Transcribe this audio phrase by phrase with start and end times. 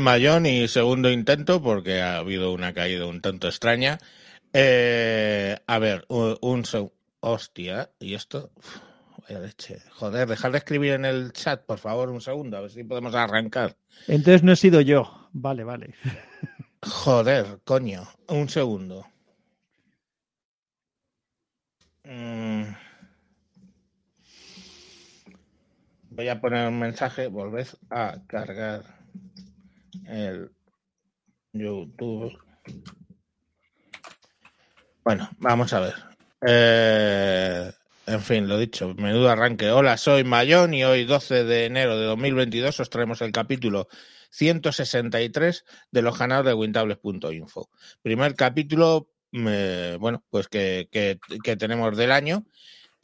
[0.00, 3.98] Mayón y segundo intento porque ha habido una caída un tanto extraña.
[4.52, 6.64] Eh, a ver, un, un
[7.20, 8.50] Hostia, ¿y esto?
[8.56, 8.78] Uf,
[9.18, 9.78] vaya leche.
[9.92, 13.14] Joder, dejar de escribir en el chat, por favor, un segundo, a ver si podemos
[13.14, 13.76] arrancar.
[14.08, 15.28] Entonces no he sido yo.
[15.32, 15.94] Vale, vale.
[16.82, 19.06] Joder, coño, un segundo.
[22.04, 22.74] Mm.
[26.10, 29.01] Voy a poner un mensaje, volved a cargar
[30.06, 30.50] el
[31.52, 32.38] YouTube.
[35.04, 35.94] Bueno, vamos a ver.
[36.46, 37.72] Eh,
[38.06, 39.70] en fin, lo dicho, menudo arranque.
[39.70, 43.88] Hola, soy Mayón y hoy 12 de enero de 2022 os traemos el capítulo
[44.30, 47.68] 163 de los canales de wintables.info.
[48.00, 52.44] Primer capítulo, eh, bueno, pues que, que, que tenemos del año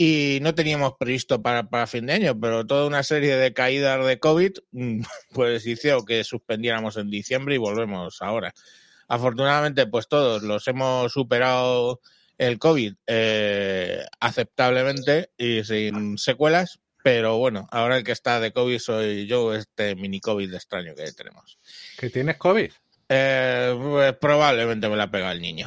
[0.00, 4.06] y no teníamos previsto para, para, fin de año, pero toda una serie de caídas
[4.06, 4.52] de COVID,
[5.34, 8.54] pues hizo que suspendiéramos en diciembre y volvemos ahora.
[9.08, 12.00] Afortunadamente, pues todos los hemos superado
[12.38, 18.78] el COVID eh, aceptablemente y sin secuelas, pero bueno, ahora el que está de COVID
[18.78, 21.58] soy yo, este mini COVID extraño que tenemos.
[21.98, 22.70] ¿Que tienes COVID?
[23.08, 25.66] Eh, pues probablemente me la pega el niño.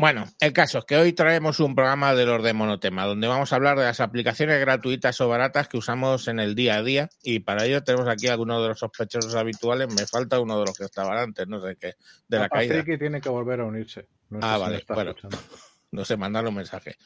[0.00, 3.52] Bueno, el caso es que hoy traemos un programa de los de monotema, donde vamos
[3.52, 7.08] a hablar de las aplicaciones gratuitas o baratas que usamos en el día a día.
[7.20, 9.92] Y para ello tenemos aquí algunos de los sospechosos habituales.
[9.92, 11.94] Me falta uno de los que estaban antes, no sé qué,
[12.28, 12.84] de la Papá caída.
[12.96, 14.06] Tiene que volver a unirse.
[14.30, 15.10] No sé ah, vale, bueno.
[15.10, 15.38] escuchando.
[15.90, 16.96] No sé, mandarle un mensaje.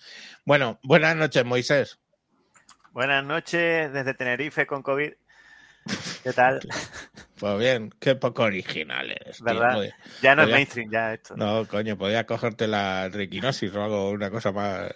[0.44, 2.00] Bueno, buenas noches, Moisés.
[2.91, 5.12] Buenas noches desde Tenerife con COVID.
[6.22, 6.60] ¿Qué tal?
[7.38, 9.37] Pues bien, qué poco original eres.
[9.38, 9.44] tío.
[9.47, 9.75] ¿Verdad?
[9.75, 11.37] Podía- Ya no es mainstream, ya esto.
[11.37, 14.93] No, coño, podía cogerte la triquinosis o algo, una cosa más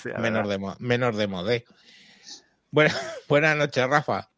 [0.00, 1.64] Sí, menos de, menos de modé.
[2.70, 2.94] Buena-
[3.28, 4.28] buenas noches, Rafa.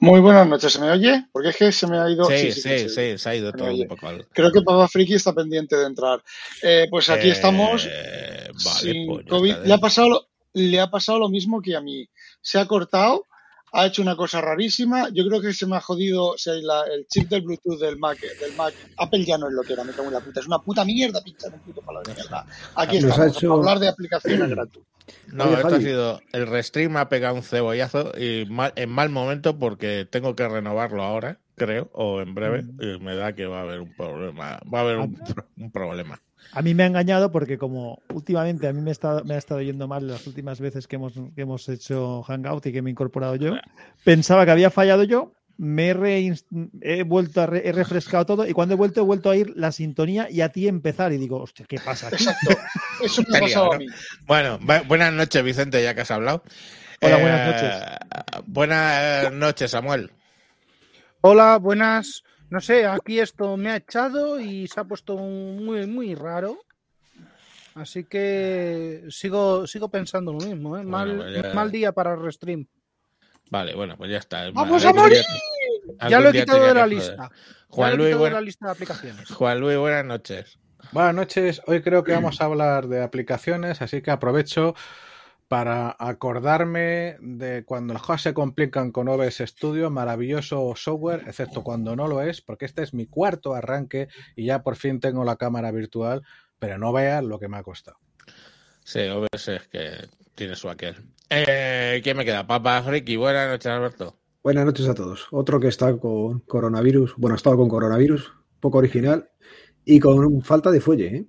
[0.00, 1.26] Muy buenas noches, ¿se me oye?
[1.30, 2.24] Porque es que se me ha ido.
[2.24, 3.82] Sí, sí, que sí, se ha ido todo oye.
[3.82, 4.08] un poco.
[4.08, 6.22] al- Creo que Papá Friki está pendiente de entrar.
[6.62, 7.84] Eh, pues aquí Eh, estamos.
[7.84, 9.56] Vale, sin pues COVID.
[9.64, 12.08] Le ha, pasado, le ha pasado lo mismo que a mí.
[12.40, 13.26] Se ha cortado,
[13.72, 15.08] ha hecho una cosa rarísima.
[15.12, 17.98] Yo creo que se me ha jodido o sea, la- el chip del Bluetooth del
[17.98, 18.74] Mac, del Mac.
[18.98, 20.40] Apple ya no es lo que era, me cago en la puta.
[20.40, 22.46] Es una puta mierda pinchar un puto palo de mierda.
[22.74, 24.92] Aquí Nos estamos, hecho- hablar de aplicaciones gratuitas.
[25.32, 26.20] No, Oye, esto ha sido.
[26.32, 30.46] El restream me ha pegado un cebollazo y mal- en mal momento porque tengo que
[30.48, 32.62] renovarlo ahora, creo, o en breve.
[32.62, 32.82] Mm.
[32.82, 34.60] Y me da que va a haber un problema.
[34.72, 35.18] Va a haber un,
[35.56, 36.20] un problema.
[36.50, 39.62] A mí me ha engañado porque como últimamente a mí me, está, me ha estado
[39.62, 42.92] yendo mal las últimas veces que hemos, que hemos hecho Hangout y que me he
[42.92, 43.54] incorporado yo,
[44.04, 45.90] pensaba que había fallado yo, me
[46.82, 49.52] he, vuelto a re- he refrescado todo y cuando he vuelto he vuelto a ir
[49.56, 52.24] la sintonía y a ti empezar y digo, hostia, ¿qué pasa aquí?
[52.24, 52.58] Exacto.
[53.02, 53.86] Eso me ha Te pasado liado, a mí.
[54.26, 56.42] Bueno, bu- buenas noches, Vicente, ya que has hablado.
[57.00, 57.74] Hola, buenas noches.
[58.46, 60.10] Buenas noches, Samuel.
[61.20, 62.24] Hola, buenas.
[62.52, 66.58] No sé, aquí esto me ha echado y se ha puesto muy, muy raro.
[67.74, 70.84] Así que sigo, sigo pensando lo mismo, ¿eh?
[70.84, 72.66] Mal, Bueno, pues ya- mal día para el restream.
[73.50, 74.50] Vale, bueno, pues ya está.
[74.50, 75.16] ¡Vamos a morir!
[75.22, 77.30] día- Ya lo he quitado de la lista.
[77.68, 79.28] Juan Luis, quitado de buena- la lista de aplicaciones.
[79.30, 80.58] Juan Luis, buenas noches.
[80.92, 81.62] Buenas noches.
[81.66, 84.74] Hoy creo que vamos a hablar de aplicaciones, así que aprovecho
[85.52, 91.94] para acordarme de cuando las cosas se complican con OBS Studio, maravilloso software, excepto cuando
[91.94, 95.36] no lo es, porque este es mi cuarto arranque y ya por fin tengo la
[95.36, 96.22] cámara virtual,
[96.58, 97.98] pero no veas lo que me ha costado.
[98.82, 100.96] Sí, OBS es que tiene su aquel.
[101.28, 102.46] Eh, ¿Quién me queda?
[102.46, 104.16] Papa Friki, buenas noches, Alberto.
[104.42, 105.28] Buenas noches a todos.
[105.32, 109.28] Otro que está con coronavirus, bueno, ha estado con coronavirus, poco original
[109.84, 111.26] y con falta de fuelle, ¿eh?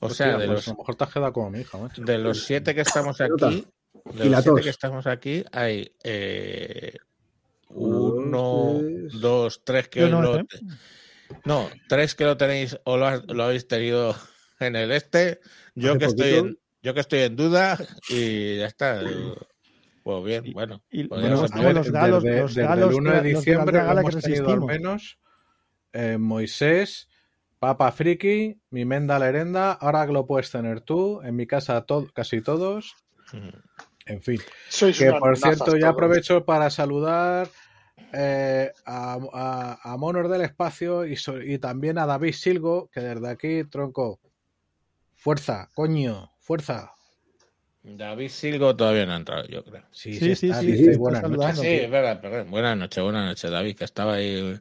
[0.00, 1.78] O Hostia, sea, de pues los, a lo mejor te has quedado como mi hija,
[1.78, 2.02] macho.
[2.02, 3.66] de los siete que estamos aquí,
[4.12, 6.96] de Y los siete que estamos aquí, hay eh,
[7.68, 9.20] uno, tres.
[9.20, 10.46] dos, tres que no, lo- ¿eh?
[11.44, 14.14] no, tres que lo tenéis o lo, has- lo habéis tenido
[14.60, 15.40] en el este.
[15.74, 17.78] Yo Hace que estoy en, yo que estoy en duda
[18.08, 19.02] y ya está.
[20.02, 20.82] Pues bien, bueno.
[20.90, 23.16] Y pues estamos se A ver, los galos, desde, los desde galos el 1 de
[23.16, 25.18] de la- los de la diciembre gala que hemos tenido al menos
[25.92, 27.08] eh, Moisés,
[27.58, 32.08] Papa Friki, mi Menda Lerenda, ahora que lo puedes tener tú, en mi casa to-
[32.12, 32.94] casi todos,
[33.32, 33.50] puede.
[34.06, 34.40] en fin.
[34.68, 35.92] Sois Que por cierto, ya todos.
[35.92, 37.48] aprovecho para saludar
[38.12, 43.00] eh, a, a, a Monos del Espacio y, so- y también a David Silgo, que
[43.00, 44.20] desde aquí, tronco,
[45.14, 46.92] fuerza, coño, fuerza.
[47.82, 49.82] David Silgo todavía no ha entrado, yo creo.
[49.92, 51.58] Sí, Sí, sí, está, sí, dice sí, está buenas noches.
[51.60, 52.50] Sí, es verdad, perdón.
[52.50, 54.60] Buenas noches, buenas noches, David, que estaba ahí.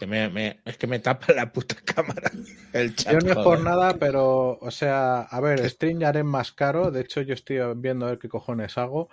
[0.00, 2.32] Que me, me- es que me tapa la puta cámara.
[2.72, 3.12] El chat.
[3.12, 6.90] Yo no es por nada, pero, o sea, a ver, Stream ya haré más caro.
[6.90, 9.08] De hecho, yo estoy viendo a ver qué cojones hago.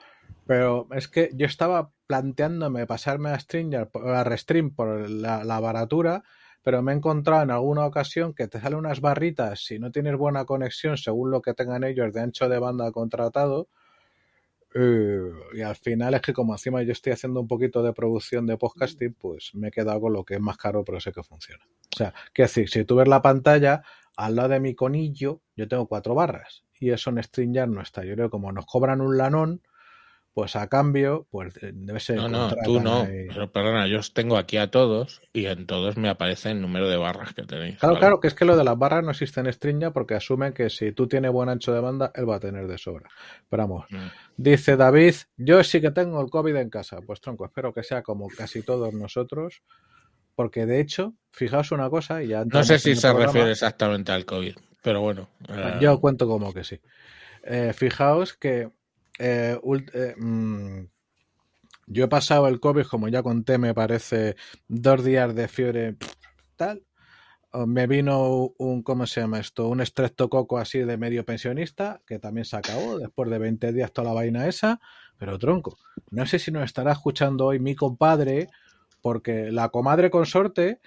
[0.45, 6.23] Pero es que yo estaba planteándome pasarme a Stringer, a Restream por la, la baratura,
[6.63, 10.15] pero me he encontrado en alguna ocasión que te salen unas barritas si no tienes
[10.17, 13.69] buena conexión según lo que tengan ellos de ancho de banda contratado.
[14.79, 18.45] Eh, y al final es que como encima yo estoy haciendo un poquito de producción
[18.45, 21.23] de podcasting, pues me he quedado con lo que es más caro, pero sé que
[21.23, 21.63] funciona.
[21.93, 23.81] O sea, que decir, si tú ves la pantalla,
[24.15, 26.63] al lado de mi conillo, yo tengo cuatro barras.
[26.79, 28.05] Y eso en StreamYard no está.
[28.05, 29.61] Yo creo que como nos cobran un lanón,
[30.37, 32.17] pues a cambio, pues eh, debe ser.
[32.17, 33.07] No, no, tú no.
[33.09, 36.87] Pero perdona, yo os tengo aquí a todos y en todos me aparece el número
[36.87, 37.79] de barras que tenéis.
[37.79, 37.99] Claro, ¿vale?
[38.01, 40.69] claro, que es que lo de las barras no existe en StreamYard porque asumen que
[40.69, 43.09] si tú tienes buen ancho de banda, él va a tener de sobra.
[43.49, 43.97] Pero vamos, Mm.
[44.37, 46.99] dice David, yo sí que tengo el COVID en casa.
[47.01, 49.63] Pues tronco, espero que sea como casi todos nosotros,
[50.35, 53.25] porque de hecho, fijaos una cosa y ya No sé si se programa.
[53.25, 55.29] refiere exactamente al COVID, pero bueno.
[55.49, 56.79] eh, Yo cuento como que sí.
[57.43, 58.69] Eh, fijaos que
[59.19, 59.59] eh,
[59.93, 60.87] eh, mm,
[61.87, 64.35] yo he pasado el COVID, como ya conté, me parece,
[64.67, 65.95] dos días de fiebre
[66.55, 66.83] tal.
[67.51, 69.69] O Me vino un, ¿cómo se llama esto?
[69.69, 74.09] Un estreptococo así de medio pensionista, que también se acabó después de 20 días toda
[74.09, 74.81] la vaina esa.
[75.17, 75.77] Pero tronco,
[76.11, 78.49] no sé si nos estará escuchando hoy mi compadre,
[79.01, 80.81] porque la comadre consorte,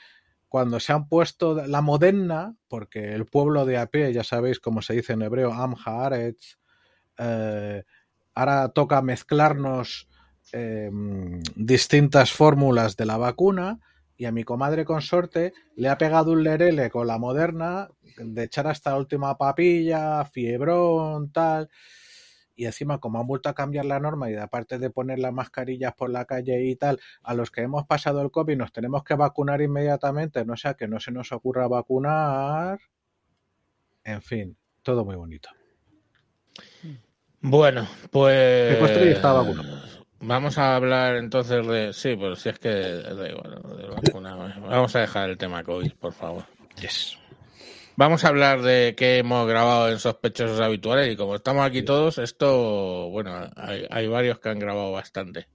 [0.49, 4.82] cuando se han puesto la moderna, porque el pueblo de a pie, ya sabéis cómo
[4.82, 6.59] se dice en hebreo, Am Haaretz,
[7.19, 7.85] eh,
[8.41, 10.09] ahora toca mezclarnos
[10.53, 10.91] eh,
[11.55, 13.79] distintas fórmulas de la vacuna
[14.17, 17.89] y a mi comadre consorte le ha pegado un lerele con la moderna
[18.19, 21.71] de echar hasta la última papilla, fiebrón, tal.
[22.55, 25.95] Y encima, como han vuelto a cambiar la norma y aparte de poner las mascarillas
[25.95, 29.15] por la calle y tal, a los que hemos pasado el COVID nos tenemos que
[29.15, 32.81] vacunar inmediatamente, no sea que no se nos ocurra vacunar.
[34.05, 35.60] En fin, todo muy bonito.
[37.41, 38.75] Bueno, pues.
[38.75, 39.81] Que Costello está vacunado.
[40.21, 41.93] Vamos a hablar entonces de.
[41.93, 44.35] Sí, pero si es que da igual, de vacuna.
[44.61, 46.45] Vamos a dejar el tema COVID, por favor.
[46.81, 47.17] Yes.
[47.97, 52.17] Vamos a hablar de qué hemos grabado en sospechosos habituales y como estamos aquí todos,
[52.17, 55.49] esto, bueno, hay, hay varios que han grabado bastante.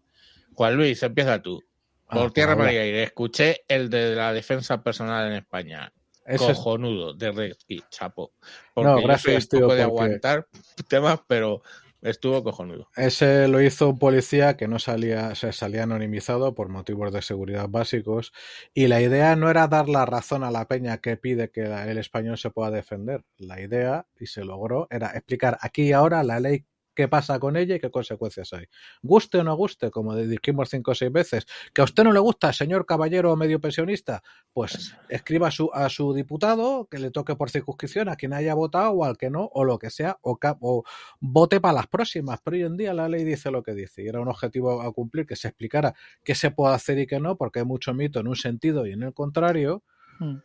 [0.54, 1.64] Juan Luis, empieza tú.
[2.08, 3.04] Por Ah, tierra, pues mar y aire.
[3.04, 5.92] Escuché el de la defensa personal en España.
[6.26, 8.34] Ese es- Cojonudo, de Redsky, chapo.
[8.74, 10.48] Porque No, yo gracias, soy tío, poco de porque- aguantar
[10.88, 11.62] temas, pero
[12.02, 12.88] estuvo cojonudo.
[12.96, 17.68] Ese lo hizo un policía que no salía, se salía anonimizado por motivos de seguridad
[17.70, 18.32] básicos.
[18.74, 21.98] Y la idea no era dar la razón a la peña que pide que el
[21.98, 23.24] español se pueda defender.
[23.38, 27.58] La idea, y se logró, era explicar aquí y ahora la ley qué pasa con
[27.58, 28.66] ella y qué consecuencias hay.
[29.04, 32.20] Guste o no guste, como dijimos cinco o seis veces, que a usted no le
[32.20, 37.36] gusta, señor caballero medio pensionista, pues escriba a su, a su diputado que le toque
[37.36, 40.40] por circunscripción a quien haya votado o al que no, o lo que sea, o,
[40.62, 40.84] o
[41.20, 42.40] vote para las próximas.
[42.44, 44.92] Pero hoy en día la ley dice lo que dice y era un objetivo a
[44.94, 45.94] cumplir que se explicara
[46.24, 48.94] qué se puede hacer y qué no, porque hay mucho mito en un sentido y
[48.94, 49.84] en el contrario.
[50.20, 50.38] Mm.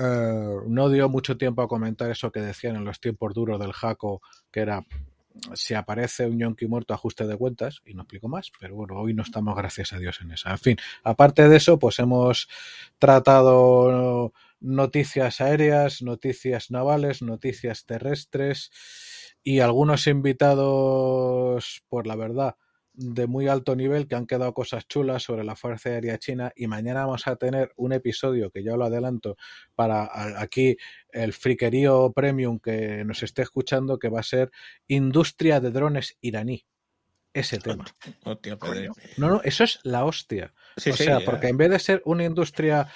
[0.00, 3.72] Eh, no dio mucho tiempo a comentar eso que decían en los tiempos duros del
[3.72, 4.86] Jaco, que era
[5.54, 9.14] si aparece un yonki muerto, ajuste de cuentas, y no explico más, pero bueno, hoy
[9.14, 10.50] no estamos, gracias a Dios, en esa.
[10.50, 12.48] En fin, aparte de eso, pues hemos
[12.98, 18.70] tratado noticias aéreas, noticias navales, noticias terrestres
[19.42, 22.56] y algunos invitados, por la verdad,
[22.98, 26.66] de muy alto nivel que han quedado cosas chulas sobre la Fuerza Aérea China y
[26.66, 29.36] mañana vamos a tener un episodio que ya lo adelanto
[29.76, 30.76] para aquí
[31.12, 34.50] el friquerío premium que nos esté escuchando que va a ser
[34.88, 36.66] industria de drones iraní.
[37.32, 37.84] Ese tema.
[38.24, 38.58] Hostia.
[39.16, 40.52] No, no, eso es la hostia.
[40.76, 41.24] Sí, o sí, sea, ya.
[41.24, 42.88] porque en vez de ser una industria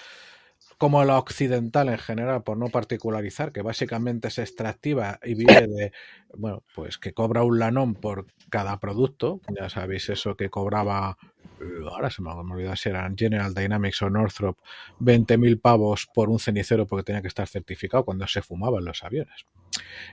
[0.82, 5.92] como la occidental en general, por no particularizar, que básicamente es extractiva y vive de,
[6.36, 11.18] bueno, pues que cobra un lanón por cada producto, ya sabéis eso que cobraba,
[11.60, 14.58] eh, ahora se me ha olvidado si eran General Dynamics o Northrop,
[14.98, 19.46] 20.000 pavos por un cenicero porque tenía que estar certificado cuando se fumaban los aviones.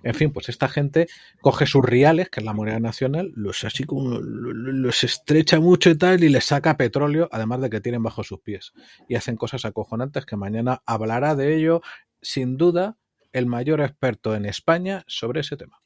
[0.04, 1.08] En fin, pues esta gente
[1.42, 4.22] coge sus reales, que es la moneda nacional, los así como lo-
[4.54, 8.24] lo- los estrecha mucho y tal, y les saca petróleo, además de que tienen bajo
[8.24, 8.74] sus pies.
[9.08, 11.82] Y hacen cosas acojonantes que mañana hablará de ello,
[12.22, 12.98] sin duda,
[13.32, 15.82] el mayor experto en España sobre ese tema.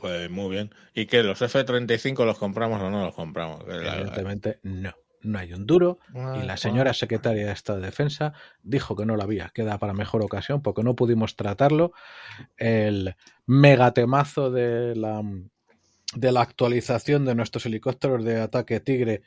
[0.00, 0.74] Pues, muy bien.
[0.94, 3.62] ¿Y que los F-35 los compramos o no los compramos?
[3.66, 4.92] Evidentemente, no.
[5.24, 5.98] No hay un duro.
[6.14, 9.48] Y la señora secretaria de Estado de Defensa dijo que no lo había.
[9.48, 11.92] Queda para mejor ocasión porque no pudimos tratarlo.
[12.56, 13.16] El
[13.46, 15.22] megatemazo de la,
[16.14, 19.22] de la actualización de nuestros helicópteros de ataque Tigre,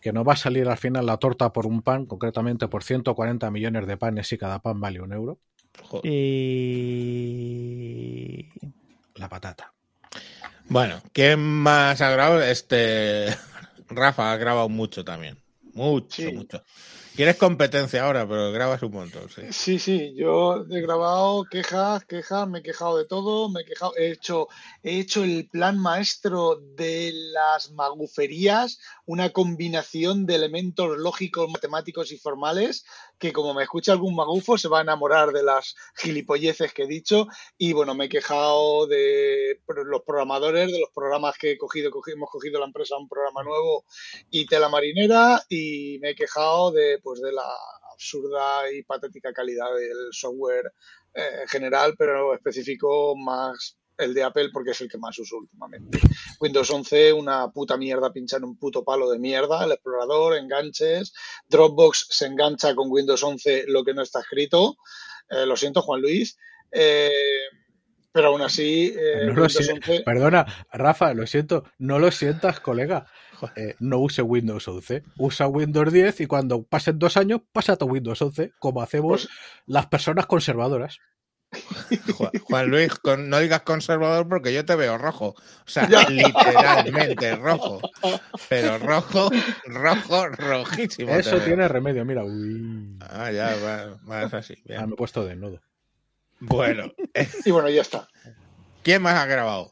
[0.00, 3.50] que nos va a salir al final la torta por un pan, concretamente por 140
[3.50, 5.38] millones de panes y cada pan vale un euro.
[5.82, 6.04] Joder.
[6.12, 7.32] Y...
[9.14, 9.72] La patata.
[10.68, 12.42] Bueno, ¿quién más ha grabado?
[12.42, 13.26] Este.
[13.96, 15.38] Rafa ha grabado mucho también.
[15.74, 16.32] Mucho, Sí.
[16.32, 16.62] mucho.
[17.14, 19.42] Quieres competencia ahora, pero grabas un montón, sí.
[19.50, 23.92] Sí, sí, yo he grabado quejas, quejas, me he quejado de todo, me he quejado,
[23.98, 24.48] he hecho,
[24.82, 32.16] he hecho el plan maestro de las maguferías, una combinación de elementos lógicos, matemáticos y
[32.16, 32.86] formales,
[33.22, 36.86] que como me escucha algún magufo se va a enamorar de las gilipolleces que he
[36.88, 37.28] dicho.
[37.56, 42.14] Y bueno, me he quejado de los programadores, de los programas que he cogido, cogi-
[42.14, 43.84] hemos cogido la empresa un programa nuevo
[44.28, 47.44] y tela marinera, y me he quejado de pues de la
[47.92, 50.72] absurda y patética calidad del software
[51.14, 55.36] eh, en general, pero específico más el de Apple porque es el que más uso
[55.36, 56.00] últimamente.
[56.40, 61.12] Windows 11, una puta mierda pincha en un puto palo de mierda, el explorador, enganches,
[61.48, 64.76] Dropbox se engancha con Windows 11 lo que no está escrito.
[65.30, 66.36] Eh, lo siento, Juan Luis.
[66.70, 67.10] Eh,
[68.10, 69.72] pero aún así, eh, No lo Windows sé.
[69.72, 73.06] 11 Perdona, Rafa, lo siento, no lo sientas, colega.
[73.56, 77.84] Eh, no use Windows 11, usa Windows 10 y cuando pasen dos años, pasa a
[77.84, 79.34] Windows 11, como hacemos Pues-
[79.66, 80.98] las personas conservadoras.
[82.48, 85.28] Juan, Luis, con- no digas conservador porque yo te veo rojo.
[85.28, 86.08] O sea, Ya.
[86.08, 87.80] literalmente rojo.
[88.48, 89.30] Pero rojo,
[89.66, 91.14] rojo, rojísimo.
[91.14, 92.24] Eso tiene remedio, mira.
[92.24, 92.96] Uy.
[93.00, 94.54] Ah, ya, va, vas así.
[94.64, 94.80] bien.
[94.80, 95.60] Ah, me he puesto desnudo.
[96.40, 98.08] Bueno, eh, y bueno, ya está.
[98.82, 99.70] ¿quién más ha grabado?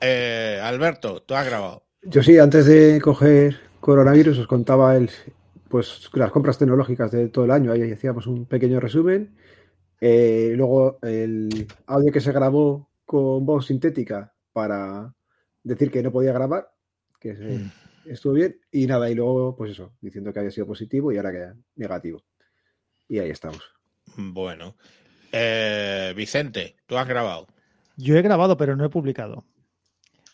[0.00, 1.84] Eh, Alberto, tú has grabado.
[2.02, 5.10] Yo sí, antes de coger coronavirus os contaba el,
[5.68, 7.72] pues, las compras tecnológicas de todo el año.
[7.72, 9.34] Ahí hacíamos un pequeño resumen.
[10.00, 15.12] Eh, luego el audio que se grabó con voz sintética para
[15.62, 16.70] decir que no podía grabar,
[17.18, 17.70] que se-
[18.04, 18.60] estuvo bien.
[18.70, 22.22] Y nada, y luego, pues eso, diciendo que había sido positivo y ahora que negativo.
[23.08, 23.62] Y ahí estamos.
[24.16, 24.76] Bueno,
[25.32, 27.46] eh, Vicente, tú has grabado.
[27.96, 29.44] Yo he grabado, pero no he publicado.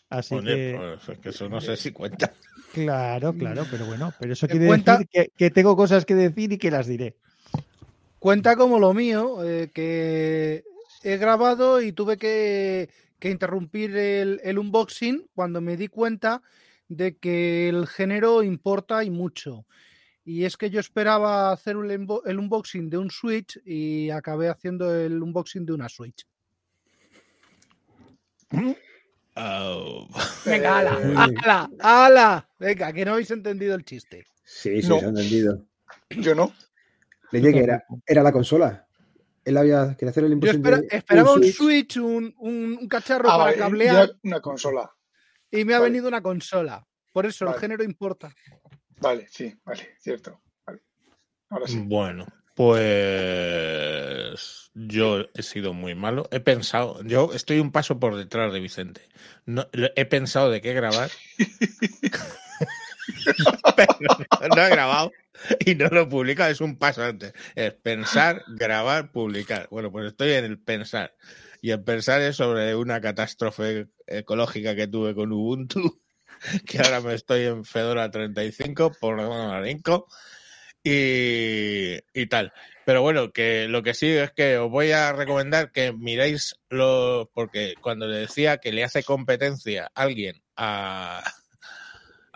[0.09, 2.33] Así que, pues, es que eso no sé si cuenta.
[2.71, 4.91] claro, claro, pero bueno, pero eso ¿Te quiere cuenta?
[4.93, 7.17] decir que, que tengo cosas que decir y que las diré.
[8.25, 10.63] Cuenta como lo mío, eh, que
[11.03, 12.89] he grabado y tuve que,
[13.19, 16.41] que interrumpir el, el unboxing cuando me di cuenta
[16.87, 19.67] de que el género importa y mucho.
[20.23, 24.99] Y es que yo esperaba hacer un el unboxing de un Switch y acabé haciendo
[24.99, 26.25] el unboxing de una Switch.
[29.35, 30.07] Oh.
[30.47, 30.97] Venga, ala,
[31.43, 32.49] ala, ala.
[32.57, 34.25] Venga, que no habéis entendido el chiste.
[34.43, 34.99] Sí, sí, No.
[34.99, 35.63] se ha entendido.
[36.09, 36.51] Yo no.
[37.31, 38.87] Le dije que era, era la consola.
[39.43, 41.55] Él había quería hacer el Yo espera- de esperaba un Switch.
[41.55, 44.91] Switch, un, un- un cacharro Ah, para vale, cablear una consola.
[45.51, 45.91] y me ha vale.
[45.91, 46.85] venido una consola.
[47.13, 48.33] Por eso el género importa.
[48.99, 50.41] Vale, sí, vale, cierto.
[50.65, 50.81] Vale.
[51.49, 51.81] Ahora sí.
[51.85, 52.25] Bueno,
[53.65, 56.27] pues yo he sido muy malo.
[56.31, 59.01] He pensado, yo estoy un paso por detrás de Vicente.
[59.45, 61.09] No, he pensado de qué grabar.
[63.75, 65.11] Pero no, no he grabado
[65.65, 66.51] y no lo he publicado.
[66.51, 67.33] Es un paso antes.
[67.55, 69.67] Es pensar, grabar, publicar.
[69.69, 71.15] Bueno, pues estoy en el pensar.
[71.61, 76.01] Y el pensar es sobre una catástrofe ecológica que tuve con Ubuntu,
[76.67, 80.07] que ahora me estoy en Fedora 35 por Marinco
[80.83, 82.53] y, y tal.
[82.85, 87.31] Pero bueno, que lo que sí es que os voy a recomendar que miréis lo,
[87.33, 91.23] porque cuando le decía que le hace competencia alguien a,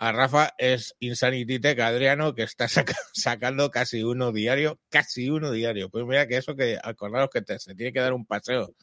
[0.02, 5.50] a Rafa es Insanity Tech Adriano, que está saca- sacando casi uno diario, casi uno
[5.52, 5.90] diario.
[5.90, 8.74] Pues mira que eso que acordaros que te- se tiene que dar un paseo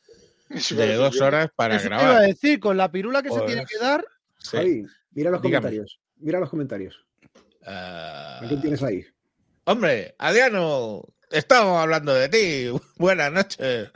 [0.50, 2.28] Eso de dos horas para Eso te iba a grabar.
[2.28, 4.06] decir, con la pirula que se tiene Pues, que dar,
[4.38, 4.58] Sí.
[4.58, 5.64] Javi, mira los Dígame.
[5.66, 6.00] comentarios.
[6.18, 7.06] Mira los comentarios.
[7.66, 9.06] ¿A quién tienes ahí?
[9.66, 12.80] Hombre, Adriano, estábamos hablando de ti.
[12.98, 13.90] Buenas noches.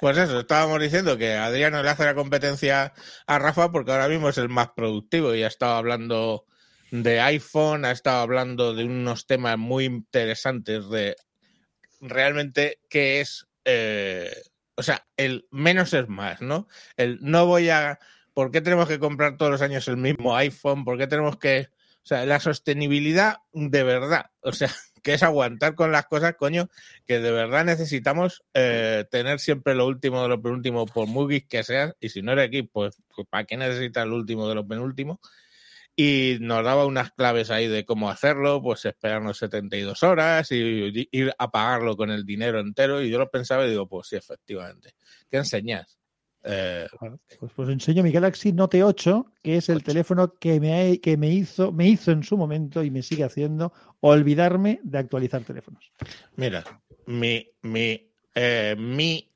[0.00, 2.92] Pues eso, estábamos diciendo que Adriano le hace la competencia
[3.26, 6.46] a Rafa porque ahora mismo es el más productivo y ha estado hablando
[6.90, 11.16] de iPhone, ha estado hablando de unos temas muy interesantes de
[12.00, 14.34] realmente qué es, eh,
[14.74, 16.68] o sea, el menos es más, ¿no?
[16.96, 17.98] El no voy a,
[18.34, 20.84] ¿por qué tenemos que comprar todos los años el mismo iPhone?
[20.84, 21.68] ¿Por qué tenemos que,
[22.02, 24.70] o sea, la sostenibilidad de verdad, o sea,
[25.02, 26.68] que es aguantar con las cosas, coño,
[27.06, 31.48] que de verdad necesitamos eh, tener siempre lo último de lo penúltimo, por muy geek
[31.48, 34.56] que seas, y si no eres geek, pues, pues ¿para qué necesitas lo último de
[34.56, 35.20] lo penúltimo?
[35.96, 41.34] Y nos daba unas claves ahí de cómo hacerlo, pues esperarnos 72 horas y, ir
[41.36, 43.02] a pagarlo con el dinero entero.
[43.02, 44.94] Y yo lo pensaba y digo, pues sí, efectivamente.
[45.30, 45.98] ¿Qué enseñas?
[46.42, 46.86] Eh,
[47.38, 51.28] Pues, pues enseño mi Galaxy Note 8, que es el teléfono que me, que me
[51.28, 55.92] hizo, me hizo en su momento y me sigue haciendo olvidarme de actualizar teléfonos.
[56.36, 56.64] Mira,
[57.06, 59.29] mi, mi, eh, mi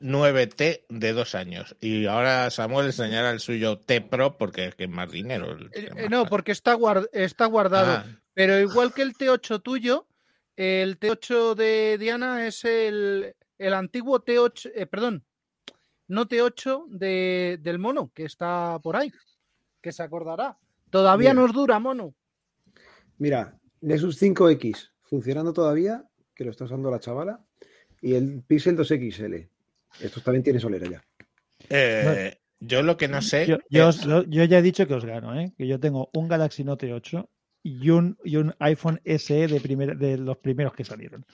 [0.00, 1.76] 9T de dos años.
[1.80, 5.52] Y ahora Samuel enseñará el suyo T Pro porque es que es más dinero.
[5.52, 7.92] el Eh, eh, no, porque está, guard- está guardado.
[7.92, 10.06] Ah, Pero igual que el T8 tuyo,
[10.56, 15.24] el T8 de Diana es el, el antiguo T8, eh, perdón,
[16.08, 19.12] no T8 de, del mono, que está por ahí,
[19.82, 20.56] que se acordará.
[20.90, 21.36] Todavía Bien.
[21.44, 22.14] nos dura, mono.
[23.18, 26.04] Mira, Nexus 5X funcionando todavía,
[26.34, 27.44] que lo está usando la chavala,
[28.00, 29.48] y el Pixel 2XL.
[30.00, 31.02] Estos también tienen solera ya.
[31.68, 33.46] eh, yo lo que no sé.
[33.46, 35.52] Yo, yo es- os- lo- yo ya he dicho que os gano, ¿eh?
[35.56, 37.28] que yo tengo un Galaxy Note 8
[37.62, 41.24] y un, y un iPhone SE de, primer- de los primeros que salieron.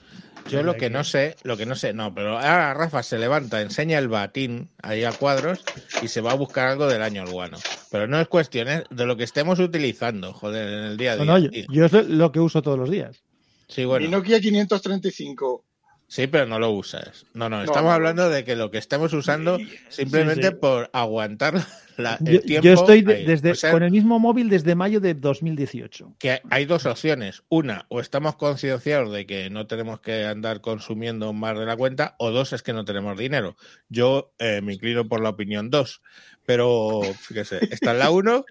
[0.49, 3.61] Yo lo que no sé, lo que no sé, no, pero ahora Rafa se levanta,
[3.61, 5.63] enseña el batín ahí a cuadros
[6.01, 7.57] y se va a buscar algo del año guano.
[7.91, 8.83] Pero no es cuestión ¿eh?
[8.89, 11.31] de lo que estemos utilizando, joder, en el día a No, día.
[11.33, 11.65] no, yo, tío.
[11.69, 13.21] yo es lo- que uso todos los días.
[13.67, 15.65] Sí, Mi bueno, Nokia 535.
[16.07, 17.25] Sí, pero no lo usas.
[17.33, 17.93] No, no, No, estamos no.
[17.93, 19.57] hablando de que lo que estemos usando
[19.89, 20.53] simplemente sí.
[20.59, 21.55] por aguantar
[21.97, 22.65] la- Yo, el tiempo.
[22.65, 26.13] yo estoy de- desde, O sea, con el mismo móvil desde mayo de 2018.
[26.19, 27.43] que hay dos opciones.
[27.49, 32.15] Una, o estamos concienciados de que no tenemos que andar consumiendo más de la cuenta,
[32.19, 33.55] o dos, es que no tenemos dinero.
[33.89, 36.01] Yo eh, me inclino por la opinión dos,
[36.45, 38.45] pero fíjese, esta es la uno,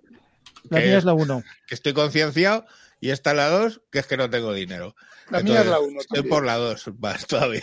[0.68, 1.42] La mía es la 1.
[1.66, 2.66] que estoy concienciado,
[3.06, 4.94] y esta es la dos, que es que no tengo dinero.
[5.30, 6.00] La mía es la Entonces, 1.
[6.00, 7.62] Estoy por la dos, más todavía.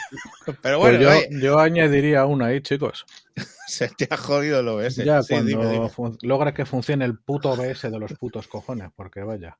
[0.62, 3.06] Pero Pues bueno, yo, añadiría una ahí, chicos.
[3.68, 4.96] se te ha jodido el OBS.
[5.04, 5.90] Ya Sí, cuando dime, dime.
[5.90, 9.58] fun- logra que funcione el puto OBS de los putos cojones, porque vaya.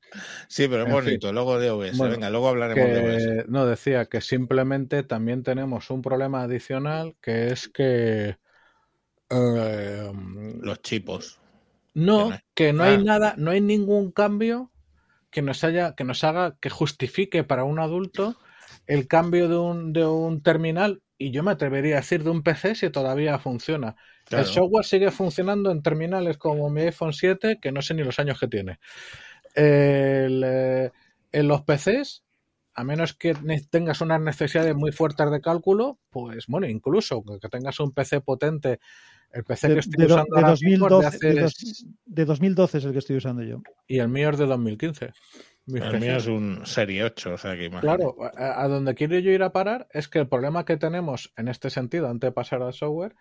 [0.48, 1.98] Sí, pero es en bonito, luego de OBS.
[1.98, 3.00] Bueno, Venga, luego hablaremos de
[3.40, 3.50] OBS.
[3.50, 8.38] No, decía que simplemente también tenemos un problema adicional, que es que...
[9.30, 10.12] eh,
[10.62, 11.40] Los chipos.
[11.94, 12.40] No, no hay.
[12.54, 12.88] que no Ah.
[12.88, 14.72] hay nada, no hay ningún cambio
[15.34, 18.38] que nos haya, que nos haga, que justifique para un adulto
[18.88, 22.44] el cambio de un, de un terminal, y yo me atrevería a decir de un
[22.44, 23.96] PC si todavía funciona.
[24.26, 24.44] Claro.
[24.44, 28.20] El software sigue funcionando en terminales como mi iPhone 7, que no sé ni los
[28.20, 28.80] años que tiene.
[29.56, 30.92] El, eh,
[31.32, 32.24] en los PCs,
[32.76, 33.36] a menos que
[33.70, 38.80] tengas unas necesidades muy fuertes de cálculo, pues bueno, incluso que tengas un PC potente,
[39.34, 41.42] el PC De, que estoy de usando de ahora mismo es de 2012, hace de
[41.42, 43.62] dos- de 2012 es el que estoy usando yo.
[43.88, 45.12] y el mío es de 2015.
[45.66, 48.04] Mi El mío es un Serie 8, o sea que imagínate.
[48.04, 51.32] Claro, a, a donde quiero yo ir a parar es que el problema que tenemos
[51.38, 53.16] en este sentido, antes de pasar al software,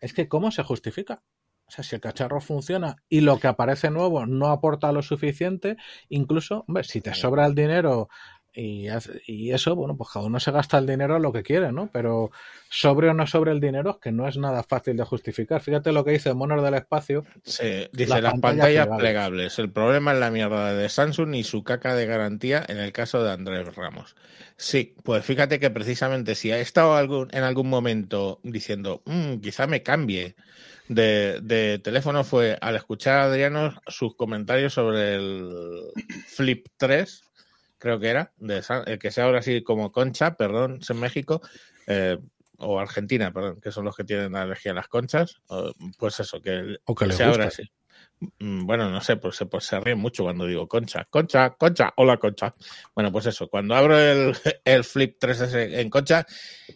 [0.00, 1.22] es que cómo se justifica.
[1.64, 5.76] O sea, si el cacharro funciona y lo que aparece nuevo no aporta lo suficiente,
[6.08, 8.08] incluso, hombre, si te sobra el dinero
[8.54, 11.88] y, eso, bueno, pues cada uno se gasta el dinero en lo que quiere, ¿no?
[11.92, 12.30] Pero
[12.68, 15.60] sobre o no sobre el dinero es que no es nada fácil de justificar.
[15.62, 17.24] Fíjate lo que dice Monos del Espacio.
[17.44, 18.98] Sí, dice La las pantalla pantallas plegable.
[19.00, 19.58] plegables.
[19.58, 23.22] El problema es la mierda de Samsung y su caca de garantía en el caso
[23.24, 24.16] de Andrés Ramos.
[24.56, 29.66] Sí, pues fíjate que precisamente si ha estado algún, en algún momento diciendo, "Mm, quizá
[29.66, 30.36] me cambie
[30.88, 35.50] de, de teléfono, fue al escuchar a Adriano sus comentarios sobre el
[36.26, 37.22] Flip 3,
[37.82, 41.00] creo que era, de, Sa- el que sea ahora así como Concha, perdón, es en
[41.00, 41.40] México.
[41.88, 42.16] eh,
[42.64, 46.40] o Argentina, perdón, que son los que tienen alergia a las conchas, o- pues eso,
[46.40, 47.62] que el, O que sea ahora gusta.
[48.38, 51.92] Mm, Bueno, no sé, pues se, pues se ríen mucho cuando digo concha, concha, concha,
[51.96, 52.54] hola concha.
[52.94, 54.34] Bueno, pues eso, cuando abro el,
[54.64, 56.24] el Flip 3S en concha,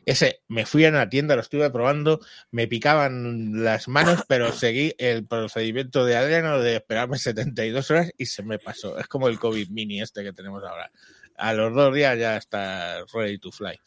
[0.04, 4.94] ese me fui a una tienda, lo estuve probando, me picaban las manos, pero seguí
[4.98, 8.98] el procedimiento de Adriano de esperarme 72 horas y se me pasó.
[8.98, 10.90] Es como el COVID mini este que tenemos ahora.
[11.36, 13.78] A los dos días ya está ready to fly.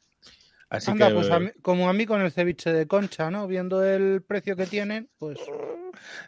[0.70, 3.48] Así Anda, que pues a mí- como a mí con el ceviche de concha, ¿no?
[3.48, 5.40] Viendo el precio que tienen, pues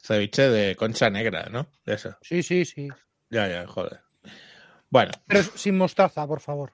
[0.01, 1.67] ceviche de concha negra, ¿no?
[1.85, 2.17] De eso.
[2.21, 2.89] sí, sí, sí.
[3.29, 4.01] Ya, ya, joder.
[4.89, 6.73] Bueno, Pero sin mostaza, por favor.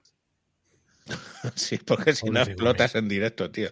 [1.55, 3.69] Sí, porque si no explotas en directo, tío.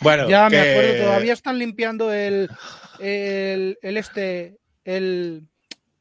[0.00, 2.50] Bueno, ya me acuerdo, todavía están limpiando el,
[2.98, 5.48] el, el este, el,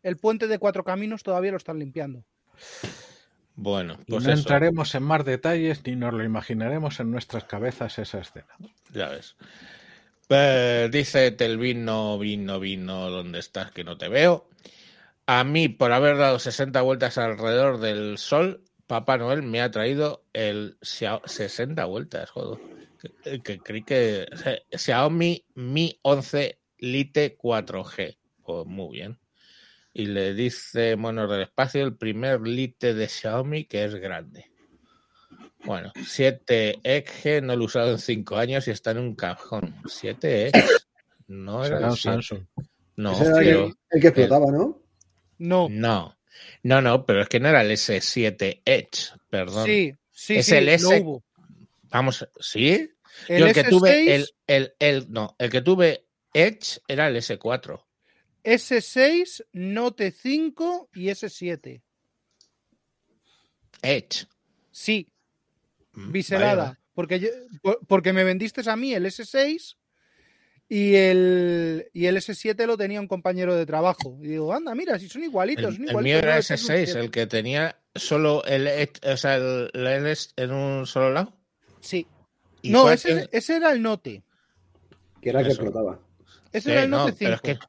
[0.02, 2.26] el puente de cuatro caminos, todavía lo están limpiando.
[3.56, 7.44] Bueno, Y pues no eso, entraremos en más detalles ni nos lo imaginaremos en nuestras
[7.44, 8.48] cabezas esa escena.
[8.94, 9.36] ya ves.
[10.30, 13.72] Eh, dice Telvin, no vino, vino, ¿dónde estás?
[13.72, 14.50] Que no te veo.
[15.28, 20.24] A mí, por haber dado 60 vueltas alrededor del sol, Papá Noel me ha traído
[20.34, 22.60] el Xia- 60 vueltas, joder.
[23.24, 24.26] Que, que creí que
[24.72, 28.18] Xiaomi Mi 11 Lite 4G.
[28.44, 29.20] Pues muy bien.
[29.94, 34.50] Y le dice Monos del Espacio el primer Lite de Xiaomi que es grande.
[35.66, 39.76] Bueno, 7 X no lo he usado en 5 años y está en un cajón.
[39.88, 40.88] 7 X.
[41.28, 42.02] No era el un 7.
[42.02, 42.46] Samsung.
[42.98, 44.82] No, Ese era pero- el, el que explotaba, ¿no?
[45.40, 46.18] No, no,
[46.64, 49.66] no, no, pero es que no era el S7 Edge, perdón.
[49.66, 51.24] sí, sí, Es sí, el lo S- hubo.
[51.90, 52.90] Vamos, ¿sí?
[53.28, 57.08] El Yo el que S6, tuve, el, el, el- no, el que tuve Edge era
[57.08, 57.84] el S4.
[58.44, 61.82] S6, Note 5 y S7.
[63.82, 64.28] Edge.
[64.72, 65.10] Sí,
[65.94, 66.48] Mm, biselada.
[66.56, 66.78] vale, vale.
[66.96, 67.30] Porque, yo-
[67.62, 69.76] por- porque me vendiste a mí el S6
[70.70, 74.18] y el, y el S7 lo tenía un compañero de trabajo.
[74.22, 75.66] Y digo, anda, mira, si son igualitos.
[75.78, 77.00] El, son el mío era no, este es un S6, 7.
[77.00, 81.38] el que tenía solo el Edge, o sea, el, el en un solo lado.
[81.82, 82.08] Sí.
[82.64, 84.24] No, ese, ese era el Note.
[85.22, 86.00] Que era el que explotaba.
[86.52, 87.20] Ese Sí, era el no, Note 5.
[87.20, 87.66] pero es que,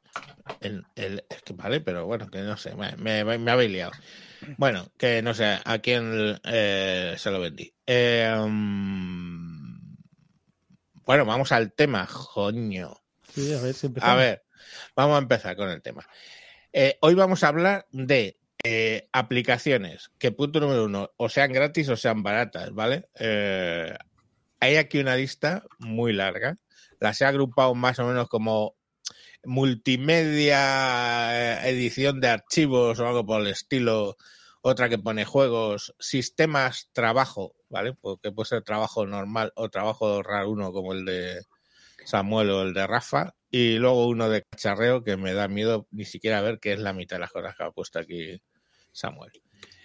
[0.61, 3.91] el- el- es que vale, pero bueno, que no sé, me, me, me habéis liado.
[4.57, 7.73] Bueno, que no sé a quién eh, se lo vendí.
[7.87, 8.31] Eh,
[11.05, 12.95] bueno, vamos al tema, coño.
[13.33, 14.17] Sí, a ver si A empezamos.
[14.17, 14.43] ver,
[14.95, 16.07] vamos a empezar con el tema.
[16.73, 21.89] Eh, hoy vamos a hablar de eh, aplicaciones que, punto número uno, o sean gratis
[21.89, 23.09] o sean baratas, ¿vale?
[23.19, 23.95] Eh,
[24.59, 26.57] hay aquí una lista muy larga.
[26.99, 28.75] Las he agrupado más o menos como
[29.45, 30.59] multimedia,
[31.65, 34.17] eh, edición de archivos o algo por el estilo.
[34.61, 37.93] Otra que pone juegos, sistemas, trabajo, ¿vale?
[37.93, 41.43] Porque puede ser trabajo normal o trabajo raro uno como el de
[42.05, 43.35] Samuel o el de Rafa.
[43.51, 46.93] Y luego uno de cacharreo que me da miedo ni siquiera ver que es la
[46.93, 48.41] mitad de las cosas que ha puesto aquí
[48.91, 49.31] Samuel.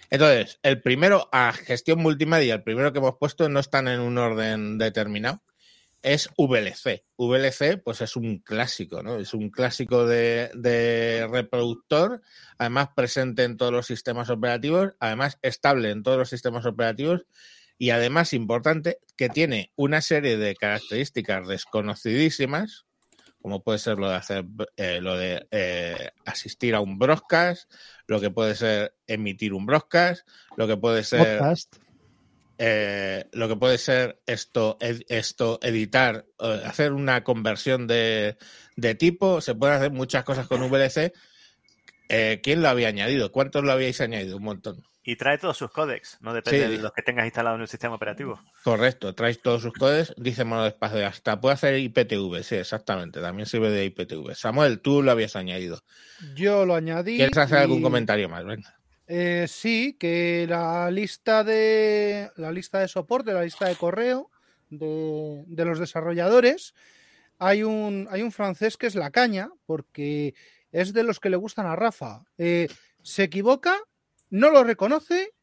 [0.09, 4.17] Entonces, el primero a gestión multimedia, el primero que hemos puesto no están en un
[4.17, 5.41] orden determinado,
[6.01, 7.03] es VLC.
[7.17, 9.17] VLC, pues es un clásico, ¿no?
[9.17, 12.21] Es un clásico de, de reproductor,
[12.57, 17.25] además presente en todos los sistemas operativos, además estable en todos los sistemas operativos
[17.77, 22.85] y además importante que tiene una serie de características desconocidísimas,
[23.41, 24.45] como puede ser lo de hacer
[24.77, 27.71] eh, lo de eh, asistir a un broadcast,
[28.05, 31.41] lo que puede ser emitir un broadcast, lo que puede ser.
[32.63, 38.37] Eh, lo que puede ser esto, ed- esto editar, eh, hacer una conversión de,
[38.75, 41.11] de tipo, se pueden hacer muchas cosas con VLC.
[42.09, 43.31] Eh, ¿Quién lo había añadido?
[43.31, 44.37] ¿Cuántos lo habíais añadido?
[44.37, 44.83] Un montón.
[45.03, 46.71] Y trae todos sus códecs, no depende Sí.
[46.75, 48.39] de los que tengas instalado en un sistema operativo.
[48.63, 53.47] Correcto, traes todos sus codes, dice mono despacio, hasta puede hacer IPTV, sí, exactamente, también
[53.47, 54.35] sirve de IPTV.
[54.35, 55.81] Samuel, tú lo habías añadido.
[56.35, 57.15] Yo lo añadí.
[57.17, 58.45] ¿Quieres hacer algún comentario más?
[58.45, 58.77] Venga.
[59.13, 64.31] Eh, sí, que la lista de la lista de soporte, la lista de correo
[64.69, 66.73] de, los desarrolladores,
[67.37, 70.33] hay un, hay un francés que es la caña, porque
[70.71, 72.23] es de los que le gustan a Rafa.
[72.37, 72.69] Eh,
[73.01, 73.75] se equivoca,
[74.29, 75.33] no lo reconoce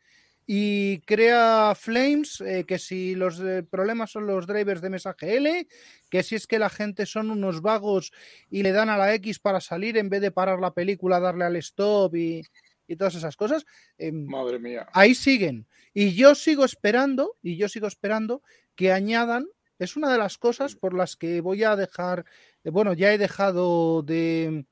[0.47, 5.69] y crea flames eh, que si los eh, problemas son los drivers de mensaje L,
[6.09, 8.13] que si es que la gente son unos vagos
[8.49, 11.45] y le dan a la X para salir en vez de parar la película, darle
[11.45, 12.43] al stop y,
[12.89, 13.65] y todas esas cosas.
[13.99, 14.89] em, Madre mía.
[14.93, 15.67] ahí siguen.
[15.95, 18.43] Y yo sigo esperando, y yo sigo esperando
[18.75, 19.47] que añadan,
[19.79, 22.25] es una de las cosas por las que voy a dejar,
[22.65, 24.67] eh, bueno, ya he dejado de,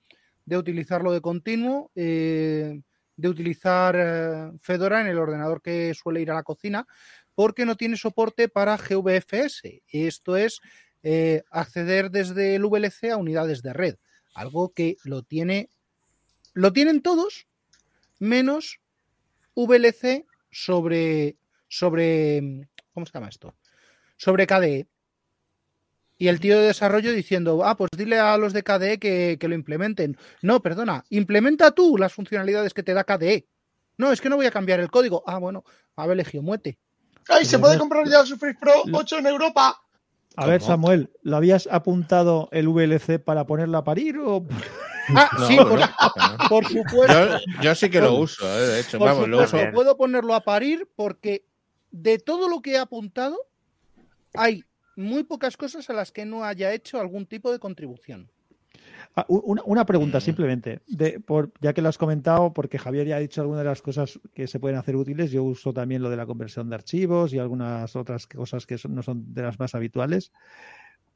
[0.45, 2.81] de utilizarlo de continuo, eh,
[3.17, 6.87] de utilizar eh, Fedora en el ordenador que suele ir a la cocina,
[7.35, 9.83] porque no tiene soporte para GVFS.
[9.89, 10.61] Esto es
[11.53, 13.95] acceder desde el VLC a unidades de red,
[14.35, 15.71] algo que lo tiene,
[16.53, 17.47] lo tienen todos,
[18.19, 18.81] menos
[19.55, 21.37] VLC sobre,
[21.69, 23.55] sobre, ¿cómo se llama esto?
[24.17, 24.87] Sobre KDE.
[26.19, 29.49] Y el tío de desarrollo diciendo, ah, pues dile a los de KDE que, que
[29.49, 30.17] lo implementen.
[30.41, 33.47] No, perdona, implementa tú las funcionalidades que te da KDE.
[33.99, 35.23] No, es que no voy a cambiar el código.
[35.27, 36.79] Ah, bueno, haber elegido muete.
[37.29, 39.83] ¡Ay, se puede comprar ya el Surface Pro 8 en Europa!
[40.37, 40.61] A ver.
[40.63, 44.47] Samuel, ¿lo habías apuntado el VLC para ponerlo a parir o
[45.09, 46.49] Ah, No, sí, no, por, no, no.
[46.49, 47.13] por supuesto.
[47.13, 49.57] Yo, yo sí que lo uso, eh, de hecho, Por vamos, lo supuesto, uso.
[49.57, 49.75] También.
[49.75, 51.45] puedo ponerlo a parir porque
[51.93, 53.37] de todo lo que he apuntado,
[54.35, 54.65] hay
[54.97, 58.31] muy pocas cosas a las que no haya hecho algún tipo de contribución.
[59.19, 60.21] Ah, Una, una pregunta Mm.
[60.21, 63.71] simplemente, de, por, ya que lo has comentado, porque Javier ya ha dicho algunas de
[63.71, 66.75] las cosas que se pueden hacer útiles, yo uso también lo de la conversión de
[66.75, 70.33] archivos y algunas otras cosas que son- no son de las más habituales.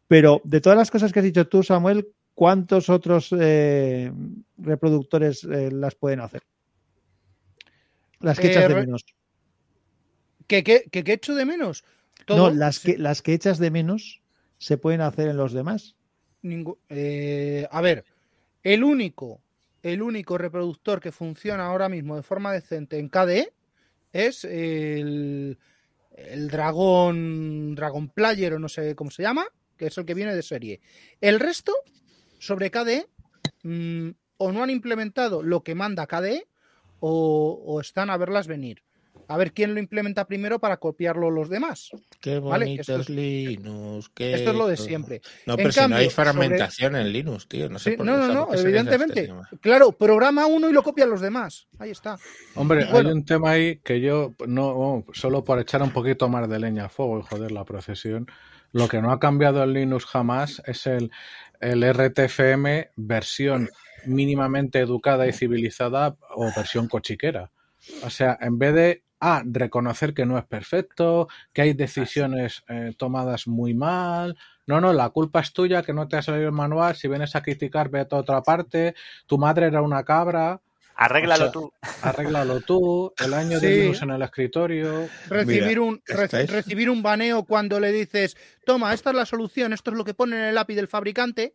[0.09, 4.11] Pero de todas las cosas que has dicho tú, Samuel, ¿cuántos otros eh,
[4.57, 6.43] reproductores eh, las pueden hacer?
[8.21, 9.05] Las que Eh, echas de menos.
[10.47, 11.85] ¿Qué, qué, qué- qué echo de menos?
[12.29, 14.23] No, las que, las que echas de menos
[14.59, 15.97] se pueden hacer en los demás.
[16.42, 18.05] Ningú- eh, a ver,
[18.62, 19.40] el único,
[19.83, 23.53] el único reproductor que funciona ahora mismo de forma decente en KDE
[24.12, 25.59] es el,
[26.48, 30.42] Dragon, Dragon Player o no sé cómo se llama, que es el que viene de
[30.42, 30.81] serie.
[31.20, 31.72] El resto,
[32.38, 33.07] sobre KDE,
[33.62, 36.46] mm, o no han implementado lo que manda KDE
[37.00, 38.83] o están a verlas venir.
[39.31, 41.90] A ver quién lo implementa primero para copiarlo los demás.
[42.21, 44.11] Qué Vale, bonito esto es Linux.
[44.12, 45.21] qué Esto es lo de siempre.
[45.47, 47.69] No, En pero si no hay sobre- fragmentación en Linux, tío.
[47.69, 49.59] No sé Sí, por no, qué, no, no, ¿por qué se piensa este evidentemente.
[49.61, 51.69] Claro, programa uno y lo copian los demás.
[51.79, 52.19] Ahí está.
[52.57, 53.09] Hombre, Bueno.
[53.11, 56.85] hay un tema ahí que yo, no, solo por echar un poquito más de leña
[56.85, 58.27] al fuego y joder la procesión,
[58.73, 61.11] lo que no ha cambiado en Linux jamás es el,
[61.61, 63.69] el RTFM versión
[64.07, 67.51] mínimamente educada y civilizada o versión cochiquera.
[68.03, 72.94] O sea, en vez de A, reconocer que no es perfecto, que hay decisiones eh,
[72.96, 74.37] tomadas muy mal.
[74.66, 76.96] No, no, la culpa es tuya, que no te ha salido el manual.
[76.96, 78.94] Si vienes a criticar, vete a otra parte.
[79.26, 80.61] Tu madre era una cabra.
[80.94, 81.72] Arréglalo O sea, tú.
[82.02, 83.70] Arréglalo tú, el año de.
[83.76, 85.09] Linux en el escritorio.
[85.28, 89.72] Recibir, Mira, un, re- recibir un baneo cuando le dices, toma, esta es la solución,
[89.72, 91.54] esto es lo que pone en el API del fabricante.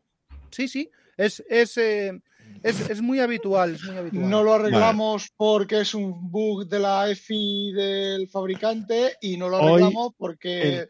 [0.52, 2.22] Sí, sí, es, es, eh,
[2.66, 3.76] es, es muy habitual.
[3.76, 4.30] Es muy habitual.
[4.30, 9.58] No lo arreglamos porque es un bug de la EFI del fabricante y no lo
[9.60, 10.90] Hoy arreglamos porque el-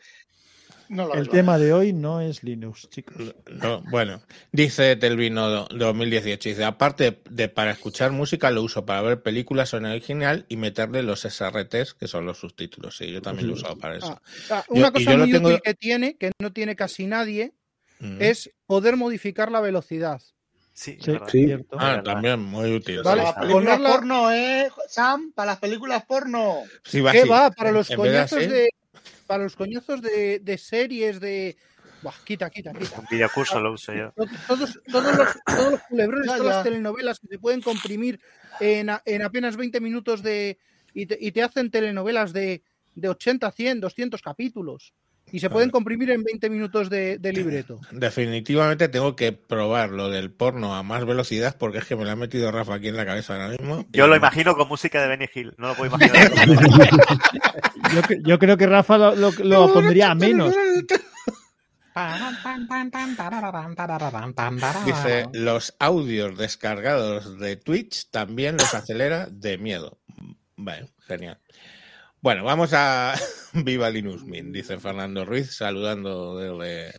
[0.88, 1.32] no lo El arreglamos.
[1.32, 3.34] tema de hoy no es Linux, chicos.
[3.52, 9.02] No, bueno, dice Telvino do- 2018, dice, aparte de para escuchar música, lo uso para
[9.02, 12.98] ver películas en original y meterle los SRTs, que son los subtítulos.
[12.98, 14.22] Sí, yo también lo he usado para eso.
[14.52, 17.08] Ah, una y cosa yo lo muy tengo- útil que tiene, que no tiene casi
[17.08, 17.54] nadie,
[18.00, 18.18] Mm.
[18.22, 20.22] es poder modificar la velocidad.
[20.78, 21.28] Sí, Sí, verdad.
[21.32, 21.46] Sí.
[21.46, 21.78] cierto.
[21.80, 22.04] Ah, verdad.
[22.04, 23.02] también muy útil.
[23.02, 25.32] Vale, sí, Para las películas Ponerla- porno, ¿eh, Sam?
[25.34, 26.56] Para las películas porno.
[26.84, 27.50] Sí, va ¿Qué va?
[27.52, 28.70] Para los en coñazos de.
[29.26, 31.56] Para los coñazos de, de series de.
[32.02, 33.00] Buah, quita, quita, quita.
[33.00, 34.12] Un videocurso lo uso yo.
[34.18, 38.20] To- Todos, todos, los, todos los culebrones, Ya, todas las telenovelas que se pueden comprimir
[38.60, 40.60] en, en apenas 20 minutos de.
[40.94, 42.64] Y te, y te hacen telenovelas de,
[42.96, 44.94] de 80, 100, 200 capítulos.
[45.36, 47.80] Y se pueden comprimir en 20 minutos de, de libreto.
[47.92, 52.12] Definitivamente tengo que probar lo del porno a más velocidad porque es que me lo
[52.12, 53.86] ha metido Rafa aquí en la cabeza ahora mismo.
[53.92, 55.54] Yo lo imagino con música de Benny Hill.
[55.58, 56.32] No lo puedo imaginar.
[56.32, 56.56] con-
[57.96, 60.54] Yo, yo creo que Rafa lo, lo- lo pondría a menos.
[64.86, 69.98] Dice, los audios descargados de Twitch también los acelera de miedo.
[70.58, 71.40] Bueno, genial.
[72.26, 73.14] Bueno, vamos a
[73.54, 76.92] Viva Linux Mint, dice Fernando Ruiz, saludando desde...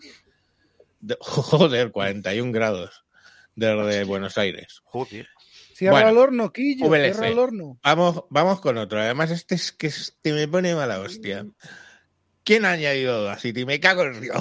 [1.00, 3.04] de- Joder, 41 grados
[3.56, 4.82] desde Buenos Aires.
[4.84, 5.26] Joder.
[5.74, 6.86] Cierra Bueno, el horno, Quillo.
[6.88, 7.12] VLC.
[7.14, 7.76] Cierra el horno.
[7.82, 9.00] Vamos, vamos con otro.
[9.00, 11.44] Además, este es que este me pone mala hostia.
[12.44, 13.64] ¿Quién ha añadido Audacity?
[13.66, 14.34] Me cago en el río.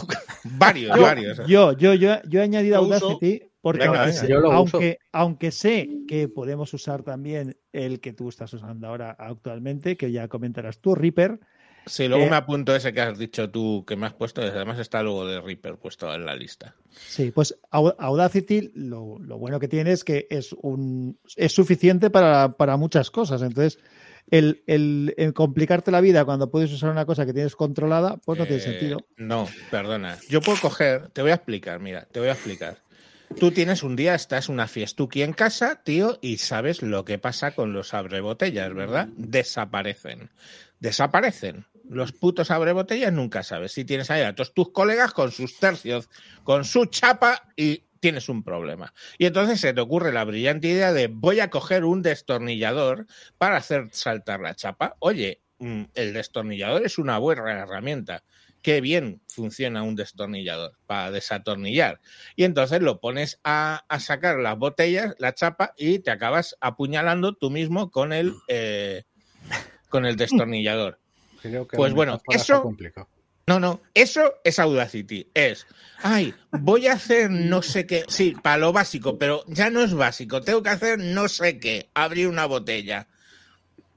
[0.43, 1.37] varios, Yo, varios.
[1.47, 2.93] yo, yo, yo, yo he añadido uso.
[2.93, 4.55] Audacity porque Venga, aunque, venga.
[4.55, 10.11] aunque, aunque sé que podemos usar también el que tú estás usando ahora actualmente, que
[10.11, 11.39] ya comentarás tú, Reaper,
[11.87, 14.41] Sí, luego eh, me apunto ese que has dicho tú, que me has puesto.
[14.41, 16.75] Además, está luego de Reaper puesto en la lista.
[16.91, 22.09] Sí, pues Au- Audacity lo, lo bueno que tiene es que es un es suficiente
[22.09, 23.41] para, para muchas cosas.
[23.41, 23.79] Entonces,
[24.31, 28.37] el, el- el complicarte la vida cuando puedes usar una cosa que tienes controlada, pues
[28.39, 29.05] no tiene Eh, sentido.
[29.17, 30.17] No, perdona.
[30.29, 32.84] Yo puedo coger, te voy a explicar, mira, te voy a explicar.
[33.39, 37.51] Tú tienes un día, estás una fiestuki en casa, tío, y sabes lo que pasa
[37.51, 39.09] con los abrebotellas, ¿verdad?
[39.17, 40.29] Desaparecen.
[40.79, 41.65] Desaparecen.
[41.89, 43.73] Los putos abrebotellas nunca sabes.
[43.73, 46.09] Si tienes ahí a todos tus colegas con sus tercios,
[46.43, 48.93] con su chapa y tienes un problema.
[49.17, 53.07] Y entonces se te ocurre la brillante idea de voy a coger un destornillador
[53.37, 54.95] para hacer saltar la chapa.
[54.99, 58.23] Oye, mm, el destornillador es una buena herramienta.
[58.65, 62.01] Qué bien funciona un destornillador para desatornillar.
[62.35, 67.35] Y entonces lo pones a, a sacar las botellas, la chapa, y te acabas apuñalando
[67.35, 69.03] tú mismo con el, eh,
[69.87, 70.99] con el destornillador.
[71.43, 72.75] Creo que Pues bueno, eso-.
[73.45, 75.29] No, no, eso es Audacity.
[75.35, 75.67] Es,
[76.01, 78.03] ay, voy a hacer no sé qué.
[78.07, 80.41] Sí, para lo básico, pero ya no es básico.
[80.41, 81.91] Tengo que hacer no sé qué.
[81.93, 83.09] Abrir una botella.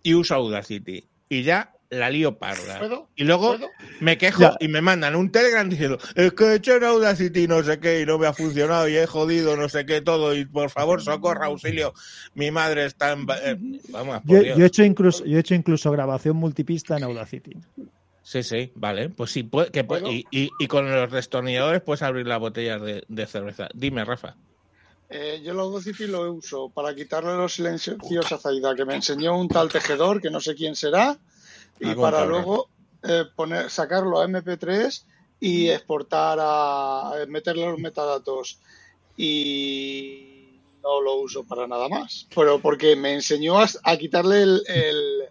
[0.03, 1.09] Y uso Audacity.
[1.31, 2.79] Y ya la lío parda.
[2.79, 3.09] ¿Puedo?
[3.17, 3.71] Y luego ¿Puedo?
[4.01, 4.57] me quejo Ya.
[4.61, 8.03] y me mandan un Telegram diciendo, es que he hecho en Audacity no sé qué
[8.03, 11.01] y no me ha funcionado y he jodido no sé qué todo y por favor
[11.03, 11.95] socorro, auxilio.
[12.35, 13.27] Mi madre está en...
[13.43, 14.59] eh, vamos, por Yo, Dios.
[14.59, 17.57] yo he hecho incluso, yo he hecho incluso grabación multipista en Audacity.
[18.23, 19.09] Sí, sí, vale.
[19.09, 20.13] Pues sí, puede, que puede- ¿Puedo?
[20.15, 23.69] y, y- y con los destornilladores puedes abrir las botellas de, de cerveza.
[23.75, 24.37] Dime, Rafa.
[25.09, 27.97] Eh, yo el Audacity lo uso para quitarle los silencios
[28.31, 31.17] a Zaida, que me enseñó un tal tejedor, que no sé quién será,
[31.81, 32.33] y Algún para cabrón.
[32.43, 32.69] luego
[33.03, 35.05] eh, poner, sacarlo a MP3
[35.41, 38.59] y exportar a, a meterle los metadatos.
[39.49, 42.27] Y no lo uso para nada más.
[42.35, 45.23] Pero porque me enseñó a, a quitarle el- el-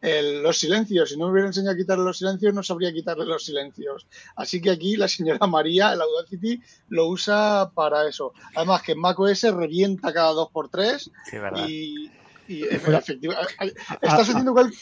[0.00, 1.10] el- los silencios.
[1.10, 4.06] Si no me hubiera enseñado a quitarle los silencios, no sabría quitarle los silencios.
[4.36, 8.32] Así que aquí la señora María, el Audacity, lo usa para eso.
[8.56, 11.66] Además que en macOS revienta cada 2x3 Sí, verdad.
[11.68, 12.10] y,
[12.48, 13.54] y Pero- efectivamente
[14.00, 14.72] estás haciendo cual-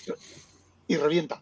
[0.90, 1.40] y revienta.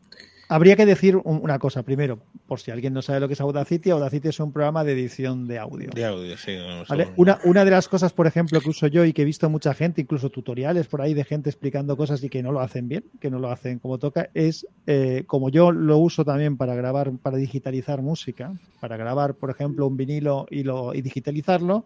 [0.50, 3.40] Habría que decir un- una cosa primero, por si alguien no sabe lo que es
[3.42, 3.90] Audacity.
[3.90, 5.90] Audacity es un programa de edición de audio.
[5.94, 6.56] De audio, sí.
[6.56, 7.04] no, ¿vale?
[7.04, 9.50] son- Una, una de las cosas, por ejemplo, que uso yo y que he visto
[9.50, 12.88] mucha gente, incluso tutoriales por ahí de gente explicando cosas y que no lo hacen
[12.88, 16.74] bien, que no lo hacen como toca, es eh, como yo lo uso también para
[16.74, 21.84] grabar, para digitalizar música, para grabar, por ejemplo, un vinilo y, lo, y digitalizarlo,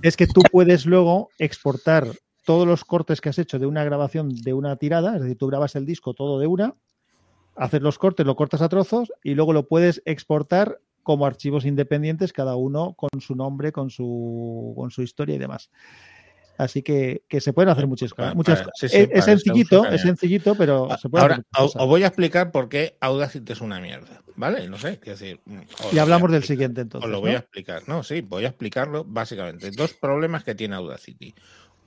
[0.00, 2.06] es que tú puedes luego exportar
[2.44, 5.46] todos los cortes que has hecho de una grabación de una tirada, es decir, tú
[5.48, 6.74] grabas el disco todo de una,
[7.56, 12.32] haces los cortes, lo cortas a trozos y luego lo puedes exportar como archivos independientes,
[12.32, 15.70] cada uno con su nombre, con su, con su historia y demás.
[16.56, 18.72] Así que, que se pueden hacer muchas, muchas cosas.
[18.76, 22.52] sí, sí, es, es sencillito, es sencillito, pero se puede Ahora, os, voy a explicar
[22.52, 24.68] por qué Audacity es una mierda, ¿vale?
[24.68, 25.40] No sé, quiero decir...
[25.44, 25.60] mm,
[25.92, 27.06] Y hablamos del siguiente entonces.
[27.06, 27.22] Os lo ¿no?
[27.22, 27.82] voy a explicar.
[27.88, 29.70] No, sí, voy a explicarlo básicamente.
[29.72, 31.34] Dos problemas que tiene Audacity.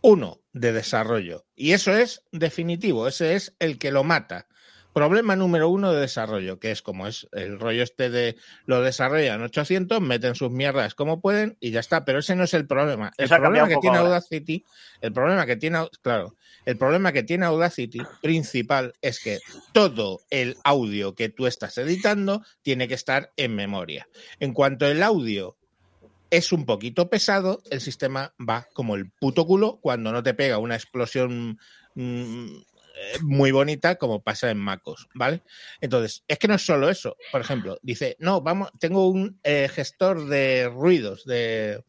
[0.01, 1.45] Uno, de desarrollo.
[1.55, 4.47] Y eso es definitivo, ese es el que lo mata.
[4.93, 9.43] Problema número uno de desarrollo, que es como es el rollo este de lo desarrollan
[9.43, 12.03] 800, meten sus mierdas como pueden y ya está.
[12.03, 13.11] Pero ese no es el problema.
[13.15, 14.09] El Eso problema que tiene ahora.
[14.09, 14.65] Audacity,
[15.01, 19.37] el problema que tiene, claro, el problema que tiene Audacity principal es que
[19.71, 24.07] todo el audio que tú estás editando tiene que estar en memoria.
[24.39, 25.56] En cuanto el audio
[26.29, 30.57] es un poquito pesado, el sistema va como el puto culo cuando no te pega
[30.57, 31.59] una explosión
[31.95, 32.47] mm,
[33.21, 35.41] muy bonita como pasa en MacOS, ¿vale?
[35.81, 37.15] Entonces, es que no es solo eso.
[37.31, 41.83] Por ejemplo, dice, no, vamos, tengo un eh, gestor de ruidos, de...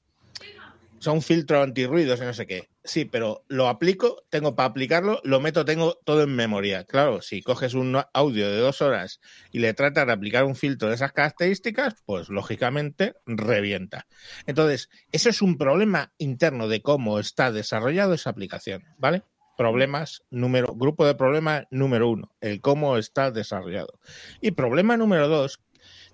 [0.99, 2.69] O sea, un filtro antirruidos y no sé qué.
[2.83, 6.85] Sí, pero lo aplico, tengo para aplicarlo, lo meto, tengo todo en memoria.
[6.85, 9.21] Claro, si coges un audio de dos horas
[9.53, 14.07] y le tratas de aplicar un filtro de esas características, pues lógicamente revienta.
[14.47, 19.23] Entonces, eso es un problema interno de cómo está desarrollado esa aplicación, ¿vale?
[19.57, 24.01] Problemas número, grupo de problemas número uno, el cómo está desarrollado.
[24.41, 25.61] Y problema número dos,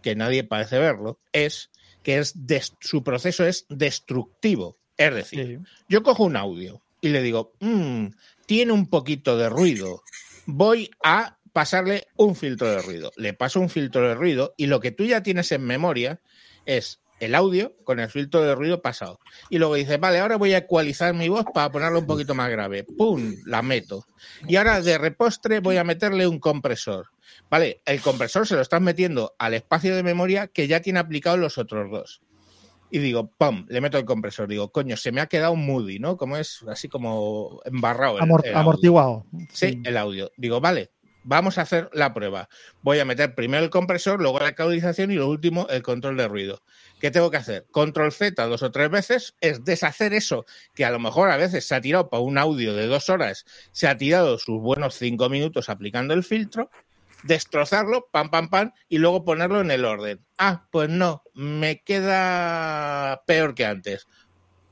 [0.03, 1.71] que nadie parece verlo, es
[2.05, 4.79] que es des- su proceso es destructivo.
[4.97, 5.71] Es decir, Sí.
[5.89, 8.07] yo cojo un audio y le digo, "Mm,
[8.47, 10.03] tiene un poquito de ruido,
[10.47, 13.11] voy a pasarle un filtro de ruido.
[13.17, 16.21] Le paso un filtro de ruido y lo que tú ya tienes en memoria
[16.67, 19.19] es el audio con el filtro de ruido pasado.
[19.51, 22.51] Y luego dices, vale, ahora voy a ecualizar mi voz para ponerlo un poquito más
[22.51, 22.85] grave.
[22.85, 23.35] ¡Pum!
[23.47, 24.07] La meto.
[24.47, 27.07] Y ahora de repostre voy a meterle un compresor.
[27.51, 31.37] Vale, el compresor se lo estás metiendo al espacio de memoria que ya tiene aplicado
[31.37, 32.23] los otros dos.
[32.91, 33.67] Y digo, ¡pum!
[33.69, 34.47] Le meto el compresor.
[34.47, 36.17] Digo, coño, se me ha quedado moody, ¿no?
[36.17, 38.19] Como es así como embarrado.
[38.19, 38.61] el- Amor- el audio.
[38.61, 39.27] amortiguado.
[39.53, 40.31] Sí, el audio.
[40.37, 40.93] Digo, vale,
[41.25, 42.49] vamos a hacer la prueba.
[42.83, 46.29] Voy a meter primero el compresor, luego la ecualización y lo último el control de
[46.29, 46.63] ruido.
[47.01, 47.67] ¿Qué tengo que hacer?
[47.73, 51.67] Control Z dos o tres veces es deshacer eso que a lo mejor a veces
[51.67, 55.29] se ha tirado para un audio de dos horas, se ha tirado sus buenos cinco
[55.29, 56.71] minutos aplicando el filtro,
[57.25, 60.25] destrozarlo, pam, pam, pam, y luego ponerlo en el orden.
[60.39, 64.07] Ah, pues no, me queda peor que antes.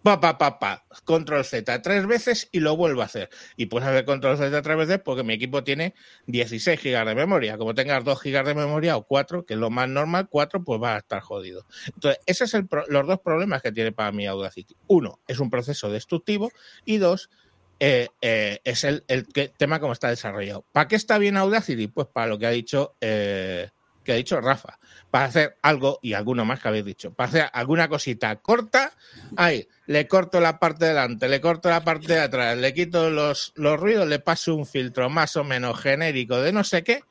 [0.03, 0.85] Pa, pa, pa.
[1.05, 3.31] Control Z tres veces y lo vuelvo a hacer.
[3.57, 5.95] Y puedes hacer control Z tres veces porque mi equipo tiene
[6.27, 7.57] 16 gigas de memoria.
[7.57, 10.83] Como tengas 2 gigas de memoria o 4, que es lo más normal, 4, pues
[10.83, 11.67] va a estar jodido.
[11.87, 14.77] Entonces, esos son los dos problemas que tiene para mí Audacity.
[14.89, 16.51] Uno, es un proceso destructivo.
[16.85, 17.31] Y dos,
[17.79, 20.65] eh, eh, es el, el tema como está desarrollado.
[20.73, 21.87] ¿Para qué está bien Audacity?
[21.87, 23.71] Pues para lo que ha dicho, eh,
[24.03, 24.79] que ha dicho Rafa.
[25.11, 28.93] Para hacer algo, y alguno más que habéis dicho, para hacer alguna cosita corta,
[29.37, 33.11] ahí, le corto la parte de delante, le corto la parte de atrás, le quito
[33.11, 37.05] los, los ruidos, le paso un filtro más o menos genérico de no sé qué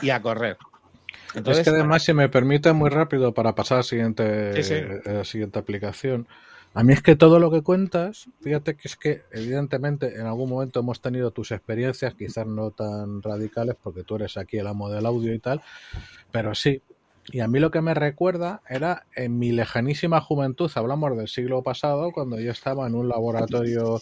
[0.00, 0.56] y a correr.
[1.34, 4.62] Entonces, es que además, si me permite muy rápido para pasar a la siguiente, Sí,
[4.62, 4.74] sí.
[4.74, 6.28] eh, a la siguiente aplicación,
[6.76, 10.50] a mí es que todo lo que cuentas, fíjate que es que evidentemente en algún
[10.50, 14.90] momento hemos tenido tus experiencias, quizás no tan radicales, porque tú eres aquí el amo
[14.90, 15.62] del audio y tal,
[16.32, 16.82] pero sí.
[17.28, 21.62] Y a mí lo que me recuerda era en mi lejanísima juventud, hablamos del siglo
[21.62, 24.00] pasado, cuando yo estaba en un laboratorio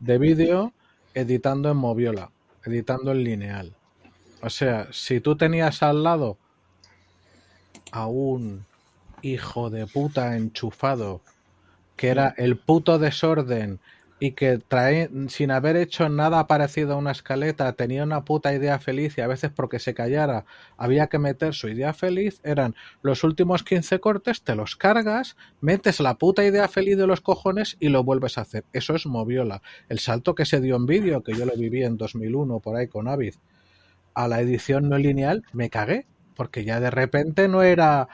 [0.00, 0.72] de vídeo
[1.12, 2.30] editando en Moviola,
[2.64, 3.76] editando en lineal.
[4.40, 6.38] O sea, si tú tenías al lado
[7.92, 8.64] a un
[9.20, 11.20] hijo de puta enchufado
[11.96, 13.80] que era el puto desorden
[14.20, 18.78] y que trae, sin haber hecho nada parecido a una escaleta, tenía una puta idea
[18.78, 20.44] feliz y a veces porque se callara
[20.76, 26.00] había que meter su idea feliz, eran los últimos 15 cortes, te los cargas, metes
[26.00, 28.64] la puta idea feliz de los cojones y lo vuelves a hacer.
[28.72, 29.62] Eso es Moviola.
[29.88, 32.86] El salto que se dio en vídeo, que yo lo viví en 2001 por ahí
[32.88, 33.34] con Avid,
[34.14, 38.08] a la edición no lineal, me cagué, porque ya de repente no era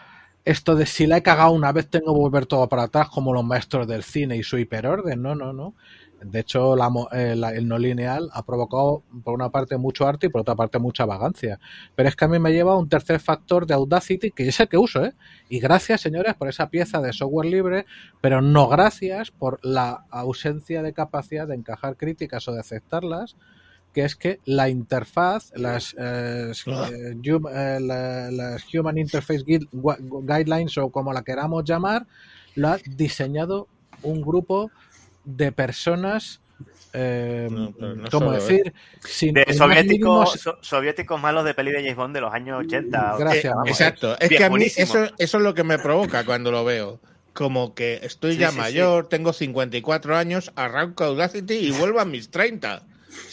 [0.45, 3.32] esto de si la he cagado una vez tengo que volver todo para atrás como
[3.32, 5.74] los maestros del cine y su hiperorden, no, no, no.
[6.22, 10.28] De hecho, la eh, el no lineal ha provocado, por una parte, mucho arte y
[10.28, 11.59] por otra parte, mucha vagancia.
[11.95, 14.68] Pero es que a mí me lleva un tercer factor de Audacity, que es el
[14.68, 15.14] que uso, ¿eh?
[15.49, 17.86] Y gracias, señores, por esa pieza de software libre,
[18.20, 23.36] pero no gracias por la ausencia de capacidad de encajar críticas o de aceptarlas,
[23.93, 30.78] que es que la interfaz, las, eh, eh, hum- eh, la- las Human Interface Guidelines
[30.78, 32.07] o como la queramos llamar,
[32.55, 33.66] lo ha diseñado
[34.03, 34.70] un grupo
[35.24, 36.41] de personas,
[36.93, 37.72] eh, No,
[38.11, 38.41] ¿cómo solo, ¿eh?
[38.41, 38.72] decir?
[39.05, 43.16] Sin De soviéticos, mínimo- malos de peli de James Bond de los años 80.
[43.18, 44.18] Gracias, Eh, vamos, exacto.
[44.18, 47.01] Es que a mí eso, eso es lo que me provoca cuando lo veo.
[47.32, 52.05] Como que estoy Sí, ya sí, mayor, tengo 54 años, arranco Audacity y vuelvo a
[52.05, 52.82] mis 30.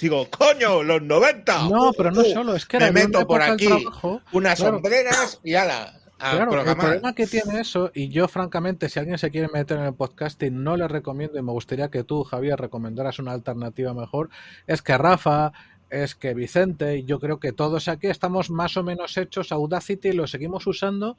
[0.01, 1.69] Digo, coño, los 90.
[1.69, 4.75] No, pero no Uh, solo, es que me era meto por aquí, trabajo- unas Claro.
[4.75, 9.17] sombreras y ala, a Claro, el problema que tiene eso, y yo francamente, si alguien
[9.19, 12.59] se quiere meter en el podcasting, no le recomiendo, y me gustaría que tú, Javier,
[12.59, 14.30] recomendaras una alternativa mejor,
[14.65, 15.51] es que Rafa,
[15.89, 20.09] es que Vicente, y yo creo que todos aquí estamos más o menos hechos Audacity
[20.09, 21.17] y lo seguimos usando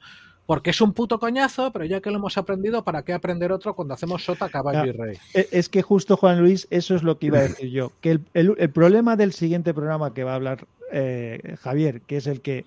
[0.49, 3.75] porque es un puto coñazo, pero ya que lo hemos aprendido, ¿para qué aprender otro
[3.75, 5.15] cuando hacemos sota, caballo y rey?
[5.35, 7.91] E- Es que justo, Juan Luis, eso es lo que iba a decir yo.
[8.01, 12.17] Que el, el- el problema del siguiente programa que va a hablar eh, Javier, que
[12.17, 12.65] es el que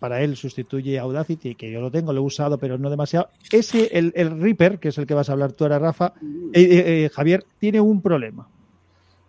[0.00, 3.28] para él sustituye a Audacity, que yo lo tengo, lo he usado, pero no demasiado.
[3.50, 6.12] Ese, el, el Reaper, que es el que vas a hablar tú ahora, Rafa,
[6.52, 8.46] eh, eh, eh, Javier, tiene un problema.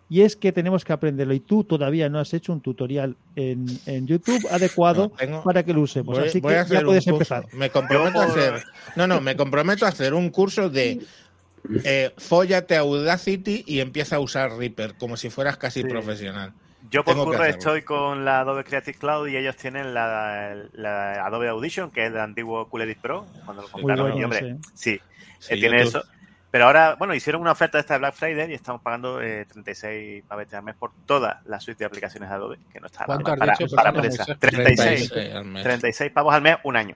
[0.08, 1.34] Y es que tenemos que aprenderlo.
[1.34, 5.64] Y tú todavía no has hecho un tutorial en, en YouTube adecuado No, tengo- para
[5.64, 6.16] que lo usemos.
[6.18, 7.14] Voy, Así voy que a ya hacer un puedes curso.
[7.34, 7.46] empezar.
[7.54, 8.62] Me comprometo a hacer.
[8.94, 11.00] No, no, me comprometo a hacer un curso de
[11.84, 15.88] eh, fóllate Audacity y empieza a usar Reaper como si fueras casi Sí.
[15.88, 16.52] profesional.
[16.88, 21.48] Yo por curro estoy con la Adobe Creative Cloud y ellos tienen la, la Adobe
[21.48, 23.26] Audition, que es el antiguo Cool Edit Pro.
[23.44, 24.58] Cuando lo compraron, bueno y, hombre, ese.
[24.74, 25.00] sí,
[25.40, 25.98] Sí, eh, tiene YouTube.
[26.00, 26.04] eso.
[26.50, 30.24] Pero ahora, bueno, hicieron una oferta esta de Black Friday y estamos pagando eh, 36
[30.26, 33.06] pavetes al mes por toda la suite de aplicaciones de Adobe, que no está nada
[33.06, 33.76] ¿Cuánto mal has para, dicho?
[33.76, 33.92] para.
[33.92, 34.26] Moisés.
[34.38, 35.62] 36, 36 al mes.
[35.64, 36.94] 36 pavos al mes, un año.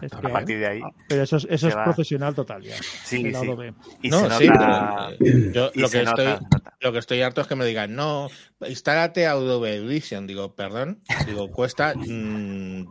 [0.00, 1.84] Es A que- partir de ahí, pero eso es, eso es va.
[1.84, 2.74] profesional total ya.
[2.76, 3.34] sí, sí.
[3.36, 3.72] Adobe.
[4.02, 5.10] Y No, se sí, nota...
[5.18, 6.74] pero eh, yo y lo se que, nota, estoy, nota.
[6.80, 8.28] lo que estoy harto es que me digan, no,
[8.66, 10.26] instálate Adobe Audition.
[10.26, 12.84] Digo, perdón, digo, cuesta mm,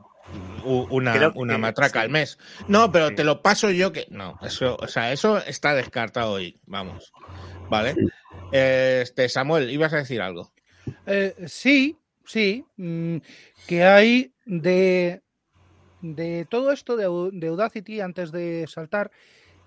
[0.63, 2.05] una, una matraca sí.
[2.05, 2.37] al mes.
[2.67, 3.15] No, pero Sí.
[3.15, 4.07] te lo paso yo que.
[4.09, 6.59] No, eso, o sea, eso está descartado hoy.
[6.65, 7.11] Vamos.
[7.69, 7.95] ¿Vale?
[8.51, 10.51] Este, Samuel, ibas a decir algo.
[11.05, 12.65] Eh, sí, sí.
[12.77, 13.17] mm,
[13.67, 15.21] que hay de,
[16.01, 17.05] de todo esto de
[17.47, 19.11] Audacity, antes de saltar,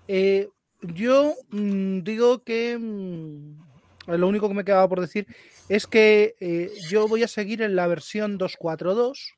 [0.07, 0.49] eh,
[0.81, 3.57] yo mm, digo que mm,
[4.07, 5.27] lo único que me quedaba por decir
[5.69, 9.34] es que eh, yo voy a seguir en la versión 242.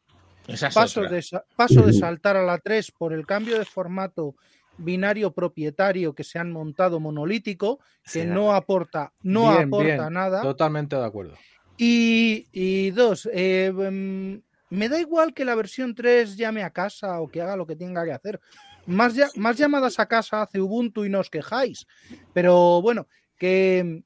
[0.48, 1.24] Esa Paso de,
[1.56, 4.36] paso de saltar a la 3 por el cambio de formato
[4.78, 10.14] binario propietario que se han montado monolítico, que Sí, no aporta, no Bien, aporta bien,
[10.14, 10.42] nada.
[10.42, 11.36] Totalmente de acuerdo.
[11.76, 14.38] Y, y dos, eh, mm,
[14.76, 17.76] me da igual que la versión 3 llame a casa o que haga lo que
[17.76, 18.40] tenga que hacer.
[18.86, 21.86] Más, ya- más llamadas a casa hace Ubuntu y no os quejáis.
[22.34, 24.04] Pero bueno, que,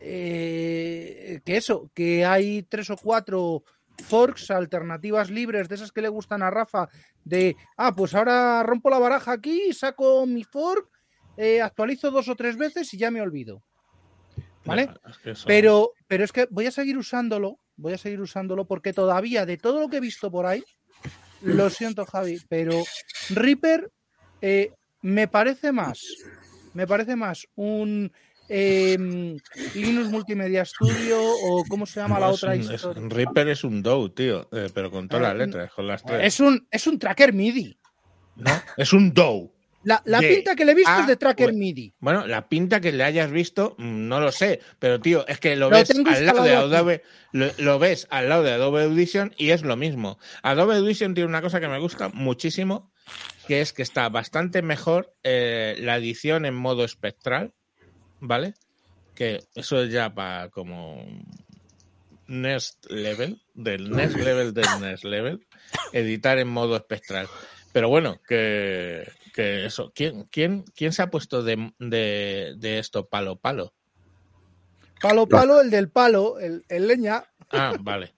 [0.00, 3.64] eh, que eso, que hay tres o cuatro
[4.04, 6.88] forks, alternativas libres, de esas que le gustan a Rafa,
[7.24, 10.88] de, ah, pues ahora rompo la baraja aquí, saco mi fork,
[11.36, 13.62] eh, actualizo dos o tres veces y ya me olvido.
[14.64, 14.90] ¿Vale?
[15.08, 18.66] Es que eso- Pero, pero es que voy a seguir usándolo, voy a seguir usándolo
[18.66, 20.64] porque todavía de todo lo que he visto por ahí,
[21.42, 22.82] lo siento Javi, pero
[23.30, 23.90] Reaper
[24.40, 24.72] eh,
[25.02, 26.04] me parece más,
[26.74, 28.10] me parece más un
[28.48, 29.36] em,
[29.74, 33.02] Linux Multimedia Studio o cómo se llama No, la es otra un- es- historia.
[33.08, 36.20] Reaper es un DOW, tío, eh, pero con todas Eh, las letras, con las tres.
[36.24, 37.78] Es un, es un tracker MIDI.
[38.36, 38.50] ¿no?
[38.76, 39.52] Es un DOW.
[39.84, 41.56] La, la pinta que le he visto A es de tracker U.
[41.56, 41.94] MIDI.
[42.00, 45.54] Bueno, la pinta que le hayas visto, mm, no lo sé, pero tío, es que
[45.56, 46.54] lo Lo ves al lado de.
[46.56, 50.18] Adobe, lo, lo ves al lado de Adobe Audition y es lo mismo.
[50.42, 52.90] Adobe Audition tiene una cosa que me gusta muchísimo,
[53.46, 57.52] que es que está bastante mejor eh, la edición en modo espectral,
[58.20, 58.54] ¿vale?
[59.14, 61.04] Que eso es ya para como
[62.26, 65.46] next level, del next level del next level,
[65.92, 67.28] editar en modo espectral.
[67.72, 69.92] Pero bueno, que, que eso.
[69.94, 73.74] ¿Quién, quién, ¿Quién se ha puesto de, de, de esto palo palo?
[75.00, 77.22] Palo, palo, el del palo, el, el leña.
[77.50, 78.14] Ah, vale.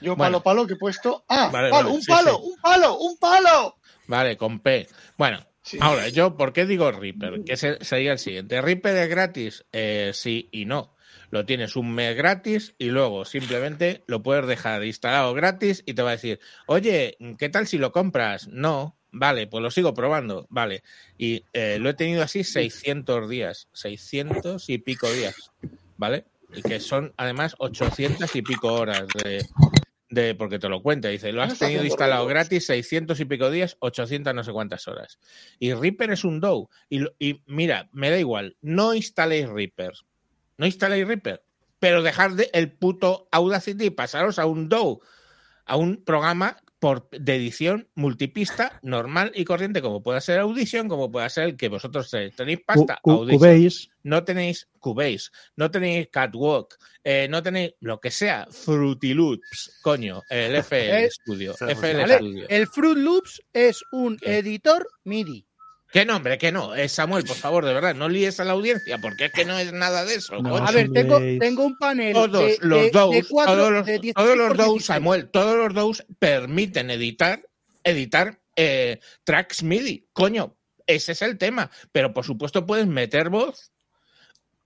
[0.00, 0.42] Yo Bueno.
[0.42, 1.24] palo, palo que he puesto.
[1.28, 2.42] Ah, Vale, palo, vale, un sí, palo, sí.
[2.44, 3.76] un palo, un palo.
[4.06, 4.88] Vale, con P.
[5.18, 5.78] Bueno, Sí.
[5.80, 7.42] ahora, yo, ¿por qué digo Reaper?
[7.44, 8.62] Que sería el siguiente.
[8.62, 9.64] ¿Reaper es gratis?
[9.72, 10.94] Eh, sí y no.
[11.30, 16.02] Lo tienes un mes gratis y luego simplemente lo puedes dejar instalado gratis y te
[16.02, 18.48] va a decir, oye, ¿qué tal si lo compras?
[18.48, 18.96] No.
[19.10, 20.46] Vale, pues lo sigo probando.
[20.50, 20.84] Vale.
[21.18, 23.68] Y eh, lo he tenido así 600 días.
[23.72, 25.50] 600 y pico días.
[25.96, 26.26] ¿vale?
[26.54, 29.44] Y que son además 800 y pico horas de,
[30.08, 31.08] de porque te lo cuenta.
[31.08, 35.18] Dice, lo has tenido instalado gratis 600 y pico días, 800 no sé cuántas horas.
[35.58, 36.68] Y Reaper es un DAW.
[36.88, 39.92] Y, lo- y mira, me da igual, no instaléis Reaper.
[40.58, 41.42] No instaléis Reaper.
[41.78, 45.00] Pero dejar de el puto Audacity y pasaros a un DAW,
[45.66, 51.10] a un programa por, de edición multipista normal y corriente, como pueda ser Audition, como
[51.10, 52.36] pueda ser el que vosotros tenéis.
[52.36, 57.72] Tenéis pasta, Cu- cu- Audition Cubase, no tenéis Cubase, no tenéis Catwalk, eh, no tenéis
[57.80, 61.72] lo que sea, Fruity Loops, coño, el FL Eh, Studio, ¿vale?
[61.74, 62.16] FL ¿vale?
[62.18, 62.46] Studio.
[62.48, 64.38] El Fruit Loops es un ¿Qué?
[64.38, 65.46] editor MIDI.
[65.92, 66.36] ¿Qué nombre?
[66.36, 69.32] Que no, eh, Samuel, por favor, de verdad, no líes a la audiencia, porque es
[69.32, 70.42] que no es nada de eso.
[70.42, 70.56] No.
[70.56, 73.86] A ver, tengo, tengo un panel todos de, los de- DAWs, de cuatro- todos los,
[73.86, 74.84] de 16 todos los 16.
[74.84, 77.42] Samuel, todos los DAWs permiten editar,
[77.84, 80.08] editar eh, tracks MIDI.
[80.12, 80.56] Coño,
[80.86, 81.70] ese es el tema.
[81.92, 83.70] Pero por supuesto puedes meter voz,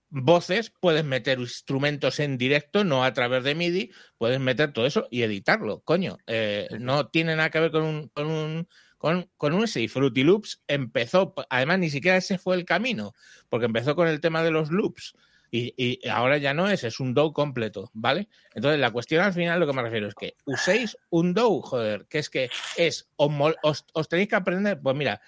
[0.09, 5.07] voces, puedes meter instrumentos en directo, no a través de MIDI, puedes meter todo eso
[5.11, 5.81] y editarlo.
[5.81, 8.69] Coño, eh, no tiene nada que ver con un, con un
[9.01, 9.81] con, con un ese.
[9.81, 13.15] Y Fruity Loops empezó, además ni siquiera ese fue el camino,
[13.49, 15.15] porque empezó con el tema de los loops.
[15.51, 18.29] Y, y ahora ya no es, es un DAW completo, ¿vale?
[18.55, 22.07] Entonces, la cuestión al final, lo que me refiero es que uséis un DAW, joder,
[22.11, 25.23] que es que es, os tenéis que aprender, pues mira,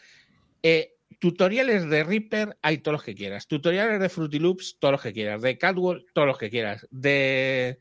[0.62, 5.00] eh, tutoriales de Reaper hay todos los que quieras, tutoriales de Fruity Loops, todos los
[5.00, 7.78] que quieras, de Catwalk, todos los que quieras, de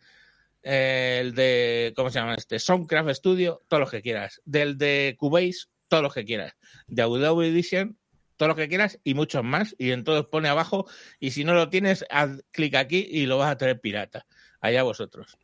[0.63, 2.59] eh, el de, ¿cómo se llama este?
[2.59, 6.55] Soundcraft Studio, todos los que quieras, del de Cubase, todos los que quieras,
[6.87, 7.97] de Adobe Edition,
[8.37, 9.75] todos los que quieras y muchos más.
[9.77, 10.87] Y en todos pone abajo.
[11.19, 14.25] Y si no lo tienes, haz clic aquí y lo vas a tener pirata.
[14.61, 15.37] Allá vosotros.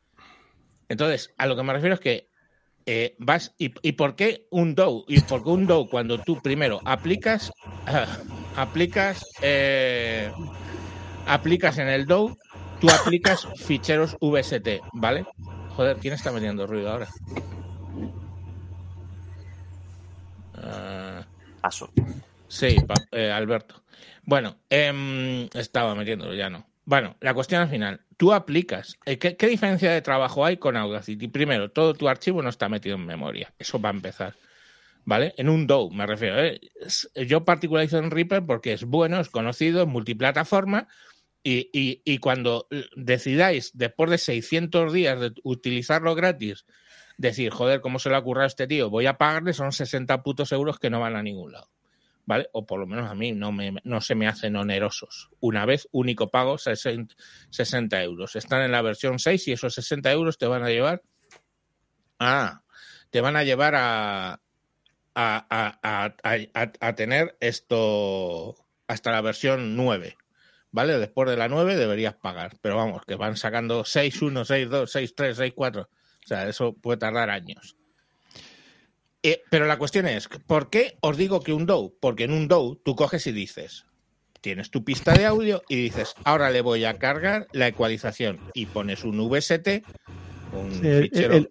[0.88, 2.30] Entonces, a lo que me refiero es que
[2.86, 3.54] eh, vas.
[3.58, 5.04] Y, por qué un DAW?
[5.10, 7.52] Y porque un DAW, cuando tú primero aplicas.
[8.56, 9.26] aplicas.
[9.42, 10.32] eh,
[11.28, 12.38] aplicas en el DAW,
[12.80, 15.26] tú aplicas ficheros VST, ¿vale?
[15.76, 17.10] Joder, ¿quién está metiendo ruido ahora?
[20.70, 21.26] Ah,
[21.62, 21.92] Paso.
[22.48, 23.84] Sí, pa- eh, Alberto.
[24.24, 26.68] Bueno, em, estaba metiéndolo, ya no.
[26.86, 28.98] Bueno, la cuestión al final, tú aplicas.
[29.06, 31.28] eh, ¿qué, qué diferencia de trabajo hay con Audacity?
[31.28, 33.54] Primero, todo tu archivo no está metido en memoria.
[33.60, 34.36] Eso va a empezar.
[35.04, 35.34] ¿Vale?
[35.38, 36.42] En un DAW, me refiero.
[36.44, 36.60] ¿eh?
[37.28, 40.88] Yo particularizo en Reaper porque es bueno, es conocido, es multiplataforma.
[41.44, 46.66] Y, y- y cuando decidáis, después de 600 días de utilizarlo gratis,
[47.18, 48.90] decir, joder, ¿cómo se le ha ocurrido a este tío?
[48.90, 51.70] Voy a pagarle, son 60 putos euros que no van a ningún lado.
[52.26, 52.50] ¿Vale?
[52.52, 55.30] O por lo menos a mí no, me, no se me hacen onerosos.
[55.40, 57.16] Una vez, único pago, 60,
[57.52, 58.36] 60 euros.
[58.36, 61.02] Están en la versión 6 y esos 60 euros te van a llevar
[62.20, 62.64] a...
[63.12, 64.42] Te van a llevar a,
[65.16, 68.56] a, a- a tener esto
[68.88, 70.18] hasta la versión 9.
[70.72, 71.00] ¿Vale?
[71.00, 72.58] Después de la 9 deberías pagar.
[72.62, 75.90] Pero vamos, que van sacando 6, 1, 6, 2, 6, 3, 6, 4.
[76.28, 77.78] O sea, eso puede tardar años.
[79.24, 81.94] Eh, pero la cuestión es, ¿por qué os digo que un DAW?
[82.02, 83.86] Porque en un DAW tú coges y dices,
[84.42, 88.66] tienes tu pista de audio y dices, ahora le voy a cargar la ecualización y
[88.66, 89.86] pones un VST,
[90.52, 91.34] un el, fichero.
[91.38, 91.50] el-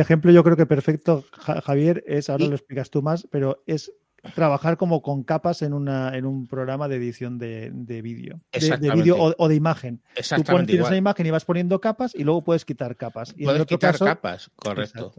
[0.00, 3.62] ejemplo yo creo que perfecto, Ja- Javier, es, ahora Y- lo explicas tú más, pero
[3.66, 3.92] es
[4.34, 8.90] trabajar como con capas en, una, en un programa de edición de, de vídeo, de-
[8.92, 9.96] vídeo o, o de imagen.
[9.98, 13.34] Tú pones, Exactamente tienes la imagen y vas poniendo capas y luego puedes quitar capas.
[13.36, 15.12] Y Puedes otro quitar caso, capas, correcto.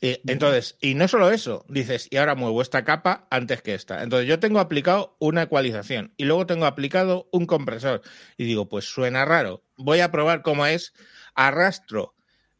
[0.00, 4.02] Entonces, y no solo eso, dices, y ahora muevo esta capa antes que esta.
[4.02, 8.02] Entonces, yo tengo aplicado una ecualización y luego tengo aplicado un compresor.
[8.36, 9.62] Y digo, pues suena raro.
[9.78, 10.92] Voy a probar cómo es.
[11.34, 12.14] Arrastro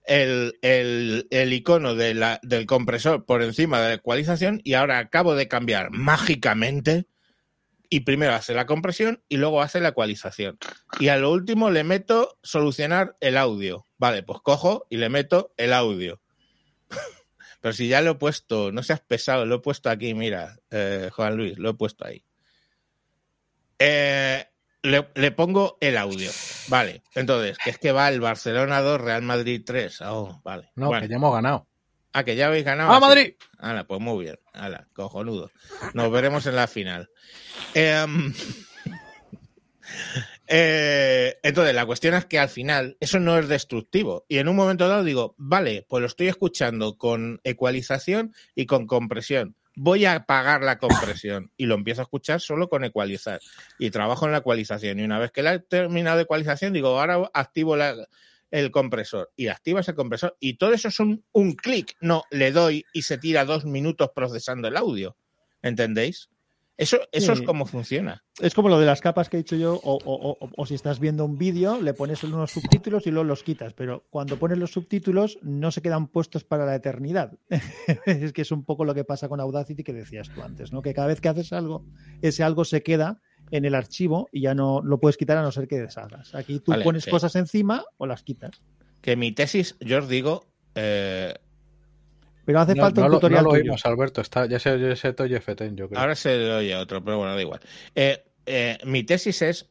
[0.05, 4.99] el, el- el icono de la- del compresor por encima de la ecualización y ahora
[4.99, 7.07] acabo de cambiar mágicamente.
[7.89, 10.59] Y primero hace la compresión y luego hace la ecualización.
[10.99, 13.87] Y a lo último le meto solucionar el audio.
[13.99, 16.23] Vale, pues cojo y le meto el audio.
[17.61, 21.11] Pero si ya lo he puesto, no seas pesado, lo he puesto aquí, mira, eh,
[21.13, 22.25] Juan Luis, lo he puesto ahí.
[23.79, 24.47] Eh,
[24.83, 26.31] le, le pongo el audio.
[26.69, 30.01] Vale, entonces, que es que va el Barcelona 2, Real Madrid 3.
[30.03, 30.71] Oh, vale.
[30.77, 31.03] No, Bueno.
[31.03, 31.67] que ya hemos ganado.
[32.13, 32.91] Ah, que ya habéis ganado.
[32.93, 33.07] ¡Ah, así.
[33.07, 33.35] Madrid!
[33.59, 34.39] Hala, pues muy bien.
[34.53, 35.51] Hala, cojonudo.
[35.95, 37.09] Nos veremos en la final.
[37.73, 38.35] Em,
[40.47, 44.27] eh, entonces, la cuestión es que al final eso no es destructivo.
[44.29, 48.87] Y en un momento dado digo, vale, pues lo estoy escuchando con ecualización y con
[48.87, 49.57] compresión.
[49.75, 53.41] Voy a apagar la compresión y lo empiezo a escuchar solo con ecualizar.
[53.79, 55.01] Y trabajo en la ecualización.
[55.01, 58.07] Y una vez que la he terminado de ecualización, digo, ahora activo la-
[58.51, 59.33] el compresor.
[59.35, 60.37] Y activas el compresor.
[60.41, 61.97] Y todo eso es un, un clic.
[62.03, 65.17] No, le doy y se tira dos minutos procesando el audio.
[65.63, 66.29] ¿Entendéis?
[66.79, 67.43] Eso, eso Sí.
[67.43, 68.25] es como funciona.
[68.41, 70.75] Es como lo de las capas que he dicho yo, o, o- o- o si
[70.75, 74.59] estás viendo un vídeo, le pones unos subtítulos y luego los quitas, pero cuando pones
[74.59, 77.39] los subtítulos no se quedan puestos para la eternidad.
[78.07, 80.81] es que es un poco lo que pasa con Audacity que decías tú antes, ¿no?
[80.83, 81.85] Que cada vez que haces algo,
[82.23, 83.21] ese algo se queda
[83.51, 86.35] en el archivo y ya no lo puedes quitar a no ser que deshagas.
[86.35, 87.11] Aquí tú Vale, pones sí.
[87.11, 88.63] cosas encima o las quitas.
[89.03, 91.35] Que mi tesis, yo os digo, eh,
[92.45, 94.21] Pero hace No, falta no un lo, tutorial no lo oímos, Alberto.
[94.21, 96.01] Está, ya se oye ese Toy FT, yo creo.
[96.01, 97.61] ahora se le oye a otro, pero bueno, da igual.
[97.95, 99.69] Eh, eh, mi tesis es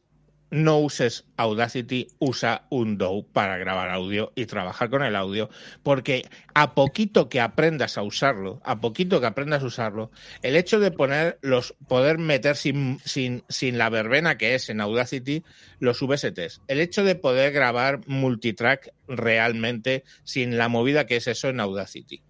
[0.52, 5.48] no uses Audacity, usa un DAW para grabar audio y trabajar con el audio,
[5.82, 10.10] porque a poquito que aprendas a usarlo, a poquito que aprendas a usarlo,
[10.42, 14.82] el hecho de poner los, poder meter sin, sin, sin la verbena que es en
[14.82, 15.42] Audacity
[15.78, 21.48] los VSTs, el hecho de poder grabar multitrack realmente sin la movida que es eso
[21.48, 22.22] en Audacity.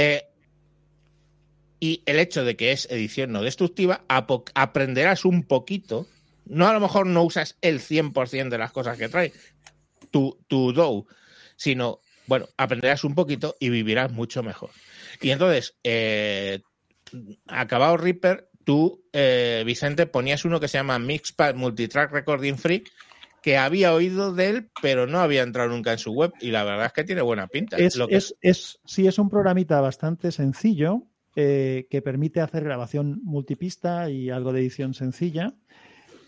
[0.00, 0.28] Eh,
[1.80, 6.06] y el hecho de que es edición no destructiva, aprenderás un poquito.
[6.46, 9.32] No a lo mejor no usas el 100% de las cosas que trae
[10.12, 11.04] tu, tu DAW,
[11.56, 14.70] sino, bueno, aprenderás un poquito y vivirás mucho mejor.
[15.20, 16.60] Y entonces, eh,
[17.48, 22.84] acabado Reaper, tú, eh, Vicente, ponías uno que se llama Mixpad Multitrack Recording Free,
[23.42, 26.32] que había oído de él, pero no había entrado nunca en su web.
[26.40, 27.76] Y la verdad es que tiene buena pinta.
[27.76, 31.04] Es, Lo que- es, es- sí, es un programita bastante sencillo
[31.36, 35.54] eh, que permite hacer grabación multipista y algo de edición sencilla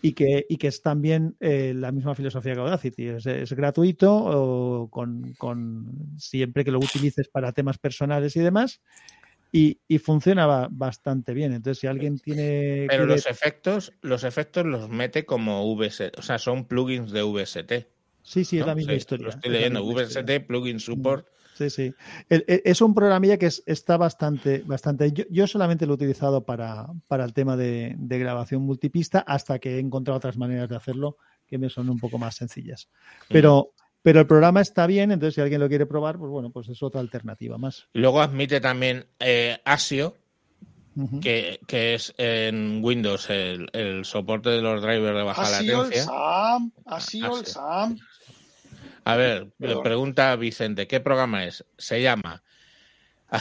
[0.01, 3.07] y que, y que es también eh, la misma filosofía que Audacity.
[3.09, 8.81] Es, es gratuito o con, con- siempre que lo utilices para temas personales y demás.
[9.51, 11.51] Y, y funciona ba- bastante bien.
[11.53, 12.85] Entonces, si alguien tiene.
[12.87, 17.21] Pero quiere- los efectos, los efectos los mete como VST, o sea, son plugins de
[17.23, 17.87] VST.
[18.23, 19.23] sí, sí, es la misma Sí, historia.
[19.25, 20.05] Lo es estoy leyendo, historia.
[20.23, 21.27] VST, plugin support.
[21.53, 21.93] Sí, sí.
[22.29, 25.11] El- Es un programilla que es- está bastante, bastante.
[25.11, 29.59] Yo, yo solamente lo he utilizado para, para el tema de, de grabación multipista hasta
[29.59, 32.89] que he encontrado otras maneras de hacerlo que me son un poco más sencillas.
[33.27, 36.69] Pero, pero el programa está bien, entonces si alguien lo quiere probar, pues bueno, pues
[36.69, 37.87] es otra alternativa más.
[37.93, 40.17] Luego admite también eh, ASIO,
[41.21, 46.03] que, que es en Windows el, el soporte de los drivers de baja el latencia.
[46.03, 47.53] Sam, ha sido el Asio.
[47.53, 47.97] Sam.
[49.05, 51.65] A ver, le pregunta Vicente, ¿qué programa es?
[51.77, 52.43] Se llama
[53.29, 53.39] ah,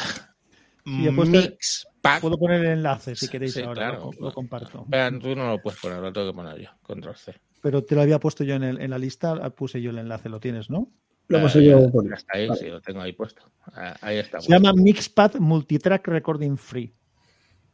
[0.84, 2.20] Sí, puesto- Mixpack.
[2.22, 4.10] Puedo poner el enlace si queréis sí, ahora, claro.
[4.18, 4.86] lo, lo comparto.
[5.20, 7.34] Tú no lo puedes poner, lo tengo que poner yo, control C.
[7.60, 10.28] Pero te lo había puesto yo en, el- en la lista, puse yo el enlace,
[10.28, 10.90] lo tienes, ¿no?
[11.28, 11.72] Lo hemos Eh,
[12.16, 12.60] está ahí, Vale.
[12.60, 13.42] sí, lo tengo ahí puesto.
[13.74, 14.40] Ah, Ahí está.
[14.40, 14.52] Se puesto.
[14.66, 16.92] llama Mixpad Multitrack Recording Free.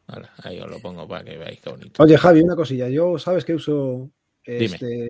[0.07, 2.03] Vale, ahí os lo pongo para que veáis qué bonito.
[2.03, 2.87] Oye, Javi, una cosilla.
[2.89, 4.09] Yo sabes que uso
[4.45, 4.65] Dime.
[4.65, 5.09] este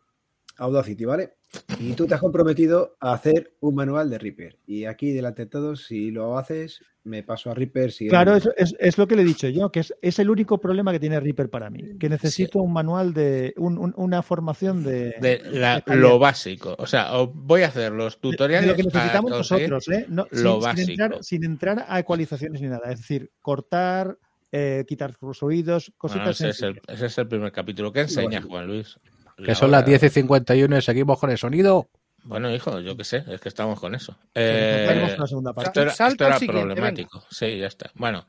[0.58, 1.34] Audacity, ¿vale?
[1.80, 4.58] Y tú te has comprometido a hacer un manual de Reaper.
[4.66, 7.92] Y aquí, delante de todos, si lo haces, me paso a Reaper.
[7.94, 10.30] Si Claro, es, es- es lo que le he dicho yo, que es, es el
[10.30, 14.22] único problema que tiene Reaper para mí, que necesito un manual de un- un- una
[14.24, 16.76] formación de, de la- de lo básico.
[16.80, 18.70] O sea, voy a hacer los de tutoriales.
[18.70, 20.06] lo que necesitamos nosotros, ¿eh?
[20.10, 21.24] No, lo sin, sin entrar, básico.
[21.24, 24.18] sin entrar a ecualizaciones ni nada, es decir, cortar,
[24.52, 26.96] eh, quitar los oídos, Bueno, cositas ese, es el, sencillas.
[26.98, 27.92] ese es el primer capítulo.
[27.94, 29.00] ¿Qué enseña, Juan Luis?
[29.46, 31.90] Que son las hora- 10 y 51 y seguimos con el sonido.
[32.24, 34.18] Bueno, hijo, yo qué sé, es que estamos con eso.
[34.36, 35.70] Eh, encontraremos una segunda parte.
[35.70, 37.26] esto era, esto problemático.
[37.32, 37.92] Sí, ya está.
[37.94, 38.28] Bueno,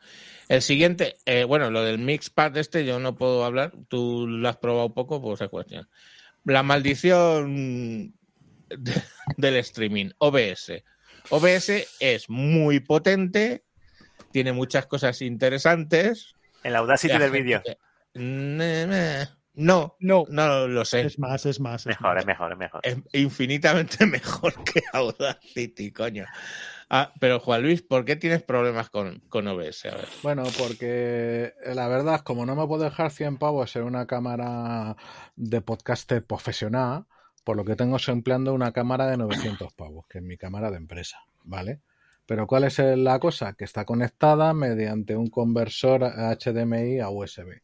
[0.49, 3.73] el siguiente, eh, bueno, lo del Mixpad este yo no puedo hablar.
[3.89, 5.89] Tú lo has probado poco, pues es cuestión.
[6.45, 8.15] La maldición
[8.69, 9.03] de-
[9.37, 10.85] del streaming, OBS.
[11.31, 13.65] OBS es muy potente,
[14.31, 16.35] tiene muchas cosas interesantes.
[16.63, 17.63] El Audacity del vídeo.
[19.59, 20.25] No, No.
[20.29, 21.01] no lo sé.
[21.01, 21.83] Es más, es más.
[21.83, 22.21] es Mejor, más.
[22.23, 22.81] es mejor, es mejor.
[22.85, 26.25] es infinitamente mejor que Audacity, coño.
[26.89, 29.89] Ah, pero Juan Luis, ¿por qué tienes problemas con, con OBS?
[29.89, 30.09] A ver.
[30.23, 34.97] Bueno, porque eh, la verdad, como no me puedo dejar 100 pavos en una cámara
[35.37, 37.07] de podcaster profesional,
[37.45, 40.71] por lo que tengo es empleando una cámara de 900 pavos, que es mi cámara
[40.71, 41.81] de empresa, ¿vale?
[42.27, 43.55] Pero ¿cuál es el- la cosa?
[43.55, 47.61] Que está conectada mediante un conversor HDMI a USB.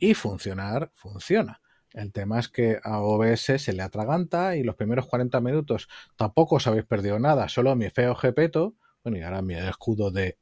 [0.00, 1.60] Y funcionar, funciona.
[1.92, 6.56] El tema es que a OBS se le atraganta y los primeros 40 minutos tampoco
[6.56, 8.74] os habéis perdido nada, solo mi feo Gepeto,
[9.04, 10.38] bueno, y ahora mi escudo de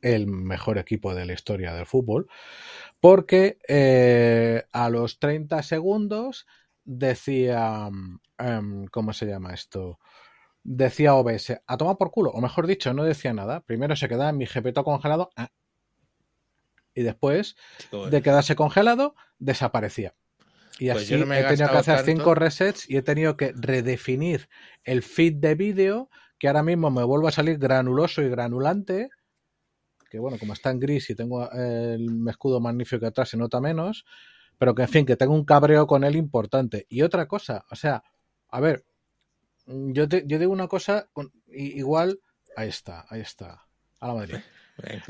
[0.00, 2.28] el mejor equipo de la historia del fútbol,
[3.00, 6.46] porque eh, a los 30 segundos
[6.84, 7.90] decía,
[8.38, 9.98] em, ¿cómo se llama esto?
[10.62, 13.60] Decía OBS, a tomar por culo, o mejor dicho, no decía nada.
[13.60, 15.50] Primero se quedaba mi Gepeto congelado ah,
[16.98, 17.56] y después
[18.10, 20.14] de quedarse congelado desaparecía.
[20.78, 22.10] Y Pues así no he he tenido que hacer tanto.
[22.10, 24.48] cinco resets y he tenido que redefinir
[24.84, 29.10] el feed de vídeo que ahora mismo me vuelve a salir granuloso y granulante
[30.10, 34.04] que bueno, como está en gris y tengo el escudo magnífico atrás se nota menos,
[34.56, 36.86] pero que en fin, que tengo un cabreo con él importante.
[36.88, 38.02] Y otra cosa, o sea,
[38.48, 38.84] a ver,
[39.66, 41.10] yo, te, yo digo una cosa,
[41.48, 42.20] igual,
[42.56, 43.66] ahí está, ahí está,
[44.00, 44.36] a la Madrid.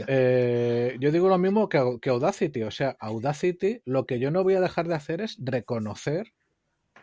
[0.06, 4.54] Eh, yo digo lo mismo que, Audacity, o sea, Audacity, lo que yo no voy
[4.54, 6.32] a dejar de hacer es reconocer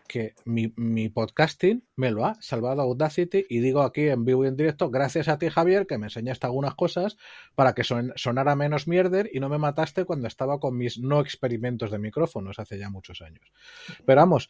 [0.08, 4.50] que mi, mi, podcasting me lo ha salvado Audacity y digo aquí en vivo y
[4.50, 7.18] en directo, gracias a ti Javier, que me enseñaste algunas cosas
[7.56, 11.22] para que son, sonara menos mierder y no me mataste cuando estaba con mis no
[11.22, 13.52] experimentos de micrófonos hace ya muchos años.
[14.06, 14.50] Pero vamos,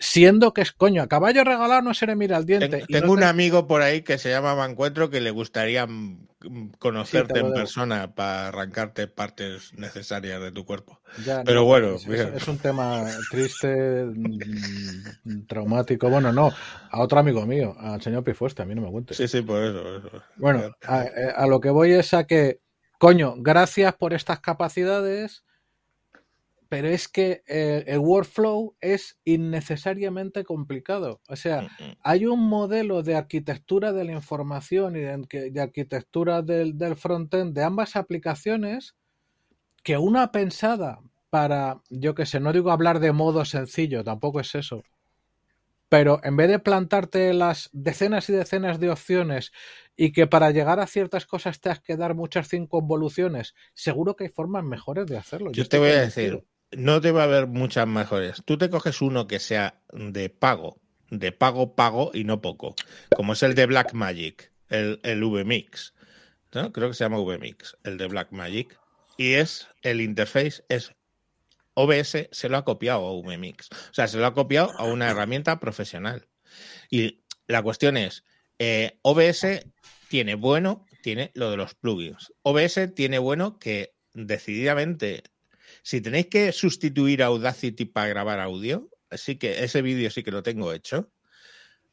[0.00, 2.84] siendo que es coño, a caballo regalado no se le mira al diente.
[2.88, 7.38] Tengo, no un amigo por ahí que se llama Mancuentro que le gustaría mm, conocerte
[7.38, 11.00] sí, en persona para arrancarte partes necesarias de tu cuerpo.
[11.24, 16.08] Ya, Pero no, bueno, es, es, un tema triste, mm, traumático.
[16.08, 16.50] Bueno, no,
[16.90, 19.12] a otro amigo mío, al señor Pifueste, a mí no me cuente.
[19.12, 19.98] Sí, sí, por eso.
[19.98, 20.22] eso.
[20.36, 21.04] Bueno, a,
[21.36, 22.60] a lo que voy es a que,
[22.98, 25.44] coño, gracias por estas capacidades
[26.70, 31.20] pero es que eh, el workflow es innecesariamente complicado.
[31.28, 31.68] O sea,
[32.00, 37.56] hay un modelo de arquitectura de la información y de, de arquitectura del, del frontend
[37.56, 38.94] de ambas aplicaciones
[39.82, 44.54] que una pensada para, yo que sé, no digo hablar de modo sencillo, tampoco es
[44.54, 44.84] eso,
[45.90, 49.50] pero en vez de plantarte las decenas y decenas de opciones
[49.96, 54.14] y que para llegar a ciertas cosas te has que dar muchas cinco evoluciones, seguro
[54.14, 55.50] que hay formas mejores de hacerlo.
[55.50, 58.42] Yo, Yo te voy a decir, no debe haber muchas mejores.
[58.44, 60.78] Tú te coges uno que sea de pago,
[61.10, 62.74] de pago, pago y no poco,
[63.14, 65.94] como es el de Blackmagic, el, el VMix.
[66.52, 66.72] ¿no?
[66.72, 68.78] Creo que se llama VMix, el de Blackmagic.
[69.16, 70.94] Y es el interface, es
[71.74, 73.68] OBS, se lo ha copiado a VMix.
[73.72, 76.26] O sea, se lo ha copiado a una herramienta profesional.
[76.90, 78.24] Y la cuestión es,
[78.58, 79.66] eh, OBS
[80.08, 82.32] tiene bueno, tiene lo de los plugins.
[82.42, 85.22] OBS tiene bueno que decididamente
[85.82, 90.42] si tenéis que sustituir Audacity para grabar audio, sí que ese vídeo sí que lo
[90.42, 91.10] tengo hecho.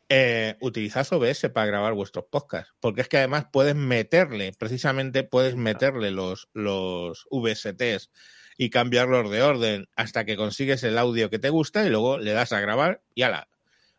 [0.10, 5.58] Eh, utilizad OBS para grabar vuestros podcasts, porque es que además puedes meterle, precisamente puedes
[5.58, 8.10] meterle los, los VSTs
[8.58, 12.32] y cambiarlos de orden hasta que consigues el audio que te gusta y luego le
[12.32, 13.50] das a grabar y ala,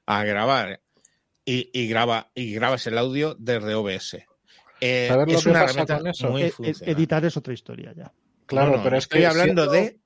[0.07, 0.80] a grabar
[1.45, 4.16] y, y graba y grabas el audio desde OBS.
[4.80, 8.12] Eh, es una herramienta muy e, e, Editar es otra historia ya.
[8.49, 10.01] Claro, no, no, pero es estoy que hablando de.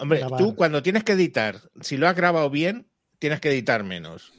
[0.00, 0.38] Hombre, grabar.
[0.38, 2.88] tú cuando tienes que editar, si lo has grabado bien,
[3.18, 4.32] tienes que editar menos.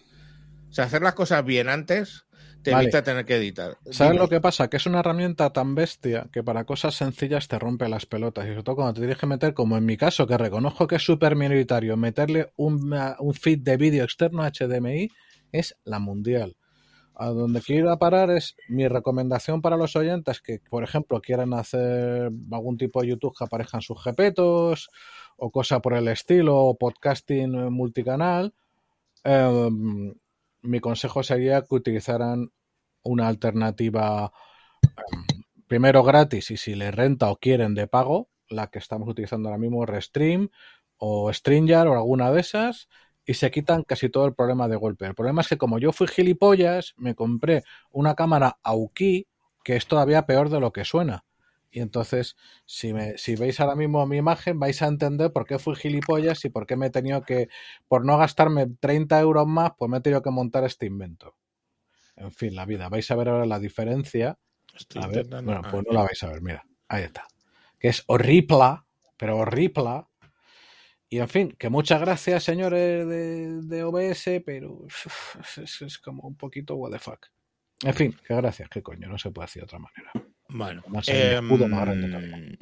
[0.70, 2.26] O sea, hacer las cosas bien antes
[2.64, 2.86] te vale.
[2.86, 3.78] evita tener que editar.
[3.92, 4.24] ¿Sabes Dime.
[4.24, 4.70] lo que pasa?
[4.70, 8.46] Que es una herramienta tan bestia que para cosas sencillas te rompe las pelotas.
[8.46, 10.96] Y sobre todo cuando te tienes que meter, como en mi caso, que reconozco que
[10.96, 15.10] es súper minoritario, meterle un, un feed de vídeo externo a HDMI
[15.52, 16.56] es la mundial
[17.16, 22.32] a donde quiero parar es mi recomendación para los oyentes que, por ejemplo, quieran hacer
[22.52, 24.90] algún tipo de YouTube que aparezcan sus jepetos
[25.38, 28.54] o cosa por el estilo, o podcasting multicanal.
[29.24, 29.70] Eh,
[30.62, 32.52] mi consejo sería que utilizaran
[33.04, 34.32] una alternativa
[34.84, 34.88] eh,
[35.68, 39.60] primero gratis y si les renta o quieren de pago, la que estamos utilizando ahora
[39.60, 40.50] mismo, Restream
[40.98, 42.88] o Stringer o alguna de esas
[43.26, 45.06] y se quitan casi todo el problema de golpe.
[45.06, 49.28] El problema es que como yo fui gilipollas, me compré una cámara Auki
[49.64, 51.24] que es todavía peor de lo que suena.
[51.72, 55.58] Y entonces, si, me, si veis ahora mismo mi imagen, vais a entender por qué
[55.58, 57.50] fui gilipollas y por qué me he tenido que,
[57.88, 61.36] por no gastarme 30 euros más, pues me he tenido que montar este invento.
[62.16, 62.90] En fin, la vida.
[62.90, 64.38] Vais a ver ahora la diferencia.
[64.76, 67.26] Estoy a ver, bueno, pues no la vais a ver, mira, ahí está.
[67.80, 68.82] Que es horrible,
[69.18, 70.06] pero horrible
[71.14, 74.88] y en fin, que muchas gracias, señores de, de OBS, pero
[75.58, 77.28] es, es, como un poquito what the fuck.
[77.84, 80.12] En fin, que gracias, qué coño, no se puede decir de otra manera.
[80.50, 82.58] Bueno, más, eh, más grande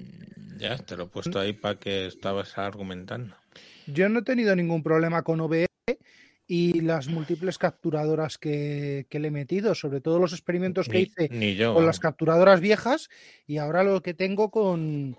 [0.57, 3.37] ya te lo he puesto ahí para que estabas argumentando.
[3.87, 5.67] Yo no he tenido ningún problema con OBS
[6.45, 11.03] y las múltiples capturadoras que, que, le he metido, sobre todo los experimentos que ni,
[11.03, 13.07] hice ni yo, con las capturadoras viejas
[13.47, 15.15] y ahora lo que tengo con,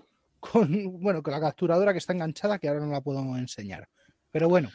[0.51, 3.87] con, bueno, con la capturadora que está enganchada, que ahora no la puedo enseñar.
[4.31, 4.69] Pero bueno.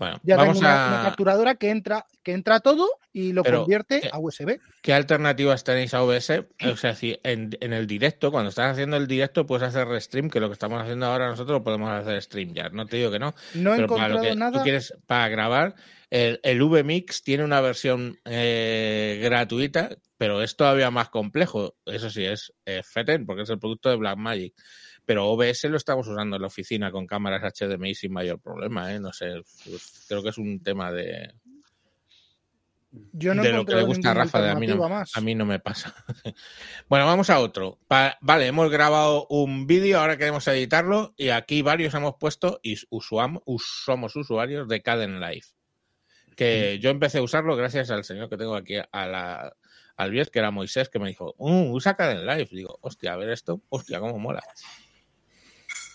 [0.00, 0.88] Bueno, ya vamos tengo una, a...
[0.88, 4.58] una, capturadora que entra, que entra todo y lo Pero, convierte ¿qué, a USB.
[4.80, 6.46] ¿Qué alternativas tenéis a OBS?
[6.72, 10.30] O sea, si en, en, el directo, cuando estás haciendo el directo, puedes hacer restream,
[10.30, 12.70] que lo que estamos haciendo ahora nosotros lo podemos hacer stream ya.
[12.70, 13.34] No te digo que no.
[13.52, 14.58] No he pero encontrado para lo que nada.
[14.58, 15.74] Tú quieres para grabar,
[16.08, 21.74] el, el VMix tiene una versión eh, gratuita, pero es todavía más complejo.
[21.84, 24.54] Eso sí, es eh, FETEN, porque es el producto de Blackmagic
[25.04, 29.00] pero OBS lo estamos usando en la oficina con cámaras HDMI sin mayor problema, ¿eh?
[29.00, 31.32] No sé, pues creo que es un tema de...
[33.12, 35.16] Yo no he de lo que le gusta a Rafa, de a mí, no, más.
[35.16, 35.94] a mí no me pasa.
[36.88, 37.78] bueno, vamos a otro.
[37.86, 42.74] Pa- vale, hemos grabado un vídeo, ahora queremos editarlo y aquí varios hemos puesto y
[42.90, 45.44] usuam- us- somos usuarios de Caden Live.
[46.34, 49.56] Que yo empecé a usarlo gracias al señor que tengo aquí a la,
[49.96, 52.48] al Bies, que era Moisés, que me dijo, "Uh, usa Caden Live.
[52.50, 54.42] Digo, hostia, a ver esto, hostia, cómo mola.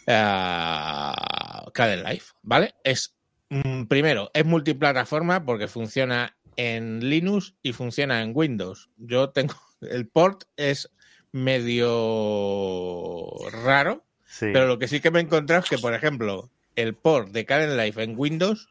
[0.05, 2.75] Caden Live, ¿vale?
[2.83, 3.11] Es
[3.49, 8.89] Mm, Primero, es multiplataforma porque funciona en Linux y funciona en Windows.
[8.97, 9.53] Yo tengo.
[9.81, 10.89] El port es
[11.31, 13.27] medio
[13.63, 14.47] raro, Sí.
[14.51, 17.45] pero lo que sí que me he encontrado es que, por ejemplo, el port de
[17.45, 18.69] Karen Life en Windows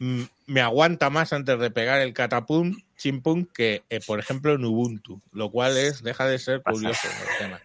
[0.00, 4.64] mm, me aguanta más antes de pegar el catapum chimpum que, eh, por ejemplo, en
[4.64, 7.60] Ubuntu, lo cual es deja de ser curioso el tema.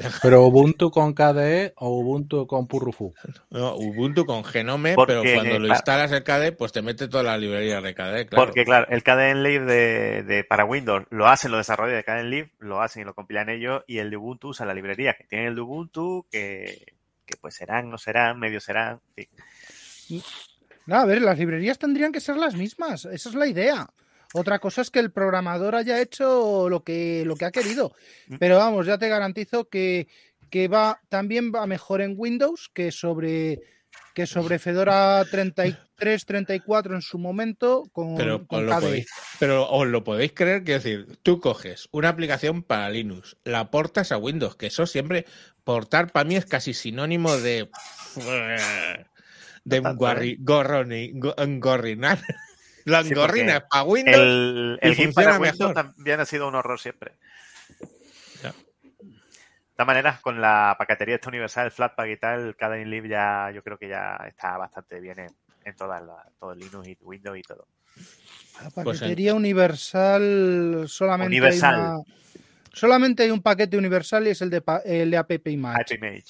[0.22, 3.12] Pero Ubuntu con KDE o Ubuntu con Purrufu.
[3.50, 7.08] No, Ubuntu con Genome, Porque pero cuando el- lo instalas el KDE, pues te mete
[7.08, 8.46] todas las librerías de KDE, claro.
[8.46, 12.24] Porque, claro, el KDE Live de, de- para Windows lo hacen los desarrolladores de KDE
[12.24, 15.24] Live, lo hacen y lo compilan ellos, y el de Ubuntu usa la librería que
[15.24, 16.94] tiene el de Ubuntu, que,
[17.26, 19.00] que pues serán, no serán, medio serán.
[19.16, 19.26] en
[20.08, 20.22] fin.
[20.86, 23.04] No, a ver, las librerías tendrían que ser las mismas.
[23.04, 23.88] Esa es la idea.
[24.32, 27.92] Otra cosa es que el programador haya hecho lo que, lo que ha querido.
[28.38, 30.06] Pero vamos, ya te garantizo que,
[30.50, 33.58] que va, también va mejor en Windows que sobre,
[34.14, 38.80] que sobre Fedora 33, 34 en su momento con, pero, con os lo KDE.
[38.86, 39.06] podéis,
[39.40, 44.12] pero os lo podéis creer, quiero decir, tú coges una aplicación para Linux, la portas
[44.12, 45.26] a Windows, que eso siempre,
[45.64, 47.68] portar para mí es casi sinónimo de
[49.64, 51.34] de tanto, guarri- gorroni- go-
[53.00, 53.54] engorrinar.
[53.54, 54.16] La Sí, para Windows.
[54.16, 55.74] El, el GIMP para Windows mejor.
[55.74, 57.12] también ha sido un horror siempre.
[58.42, 58.50] Ya.
[58.52, 59.06] De
[59.76, 63.62] todas maneras, con la paquetería esta universal, el Flatpak y tal, KDE Live ya, yo
[63.62, 65.28] creo que ya está bastante bien en,
[65.64, 67.66] en todas las- todo Linux y Windows y todo.
[68.62, 71.74] La Pues en- paquetería universal solamente Universal.
[71.74, 71.98] hay una-
[72.72, 75.80] solamente hay un paquete universal y es el de, el de app image.
[75.80, 76.24] App Image.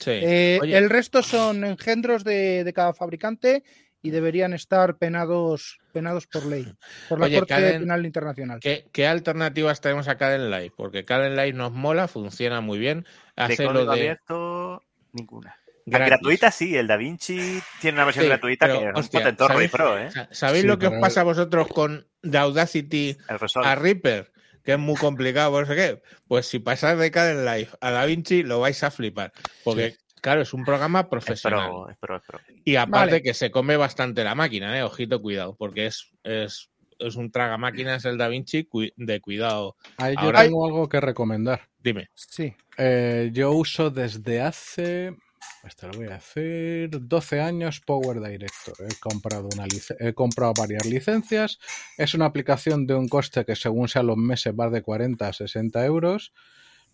[0.00, 0.10] Sí.
[0.10, 3.62] Eh, Oye, el resto son engendros de, de cada fabricante
[4.06, 6.72] y deberían estar penados, penados por ley,
[7.08, 8.60] por la Oye, Corte Caden- Penal Internacional.
[8.60, 10.72] ¿qué, qué alternativas tenemos a Caden Live?
[10.76, 13.04] Porque Caden Live nos mola, funciona muy bien.
[13.36, 14.82] De lo abierto,
[15.12, 15.56] ninguna.
[15.84, 16.10] gratis.
[16.10, 19.54] Gratuita sí, el DaVinci tiene una versión Sí, gratuita pero, que es un hostia, potentorro
[19.54, 20.10] y ¿sabéis- pro, ¿eh?
[20.10, 23.16] Sa- ¿Sabéis Sí, lo que os pasa a vosotros con The Audacity
[23.62, 24.32] a Reaper?
[24.64, 26.02] Que es muy complicado, por no sé qué.
[26.26, 29.32] Pues si pasáis de Caden Live a DaVinci, lo vais a flipar.
[29.64, 29.96] Porque,
[30.26, 31.68] claro, es un programa Es profesional.
[31.70, 32.40] pro, es pro, es pro.
[32.64, 33.22] Y aparte Vale.
[33.22, 34.82] que se come bastante la máquina, ¿eh?
[34.82, 36.68] Ojito, cuidado, porque es, es,
[36.98, 39.76] es un traga máquinas el DaVinci cu- de cuidado.
[39.98, 41.60] Ahí yo Ahora- tengo algo que recomendar.
[41.78, 42.08] Dime.
[42.14, 42.52] Sí.
[42.76, 45.14] Eh, yo uso desde hace,
[45.62, 48.74] esto lo voy a decir, 12 años Power Director.
[48.90, 49.66] He comprado, una
[50.00, 51.60] he comprado varias licencias.
[51.96, 55.32] Es una aplicación de un coste que según sean los meses va de 40 a
[55.32, 56.32] 60 euros.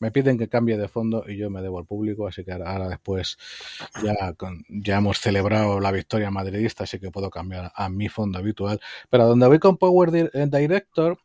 [0.02, 2.88] Me piden que cambie de fondo y yo me debo al público, así que ahora,
[2.88, 3.36] después
[4.04, 8.38] ya, con- ya hemos celebrado la victoria madridista, así que puedo cambiar a mi fondo
[8.38, 8.80] habitual.
[9.10, 11.18] Pero donde voy con Power eh, Director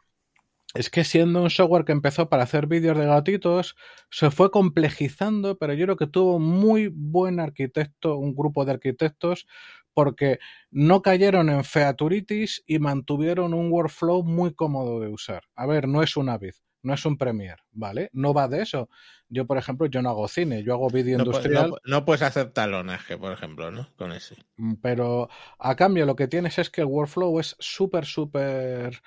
[0.73, 3.75] es que siendo un software que empezó para hacer vídeos de gatitos,
[4.11, 9.47] se fue complejizando, pero yo creo que tuvo muy buen arquitecto, un grupo de arquitectos,
[9.93, 15.43] porque no cayeron en featuritis y mantuvieron un workflow muy cómodo de usar.
[15.55, 16.53] A ver, no es un Avid,
[16.83, 18.09] no es un Premiere, ¿vale?
[18.13, 18.89] No va de eso.
[19.29, 21.69] Yo, por ejemplo, yo no hago cine, yo hago vídeo No, industrial.
[21.71, 23.89] no no puedes hacer talonaje, por ejemplo, ¿no?
[23.97, 24.35] Con ese.
[24.57, 29.01] Mm, Pero a cambio lo que tienes es que el workflow es súper, súper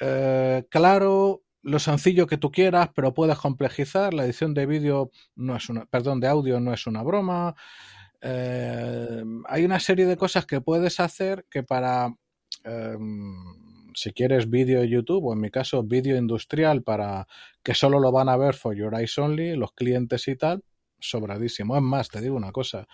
[0.00, 4.12] eh, claro, lo sencillo que tú quieras, pero puedes complejizar.
[4.12, 7.54] La edición de vídeo no es una, perdón, de audio no es una broma.
[8.20, 12.14] Eh, hay una serie de cosas que puedes hacer que para,
[12.64, 12.96] eh,
[13.94, 17.26] si quieres vídeo de YouTube, o en mi caso vídeo industrial para
[17.62, 20.64] que solo lo van a ver for your eyes only, los clientes y tal,
[20.98, 21.76] sobradísimo.
[21.76, 22.86] Es más, te digo una cosa,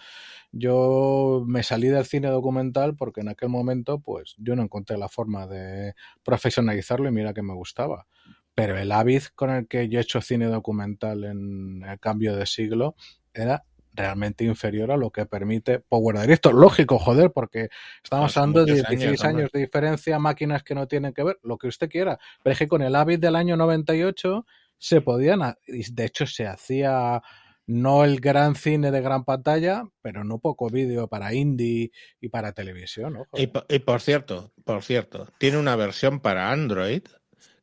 [0.53, 5.09] yo me salí del cine documental porque en aquel momento pues yo no encontré la
[5.09, 8.07] forma de profesionalizarlo y mira que me gustaba.
[8.55, 12.47] Pero el Avid con el que yo he hecho cine documental en el cambio de
[12.47, 12.97] siglo
[13.33, 16.55] era realmente inferior a lo que permite Power Director.
[16.55, 17.69] Lógico, joder, porque
[18.03, 21.59] estamos hablando de muchos 16 años, de diferencia, máquinas que no tienen que ver, lo
[21.59, 22.19] que usted quiera.
[22.43, 24.47] Pero es que con el Avid del año 98
[24.79, 27.23] se podían, de hecho se hacía
[27.67, 32.53] no el gran cine de gran pantalla, pero no poco vídeo para indie y para
[32.53, 33.19] televisión.
[33.35, 37.03] Y, y por cierto, por cierto, tiene una versión para Android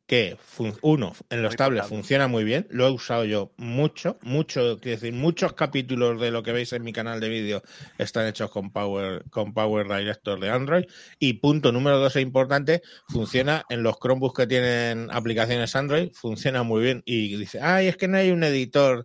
[0.08, 1.96] que fun- uno en los Muy tablets potable.
[1.96, 6.42] funciona muy bien, lo he usado yo mucho, mucho, quiero decir, muchos capítulos de lo
[6.42, 7.62] que veis en mi canal de vídeo
[7.98, 10.84] están hechos con Power, con Power Director de Android.
[11.18, 16.62] Y punto número dos e importante, funciona en los Chromebooks que tienen aplicaciones Android, funciona
[16.62, 17.02] muy bien.
[17.04, 19.04] Y dice, ay, es que no hay un editor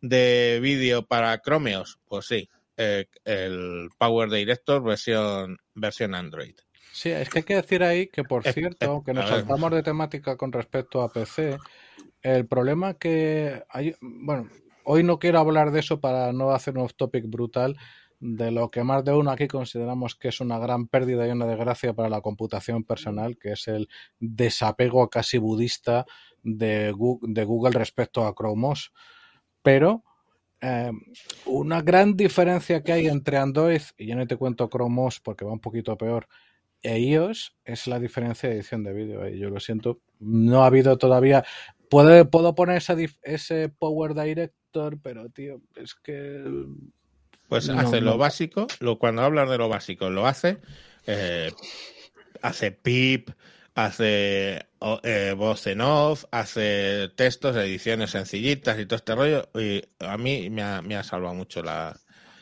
[0.00, 1.98] de vídeo para Chromeos.
[2.06, 6.54] Pues sí, eh, el Power Director versión, versión Android.
[6.98, 10.36] Sí, es que hay que decir ahí que, por cierto, aunque nos saltamos de temática
[10.36, 11.56] con respecto a PC,
[12.22, 14.48] el problema que hay, bueno,
[14.82, 17.76] hoy no quiero hablar de eso para no hacer un off-topic brutal,
[18.18, 21.46] de lo que más de uno aquí consideramos que es una gran pérdida y una
[21.46, 23.88] desgracia para la computación personal, que es el
[24.18, 26.04] desapego casi budista
[26.42, 28.92] de Google respecto a Chrome OS.
[29.62, 30.02] Pero
[30.60, 30.90] eh,
[31.46, 35.44] una gran diferencia que hay entre Android, y ya no te cuento Chrome OS porque
[35.44, 36.26] va un poquito peor,
[36.82, 39.24] e iOS es la diferencia de edición de vídeo.
[39.24, 39.38] eh.
[39.38, 41.44] Yo lo siento, no ha habido todavía.
[41.90, 46.44] Puedo, puedo poner dif- ese Power Director, pero tío, es que.
[47.48, 50.58] Pues No, hace lo básico, lo, cuando hablas de lo básico, lo hace,
[51.06, 51.50] eh,
[52.42, 53.30] hace pip,
[53.74, 54.66] hace
[55.02, 59.48] eh, voz en off, hace textos, ediciones sencillitas y todo este rollo.
[59.54, 61.98] Y a mí me ha, me ha salvado mucho la...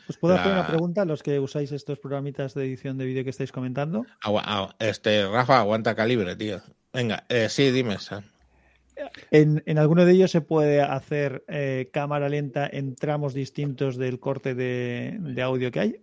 [0.09, 3.23] ¿Os puedo hacer una pregunta a los que usáis estos programitas de edición de vídeo
[3.23, 4.05] que estáis comentando?
[4.21, 6.61] agua- ah, este, Rafa, aguanta calibre, tío.
[6.93, 8.23] Venga, eh, sí, dime, Sam.
[9.29, 14.19] En, en alguno de ellos se puede hacer eh, cámara lenta en tramos distintos del
[14.19, 16.01] corte de, de audio que hay.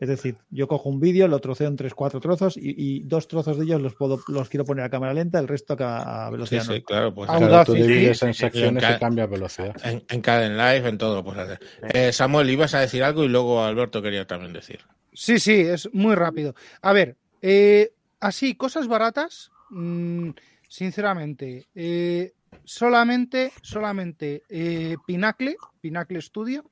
[0.00, 3.26] Es decir, yo cojo un vídeo, lo troceo en tres, cuatro trozos y, y dos
[3.28, 6.28] trozos de ellos los puedo, los quiero poner a cámara lenta, el resto a, a
[6.28, 6.84] Sí, velocidad sí, normal.
[6.86, 7.48] claro, pues Audacity.
[7.48, 9.76] Claro, tú divides en Sí, secciones en y ca- cambias velocidad.
[9.84, 11.60] en, en Caden Live, en todo lo puedes hacer.
[11.92, 14.80] Eh, Samuel, ibas a decir algo y luego Alberto quería también decir.
[15.12, 16.54] Sí, sí, es muy rápido.
[16.82, 17.90] A ver, eh,
[18.20, 20.30] así, cosas baratas, mm,
[20.68, 22.32] sinceramente, eh,
[22.64, 26.70] solamente, solamente eh, Pinacle, Pinacle Studio,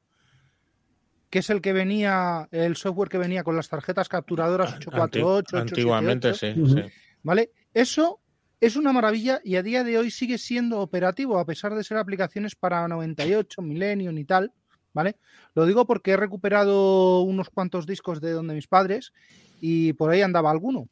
[1.37, 5.73] que es el que venía, el software que venía con las tarjetas capturadoras 848, Anti-
[5.75, 6.89] Antiguamente 878, sí, Ujú.
[6.89, 6.95] sí.
[7.23, 7.51] ¿vale?
[7.75, 8.21] Eso
[8.59, 11.99] es una maravilla y a día de hoy sigue siendo operativo, a pesar de ser
[11.99, 14.51] aplicaciones para 98, Millennium y tal,
[14.95, 15.17] ¿vale?
[15.55, 19.13] Lo digo porque he recuperado unos cuantos discos de donde mis padres
[19.61, 20.89] y por ahí andaba alguno.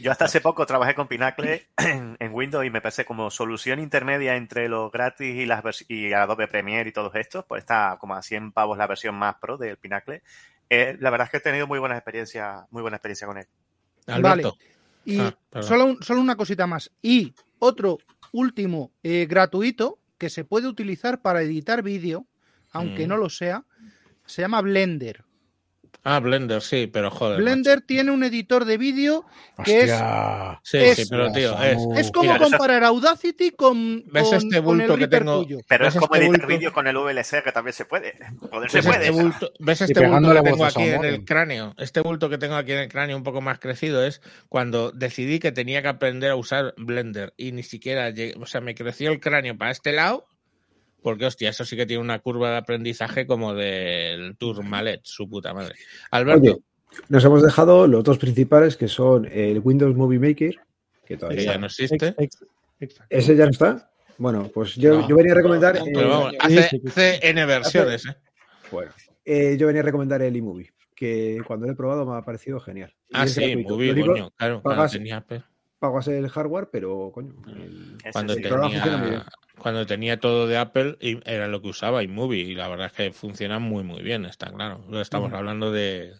[0.00, 3.78] Yo hasta hace poco trabajé con Pinacle en, en Windows y me parece como solución
[3.80, 8.14] intermedia entre los gratis y las y Adobe Premiere y todos estos, pues está como
[8.14, 10.22] a 100 pavos la versión más pro del Pinacle.
[10.70, 13.46] Eh, la verdad es que he tenido muy buena experiencia, muy buena experiencia con él.
[14.06, 14.56] Alberto.
[15.04, 16.90] Y Ah, solo, un- solo una cosita más.
[17.00, 17.98] Y otro
[18.32, 22.26] último eh, gratuito que se puede utilizar para editar vídeo,
[22.72, 23.08] aunque Mm.
[23.08, 23.64] no lo sea,
[24.26, 25.24] se llama Blender.
[26.04, 27.38] Ah, Blender, sí, pero joder.
[27.40, 29.24] Blender tiene un editor de vídeo
[29.64, 30.60] que es Hostia.
[30.62, 31.78] Sí, Es- sí, pero tío, es.
[31.96, 35.42] Es como Mira, eso- comparar Audacity con, ¿Ves con- este con el bulto que tengo?
[35.42, 35.58] tuyo.
[35.68, 38.14] Pero ¿Ves es como este editar vídeos con el VLC, que también se puede.
[38.50, 38.98] Poder se ¿Ves puede.
[39.08, 41.74] este bulto, ¿ves este bulto que tengo aquí en el cráneo?
[41.78, 45.38] Este bulto que tengo aquí en el cráneo un poco más crecido es cuando decidí
[45.40, 49.10] que tenía que aprender a usar Blender y ni siquiera llegué, o sea, me creció
[49.10, 50.26] el cráneo para este lado
[51.08, 55.54] porque, hostia, eso sí que tiene una curva de aprendizaje como del Tourmalet, su puta
[55.54, 55.74] madre.
[56.10, 56.56] Alberto, Oye,
[57.08, 60.60] nos hemos dejado los dos principales que son el Windows Movie Maker, que
[61.06, 62.14] que todavía ya no existe.
[63.08, 63.90] ¿Ese ya no está?
[64.18, 65.08] Bueno, pues yo, No.
[65.08, 65.78] yo venía a recomendar.
[65.78, 68.16] No, Pero eh, vamos, hace, hace N versiones, ¿eh?
[68.70, 68.92] bueno,
[69.24, 72.60] eh, yo venía a recomendar el iMovie, que cuando lo he probado me ha parecido
[72.60, 72.92] genial.
[73.14, 74.30] Ah, sí, único, coño.
[74.36, 75.42] Claro, cuando pagas- tenía, Apple.
[75.78, 77.32] pagas el hardware, pero coño.
[77.46, 78.40] el- cuando sí.
[78.42, 79.22] el programa funciona muy bien.
[79.22, 82.86] tenía cuando tenía todo de Apple y era lo que usaba iMovie y la verdad
[82.86, 84.84] es que funciona muy muy bien está claro.
[84.88, 86.14] No estamos hablando de,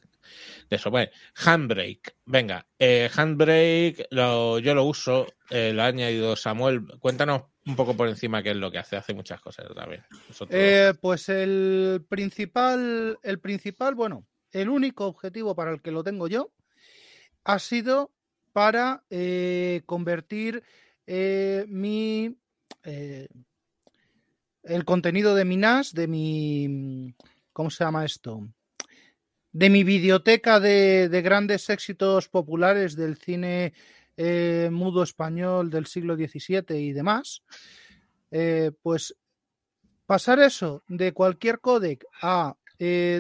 [0.71, 0.91] de eso.
[0.91, 2.17] Bueno, Handbrake.
[2.27, 6.87] Venga eh, Handbrake lo, yo lo uso eh, lo ha añadido Samuel.
[6.99, 8.97] Cuéntanos un poco por encima qué es lo que hace.
[8.97, 10.05] Hace muchas cosas también.
[10.51, 16.29] Eh, pues el principal, el principal, bueno, el único objetivo para el que lo tengo
[16.29, 16.53] yo
[17.45, 18.13] ha sido
[18.53, 20.63] para eh, convertir
[21.69, 22.37] mi
[22.85, 23.29] eh,
[24.63, 27.15] el contenido de mi NAS, de mi
[27.53, 28.47] ¿cómo se llama esto?
[29.53, 33.73] De mi biblioteca de, de grandes éxitos populares del cine
[34.17, 37.43] eh, mudo español del siglo XVII y demás,
[38.33, 39.15] eh, pues
[40.07, 42.57] pasar eso de cualquier codec a,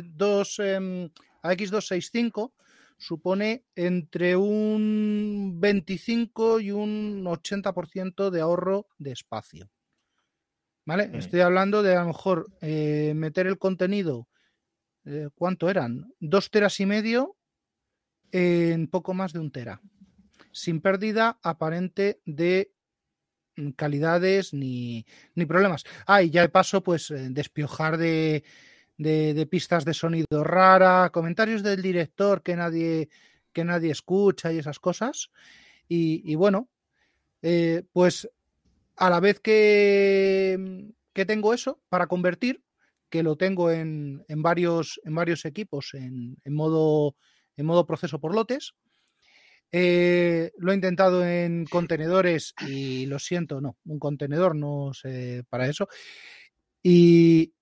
[0.05, 1.09] dos, em,
[1.43, 2.53] a X265
[2.99, 9.71] supone entre un 25 y un 80% de ahorro de espacio.
[10.85, 11.11] ¿Vale?
[11.15, 14.27] Estoy hablando de a lo mejor eh, meter el contenido,
[15.05, 16.13] eh, ¿cuánto eran?
[16.19, 17.37] Dos teras y medio
[18.33, 19.81] en poco más de un tera,
[20.51, 22.73] sin pérdida aparente de
[23.57, 25.85] mm, calidades ni, ni problemas.
[26.07, 28.45] Ah, y ya de paso, pues eh, despiojar de,
[28.99, 33.09] de, pistas de sonido rara, comentarios del director que nadie,
[33.53, 35.31] que nadie escucha y esas cosas.
[35.89, 36.69] Y, y bueno,
[37.41, 38.29] eh, pues
[38.97, 42.63] a la vez que, que tengo eso para convertir,
[43.09, 47.17] que lo tengo en, en varios, en varios equipos en, en modo,
[47.57, 48.75] en modo proceso por lotes.
[49.71, 55.69] Eh, lo he intentado en contenedores y lo siento, no, un contenedor no sé para
[55.69, 55.89] eso.
[56.83, 57.53] Y,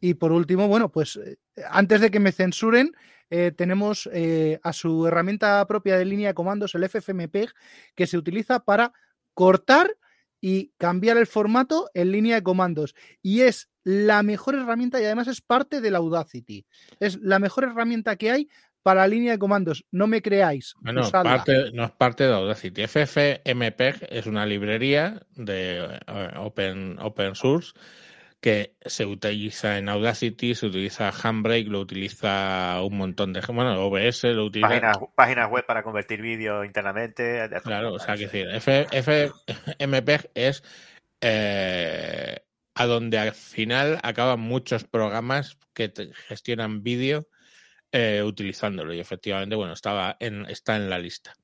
[0.00, 1.38] y por último, bueno, pues eh,
[1.70, 2.92] antes de que me censuren,
[3.30, 7.50] eh, tenemos eh, a su herramienta propia de línea de comandos, el FFmpeg,
[7.94, 8.92] que se utiliza para
[9.34, 9.96] cortar
[10.40, 12.94] y cambiar el formato en línea de comandos.
[13.22, 16.66] Y es la mejor herramienta y además es parte del Audacity.
[17.00, 18.48] Es la mejor herramienta que hay
[18.82, 19.84] para la línea de comandos.
[19.90, 20.74] No me creáis.
[20.80, 21.38] Bueno, usadla.
[21.38, 22.86] parte, no es parte de Audacity.
[22.86, 26.00] FFmpeg es una librería de
[26.36, 27.72] open, open source
[28.40, 33.40] que se utiliza en Audacity, se utiliza Handbrake, lo utiliza un montón de...
[33.40, 34.68] Bueno, OBS lo utiliza...
[34.68, 37.48] Páginas, páginas web para convertir vídeo internamente.
[37.64, 40.62] Claro, o sea, que decir, F- FFmpeg es
[41.20, 42.38] eh,
[42.74, 47.28] a donde al final acaban muchos programas que te gestionan vídeo
[47.90, 48.92] eh, utilizándolo.
[48.92, 51.34] Y efectivamente, bueno, estaba en, está en la lista.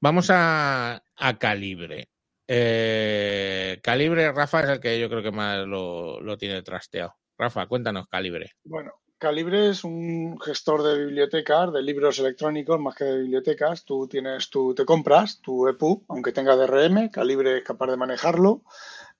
[0.00, 2.08] Vamos a, a Calibre.
[2.48, 7.14] Eh, Calibre, Rafa, es el que yo creo que más lo, tiene trasteado.
[7.38, 8.52] Rafa, cuéntanos Calibre.
[8.64, 13.84] Bueno, Calibre es un gestor de bibliotecas, de libros electrónicos más que de bibliotecas.
[13.84, 18.62] Tú tienes tu, te compras tu EPUB, aunque tenga DRM, Calibre es capaz de manejarlo.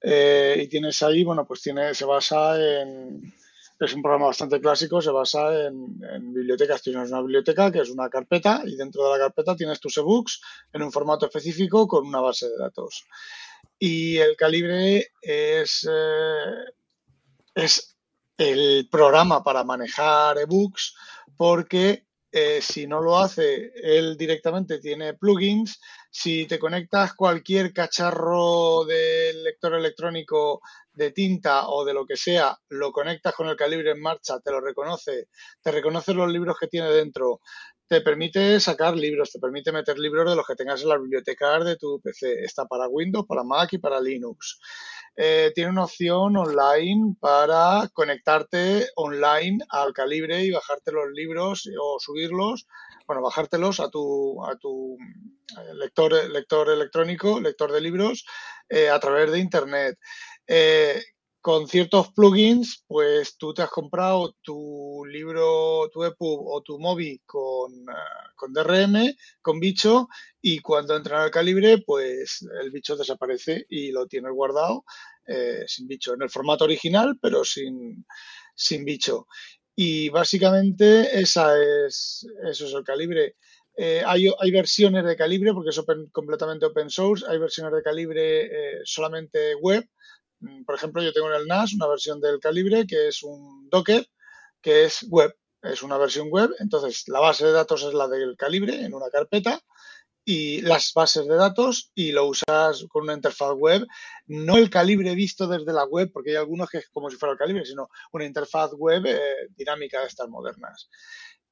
[0.00, 3.32] Eh, y tienes ahí, bueno, pues tiene, se basa en,
[3.78, 6.82] es un programa bastante clásico, se basa en, bibliotecas.
[6.82, 10.40] Tienes una biblioteca que es una carpeta y dentro de la carpeta tienes tus ebooks
[10.72, 13.04] en un formato específico con una base de datos.
[13.78, 16.72] Y el Calibre es, eh,
[17.54, 17.96] es
[18.38, 20.94] el programa para manejar ebooks
[21.36, 22.05] porque
[22.38, 25.80] eh, si no lo hace él directamente tiene plugins.
[26.10, 30.60] Si te conectas cualquier cacharro del lector electrónico
[30.92, 34.50] de tinta o de lo que sea, lo conectas con el calibre en marcha, te
[34.50, 35.28] lo reconoce,
[35.62, 37.40] te reconoce los libros que tiene dentro,
[37.88, 41.58] te permite sacar libros, te permite meter libros de los que tengas en la biblioteca
[41.60, 42.44] de tu PC.
[42.44, 44.58] Está para Windows, para Mac y para Linux.
[45.16, 51.98] Eh, tiene una opción online para conectarte online al calibre y bajarte los libros o
[51.98, 52.66] subirlos,
[53.06, 54.98] bueno, bajártelos a tu, a tu
[55.58, 58.26] eh, lector, lector electrónico, lector de libros,
[58.68, 59.98] eh, a través de Internet.
[61.46, 67.22] Con ciertos plugins, pues tú te has comprado tu libro, tu EPUB o tu MOBI
[67.24, 70.08] con, uh, con DRM, con bicho,
[70.42, 74.84] y cuando entra en el calibre, pues el bicho desaparece y lo tienes guardado
[75.28, 78.04] eh, sin bicho, en el formato original, pero sin,
[78.56, 79.28] sin bicho.
[79.76, 83.36] Y básicamente esa es, eso es el calibre.
[83.76, 87.84] Eh, hay, hay, versiones de calibre, porque es open, completamente open source, hay versiones de
[87.84, 89.86] calibre eh, solamente web,
[90.64, 94.06] por ejemplo, yo tengo en el NAS una versión del calibre que es un Docker,
[94.60, 96.50] que es web, es una versión web.
[96.58, 99.60] Entonces, la base de datos es la del calibre en una carpeta
[100.24, 103.86] y las bases de datos y lo usas con una interfaz web,
[104.26, 107.34] no el calibre visto desde la web, porque hay algunos que es como si fuera
[107.34, 110.88] el calibre, sino una interfaz web eh, dinámica de estas modernas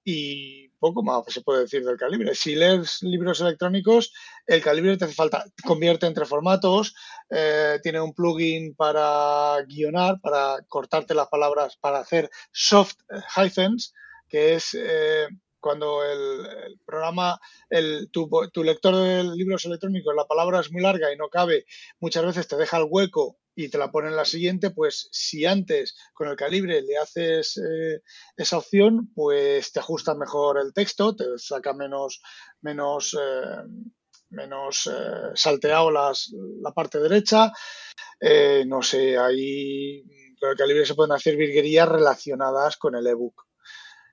[0.05, 2.35] y poco más se puede decir del calibre.
[2.35, 4.13] Si lees libros electrónicos,
[4.47, 6.95] el calibre te hace falta, convierte entre formatos,
[7.31, 12.97] eh, tiene un plugin para guionar, para cortarte las palabras, para hacer soft
[13.37, 13.95] hyphens,
[14.29, 15.27] que es eh,
[15.59, 17.41] cuando el, el programa,
[17.71, 21.65] el, tu, tu, lector de libros electrónicos, la palabra es muy larga y no cabe,
[21.99, 25.45] muchas veces te deja el hueco y te la pone en la siguiente, pues si
[25.45, 28.03] antes con el calibre le haces eh,
[28.37, 32.21] esa opción, pues te ajusta mejor el texto, te saca menos,
[32.61, 33.63] menos, eh,
[34.31, 37.53] menos eh, salteado la parte derecha.
[38.67, 40.03] No sé, ahí
[40.41, 43.45] con el calibre se pueden hacer virguerías relacionadas con el ebook.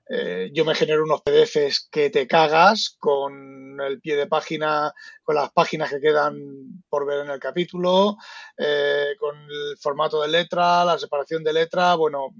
[0.08, 4.92] Eh, yo me genero unos PDFs que te cagas con el pie de página,
[5.22, 8.16] con las páginas que quedan por ver en el capítulo,
[8.58, 11.94] eh, con el formato de letra, la separación de letra.
[11.94, 12.34] Bueno,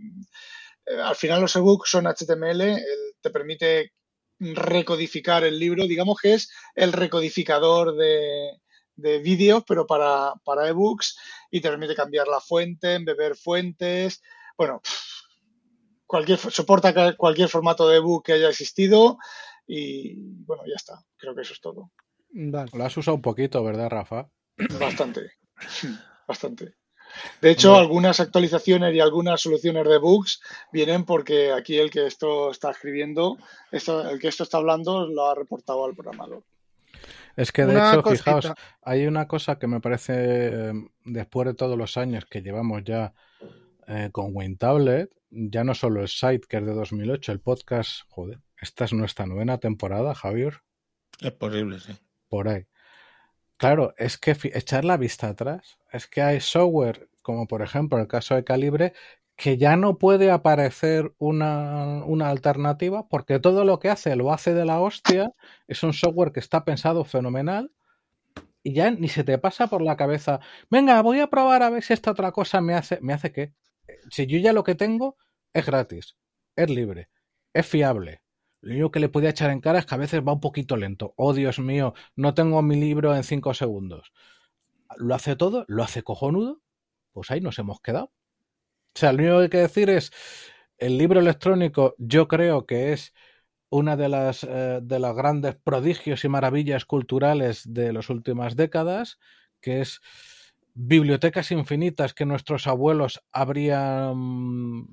[0.86, 2.78] eh, al final los ebooks son HTML,
[3.20, 3.92] te permite
[4.38, 8.60] recodificar el libro, digamos que es el recodificador de,
[8.96, 11.16] de vídeos, pero para, para ebooks
[11.50, 14.20] y te permite cambiar la fuente, embeber fuentes.
[14.56, 14.80] Bueno,
[16.12, 19.16] cualquier, soporta cualquier formato de ebook que haya existido
[19.66, 20.14] y
[20.44, 21.02] bueno, ya está.
[21.16, 21.90] Creo que eso es todo.
[22.28, 22.70] Vale.
[22.74, 24.28] Lo has usado un poquito, ¿verdad, Rafa?
[24.78, 25.30] Bastante.
[26.28, 26.74] bastante.
[27.40, 32.50] De hecho, algunas actualizaciones y algunas soluciones de bugs vienen porque aquí el que esto
[32.50, 33.38] está escribiendo,
[33.70, 36.42] esto, el que esto está hablando, lo ha reportado al programador.
[37.36, 38.36] Es que de Una hecho, cosita.
[38.36, 40.72] fijaos, hay una cosa que me parece, eh,
[41.06, 43.14] después de todos los años que llevamos ya
[43.86, 48.40] eh, con WinTablet, ya no solo el site que es de 2008, el podcast, joder,
[48.60, 50.62] esta es nuestra novena temporada, Javier,
[51.20, 51.92] Es posible, sí.
[52.28, 52.66] por ahí.
[53.56, 58.08] Claro, es que echar la vista atrás, es que hay software, como por ejemplo el
[58.08, 58.92] caso de Calibre,
[59.36, 64.54] que ya no puede aparecer una, una alternativa porque todo lo que hace lo hace
[64.54, 65.32] de la hostia,
[65.66, 67.72] es un software que está pensado fenomenal
[68.62, 70.40] y ya ni se te pasa por la cabeza,
[70.70, 73.52] venga, voy a probar a ver si esta otra cosa me hace, ¿me hace qué?
[74.10, 75.16] Si yo ya lo que tengo
[75.52, 76.16] es gratis,
[76.56, 77.08] es libre,
[77.52, 78.22] es fiable.
[78.60, 80.76] Lo único que le podía echar en cara es que a veces va un poquito
[80.76, 81.14] lento.
[81.16, 84.12] Oh, Dios mío, no tengo mi libro en cinco segundos.
[84.96, 86.60] Lo hace todo, lo hace cojonudo,
[87.12, 88.12] pues ahí nos hemos quedado.
[88.94, 90.12] O sea, lo único que hay que decir es,
[90.78, 93.12] el libro electrónico yo creo que es
[93.70, 99.18] una de las, eh, de los grandes prodigios y maravillas culturales de las últimas décadas,
[99.60, 100.00] que es
[100.74, 104.86] bibliotecas infinitas que nuestros abuelos habrían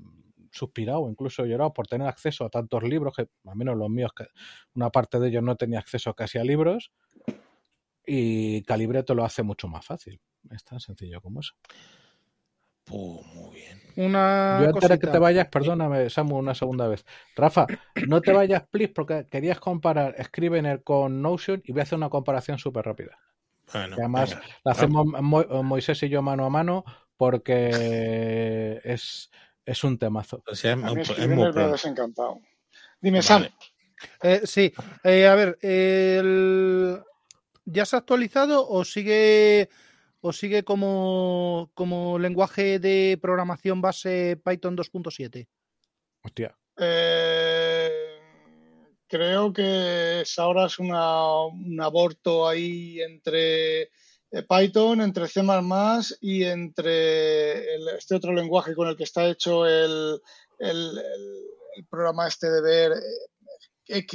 [0.51, 4.25] suspirado, incluso llorado por tener acceso a tantos libros, que al menos los míos, que
[4.73, 6.91] una parte de ellos no tenía acceso casi a libros,
[8.05, 10.19] y Calibre te lo hace mucho más fácil.
[10.49, 11.53] Es tan sencillo como eso.
[12.83, 13.79] Puh, muy bien.
[13.97, 17.05] Una Yo antes de que te vayas, perdóname, Samu, una segunda vez.
[17.35, 17.67] Rafa,
[18.07, 22.09] no te vayas, please, porque querías comparar Scrivener con Notion y voy a hacer una
[22.09, 23.19] comparación súper rápida.
[23.73, 24.45] Bueno, Que además venga.
[24.63, 26.83] la hacemos Mo- Moisés y yo mano a mano
[27.17, 27.69] porque
[28.83, 29.29] es,
[29.65, 30.43] es un temazo.
[30.47, 32.39] O sea, es, A muy- mí es muy me desencantado.
[33.01, 33.23] Dime, Vale.
[33.27, 33.47] Sam.
[34.23, 34.73] Eh, sí,
[35.03, 36.99] Eh, a ver, el-
[37.65, 39.69] ¿ya se ha actualizado o sigue
[40.21, 45.47] o sigue como, como lenguaje de programación base Python 2.7?
[46.23, 47.88] Hostia, Eh,
[49.09, 53.83] creo que ahora es una- un aborto ahí entre
[54.31, 55.41] eh, Python, entre C++
[56.21, 60.21] y entre el- este otro lenguaje con el que está hecho el,
[60.59, 62.91] el- el- programa este de ver
[63.87, 64.05] eh,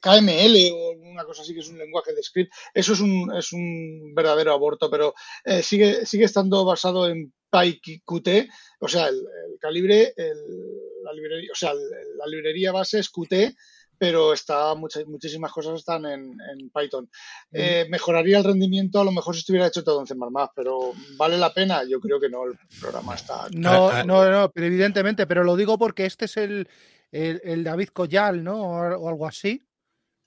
[0.00, 2.52] KML o una cosa así que es un lenguaje de script.
[2.74, 8.48] Eso es un, es un verdadero aborto, pero eh, sigue, sigue estando basado en PyQt,
[8.80, 13.54] o sea, el, el calibre, el- la librería, o sea, la librería base es Qt,
[13.98, 17.10] pero está muchas, muchísimas cosas están en, en Python.
[17.52, 20.14] Eh, mejoraría el rendimiento a lo mejor si estuviera hecho todo en C++,
[20.54, 21.82] pero ¿vale la pena?
[21.84, 23.48] Yo creo que no, el programa está...
[23.52, 24.04] No, Ah, ah.
[24.04, 26.68] no, no, pero evidentemente, pero lo digo porque este es el,
[27.10, 28.62] el, el David Collal, ¿no?
[28.62, 29.62] O, o algo así.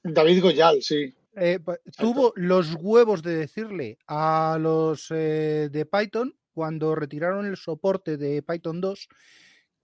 [0.03, 1.13] David Goyal, sí.
[1.35, 1.59] Eh,
[1.97, 8.41] tuvo los huevos de decirle a los eh, de Python cuando retiraron el soporte de
[8.41, 9.07] Python 2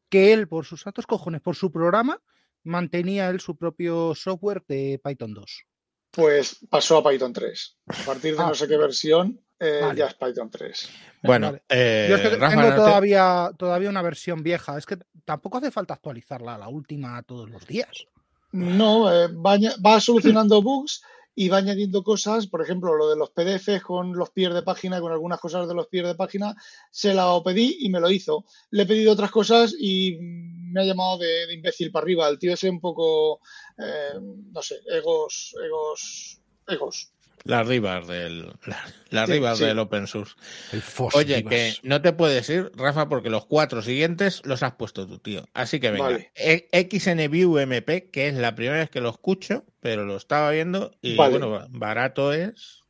[0.09, 2.21] que él, por sus santos cojones, por su programa,
[2.63, 5.63] mantenía él su propio software de Python 2.
[6.11, 7.77] Pues pasó a Python 3.
[7.87, 8.47] A partir de Ah.
[8.47, 9.99] no sé qué versión, eh, Vale.
[9.99, 10.89] ya es Python 3.
[11.23, 11.63] Bueno, Vale.
[11.69, 14.77] eh, Yo es que Rafa, tengo todavía, todavía una versión vieja.
[14.77, 18.05] Es que tampoco hace falta actualizarla a la última todos los días.
[18.51, 21.01] No, eh, va solucionando bugs
[21.39, 24.99] y va añadiendo cosas, por ejemplo, lo de los PDFs con los pies de página,
[24.99, 26.55] con algunas cosas de los pies de página,
[26.89, 28.43] se la pedí y me lo hizo.
[28.71, 32.27] Le he pedido otras cosas y me ha llamado de, imbécil para arriba.
[32.27, 33.41] El tío ese un poco,
[33.77, 37.13] eh, no sé, egos, egos, egos.
[37.43, 39.65] Las rivas del, la- las Sí, rivas sí.
[39.65, 40.35] del open source.
[40.73, 40.81] el
[41.13, 45.19] Oye, que no te puedes ir, Rafa, porque los cuatro siguientes los has puesto tú,
[45.19, 45.45] tío.
[45.53, 46.03] Así que venga.
[46.05, 46.31] Vale.
[46.35, 50.91] E- XNView MP, que es la primera vez que lo escucho, pero lo estaba viendo
[51.01, 51.37] y Vale.
[51.39, 52.81] bueno, barato es.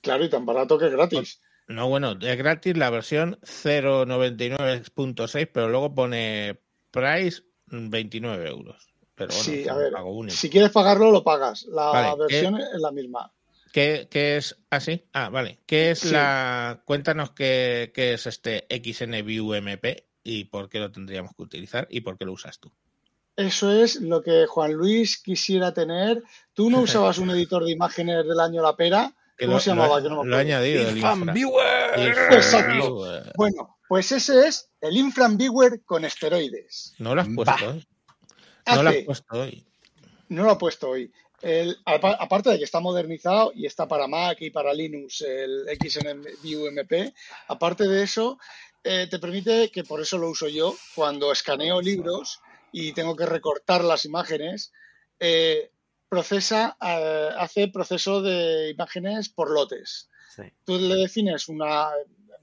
[0.00, 1.40] Claro, y tan barato que es gratis.
[1.66, 6.60] No, bueno, es gratis la versión 0.99.6, pero luego pone
[6.90, 8.88] price 29 euros.
[9.14, 10.36] Pero bueno, sí, a ver, pago único.
[10.36, 11.64] si quieres pagarlo, lo pagas.
[11.66, 13.32] La versión es la misma.
[13.74, 15.04] ¿Qué, qué es así?
[15.12, 15.58] Ah, vale.
[15.66, 16.10] ¿Qué es Sí.
[16.12, 16.80] la.
[16.84, 22.02] Cuéntanos qué, qué es este XNView MP y por qué lo tendríamos que utilizar y
[22.02, 22.72] por qué lo usas tú.
[23.34, 26.22] Eso es lo que Juan Luis quisiera tener.
[26.52, 29.12] ¿Tú no usabas un editor de imágenes del año La Pera?
[29.36, 29.96] Que ¿Cómo lo, se llamaba?
[29.98, 30.88] Lo, Que no me lo he añadido.
[30.88, 31.32] el Infam infra.
[31.34, 31.98] Viewer.
[32.08, 32.72] Infra Exacto.
[32.74, 33.32] Viewer.
[33.36, 36.94] Bueno, pues ese es el Infram Viewer con esteroides.
[37.00, 37.72] No lo has puesto Bah.
[37.72, 37.88] hoy.
[38.76, 39.66] No lo has puesto hoy.
[40.28, 41.12] no lo he puesto hoy.
[41.44, 46.68] El- aparte de que está modernizado y está para Mac y para Linux el XNView
[46.68, 47.12] MP,
[47.48, 48.38] aparte de eso,
[48.82, 52.40] eh, te permite, que por eso lo uso yo, cuando escaneo libros
[52.72, 54.72] y tengo que recortar las imágenes,
[55.20, 55.70] eh,
[56.08, 60.08] procesa, eh, hace proceso de imágenes por lotes.
[60.34, 60.44] Sí.
[60.64, 61.90] Tú le defines una,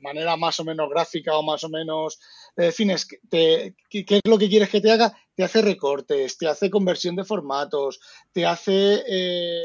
[0.01, 2.19] manera más o menos gráfica o más o menos
[2.55, 6.69] defines te- qué es lo que quieres que te haga, te hace recortes, te hace
[6.69, 7.99] conversión de formatos,
[8.31, 9.61] te hace eh,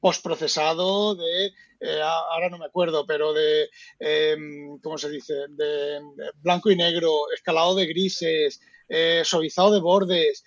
[0.00, 1.46] postprocesado de,
[1.80, 3.68] eh, ahora no me acuerdo, pero de,
[4.00, 4.36] eh,
[4.82, 5.34] ¿cómo se dice?
[5.50, 6.00] De,
[6.36, 10.44] blanco y negro, escalado de grises, eh, suavizado de bordes,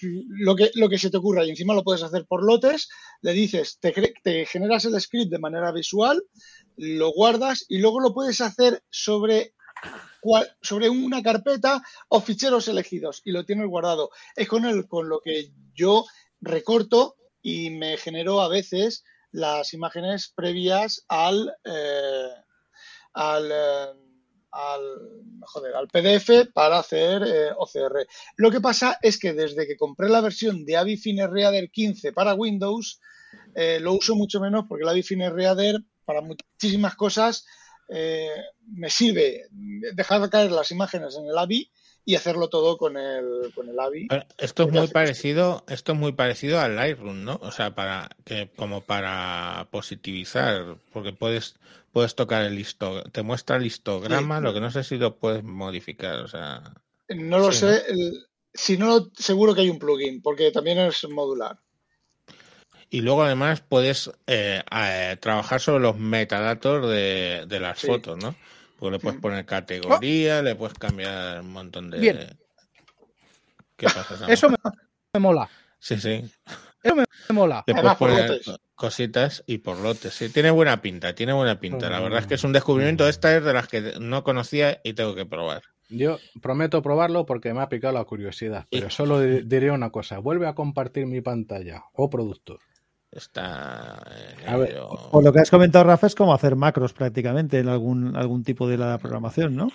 [0.00, 2.88] lo que, lo que se te ocurra y encima lo puedes hacer por lotes,
[3.22, 3.92] le dices, te,
[4.46, 6.22] generas el script de manera visual,
[6.76, 9.54] lo guardas y luego lo puedes hacer sobre,
[10.60, 14.10] sobre una carpeta o ficheros elegidos y lo tienes guardado.
[14.34, 16.04] Es con, el, con lo que yo
[16.40, 22.30] recorto y me genero a veces las imágenes previas al, eh,
[23.12, 23.92] al, eh,
[25.42, 28.06] joder, al PDF para hacer eh, OCR.
[28.36, 32.34] Lo que pasa es que desde que compré la versión de Avi Reader 15 para
[32.34, 33.00] Windows,
[33.54, 37.44] eh, lo uso mucho menos porque el Avi Reader para muchísimas cosas
[37.88, 38.28] eh,
[38.68, 41.70] me sirve dejar caer las imágenes en el AVI
[42.04, 44.08] y hacerlo todo con el, con el AVI.
[44.38, 47.38] Esto es muy hace- parecido, esto es muy parecido al Lightroom, ¿no?
[47.42, 51.56] O sea, para que como para positivizar, porque puedes
[51.92, 54.44] puedes tocar el listo, te muestra el histograma, Sí.
[54.44, 56.62] lo que no sé si lo puedes modificar, o sea,
[57.08, 61.08] No lo Sí, sé, el- si no, seguro que hay un plugin, porque también es
[61.08, 61.58] modular.
[62.90, 67.86] Y luego además puedes eh, eh, trabajar sobre los metadatos de, de las Sí.
[67.86, 68.34] fotos, ¿no?
[68.78, 69.22] Pues le puedes Mm.
[69.22, 71.98] poner categoría, le puedes cambiar un montón de.
[71.98, 72.38] Bien.
[73.76, 74.32] ¿Qué pasa?
[74.32, 74.56] Eso me,
[75.14, 75.48] me mola.
[75.78, 76.24] Sí, sí.
[76.84, 77.04] Me
[77.34, 77.64] mola.
[77.66, 78.56] Le puedes poner lotes.
[78.74, 80.14] cositas y por lotes.
[80.14, 81.90] Sí, tiene buena pinta, tiene buena pinta.
[81.90, 83.08] La verdad es que es un descubrimiento.
[83.08, 85.62] Esta es de las que no conocía y tengo que probar.
[85.88, 90.18] Yo prometo probarlo porque me ha picado la curiosidad, pero solo di- diré una cosa.
[90.18, 92.58] Vuelve a compartir mi pantalla, oh productor.
[93.16, 94.02] Está.
[94.40, 94.76] en A ver.
[95.10, 98.68] Por lo que has comentado, Rafa, es como hacer macros prácticamente en algún, algún tipo
[98.68, 99.68] de la programación, ¿no?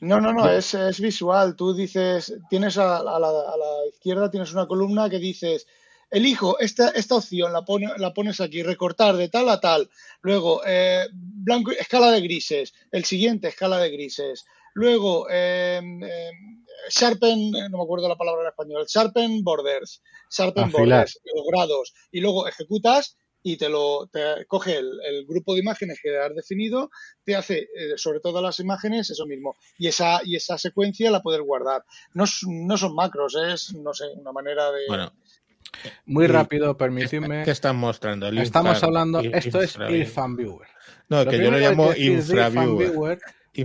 [0.00, 1.56] No, no, no, es, es visual.
[1.56, 5.66] Tú dices, tienes a, a la, a la izquierda tienes una columna que dices,
[6.10, 9.88] elijo esta, esta opción, la, pone, la pones aquí, recortar de tal a tal.
[10.20, 12.74] Luego, eh, blanco, escala de grises.
[12.92, 14.44] El siguiente, escala de grises.
[14.74, 16.30] Luego, eh, eh,
[16.90, 20.80] sharpen, eh, no me acuerdo la palabra en español, sharpen borders, sharpen Afilar.
[21.00, 21.94] borders, los grados.
[22.10, 26.34] Y luego ejecutas y te lo te coge el, el grupo de imágenes que has
[26.34, 26.90] definido,
[27.24, 29.54] te hace eh, sobre todas las imágenes eso mismo.
[29.78, 31.84] Y esa, y esa secuencia la puedes guardar.
[32.14, 34.80] No, no son macros, es, no sé, una manera de.
[34.88, 35.12] Bueno,
[36.06, 37.44] Muy rápido, permitidme.
[37.44, 38.26] ¿qué están mostrando?
[38.28, 39.76] Estamos infra- hablando, esto es.
[39.90, 40.66] Irfan Viewer.
[41.08, 43.20] No, que yo lo llamo infraviewer.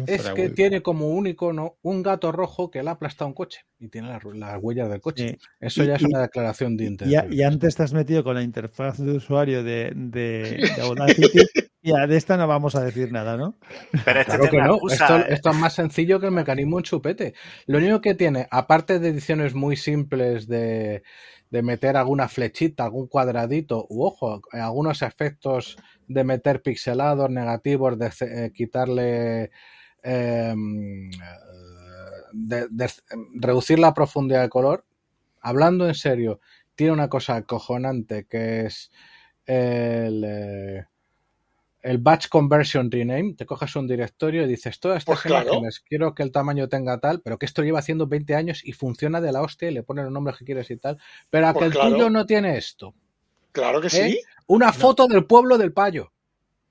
[0.08, 3.62] Es que tiene como un icono un gato rojo que le ha aplastado un coche
[3.80, 5.30] y tiene las, las huellas del coche.
[5.30, 5.38] Sí.
[5.60, 7.34] Eso Y- ya es y- una declaración de Y, intención.
[7.34, 11.40] y antes te has metido con la interfaz de usuario de, de, de Audacity.
[11.82, 13.58] ya de esta no vamos a decir nada, ¿no?
[14.06, 15.26] Pero este Claro que no, esto, ¿eh?
[15.30, 17.34] esto es más sencillo que el mecanismo en chupete.
[17.66, 21.02] Lo único que tiene, aparte de ediciones muy simples de,
[21.50, 25.76] de meter alguna flechita, algún cuadradito, u ojo, algunos efectos
[26.08, 29.50] de meter pixelados, negativos, de eh, quitarle,
[30.04, 30.54] eh,
[32.34, 32.92] de- de-
[33.36, 34.86] reducir la profundidad de color.
[35.42, 36.40] Hablando en serio,
[36.76, 38.92] tiene una cosa acojonante que es
[39.46, 40.24] el...
[40.26, 40.86] eh,
[41.84, 45.48] el batch conversion rename, te coges un directorio y dices, todas estas Pues claro.
[45.48, 48.74] imágenes quiero que el tamaño tenga tal, pero que esto lleva haciendo 20 años y
[48.74, 51.00] funciona de la hostia y le pones los nombres que quieres y tal,
[51.32, 51.90] pero a Pues que el claro.
[51.90, 52.94] tuyo no tiene esto.
[53.52, 53.90] Claro que ¿Eh?
[53.90, 54.22] sí.
[54.46, 56.12] Una foto del pueblo del payo.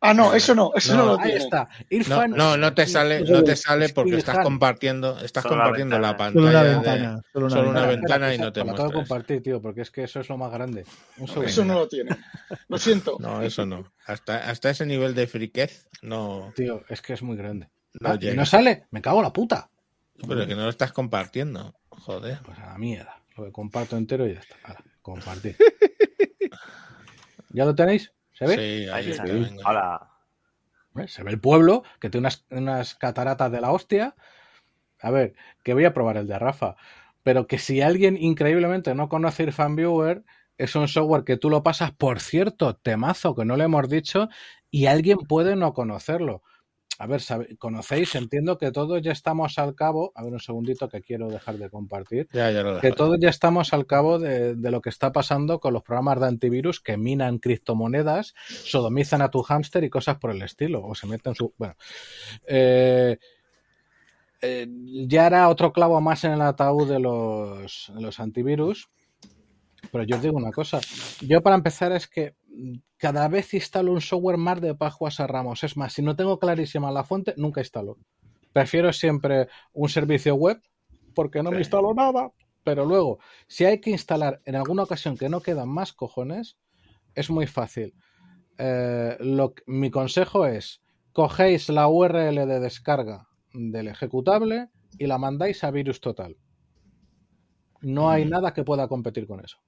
[0.03, 1.39] Ah, no, eso no, eso no, No, lo Ahí tiene.
[1.45, 1.65] está.
[1.69, 2.31] No, Irfan.
[2.31, 6.13] no, no te sale, no te sale porque estás compartiendo, estás Solo la compartiendo la
[6.15, 6.33] ventana.
[6.33, 7.23] Solo una pantalla de- ventana.
[7.33, 8.01] Solo una solo una ventana.
[8.01, 9.09] ventana y no te que lo acabo de muestras.
[9.19, 10.87] compartir, tío, porque es que eso es lo más grande.
[11.19, 11.45] Un.
[11.45, 12.17] Eso no lo tiene.
[12.69, 13.17] Lo siento.
[13.21, 13.93] No, eso no.
[14.07, 17.69] Hasta, hasta ese nivel de friquez no, Tío, es que es muy grande.
[18.01, 19.69] no Ah, y no sale, me cago en la puta.
[20.27, 21.75] Pero es que no lo estás compartiendo.
[21.91, 22.39] Joder.
[22.43, 23.21] Pues a la mierda.
[23.37, 24.57] Lo comparto entero y ya está.
[24.65, 25.57] Ahora, compartir.
[27.51, 28.13] ¿Ya lo tenéis?
[28.41, 28.55] ¿Se ve?
[28.57, 29.25] Sí, ahí Ahí está.
[29.25, 29.35] está.
[29.35, 29.69] venga.
[29.69, 30.11] Hola.
[31.07, 34.17] Se ve el pueblo, que tiene unas, unas cataratas de la hostia.
[35.01, 36.77] A ver, que voy a probar el de Rafa.
[37.23, 40.25] Pero que si alguien increíblemente no conoce Irfan Viewer,
[40.59, 44.29] es un software que tú lo pasas, por cierto, temazo, que no le hemos dicho,
[44.71, 46.43] y alguien puede no conocerlo.
[47.01, 47.23] A ver,
[47.59, 50.13] conocéis, entiendo que todos ya estamos al cabo.
[50.15, 52.29] A ver, un segundito que quiero dejar de compartir.
[52.31, 55.61] Ya, ya lo Que todos ya estamos al cabo de, de lo que está pasando
[55.61, 60.31] con los programas de antivirus que minan criptomonedas, sodomizan a tu hámster y cosas por
[60.31, 61.55] el estilo, o se meten su...
[61.57, 61.75] Bueno,
[62.47, 63.17] eh,
[64.43, 64.67] eh,
[65.07, 68.91] ya era otro clavo más en el ataúd de los, de los antivirus,
[69.91, 70.81] pero yo os digo una cosa,
[71.23, 72.35] yo para empezar es que
[72.97, 75.65] cada vez instalo un software más de Pajuas a Ramos.
[75.65, 77.97] Es más, si no tengo clarísima la fuente, nunca instalo.
[78.53, 80.61] Prefiero siempre un servicio web
[81.15, 82.33] porque no me instalo nada.
[82.63, 86.59] Pero luego, si hay que instalar en alguna ocasión que no quedan más cojones,
[87.15, 87.95] es muy fácil.
[88.59, 90.83] Eh, lo, mi consejo es,
[91.13, 94.69] cogéis la URL de descarga del ejecutable
[94.99, 96.37] y la mandáis a virus total.
[97.81, 99.59] No hay nada que pueda competir con eso.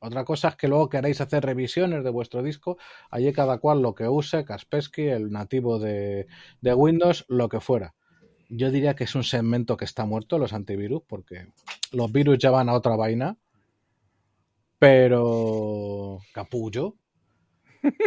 [0.00, 2.78] Otra cosa es que luego queréis hacer revisiones de vuestro disco,
[3.10, 6.26] allí cada cual lo que use, Kaspersky, el nativo de,
[6.60, 7.94] de Windows, lo que fuera.
[8.48, 11.48] Yo diría que es un segmento que está muerto, los antivirus, porque
[11.92, 13.36] los virus ya van a otra vaina.
[14.78, 16.20] Pero.
[16.32, 16.94] Capullo.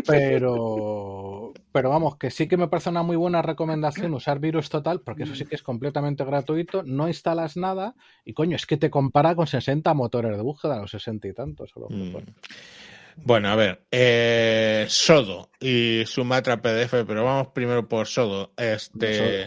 [0.08, 1.54] Pero.
[1.72, 5.24] Pero vamos, que sí que me parece una muy buena recomendación usar virus total, porque
[5.24, 6.84] eso sí que es completamente gratuito.
[6.84, 7.96] No instalas nada
[8.26, 11.70] y coño, es que te compara con 60 motores de búsqueda, los 60 y tantos.
[11.72, 12.16] Solo, Mm.
[13.18, 13.50] bueno.
[13.50, 18.52] A ver, eh, Sodo y Sumatra PDF, pero vamos primero por Sodo.
[18.58, 19.46] Este.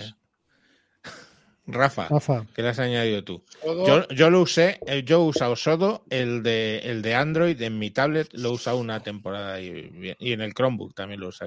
[1.66, 3.42] Rafa, Rafa, ¿qué le has añadido tú?
[3.64, 7.78] Yo, yo lo usé, eh, yo he usado Sodo, el de, el de Android en
[7.78, 11.46] mi tablet lo he usado una temporada y, y en el Chromebook también lo usé.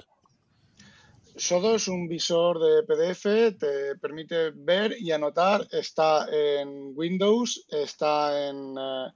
[1.38, 5.68] Sodo es un visor de PDF, te permite ver y anotar.
[5.72, 9.08] Está en Windows, está en, eh,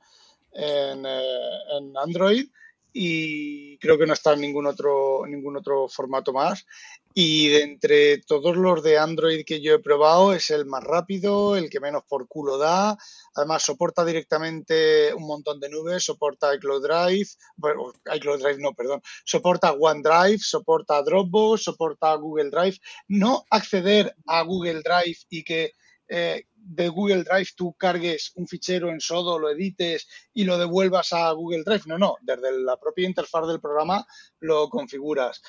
[0.53, 2.47] en, eh, en Android
[2.93, 6.67] y creo que no está en ningún otro, ningún otro formato más.
[7.13, 11.57] Y de entre todos los de Android que yo he probado, es el más rápido,
[11.57, 12.97] el que menos por culo da.
[13.35, 19.01] Además, soporta directamente un montón de nubes, soporta iCloud Drive, bueno, iCloud Drive no, perdón,
[19.25, 22.77] soporta OneDrive, soporta Dropbox, soporta Google Drive.
[23.07, 25.73] No acceder a Google Drive y que
[26.07, 31.13] eh, de Google Drive tú cargues un fichero en Sodo, lo edites y lo devuelvas
[31.13, 31.83] a Google Drive.
[31.85, 34.05] No, no, desde la propia interfaz del programa
[34.39, 35.41] lo configuras.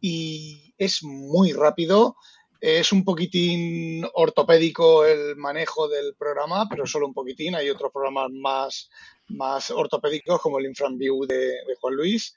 [0.00, 2.16] Y es muy rápido.
[2.60, 7.54] Es un poquitín ortopédico el manejo del programa, pero solo un poquitín.
[7.54, 8.90] Hay otros programas más,
[9.28, 12.34] más ortopédicos como el InfraView de, de Juan Luis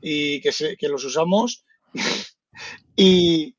[0.00, 1.64] y que, se- que los usamos.
[2.96, 3.56] y,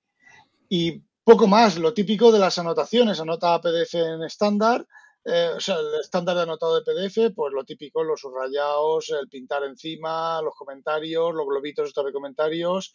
[0.70, 4.86] y poco más, lo típico de las anotaciones, anota PDF en estándar,
[5.26, 9.30] eh, o sea, el estándar de anotado de PDF, pues lo típico, los subrayados, el
[9.30, 12.94] pintar encima, los comentarios, los globitos de comentarios.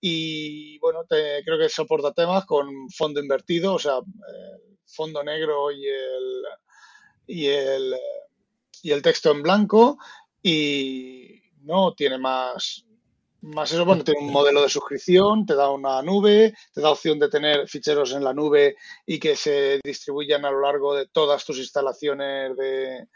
[0.00, 5.70] Y bueno, te- creo que soporta temas con fondo invertido, o sea, eh, fondo negro
[5.70, 6.44] y el,
[7.26, 7.94] y el,
[8.82, 9.98] y el texto en blanco.
[10.42, 12.86] Y no tiene más,
[13.42, 17.18] más eso, bueno, tiene un modelo de suscripción, te da una nube, te da opción
[17.18, 21.44] de tener ficheros en la nube y que se distribuyan a lo largo de todas
[21.44, 23.06] tus instalaciones de,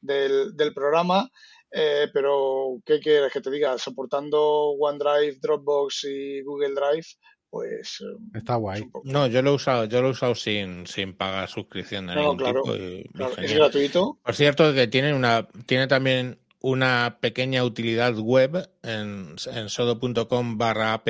[0.00, 1.30] del, del programa.
[1.72, 3.78] Eh, pero, ¿qué quieres que te diga?
[3.78, 7.06] Soportando OneDrive, Dropbox y Google Drive,
[7.48, 8.90] pues eh, Está es guay.
[9.04, 12.22] No, yo lo he usado, yo lo he usado sin, sin pagar suscripción de No,
[12.22, 14.18] no, ningún claro, tipo y- claro, es gratuito.
[14.22, 20.92] Por cierto, que tiene una, tiene también una pequeña utilidad web en, en sodo.com barra
[20.94, 21.08] app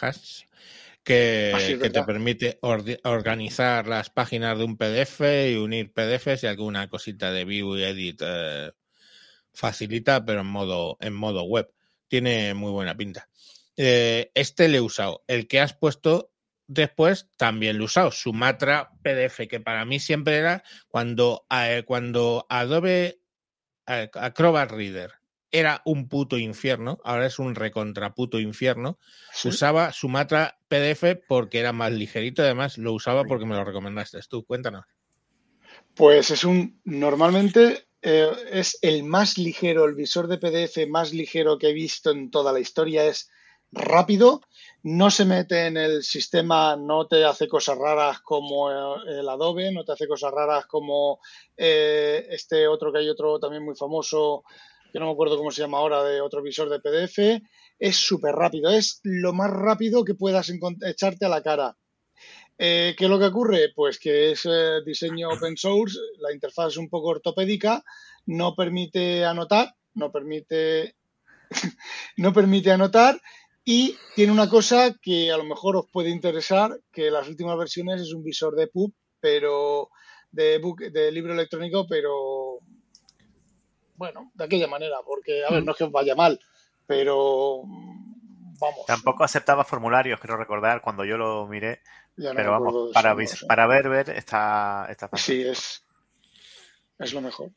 [0.00, 0.42] hash
[1.02, 6.44] que, Ah, sí, que te permite organizar las páginas de un PDF y unir PDFs
[6.44, 8.72] y alguna cosita de view y edit eh,
[9.52, 11.72] facilita, pero en modo, en modo web.
[12.08, 13.28] Tiene muy buena pinta.
[13.76, 15.24] Eh, este le he usado.
[15.26, 16.32] El que has puesto
[16.66, 18.10] después también lo he usado.
[18.10, 23.20] Sumatra PDF, que para mí siempre era cuando, eh, cuando Adobe
[23.86, 25.12] eh, Acrobat Reader
[25.50, 28.98] era un puto infierno, ahora es un recontraputo infierno.
[29.32, 29.48] Sí.
[29.48, 34.44] Usaba Sumatra PDF porque era más ligerito, además lo usaba porque me lo recomendaste tú.
[34.44, 34.84] Cuéntanos.
[35.94, 41.58] Pues es un, normalmente eh, es el más ligero, el visor de PDF más ligero
[41.58, 43.04] que he visto en toda la historia.
[43.04, 43.30] Es
[43.72, 44.40] rápido,
[44.82, 49.72] no se mete en el sistema, no te hace cosas raras como eh, el Adobe,
[49.72, 51.20] no te hace cosas raras como
[51.56, 54.44] eh, este otro que hay otro también muy famoso,
[54.92, 57.42] que no me acuerdo cómo se llama ahora, de otro visor de PDF.
[57.78, 60.50] Es súper rápido, es lo más rápido que puedas
[60.82, 61.76] echarte a la cara.
[62.60, 63.72] Eh, ¿Qué es lo que ocurre?
[63.74, 67.84] Pues que es eh, diseño open source, la interfaz es un poco ortopédica,
[68.26, 70.96] no permite anotar, no permite,
[72.16, 73.20] no permite anotar
[73.64, 78.00] y tiene una cosa que a lo mejor os puede interesar, que las últimas versiones
[78.00, 79.90] es un visor de pub, pero
[80.32, 82.58] de book, de libro electrónico, pero
[83.94, 86.40] bueno, de aquella manera, porque a ver, no es que os vaya mal,
[86.86, 87.62] pero
[88.60, 91.80] vamos, Tampoco aceptaba formularios, creo recordar, cuando yo lo miré.
[92.16, 93.46] ya no pero vamos, para, eso, no sé.
[93.46, 95.84] para ver, ver, está, está Sí, es,
[96.98, 97.50] es lo mejor.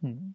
[0.00, 0.30] Mm.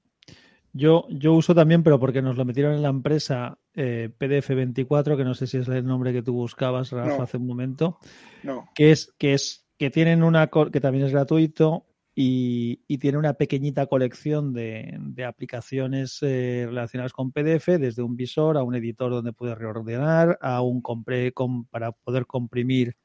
[0.73, 5.26] Yo, yo uso también, pero porque nos lo metieron en la empresa eh, PDF24, que
[5.26, 7.23] no sé si es el nombre que tú buscabas, Rafa, No.
[7.23, 7.99] hace un momento,
[8.43, 8.69] No.
[8.73, 13.86] que es que es que tienen una que también es gratuito y, tiene una pequeñita
[13.88, 19.58] colección de, aplicaciones eh, relacionadas con PDF, desde un visor a un editor donde puedes
[19.58, 22.98] reordenar, a un compre com- para poder comprimir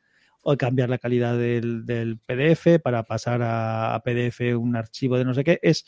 [0.43, 5.45] o cambiar la calidad del, PDF para pasar a, PDF un archivo de no sé
[5.45, 5.59] qué.
[5.63, 5.85] Es,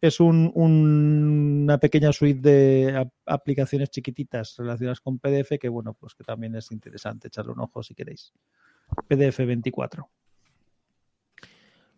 [0.00, 5.94] es un- un- una pequeña suite de ap- aplicaciones chiquititas relacionadas con PDF que, bueno,
[5.94, 8.32] pues que también es interesante echarle un ojo si queréis.
[9.08, 10.08] PDF 24.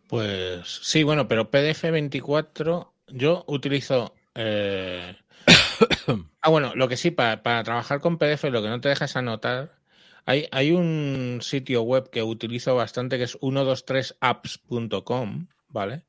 [0.09, 4.15] Pues sí, bueno, pero PDF24 yo utilizo...
[4.35, 5.16] eh,
[6.43, 9.16] ah, bueno, lo que sí, para, para trabajar con PDF lo que no te dejas
[9.16, 9.77] anotar,
[10.24, 16.05] hay, hay un sitio web que utilizo bastante que es 123apps.com, ¿vale?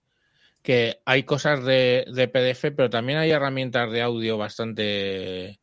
[0.63, 5.59] Que hay cosas de, de PDF, pero también hay herramientas de audio bastante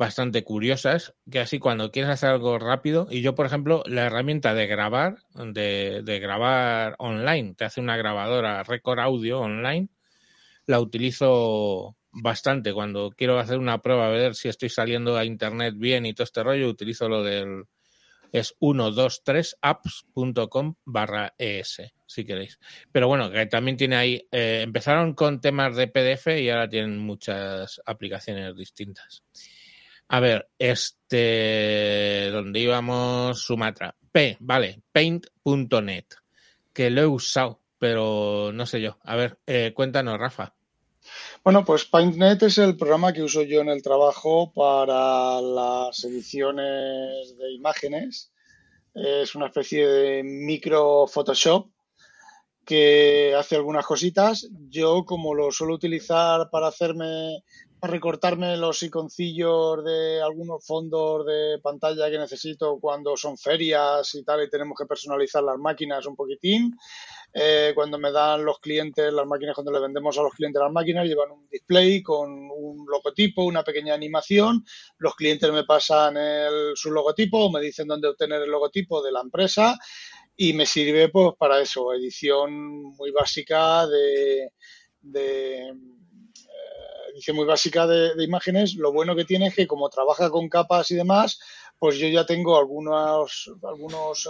[0.00, 4.54] bastante curiosas, que así cuando quieres hacer algo rápido, y yo, por ejemplo, la herramienta
[4.54, 9.90] de grabar, de, grabar online, te hace una grabadora Record Audio online,
[10.64, 15.74] la utilizo bastante cuando quiero hacer una prueba, a ver si estoy saliendo a internet
[15.76, 17.64] bien y todo este rollo, utilizo lo del
[18.32, 22.58] es 123apps.com barra es, si queréis.
[22.90, 26.96] Pero bueno, que también tiene ahí, eh, empezaron con temas de PDF y ahora tienen
[26.96, 29.24] muchas aplicaciones distintas.
[30.12, 33.94] A ver, este, donde íbamos, Sumatra.
[34.10, 36.04] P, vale, paint.net,
[36.72, 38.98] que lo he usado, pero no sé yo.
[39.04, 40.52] A ver, eh, cuéntanos, Rafa.
[41.44, 47.36] Bueno, pues PaintNet es el programa que uso yo en el trabajo para las ediciones
[47.38, 48.32] de imágenes.
[48.92, 51.68] Es una especie de micro Photoshop
[52.64, 54.48] que hace algunas cositas.
[54.68, 57.44] Yo, como lo suelo utilizar para hacerme,
[57.82, 64.44] recortarme los iconcillos de algunos fondos de pantalla que necesito cuando son ferias y tal,
[64.44, 66.76] y tenemos que personalizar las máquinas un poquitín.
[67.32, 70.72] Eh, cuando me dan los clientes las máquinas, cuando le vendemos a los clientes las
[70.72, 74.64] máquinas, llevan un display con un logotipo, una pequeña animación.
[74.98, 79.20] Los clientes me pasan el, su logotipo me dicen dónde obtener el logotipo de la
[79.20, 79.78] empresa
[80.36, 84.52] y me sirve pues para eso, edición muy básica de,
[85.00, 85.72] de
[87.12, 88.74] edición muy básica de, de, imágenes.
[88.74, 91.38] Lo bueno que tiene es que como trabaja con capas y demás,
[91.80, 94.28] pues yo ya tengo algunos, algunos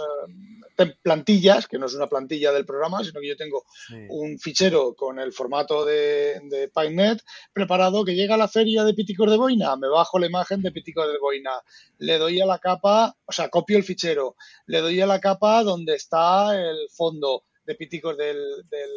[0.77, 3.95] eh, plantillas, que no es una plantilla del programa, sino que yo tengo sí.
[4.07, 7.21] un fichero con el formato de, de PyNet
[7.51, 10.71] preparado que llega a la feria de Piticos de Boina, me bajo la imagen de
[10.71, 11.51] Piticos de Boina,
[11.97, 14.37] le doy a la capa, o sea, copio el fichero,
[14.67, 18.39] le doy a la capa donde está el fondo de Piticos del,
[18.69, 18.89] del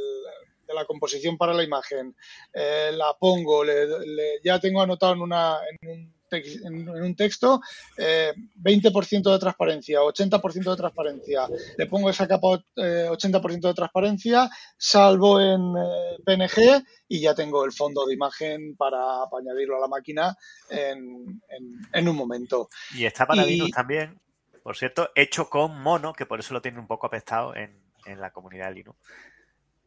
[0.66, 2.14] de la composición para la imagen,
[2.52, 7.14] eh, la pongo, le, le, ya tengo anotado en, una, en, un, en, en un
[7.14, 7.60] texto
[7.96, 8.32] eh,
[8.62, 15.40] 20% de transparencia, 80% de transparencia, le pongo esa capa eh, 80% de transparencia, salvo
[15.40, 19.88] en eh, PNG y ya tengo el fondo de imagen para, para añadirlo a la
[19.88, 20.36] máquina
[20.70, 21.40] en,
[21.92, 22.68] en, un momento.
[22.94, 23.50] Y está para y...
[23.50, 24.20] Linux también,
[24.62, 28.20] por cierto, hecho con mono, que por eso lo tiene un poco apestado en, en
[28.20, 28.98] la comunidad de Linux.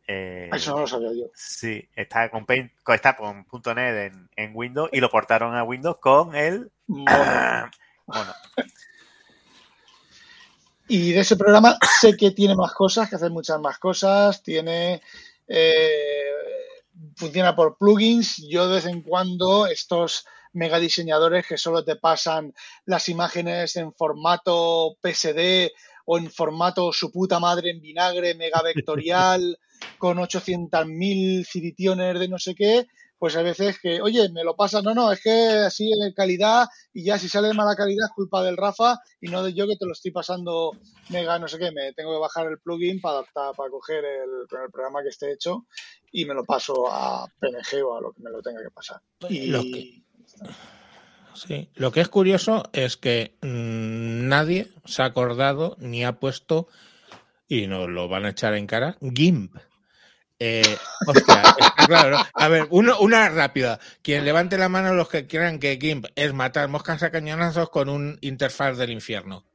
[0.08, 1.26] Eh, Eso no lo sabía yo.
[1.36, 5.98] Sí, está con Paint, está con .NET en, en, Windows y lo portaron a Windows
[6.00, 7.70] con el mono.
[8.08, 8.34] mono.
[10.88, 15.02] Y de ese programa sé que tiene más cosas, que hace muchas más cosas, tiene
[15.48, 16.32] eh,
[17.16, 18.38] funciona por plugins.
[18.48, 22.54] Yo de vez en cuando estos mega diseñadores que solo te pasan
[22.86, 25.72] las imágenes en formato PSD
[26.10, 29.60] o en formato su puta madre en vinagre, mega vectorial,
[30.00, 32.88] con 800.000 ciritiones de no sé qué,
[33.20, 35.30] pues a veces que, oye, me lo pasa, no, no, es que
[35.66, 39.28] así en calidad y ya si sale de mala calidad es culpa del Rafa y
[39.28, 40.72] no de yo que te lo estoy pasando
[41.10, 44.30] mega no sé qué, me tengo que bajar el plugin para adaptar, para coger el,
[44.64, 45.66] el programa que esté hecho
[46.12, 49.02] y me lo paso a PNG o a lo que me lo tenga que pasar.
[49.30, 49.48] Y...
[49.48, 50.04] Lo que,
[51.38, 56.68] sí, lo que es curioso es que mmm, nadie se ha acordado ni ha puesto,
[57.48, 59.56] y nos lo van a echar en cara, GIMP.
[60.40, 60.78] Eh,
[61.08, 61.56] hostia,
[61.88, 63.80] claro, a ver, uno, una rápida.
[64.02, 67.90] Quien levante la mano los que crean que GIMP es matar moscas a cañonazos con
[67.90, 69.46] un interfaz del infierno.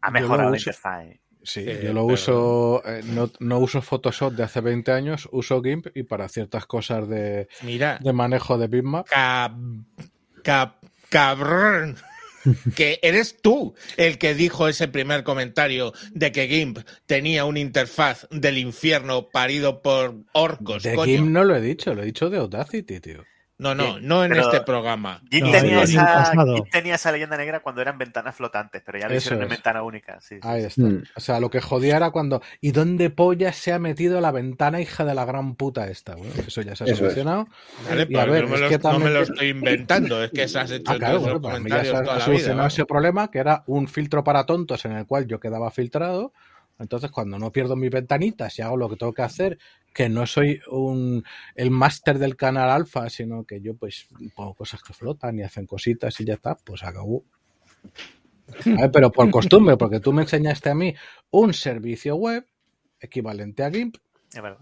[0.00, 1.04] Ha mejorado la interfaz.
[1.04, 1.20] ¿eh?
[1.46, 2.14] Sí, eh, yo lo pero...
[2.14, 6.66] uso, eh, no, no, uso Photoshop de hace 20 años, uso GIMP y para ciertas
[6.66, 9.06] cosas de, Mira, de manejo de bitmap.
[9.08, 9.52] Cab,
[10.42, 10.72] cab,
[11.08, 11.96] cabrón.
[12.76, 18.26] que eres tú el que dijo ese primer comentario de que GIMP tenía una interfaz
[18.30, 20.82] del infierno parido por orcos.
[20.82, 21.12] De coño.
[21.12, 23.24] GIMP no lo he dicho, lo he dicho de Audacity, tío.
[23.58, 25.22] No, no, Sí, no en pero- este programa.
[25.30, 26.32] No, tenía esa,
[26.70, 30.20] tenía leyenda negra cuando eran ventanas flotantes, pero ya lo Eso hicieron en ventana única.
[30.20, 30.66] Sí, Ahí sí.
[30.66, 30.82] está.
[30.82, 31.04] Mm.
[31.16, 32.42] O sea, lo que jodía era cuando.
[32.60, 36.16] ¿Y dónde polla se ha metido la ventana, hija de la gran puta esta?
[36.16, 37.48] Bueno, eso ya se ha Eso solucionado.
[37.88, 39.48] Vale, Y a pero ver, no, me es lo, que no también me lo estoy
[39.48, 42.14] inventando, es que se has hecho Ah, claro, bueno, pues mí ya se ha- toda
[42.14, 42.68] ha la solucionado vida.
[42.68, 46.34] ese problema, que era un filtro para tontos en el cual yo quedaba filtrado.
[46.78, 49.58] Entonces, cuando no pierdo mis ventanitas y hago lo que tengo que hacer,
[49.94, 51.24] que no soy un
[51.54, 55.66] el máster del canal alfa, sino que yo pues pongo cosas que flotan y hacen
[55.66, 57.24] cositas y ya está, pues acabó.
[58.76, 60.94] A ver, pero por costumbre, porque tú me enseñaste a mí
[61.30, 62.46] un servicio web
[63.00, 63.96] equivalente a GIMP,
[64.34, 64.60] Es verdad.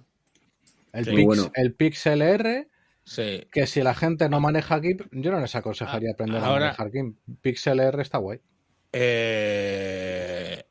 [0.92, 1.10] el, Sí.
[1.10, 1.50] Pix- Bueno.
[1.54, 2.68] el PixLR,
[3.02, 3.46] Sí.
[3.52, 6.90] que si la gente no maneja GIMP, yo no les aconsejaría aprender a Ahora- manejar
[6.92, 7.18] GIMP.
[7.42, 8.40] PixLR está guay.
[8.92, 10.62] Eh,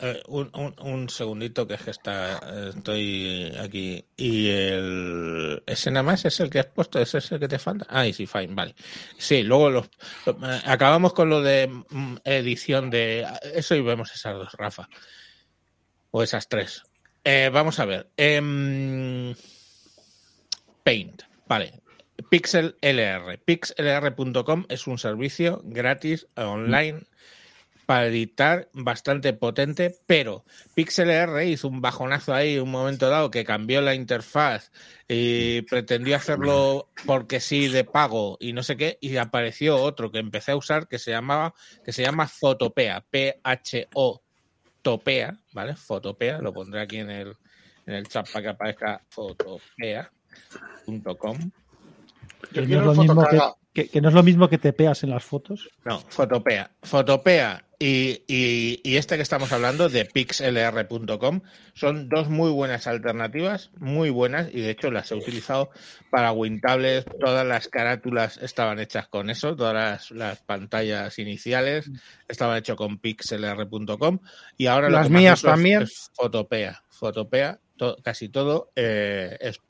[0.00, 2.38] eh, un, un- un segundito que es que está,
[2.70, 4.04] estoy aquí.
[4.16, 7.58] Y el, ese nada más es el que has puesto, ese es el que te
[7.58, 7.86] falta.
[7.88, 8.74] Ah, sí, fine, vale.
[9.18, 9.90] Sí, luego los,
[10.26, 14.88] lo- eh, acabamos con lo de mm, edición de eso y vemos esas dos, Rafa.
[16.10, 16.82] O esas tres.
[17.24, 18.08] Eh, vamos a ver.
[18.16, 19.34] Em,
[20.82, 21.80] Paint, vale.
[22.30, 23.38] Pixel LR.
[23.38, 27.02] Pixlr.com es un servicio gratis online
[27.86, 30.44] para editar bastante potente, pero
[30.74, 34.70] PixelR hizo un bajonazo ahí un momento dado que cambió la interfaz
[35.08, 40.18] y pretendió hacerlo porque sí de pago y no sé qué y apareció otro que
[40.18, 41.54] empecé a usar que se llamaba
[41.84, 44.22] que se llama Photopea, P H O
[44.82, 45.76] Topea, ¿vale?
[45.76, 47.36] Photopea, lo pondré aquí en el
[47.86, 51.38] en el chat para que aparezca photopea.com.
[52.52, 53.54] Yo quiero el fotocaga.
[53.74, 55.68] Que- que no es lo mismo que te peas en las fotos.
[55.84, 56.70] No, Fotopea.
[56.82, 61.40] Fotopea y, y- y este que estamos hablando de pixlr.com
[61.74, 65.70] son dos muy buenas alternativas, muy buenas, y de hecho las he utilizado
[66.10, 67.04] para Wintables.
[67.20, 71.90] Todas las carátulas estaban hechas con eso, todas las, las pantallas iniciales
[72.28, 74.20] estaban hechas con pixlr.com.
[74.56, 75.82] Y ahora lo Las que más mías es- también.
[75.82, 76.82] Es, Fotopea.
[76.90, 79.60] Fotopea, to- casi todo eh, es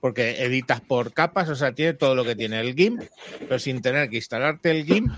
[0.00, 3.02] porque editas por capas, o sea, tiene todo lo que tiene el GIMP,
[3.40, 5.12] pero sin tener que instalarte el GIMP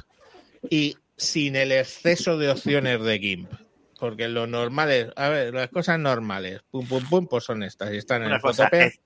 [0.70, 3.52] y sin el exceso de opciones de GIMP.
[3.98, 7.92] Porque lo normal es, a ver, las cosas normales, pum, pum, pum, pues son estas.
[7.92, 9.00] Y están en Una cosa, es-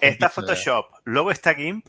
[0.00, 0.28] está.
[0.30, 1.86] Photoshop, luego está GIMP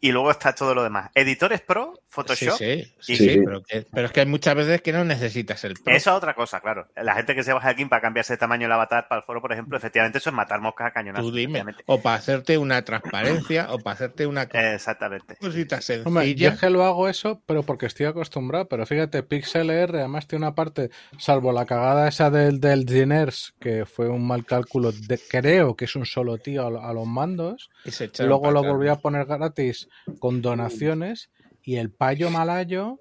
[0.00, 1.10] y luego está todo lo demás.
[1.14, 2.58] Editores Pro, Photoshop.
[2.58, 3.44] Sí, sí, sí, y sí, GIMP.
[3.46, 5.94] Pero, que, pero es que hay muchas veces que no necesitas el Pro.
[5.94, 6.86] Eso es otra cosa, claro.
[6.94, 9.40] La gente que se baja aquí para cambiarse de tamaño el avatar para el foro,
[9.40, 11.30] por ejemplo, efectivamente eso es matar moscas a cañonazos.
[11.30, 11.64] Tú dime.
[11.86, 15.36] O para hacerte una transparencia, o para hacerte una Exactamente.
[15.36, 16.48] cosita Hombre, yo sencilla.
[16.50, 18.68] es que lo hago eso, pero porque estoy acostumbrado.
[18.68, 23.86] Pero fíjate, PixLR además tiene una parte, salvo la cagada esa del, del Diners, que
[23.86, 27.06] fue un mal cálculo, de, creo que es un solo tío a, lo- a los
[27.06, 27.70] mandos.
[27.86, 31.30] y se Luego lo volví a poner gratis con donaciones
[31.64, 33.00] y el payo malayo,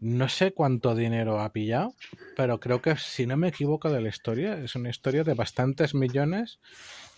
[0.00, 1.94] no sé cuánto dinero ha pillado,
[2.36, 5.94] pero creo que si no me equivoco de la historia, es una historia de bastantes
[5.94, 6.58] millones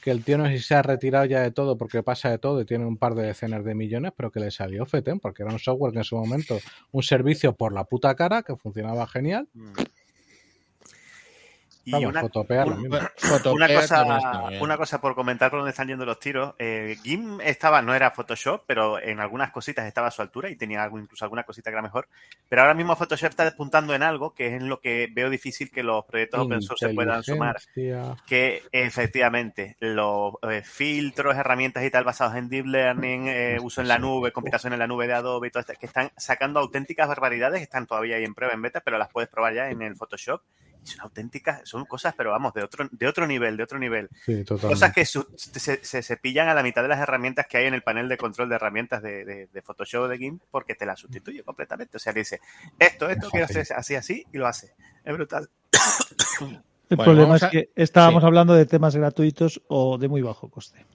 [0.02, 2.38] que el tío no sé si se ha retirado ya de todo porque pasa de
[2.38, 5.42] todo y tiene un par de decenas de millones, pero que le salió fetén porque
[5.42, 6.58] era un software en su momento,
[6.92, 9.48] un servicio por la puta cara que funcionaba genial.
[9.54, 9.72] Mm.
[11.88, 12.20] Y Vamos, una,
[12.66, 12.82] un-
[13.54, 14.04] una cosa,
[14.62, 16.54] una cosa por comentar por dónde están yendo los tiros.
[16.58, 20.56] Eh, GIMP estaba, no era Photoshop, pero en algunas cositas estaba a su altura y
[20.56, 22.08] tenía algo, incluso alguna cosita que era mejor.
[22.48, 25.70] Pero ahora mismo Photoshop está despuntando en algo que es en lo que veo difícil
[25.70, 27.56] que los proyectos open source se puedan sumar.
[28.26, 33.88] Que efectivamente los eh, filtros, herramientas y tal basados en deep learning, eh, uso en
[33.88, 37.08] la nube, computación en la nube de Adobe y todo esto, que están sacando auténticas
[37.08, 39.96] barbaridades, están todavía ahí en prueba, en beta, pero las puedes probar ya en el
[39.96, 40.42] Photoshop.
[40.88, 44.08] Son auténticas, son cosas, pero vamos, de otro, de otro nivel, de otro nivel.
[44.24, 44.74] Sí, totalmente.
[44.74, 47.66] Cosas que su- se, se, se pillan a la mitad de las herramientas que hay
[47.66, 50.74] en el panel de control de herramientas de, de, de Photoshop o de GIMP porque
[50.74, 51.96] te las sustituye completamente.
[51.96, 52.40] O sea, le dice,
[52.78, 54.74] esto, esto, Es quiero hacer así, así, y lo hace.
[55.04, 55.48] Es brutal.
[56.90, 58.26] El Bueno, problema es que estábamos sí.
[58.26, 60.86] hablando de temas gratuitos o de muy bajo coste.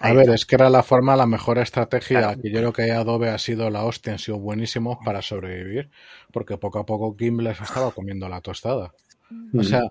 [0.00, 2.40] A ver, es que era la forma, la mejor estrategia, Claro.
[2.40, 5.90] que yo creo que Adobe ha sido la hostia, han sido buenísimos para sobrevivir,
[6.32, 8.92] porque poco a poco GIMP les estaba comiendo la tostada.
[9.54, 9.82] O sea,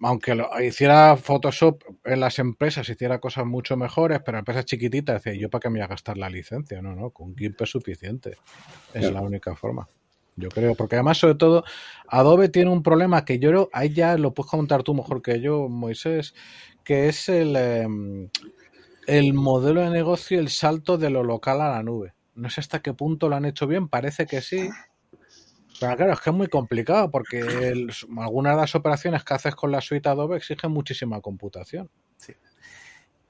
[0.00, 5.40] aunque lo, hiciera Photoshop en las empresas, hiciera cosas mucho mejores, pero empresas chiquititas, decía,
[5.40, 6.82] ¿yo para qué me voy a gastar la licencia?
[6.82, 8.36] No, no, con GIMP es suficiente.
[8.92, 9.88] Es la única forma.
[10.36, 11.64] Yo creo, porque además, sobre todo,
[12.08, 15.40] Adobe tiene un problema que yo creo, ahí ya lo puedes contar tú mejor que
[15.40, 16.34] yo, Moisés,
[16.82, 18.28] que es el, em,
[19.06, 22.14] el modelo de negocio, el salto de lo local a la nube.
[22.34, 24.68] No sé hasta qué punto lo han hecho bien, parece que sí,
[25.80, 27.40] Pero claro, es que es muy complicado porque
[28.18, 31.90] algunas de las operaciones que haces con la suite Adobe exigen muchísima computación.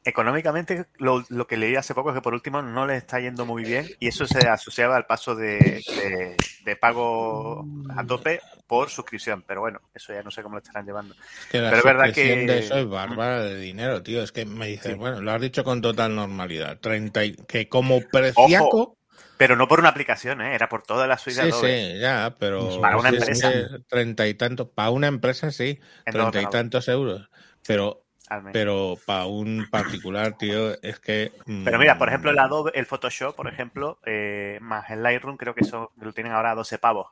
[0.06, 3.46] Económicamente, lo, lo que leí hace poco es que por último no les está yendo
[3.46, 7.64] muy bien y eso se asociaba al paso de, de- de pago
[7.96, 9.42] a tope por suscripción.
[9.46, 11.14] Pero bueno, eso ya no sé cómo lo estarán llevando.
[11.14, 14.22] Es que la Pero es verdad que- de eso es bárbara de dinero, tío.
[14.22, 14.98] Es que me dices, Sí.
[14.98, 16.78] bueno, lo has dicho con total normalidad.
[16.80, 18.98] 30 y- que como preciaco.
[19.36, 20.54] Pero no por una aplicación, ¿eh?
[20.54, 21.92] era por toda la suite Sí, Adobe.
[21.94, 22.80] sí, ya, pero.
[22.80, 23.50] Para una empresa.
[23.88, 24.68] Treinta y tantos.
[24.68, 25.80] Para una empresa, sí.
[26.04, 27.28] Treinta y tantos euros.
[27.66, 28.03] Pero.
[28.52, 31.32] Pero para un particular, tío, es que.
[31.46, 35.36] mm, Pero mira, por ejemplo, el Adobe, el Photoshop, por ejemplo, eh, más el Lightroom,
[35.36, 37.08] creo que eso lo tienen ahora a 12 pavos.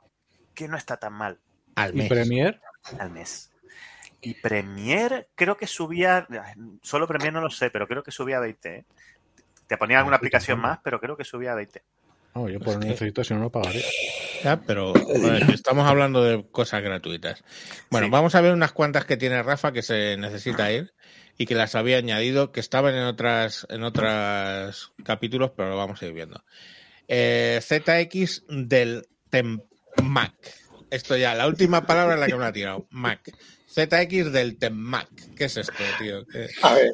[0.55, 1.39] Que no está tan mal
[1.76, 2.09] Al ¿Y mes.
[2.09, 2.60] Premiere?
[2.98, 3.51] al mes.
[4.20, 6.26] Y Premiere, creo que subía,
[6.82, 8.76] solo Premiere no lo sé, pero creo que subía a 20.
[8.76, 8.84] ¿eh?
[9.66, 11.82] Te ponía alguna aplicación más, pero creo que subía a 20.
[12.34, 13.82] No, yo por Es no necesito, si no, no pagaría.
[14.42, 14.94] Ya, pero
[15.52, 17.44] estamos hablando de cosas gratuitas.
[17.90, 18.10] Bueno, Sí.
[18.10, 20.94] vamos a ver unas cuantas que tiene Rafa que se necesita ir
[21.36, 26.00] y que las había añadido, que estaban en otras en otros capítulos, pero lo vamos
[26.02, 26.42] a ir viendo.
[27.09, 29.06] Eh, ZX del
[30.02, 30.34] Mac.
[30.90, 32.86] Esto ya, la última palabra es la que me ha tirado.
[32.90, 33.20] Mac.
[33.68, 35.09] ZX del Mac.
[35.36, 36.26] ¿Qué es esto, tío?
[36.26, 36.92] ¿Qué- A ver,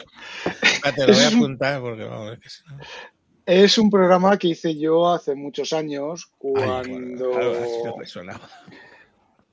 [0.62, 2.78] Espérate, lo voy a Es un- apuntar porque vamos, es que si no-
[3.48, 7.30] es un programa que hice yo hace muchos años Ay, cuando
[7.96, 8.46] me sonaba.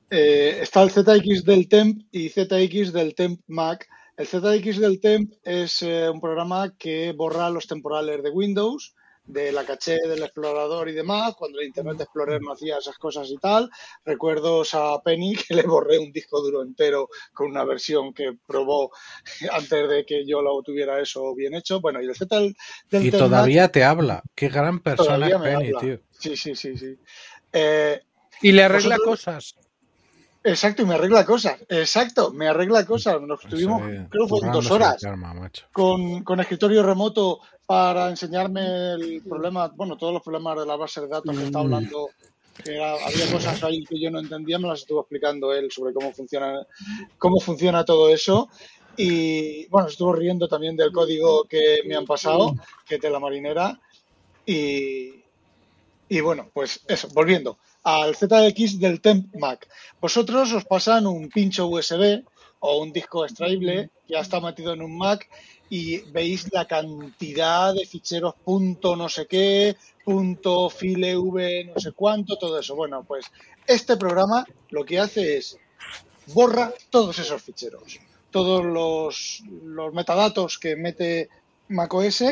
[0.09, 3.87] eh, está el ZX del Temp y ZX del Temp Mac.
[4.17, 8.93] El ZX del Temp es eh, un programa que borra los temporales de Windows,
[9.27, 13.29] de la caché del explorador y demás, cuando el Internet Explorer no hacía esas cosas
[13.31, 13.69] y tal.
[14.05, 18.91] Recuerdo a Penny que le borré un disco duro entero con una versión que probó
[19.51, 21.81] antes de que yo lo tuviera eso bien hecho.
[21.81, 22.55] Bueno, y el Z del,
[22.91, 24.21] del Y todavía te habla.
[24.35, 25.79] Qué gran persona es Penny, habla.
[25.79, 25.99] tío.
[26.11, 26.97] Sí, sí, sí, sí.
[27.51, 28.01] Eh,
[28.41, 29.55] Y le arregla Vosotros- cosas.
[30.45, 31.59] Exacto, y me arregla cosas.
[31.67, 33.21] Exacto, me arregla cosas.
[33.21, 34.95] Nos estuvimos, Sí, creo que fue dos horas
[35.73, 41.01] con, con escritorio remoto para enseñarme el problema, bueno, todos los problemas de la base
[41.01, 42.09] de datos que está hablando.
[42.63, 45.93] Que era- había cosas ahí que yo no entendía, me las estuvo explicando él sobre
[45.93, 46.65] cómo funciona,
[47.17, 48.47] cómo funciona todo eso.
[48.95, 52.55] Y bueno, estuvo riendo también del código que me han pasado,
[52.87, 53.77] que es de la marinera.
[54.45, 55.21] Y,
[56.07, 59.69] y bueno, pues eso, volviendo al ZX del Temp Mac.
[60.01, 62.25] Vosotros os pasan un pincho USB
[62.59, 65.29] o un disco extraíble que ya está metido en un Mac
[65.69, 71.91] y veis la cantidad de ficheros punto no sé qué, punto file v no sé
[71.91, 72.75] cuánto, todo eso.
[72.75, 73.25] Bueno, pues
[73.67, 75.57] este programa lo que hace es
[76.33, 77.99] borra todos esos ficheros,
[78.31, 81.29] todos los, los metadatos que mete
[81.69, 82.23] macOS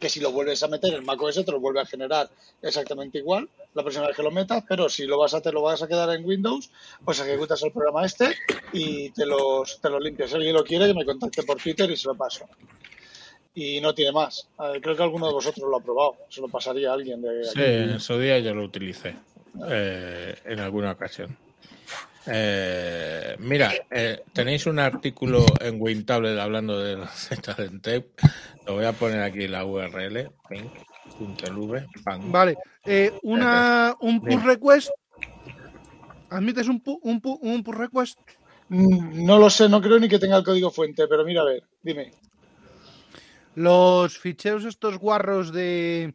[0.00, 2.28] que si lo vuelves a meter en macOS te lo vuelve a generar
[2.62, 5.62] exactamente igual la próxima vez que lo metas, pero si lo vas a te lo
[5.62, 6.70] vas a quedar en Windows,
[7.04, 8.34] pues ejecutas el programa este
[8.72, 10.30] y te los, te los limpias.
[10.30, 12.46] Si alguien lo quiere, que me contacte por Twitter y se lo paso.
[13.54, 14.48] Y no tiene más.
[14.80, 16.16] Creo que alguno de vosotros lo ha probado.
[16.28, 19.16] Se lo pasaría a alguien de Sí, en su día yo lo utilicé
[19.68, 21.36] eh, en alguna ocasión.
[22.26, 28.10] Eh, mira, eh, tenéis un artículo en Wintable hablando de la Z del tape.
[28.66, 30.30] Lo voy a poner aquí la URL.
[32.04, 32.30] pam.
[32.32, 32.56] Vale.
[32.84, 34.90] eh, una, un pull request.
[36.30, 38.18] ¿Admites un, pu- un, pu- un pull request?
[38.68, 41.46] Mm, No lo sé, no creo ni que tenga el código fuente, pero mira, a
[41.46, 42.12] ver, dime.
[43.56, 46.14] Los ficheros estos guarros de,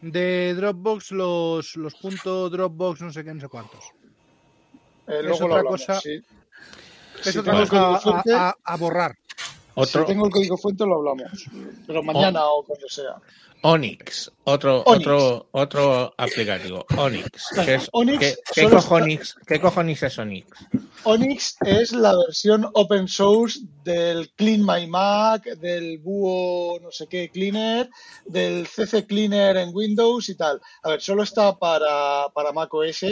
[0.00, 3.84] de Dropbox, los, los punto Dropbox, no sé qué, no sé cuántos.
[5.06, 6.10] Eh, Es luego otra hablamos, cosa- sí.
[7.24, 9.16] Es Si otra tengo el cosa código a, fuente, a- a borrar.
[9.76, 11.46] Otro, si tengo el código fuente lo hablamos.
[11.86, 13.16] Pero mañana o cuando sea.
[13.66, 15.06] Onyx, otro, Onyx.
[15.06, 16.84] otro, otro aplicativo.
[16.98, 17.46] Onyx.
[17.64, 20.46] ¿Qué, es, Onyx ¿qué, qué solo cojones, ¿Qué cojones es Onyx?
[21.04, 27.30] Onyx es la versión open source del Clean My Mac, del Búho no sé qué
[27.30, 27.88] Cleaner,
[28.26, 30.60] del CC Cleaner en Windows y tal.
[30.82, 33.02] A ver, solo está para, para Mac OS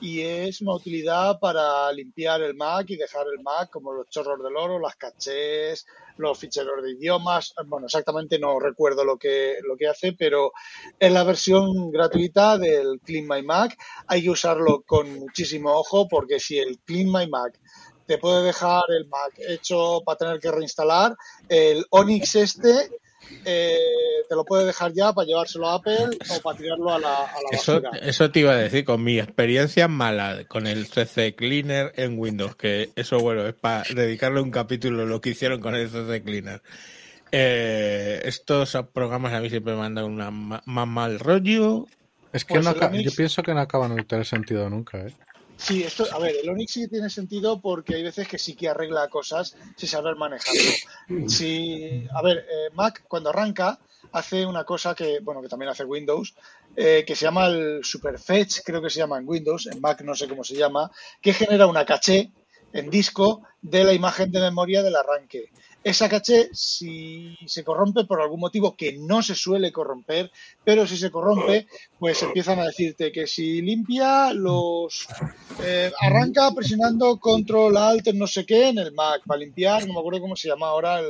[0.00, 4.42] y es una utilidad para limpiar el Mac y dejar el Mac como los chorros
[4.42, 7.54] del oro, las cachés, los ficheros de idiomas.
[7.66, 10.52] Bueno, exactamente no recuerdo lo que, lo que hace, pero
[10.98, 13.76] es la versión gratuita del Clean My Mac
[14.06, 17.58] hay que usarlo con muchísimo ojo porque si el Clean My Mac
[18.06, 21.14] te puede dejar el Mac hecho para tener que reinstalar,
[21.48, 22.90] el Onyx este
[23.44, 23.78] eh,
[24.28, 27.42] te lo puede dejar ya para llevárselo a Apple o para tirarlo a la, a
[27.42, 27.90] la Eso, basura.
[28.02, 32.56] eso te iba a decir, con mi experiencia mala con el CC Cleaner en Windows,
[32.56, 36.62] que eso, bueno, es para dedicarle un capítulo lo que hicieron con el CC Cleaner.
[37.30, 41.86] Eh, estos programas a mí siempre me mandan una ma- más mal rollo
[42.32, 42.72] Es que Pues no
[43.02, 45.12] yo pienso que no acaban de tener sentido nunca, ¿eh?
[45.58, 48.68] Sí, esto, a ver, el Onix sí tiene sentido porque hay veces que sí que
[48.68, 51.28] arregla cosas sin saber manejarlo.
[51.28, 53.78] Si, a ver, eh, Mac cuando arranca
[54.12, 56.34] hace una cosa que, bueno, que también hace Windows,
[56.76, 60.14] eh, que se llama el Superfetch, creo que se llama en Windows, en Mac no
[60.14, 60.90] sé cómo se llama,
[61.20, 62.30] que genera una caché
[62.72, 65.50] en disco de la imagen de memoria del arranque.
[65.84, 70.30] Esa caché, si se corrompe por algún motivo que no se suele corromper,
[70.64, 71.66] pero si se corrompe,
[71.98, 75.06] pues empiezan a decirte que si limpia los
[75.62, 80.00] eh, arranca presionando control alt no sé qué en el Mac para limpiar, no me
[80.00, 81.06] acuerdo cómo se llama ahora el,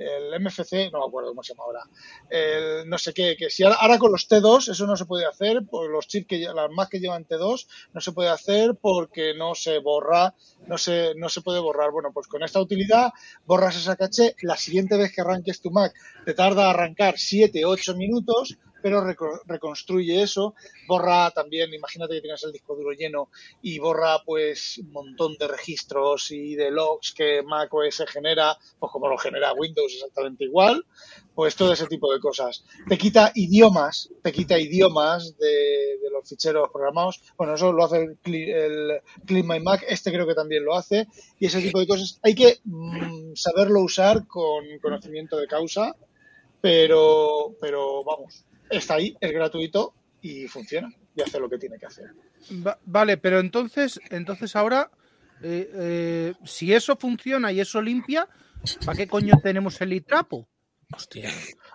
[0.00, 1.82] el MFC, no me acuerdo cómo se llama ahora,
[2.30, 5.66] el no sé qué, que si ahora, con los T2 eso no se puede hacer,
[5.66, 9.54] por los chips que las Mac que llevan T2 no se puede hacer porque no
[9.54, 10.34] se borra,
[10.66, 11.90] no se, no se puede borrar.
[11.90, 13.12] Bueno, pues con esta utilidad
[13.44, 15.92] borras esa caché, la siguiente vez que arranques tu Mac
[16.24, 20.54] te tarda arrancar 7, 8 minutos, pero reco- reconstruye eso,
[20.86, 23.28] borra también, imagínate que tienes el disco duro lleno
[23.62, 28.92] y borra pues un montón de registros y de logs que Mac OS genera, pues
[28.92, 30.84] como lo genera Windows exactamente igual,
[31.34, 32.64] pues todo ese tipo de cosas.
[32.88, 37.20] Te quita idiomas, te quita idiomas de, los ficheros programados.
[37.36, 41.06] Bueno, eso lo hace el, el Clean My Mac, este creo que también lo hace,
[41.38, 42.18] y ese tipo de cosas.
[42.22, 45.94] Hay que mm, saberlo usar con conocimiento de causa,
[46.60, 51.86] pero, pero vamos, está ahí, es gratuito y funciona y hace lo que tiene que
[51.86, 52.06] hacer.
[52.66, 54.90] Va- vale, pero entonces, entonces ahora,
[55.42, 58.28] eh, eh, si eso funciona y eso limpia,
[58.84, 60.48] ¿para qué coño tenemos el litrapo?
[60.92, 61.30] Hostia.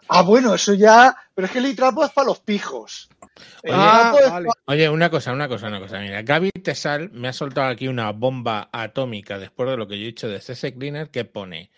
[0.10, 3.10] Ah, bueno, eso ya, pero es que el litrapo es para los pijos.
[3.72, 4.48] Ah, vale.
[4.48, 6.00] pa- Oye, una cosa, una cosa, una cosa.
[6.00, 10.04] Mira, Gaby Tesal me ha soltado aquí una bomba atómica después de lo que yo
[10.04, 11.72] he dicho de CC Cleaner que pone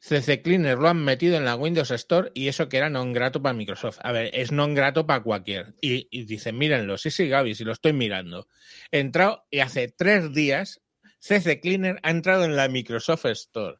[0.00, 3.42] CC Cleaner lo han metido en la Windows Store y eso que era non grato
[3.42, 3.98] para Microsoft.
[4.02, 5.74] A ver, es non grato para cualquier.
[5.80, 8.46] Y, y dicen, mírenlo, sí, sí, Gaby, si lo estoy mirando.
[8.92, 10.80] He entrado y hace tres días
[11.18, 13.78] CC Cleaner ha entrado en la Microsoft Store.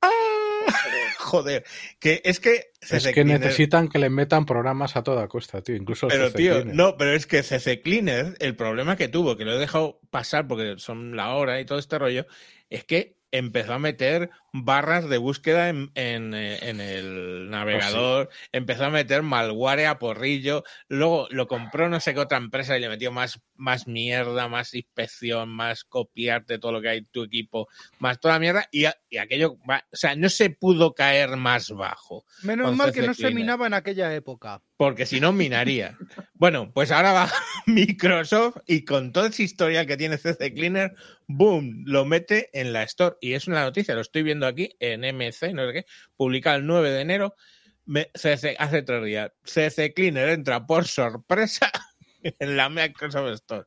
[0.00, 0.08] ¡Ah!
[1.18, 1.64] Joder,
[1.98, 5.74] que es que Es que Cleaner- necesitan que le metan programas a toda costa, tío.
[5.76, 6.74] Incluso pero CC tío, Cleaner.
[6.74, 10.46] no, pero es que CC Cleaner, el problema que tuvo, que lo he dejado pasar
[10.46, 12.26] porque son la hora y todo este rollo,
[12.70, 18.84] es que empezó a meter barras de búsqueda en, en, eh, en el navegador, empezó
[18.84, 22.88] a meter malware a porrillo, luego lo compró no sé qué otra empresa y le
[22.88, 27.68] metió más, más mierda, más inspección, más copiarte todo lo que hay en tu equipo,
[27.98, 32.24] más toda la mierda, y, y aquello, o sea, no se pudo caer más bajo.
[32.42, 34.60] Menos mal que no se minaba en aquella época.
[34.76, 35.96] Porque si no, minaría.
[36.42, 37.32] Bueno, pues ahora va
[37.66, 40.92] Microsoft y con todo ese historial que tiene CC Cleaner,
[41.28, 43.14] boom, lo mete en la Store.
[43.20, 45.86] Y es una noticia, lo estoy viendo aquí en MC, no sé qué,
[46.16, 47.34] publicada el 9 de enero,
[47.84, 49.32] me- CC, hace tres días.
[49.44, 51.70] CC Cleaner entra por sorpresa
[52.22, 53.64] en la Microsoft Store.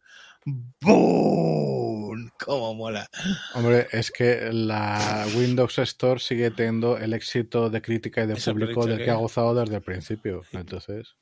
[0.81, 2.31] ¡Boom!
[2.45, 3.09] ¡Cómo mola!
[3.55, 8.85] Hombre, es que la Windows Store sigue teniendo el éxito de crítica y de público
[8.85, 10.43] del que- que ha gozado desde el principio.
[10.53, 11.15] Entonces,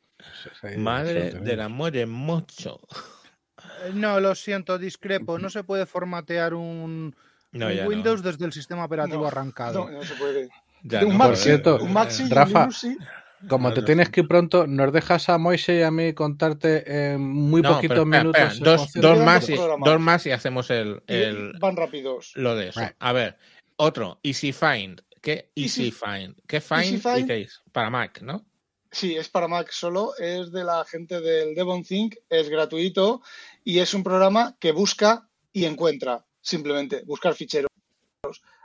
[0.78, 1.50] Madre sostenible.
[1.52, 2.80] del amor mucho.
[3.86, 5.38] Eh, No, lo siento, discrepo.
[5.40, 7.16] No se puede formatear un,
[7.54, 7.90] No, un ya no.
[7.90, 9.86] Windows desde el sistema operativo No, arrancado.
[9.86, 10.50] No, no se puede.
[10.84, 12.70] Ya un sí, cierto, un y Rafa.
[13.48, 17.22] Como te tienes que ir pronto, ¿nos dejas a Moise y a mí contarte en
[17.22, 18.42] muy No, poquitos pero minutos?
[18.54, 19.90] espera, Dos, más y, programas.
[19.90, 22.32] dos más y hacemos el, el, van rápidos.
[22.36, 22.80] lo de eso.
[22.80, 22.94] Right.
[23.00, 23.38] A ver,
[23.76, 25.02] otro, Easy Find.
[25.22, 26.36] ¿Qué Easy, Easy- Find?
[26.48, 27.28] ¿Qué Find, Easy y Find.
[27.28, 27.62] qué es?
[27.72, 28.46] Para Mac, ¿no?
[28.92, 33.22] Sí, es para Mac solo, es de la gente del DevonThink, es gratuito
[33.64, 37.72] y es un programa que busca y encuentra, simplemente, buscar ficheros.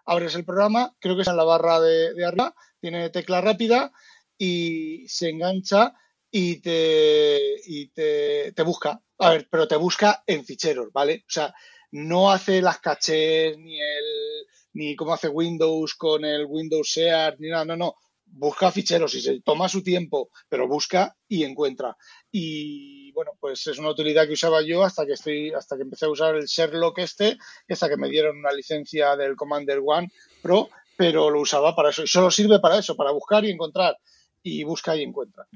[0.05, 3.93] Abres el programa, creo que es en la barra de, arriba, tiene tecla rápida
[4.37, 5.95] y se engancha
[6.31, 9.01] y te, y te, te busca.
[9.19, 11.25] A ver, pero te busca en ficheros, ¿vale?
[11.27, 11.55] O sea,
[11.93, 17.49] no hace las cachés ni el ni como hace Windows con el Windows Share ni
[17.49, 17.95] nada, no, no.
[18.27, 21.97] Busca ficheros y se toma su tiempo, pero busca y encuentra.
[22.31, 26.07] Y bueno, pues es una utilidad que usaba yo hasta que estoy, hasta que empecé
[26.07, 27.37] a usar el Sherlock este,
[27.69, 30.09] hasta que me dieron una licencia del Commander One
[30.41, 32.05] Pro, pero lo usaba para eso.
[32.05, 33.99] Y solo sirve para eso, para buscar y encontrar.
[34.41, 35.49] Y busca y encuentra.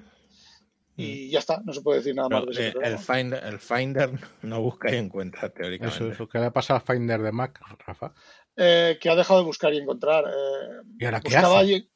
[0.96, 2.96] Y ya está, no se puede decir nada más de ese eh, programa.
[2.96, 4.10] el, Finder, el Finder
[4.42, 6.04] no busca y encuentra, teóricamente.
[6.04, 6.28] Eso, eso.
[6.28, 8.12] ¿Qué le pasa al Finder de Mac, Rafa?
[8.56, 10.24] Eh, que ha dejado de buscar y encontrar.
[10.24, 11.64] Eh, ¿Y ahora qué hace?
[11.64, 11.88] y-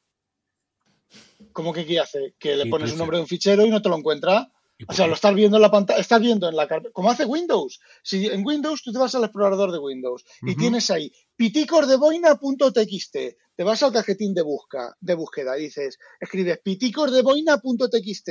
[1.51, 2.35] ¿Cómo que qué hace?
[2.39, 4.49] Que le pones un nombre de un fichero y no te lo encuentra.
[4.77, 7.09] ¿Y O sea, lo estás viendo en la pantalla, estás viendo en la carpeta, como
[7.09, 7.79] hace Windows.
[8.03, 13.15] Si en Windows tú te vas al explorador de Windows y tienes ahí piticordeboina.txt,
[13.55, 18.29] te vas al cajetín de busca, de búsqueda, y dices, escribes piticordeboina.txt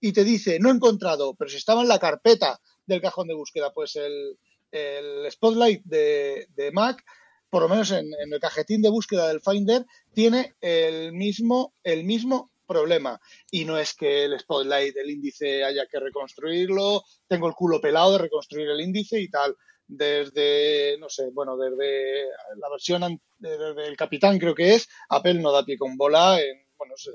[0.00, 3.34] y te dice, no he encontrado, pero si estaba en la carpeta del cajón de
[3.34, 4.38] búsqueda, pues el,
[4.70, 7.02] el Spotlight de, de Mac,
[7.48, 12.04] por lo menos en, en el cajetín de búsqueda del Finder, tiene el mismo, el
[12.04, 13.20] mismo problema.
[13.50, 18.12] Y no es que el Spotlight del índice haya que reconstruirlo, tengo el culo pelado
[18.12, 19.56] de reconstruir el índice y tal.
[19.88, 22.24] Desde, no sé, bueno, desde
[22.60, 26.40] la versión, an- desde el Capitán creo que es, Apple no da pie con bola
[26.40, 27.10] en, bueno, se-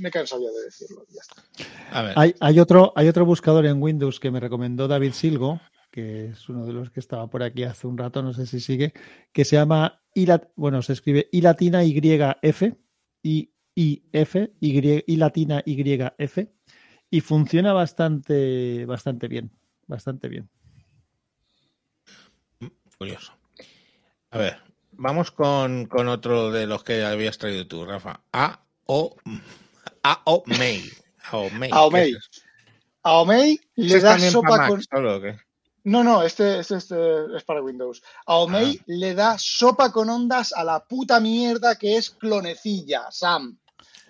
[0.00, 1.98] me he cansado ya de decirlo, ya está.
[1.98, 5.60] A ver, Hay, hay otro, hay otro buscador en Windows que me recomendó David Silgo,
[5.90, 8.60] que es uno de los que estaba por aquí hace un rato, no sé si
[8.60, 8.92] sigue,
[9.32, 12.00] que se llama I bueno, se escribe I latina Y
[12.42, 12.76] F,
[13.22, 13.52] I,
[13.82, 16.52] Y, I latina Y F,
[17.08, 19.50] y funciona bastante, bastante bien,
[19.86, 20.50] bastante bien.
[22.98, 23.32] curioso.
[24.32, 24.58] A ver,
[24.92, 28.20] vamos con, con otro de los que habías traído tú, Rafa.
[28.34, 29.16] A o
[30.02, 30.44] A o.
[30.46, 31.70] Aomei.
[31.70, 32.42] ¿qué es eso?
[33.02, 34.82] Aomei le ¿Ese es da sopa Mac con...
[34.82, 35.38] solo o qué?
[35.84, 38.02] No, no, este, este, este es para Windows.
[38.26, 38.84] Aomei Ah.
[38.88, 43.58] le da sopa con ondas a la puta mierda que es clonecilla, Sam.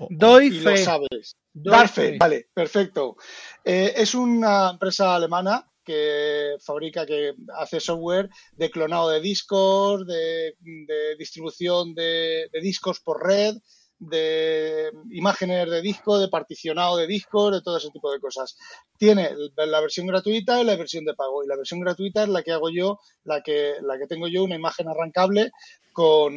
[0.09, 0.77] Doy Y lo fe.
[0.79, 1.37] sabes.
[1.53, 2.19] doy Dar fe, fe.
[2.19, 3.17] vale, perfecto.
[3.65, 10.55] Eh, es una empresa alemana que fabrica, que hace software de clonado de discos, de,
[10.61, 13.57] de distribución de, de discos por red,
[13.99, 18.57] de imágenes de disco, de particionado de discos, de todo ese tipo de cosas.
[18.97, 21.45] Tiene la versión gratuita y la versión de pago.
[21.45, 24.45] Y la versión gratuita es la que hago yo, la que, la que tengo yo,
[24.45, 25.51] una imagen arrancable
[25.93, 26.33] con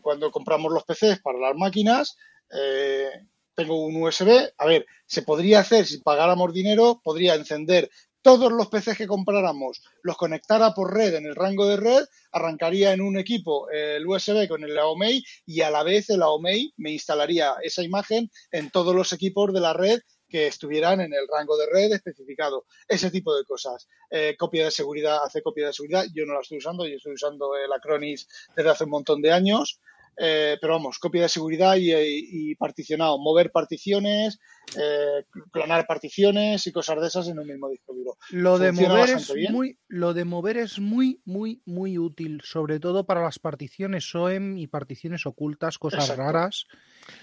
[0.00, 2.16] cuando compramos los PCs para las máquinas.
[2.50, 3.10] Eh,
[3.54, 4.50] tengo un USB.
[4.58, 7.90] A ver, se podría hacer si pagáramos dinero, podría encender
[8.26, 12.92] todos los PCs que compráramos, los conectara por red en el rango de red, arrancaría
[12.92, 16.90] en un equipo el USB con el AOMEI y a la vez el AOMEI me
[16.90, 21.56] instalaría esa imagen en todos los equipos de la red que estuvieran en el rango
[21.56, 22.66] de red especificado.
[22.88, 23.86] Ese tipo de cosas.
[24.10, 26.04] Eh, copia de seguridad, hace copia de seguridad.
[26.12, 29.32] Yo no la estoy usando, yo estoy usando el Acronis desde hace un montón de
[29.32, 29.80] años.
[30.18, 34.38] Eh, pero vamos, copia de seguridad y, y- y particionado, mover particiones,
[34.74, 38.16] eh, clonar particiones y cosas de esas en un mismo disco duro.
[38.30, 39.52] Lo de mover es bien.
[39.52, 44.56] muy, lo de mover es muy, muy, muy útil, sobre todo para las particiones SOEM
[44.56, 46.22] y particiones ocultas, cosas Exacto.
[46.22, 46.66] raras.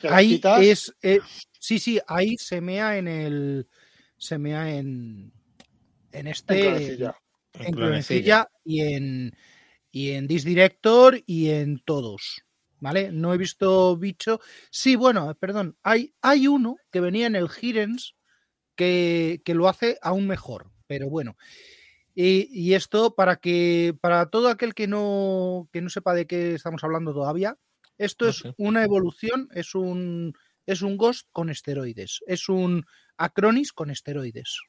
[0.03, 1.19] Ahí quitas, es, eh,
[1.59, 3.67] sí, sí, ahí se mea en el,
[4.17, 5.33] se mea en,
[6.11, 7.15] en este, en clonecilla.
[7.53, 8.47] En en clonecilla.
[8.63, 9.31] Y en,
[9.91, 12.42] y en Disk Director y en todos.
[12.83, 13.13] ¿Vale?
[13.13, 14.41] No he visto bicho.
[14.69, 15.77] Sí, bueno, perdón.
[15.83, 18.17] Hay, hay uno que venía en el Hirens
[18.75, 20.69] que, que lo hace aún mejor.
[20.85, 21.37] Pero bueno.
[22.13, 26.55] Y, y esto para que para todo aquel que no, que no sepa de qué
[26.55, 27.57] estamos hablando todavía,
[27.97, 30.33] esto es una evolución, es un,
[30.65, 32.19] es un Ghost con esteroides.
[32.27, 32.85] Es un
[33.15, 34.59] Acronis con esteroides.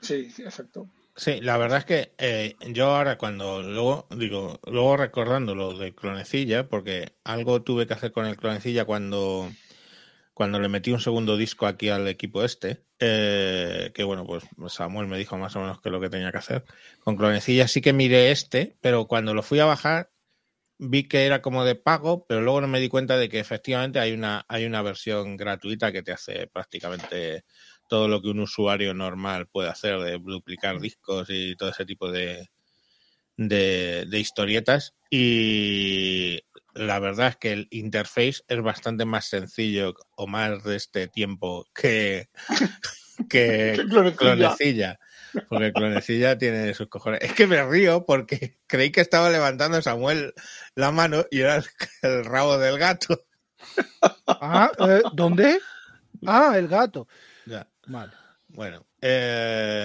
[0.00, 0.90] Sí, exacto.
[1.20, 5.94] Sí, la verdad es que eh, yo ahora cuando luego digo, luego recordando lo de
[5.94, 9.50] clonecilla, porque algo tuve que hacer con el clonecilla cuando,
[10.32, 15.08] cuando le metí un segundo disco aquí al equipo este, eh, que bueno, pues Samuel
[15.08, 16.64] me dijo más o menos que lo que tenía que hacer.
[17.00, 20.10] Con clonecilla sí que miré este, pero cuando lo fui a bajar
[20.78, 24.00] vi que era como de pago, pero luego no me di cuenta de que efectivamente
[24.00, 27.44] hay una, hay una versión gratuita que te hace prácticamente
[27.90, 32.10] todo lo que un usuario normal puede hacer, de duplicar discos y todo ese tipo
[32.10, 32.48] de,
[33.36, 34.94] de, de historietas.
[35.10, 36.40] Y
[36.72, 41.66] la verdad es que el interface es bastante más sencillo o más de este tiempo
[41.74, 42.28] que,
[43.28, 44.16] que clonecilla.
[44.16, 45.00] Clonecilla.
[45.48, 47.20] Porque Clonecilla tiene sus cojones.
[47.22, 50.32] Es que me río porque creí que estaba levantando Samuel
[50.76, 51.64] la mano y era el,
[52.02, 53.26] el rabo del gato.
[54.28, 55.58] Ah, eh, ¿Dónde?
[56.26, 57.08] Ah, el gato.
[57.46, 57.66] Ya.
[57.90, 58.12] Vale.
[58.46, 58.86] Bueno.
[59.00, 59.80] Eh...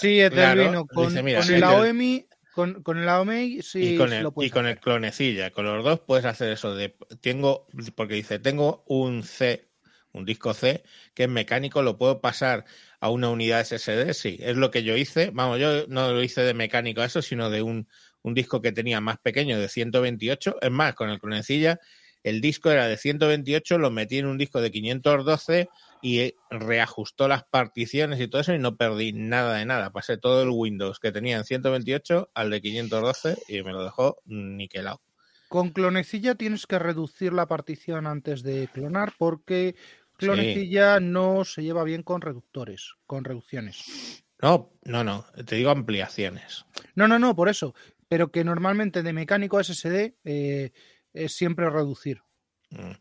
[0.00, 4.12] Sí, claro, con, dice, mira, con el AOMI, con, con el AOMI sí y con
[4.12, 7.66] el, lo puedes y con el clonecilla, con los dos puedes hacer eso de tengo,
[7.94, 9.68] porque dice, tengo un C,
[10.12, 10.84] un disco C,
[11.14, 12.66] que es mecánico, lo puedo pasar
[13.00, 16.42] a una unidad SSD, sí, es lo que yo hice, vamos, yo no lo hice
[16.42, 17.88] de mecánico a eso, sino de un,
[18.22, 21.80] un disco que tenía más pequeño de 128, es más, con el clonecilla,
[22.26, 25.68] el disco era de 128, lo metí en un disco de 512
[26.02, 29.90] y reajustó las particiones y todo eso y no perdí nada de nada.
[29.90, 34.18] Pasé todo el Windows que tenía en 128 al de 512 y me lo dejó
[34.24, 35.00] niquelado.
[35.48, 39.76] Con clonecilla tienes que reducir la partición antes de clonar porque
[40.16, 44.24] Clonecilla no se lleva bien con reductores, con reducciones.
[44.40, 45.24] No, no, no.
[45.46, 46.64] Te digo ampliaciones.
[46.94, 47.74] No, no, no, por eso.
[48.08, 50.72] Pero que normalmente de mecánico SSD eh,
[51.12, 52.22] es siempre reducir.
[52.70, 52.92] Mm.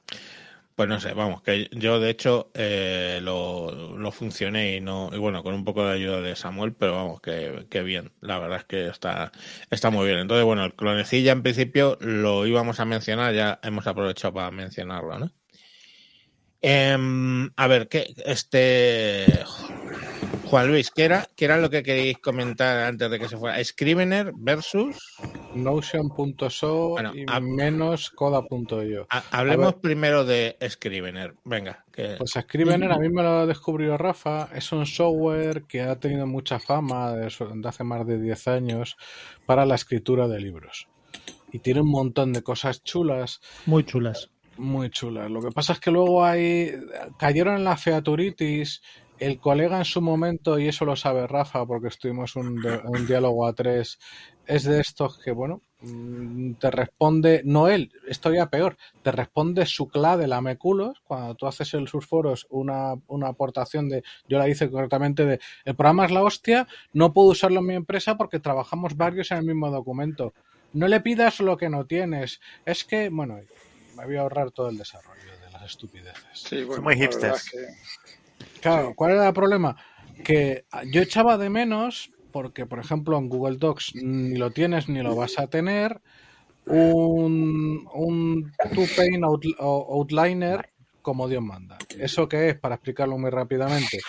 [0.76, 5.18] Pues no sé, vamos, que yo de hecho eh, lo, lo funcioné y no, y
[5.18, 8.60] bueno, con un poco de ayuda de Samuel, pero vamos, que, que bien, la verdad
[8.60, 9.32] es que está,
[9.70, 10.20] está muy bien.
[10.20, 15.18] Entonces, bueno, el clonecilla en principio lo íbamos a mencionar, ya hemos aprovechado para mencionarlo,
[15.18, 15.32] ¿no?
[16.62, 18.14] Em, a ver, ¿qué?
[18.26, 19.26] Este.
[20.48, 23.62] Juan Luis, ¿qué era, ¿qué era lo que queréis comentar antes de que se fuera?
[23.64, 25.18] Scrivener versus.
[25.56, 29.08] Notion.so Bueno, y hab- menos coda.io.
[29.10, 29.82] Ha- hablemos A ver.
[29.82, 31.34] primero de Scrivener.
[31.46, 32.16] Venga, que.
[32.18, 34.50] Pues Scrivener a mí me lo descubrió Rafa.
[34.54, 38.48] Es un software que ha tenido mucha fama de, su- de hace más de 10
[38.48, 38.98] años
[39.46, 40.88] para la escritura de libros.
[41.52, 44.30] Y tiene un montón de cosas chulas, Muy chulas.
[44.58, 45.30] muy chulas.
[45.32, 46.72] Lo que pasa es que luego hay
[47.18, 48.82] cayeron en la featuritis.
[49.20, 53.08] El colega en su momento, y eso lo sabe Rafa, porque estuvimos un, de- un
[53.08, 53.98] diálogo a tres,
[54.46, 59.66] es de estos que, bueno, mm, te responde, no él, esto ya peor, te responde
[59.66, 64.04] su CLA de la Meculos, cuando tú haces en sus foros una, una aportación de,
[64.28, 67.76] yo la hice correctamente, de, el programa es la hostia, no puedo usarlo en mi
[67.76, 70.34] empresa porque trabajamos varios en el mismo documento.
[70.74, 72.42] No le pidas lo que no tienes.
[72.66, 73.40] Es que, bueno,
[73.96, 76.22] me voy a ahorrar todo el desarrollo de las estupideces.
[76.34, 77.50] Sí, bueno, muy hipsters.
[78.62, 79.76] Claro, ¿cuál era el problema?
[80.24, 85.02] Que yo echaba de menos, porque por ejemplo en Google Docs ni lo tienes ni
[85.02, 86.02] lo vas a tener,
[86.66, 90.70] un, un two-pane out- outliner
[91.06, 91.78] como Dios manda.
[92.00, 92.60] ¿Eso qué es?
[92.60, 94.00] Para explicarlo muy rápidamente.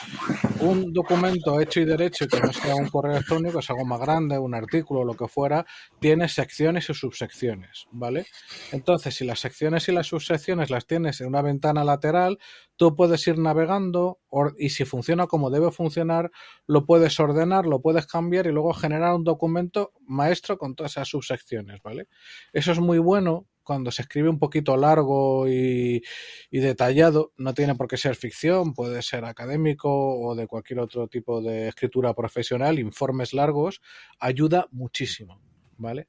[0.61, 4.39] Un documento hecho y derecho que no sea un correo electrónico, es algo más grande,
[4.39, 5.67] un artículo, lo que fuera,
[6.01, 8.25] tiene secciones y subsecciones, ¿vale?
[8.73, 12.39] Entonces, si las secciones y las subsecciones las tienes en una ventana lateral,
[12.77, 14.19] tú puedes ir navegando
[14.57, 16.31] y si funciona como debe funcionar,
[16.67, 21.09] lo puedes ordenar, lo puedes cambiar y luego generar un documento maestro con todas esas
[21.09, 22.09] subsecciones, ¿vale?
[22.55, 26.03] Eso es muy bueno cuando se escribe un poquito largo y,
[26.51, 27.33] detallado.
[27.37, 31.69] No tiene por qué ser ficción, puede ser académico o de cualquier otro tipo de
[31.69, 33.83] escritura profesional, informes largos,
[34.21, 35.41] ayuda muchísimo,
[35.77, 36.09] ¿vale?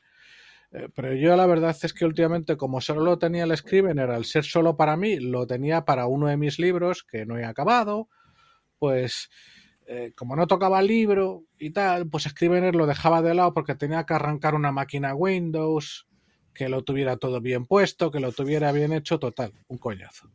[0.71, 4.25] Eh, Pero yo la verdad es que últimamente, como solo lo tenía el Scrivener, al
[4.25, 8.07] ser solo para mí, lo tenía para uno de mis libros que no he acabado,
[8.77, 9.29] pues
[9.87, 14.05] eh, como no tocaba libro y tal, pues Scrivener lo dejaba de lado porque tenía
[14.05, 16.07] que arrancar una máquina Windows,
[16.57, 20.29] que lo tuviera todo bien puesto, que lo tuviera bien hecho, total, un coñazo.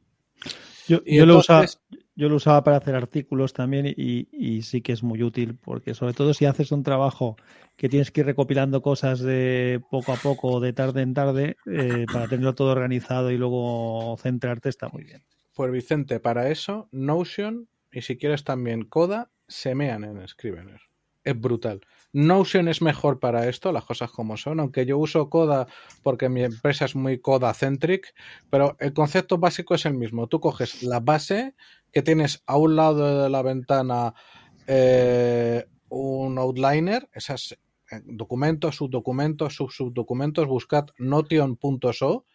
[0.89, 1.81] Yo, Y yo lo usaba, entonces-
[2.15, 5.95] yo lo usaba para hacer artículos también y, y sí que es muy útil porque
[5.95, 7.37] sobre todo si haces un trabajo
[7.77, 12.07] que tienes que ir recopilando cosas de poco a poco, de tarde en tarde, eh,
[12.13, 15.23] para tenerlo todo organizado y luego centrarte está muy bien.
[15.55, 20.81] Pues Vicente, para eso, Notion y si quieres también Coda, se mean en Scrivener.
[21.25, 21.81] Es brutal.
[22.13, 25.67] Notion es mejor para esto, las cosas como son, aunque yo uso Coda
[26.03, 28.15] porque mi empresa es muy Coda-centric,
[28.51, 30.27] pero el concepto básico es el mismo.
[30.27, 31.55] Tú coges la base
[31.91, 34.15] que tienes a un lado de la ventana
[34.67, 42.27] eh, un outliner, esas eh, documentos, subdocumentos, sub subdocumentos, buscad notion.so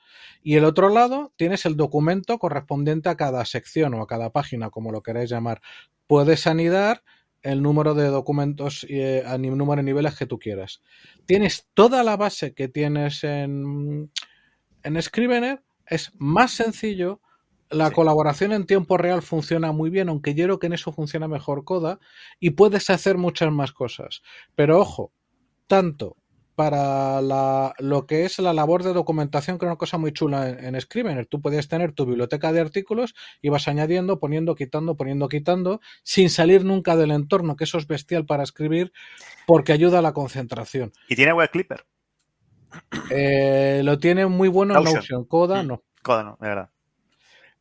[0.44, 4.70] y el otro lado tienes el documento correspondiente a cada sección o a cada página,
[4.70, 5.62] como lo queráis llamar.
[6.08, 7.04] Puedes anidar
[7.44, 10.82] el número de documentos y eh, a ni- número de niveles que tú quieras.
[11.26, 14.12] Tienes toda la base que tienes en,
[14.84, 17.22] en Scrivener, es más sencillo.
[17.70, 17.96] La Sí.
[17.96, 21.66] colaboración en tiempo real funciona muy bien, aunque yo creo que en eso funciona mejor
[21.66, 22.00] Coda,
[22.40, 24.22] y puedes hacer muchas más cosas.
[24.56, 25.12] Pero ojo,
[25.68, 26.16] tanto
[26.58, 30.50] para la- lo que es la labor de documentación, que es una cosa muy chula
[30.50, 31.28] en, en Scrivener.
[31.28, 33.14] Tú puedes tener tu biblioteca de artículos
[33.44, 37.86] y vas añadiendo, poniendo, quitando, poniendo, quitando, sin salir nunca del entorno, que eso es
[37.86, 38.92] bestial para escribir
[39.46, 40.92] porque ayuda a la concentración.
[41.08, 41.86] Y tiene web clipper.
[43.12, 44.96] Eh, lo tiene muy bueno en Notion.
[45.02, 45.68] Notion, Coda Mm.
[45.68, 45.84] no.
[46.02, 46.70] Coda, no, de verdad.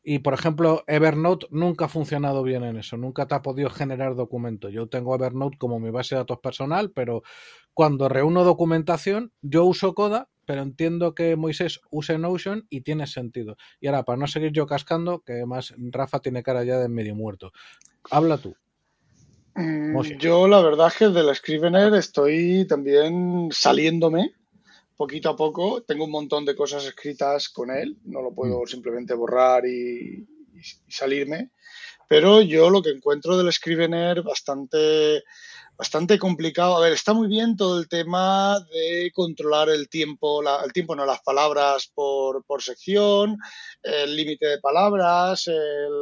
[0.09, 4.15] Y por ejemplo, Evernote nunca ha funcionado bien en eso, nunca te ha podido generar
[4.15, 4.69] documento.
[4.69, 7.23] Yo tengo Evernote como mi base de datos personal, pero
[7.73, 13.57] cuando reúno documentación, yo uso Coda, pero entiendo que Moisés use Notion y tiene sentido.
[13.81, 17.13] Y ahora, para no seguir yo cascando, que además Rafa tiene cara ya de medio
[17.13, 17.51] muerto.
[18.09, 18.55] Habla tú.
[19.55, 19.99] Mm.
[20.19, 24.36] Yo la verdad es que del Scrivener estoy también saliéndome
[24.97, 25.83] poquito a poco.
[25.83, 30.59] Tengo un montón de cosas escritas con él, no lo puedo simplemente borrar y, y-
[30.87, 31.51] y salirme.
[32.09, 35.23] pero yo lo que encuentro del Scrivener bastante
[35.77, 36.75] bastante complicado.
[36.75, 40.95] A ver, está muy bien todo el tema de controlar el tiempo, la- el tiempo,
[40.95, 43.37] no las palabras por, por sección,
[43.83, 45.93] el límite de palabras, el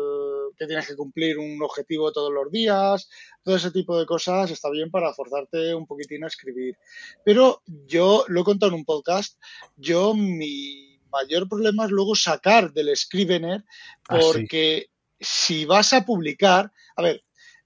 [0.58, 3.10] que tienes que cumplir un objetivo todos los días,
[3.44, 6.78] todo ese tipo de cosas está bien para forzarte un poquitín a escribir.
[7.26, 9.38] Pero yo lo he contado en un podcast,
[9.76, 13.64] yo mi mayor problema es luego sacar del Scrivener
[14.08, 14.28] Ah, sí.
[14.32, 14.86] porque
[15.20, 17.24] si vas a publicar, a ver,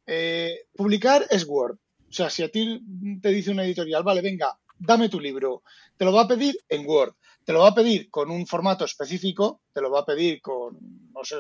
[0.08, 1.78] eh, publicar es Word.
[2.10, 2.82] O sea, si a ti
[3.22, 5.64] te dice una editorial, vale, venga, dame tu libro,
[5.98, 7.14] te lo va a pedir en Word,
[7.46, 10.78] te lo va a pedir con un formato específico, te lo va a pedir con,
[11.14, 11.36] no sé,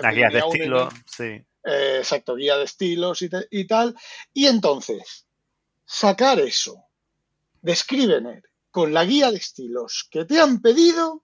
[0.00, 1.24] Las guías de estilo, sí.
[1.64, 3.94] eh, exacto, guía de estilos y, te- y tal.
[4.32, 5.26] Y entonces,
[5.84, 6.84] sacar eso
[7.62, 11.22] de Scrivener con la guía de estilos que te han pedido,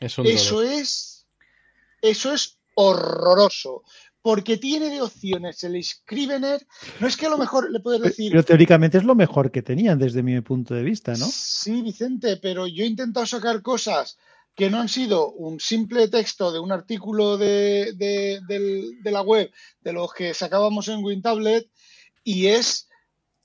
[0.00, 0.72] Es un eso dolor.
[0.72, 1.26] es,
[2.00, 3.82] eso es horroroso.
[4.24, 6.66] Porque tiene de opciones el Scrivener.
[6.98, 9.60] No es que a lo mejor le puedes decir, Pero teóricamente es lo mejor que
[9.60, 11.26] tenían desde mi punto de vista, ¿no?
[11.30, 14.16] Sí, Vicente, pero yo he intentado sacar cosas
[14.54, 19.52] que no han sido un simple texto de un artículo de, de- la web,
[19.82, 21.68] de los que sacábamos en WinTablet,
[22.22, 22.88] y es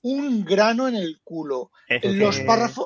[0.01, 1.72] un grano en el culo.
[1.89, 2.85] Es Los que- párrafos.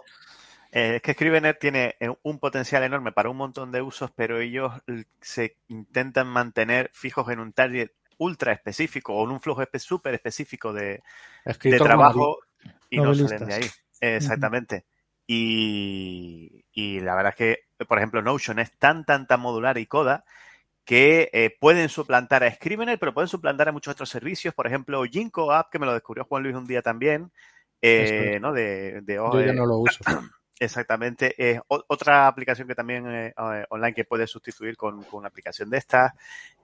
[0.75, 4.39] Eh, es que Scrivener tiene eh, un potencial enorme para un montón de usos, pero
[4.39, 4.73] ellos
[5.21, 10.73] se intentan mantener fijos en un target ultra específico o en un flujo súper específico
[10.73, 11.03] de,
[11.77, 12.39] trabajo
[12.89, 13.69] y no salen de ahí.
[14.01, 14.85] Exactamente.
[15.27, 19.85] Y, y la verdad es que, por ejemplo, Notion es tan, tan, tan modular y
[19.85, 20.25] coda
[20.85, 24.55] que eh, pueden suplantar a Scrivener, pero pueden suplantar a muchos otros servicios.
[24.55, 27.31] Por ejemplo, Ginkgo App, que me lo descubrió Juan Luis un día también,
[27.79, 28.53] eh, ¿no?
[28.53, 29.99] De, de Yo ya no lo uso.
[30.59, 31.33] Exactamente.
[31.37, 35.69] Es otra aplicación que también eh, eh, online que puedes sustituir con, con una aplicación
[35.69, 36.13] de estas.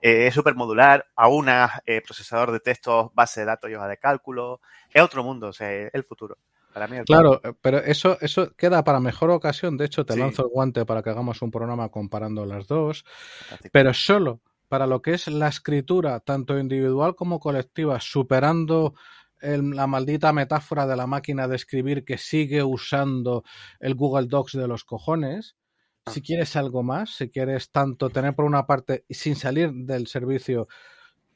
[0.00, 3.98] Eh, es súper modular, a una procesador de textos, base de datos y hoja de
[3.98, 4.60] cálculo.
[4.92, 6.38] Es otro mundo, o sea, es el futuro.
[6.72, 9.76] Para mí, el Claro, pero eso, eso queda para mejor ocasión.
[9.76, 10.20] De hecho, te Sí.
[10.20, 13.04] lanzo el guante para que hagamos un programa comparando las dos.
[13.40, 13.70] fantástico.
[13.72, 18.94] pero solo para lo que es la escritura, tanto individual como colectiva, superando
[19.40, 23.44] el- la maldita metáfora de la máquina de escribir que sigue usando
[23.78, 25.56] el Google Docs de los cojones.
[26.06, 30.66] Si quieres algo más, si quieres tanto tener por una parte, sin salir del servicio,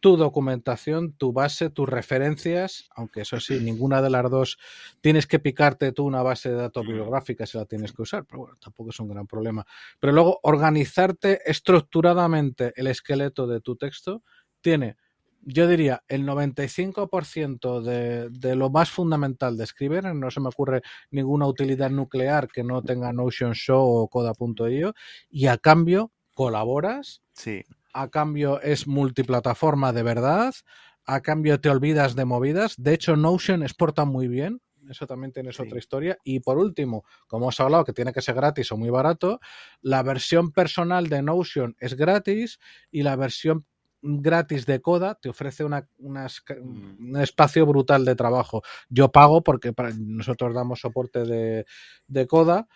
[0.01, 4.59] tu documentación, tu base, tus referencias, aunque eso sí, ninguna de las dos
[5.01, 8.41] tienes que picarte tú una base de datos bibliográfica si la tienes que usar, pero
[8.41, 9.65] bueno, tampoco es un gran problema.
[9.99, 14.23] Pero luego organizarte estructuradamente el esqueleto de tu texto
[14.61, 14.97] tiene,
[15.47, 20.83] yo diría, el 95% de, de lo más fundamental de escribir, no se me ocurre
[21.11, 24.95] ninguna utilidad nuclear que no tenga Notion Show o Coda.io,
[25.31, 27.63] y a cambio colaboras Sí,
[27.93, 30.55] a cambio es multiplataforma de verdad,
[31.07, 32.75] a cambio te olvidas de movidas.
[32.77, 34.61] De hecho, Notion exporta muy bien.
[34.91, 35.63] Eso también tienes Sí.
[35.63, 36.19] otra historia.
[36.25, 39.41] Y por último, como os he hablado que tiene que ser gratis o muy barato,
[39.81, 42.59] la versión personal de Notion es gratis
[42.91, 43.65] y la versión
[44.07, 47.11] gratis de Coda te ofrece una, unas ca- Mm.
[47.15, 48.63] un espacio brutal de trabajo.
[48.91, 51.65] Yo pago porque para- nosotros damos soporte de,
[52.07, 52.69] de Coda.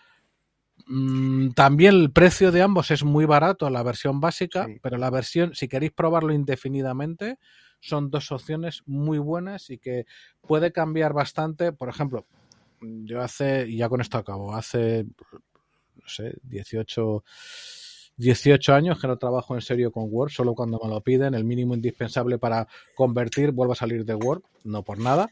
[0.87, 4.79] Mm, También el precio de ambos es muy barato, la versión básica, Sí.
[4.83, 7.39] pero la versión, si queréis probarlo indefinidamente,
[7.81, 10.07] son dos opciones muy buenas y que
[10.41, 11.73] puede cambiar bastante.
[11.73, 12.27] Por ejemplo,
[12.81, 15.05] yo hace, y ya con esto acabo, hace,
[15.97, 17.23] no sé, 18,
[18.19, 21.45] 18 años que no trabajo en serio con Word, solo cuando me lo piden, el
[21.45, 25.31] mínimo indispensable para convertir, vuelvo a salir de Word, no por nada.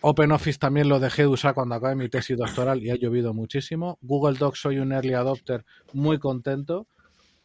[0.00, 3.98] OpenOffice también lo dejé de usar cuando acabé mi tesis doctoral y ha llovido muchísimo.
[4.00, 6.86] Google Docs soy un early adopter muy contento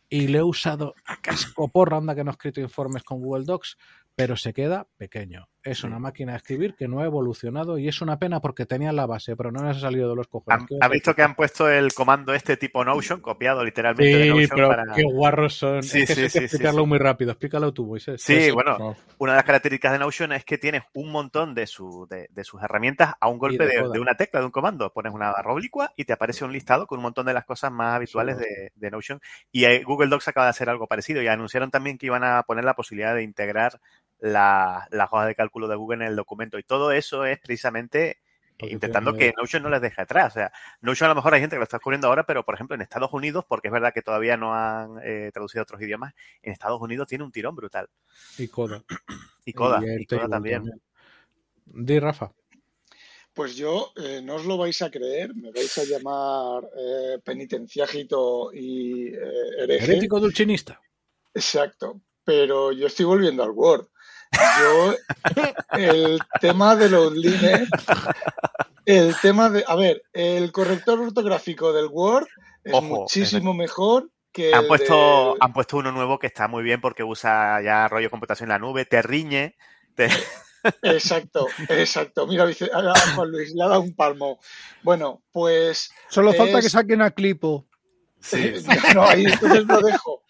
[0.09, 3.45] y le he usado a casco porra, anda que no he escrito informes con Google
[3.45, 3.77] Docs,
[4.15, 5.49] pero se queda pequeño.
[5.65, 8.91] Es una máquina de escribir que no ha evolucionado y es una pena porque tenía
[8.93, 10.61] la base, pero no les ha salido de los cojones.
[10.61, 14.29] ¿Han, ¿Qué ha visto que han puesto el comando este tipo Notion, copiado literalmente de
[14.29, 14.93] Notion pero para...
[14.93, 15.81] qué guarros son.
[15.81, 17.31] Sí, es que sí, hay que explicarlo muy rápido.
[17.31, 18.21] Explícalo tú, Moisés.
[18.21, 18.95] Sí, bueno, no.
[19.17, 22.43] Una de las características de Notion es que tienes un montón de, su- de, de
[22.43, 24.93] sus herramientas a un golpe de de una tecla, de un comando.
[24.93, 27.71] Pones una barra oblicua y te aparece un listado con un montón de las cosas
[27.71, 29.19] más habituales de, de Notion.
[29.51, 32.43] Y eh, Google Docs acaba de hacer algo parecido y anunciaron también que iban a
[32.43, 33.79] poner la posibilidad de integrar
[34.25, 36.57] la, la hoja de cálculo de Google en el documento.
[36.59, 38.19] Y todo eso es precisamente
[38.57, 40.33] Porque intentando tiene- que Notion no les deje atrás.
[40.33, 42.55] O sea, Notion a lo mejor hay gente que lo está descubriendo ahora, pero por
[42.55, 45.81] ejemplo en Estados Unidos, porque es verdad que todavía no han eh, traducido a otros
[45.81, 47.87] idiomas, en Estados Unidos tiene un tirón brutal.
[48.37, 48.83] Y Coda.
[49.45, 50.63] Y Coda, Y y Coda también.
[51.65, 52.31] Di, Rafa.
[53.33, 58.51] Pues yo, eh, no os lo vais a creer, me vais a llamar eh, penitenciágito
[58.53, 59.19] y eh,
[59.59, 59.83] hereje.
[59.85, 60.79] Herético dulcinista.
[61.33, 62.01] Exacto.
[62.23, 63.87] pero yo estoy volviendo al Word.
[64.59, 64.95] Yo,
[65.73, 67.67] el tema de los líneas,
[68.85, 72.27] el tema de, a ver, el corrector ortográfico del Word
[72.63, 76.47] es Ojo, muchísimo mejor que Han el puesto, de- han puesto uno nuevo que está
[76.47, 79.55] muy bien porque usa ya rollo computación en la nube, te riñe,
[79.95, 80.09] te-
[80.81, 82.25] Exacto, exacto.
[82.25, 82.69] Mira, dice,
[83.15, 84.39] Juan Luis, le ha dado un palmo.
[84.81, 87.67] Bueno, pues Solo falta que saquen a Clipo.
[88.95, 90.23] no, ahí entonces lo dejo.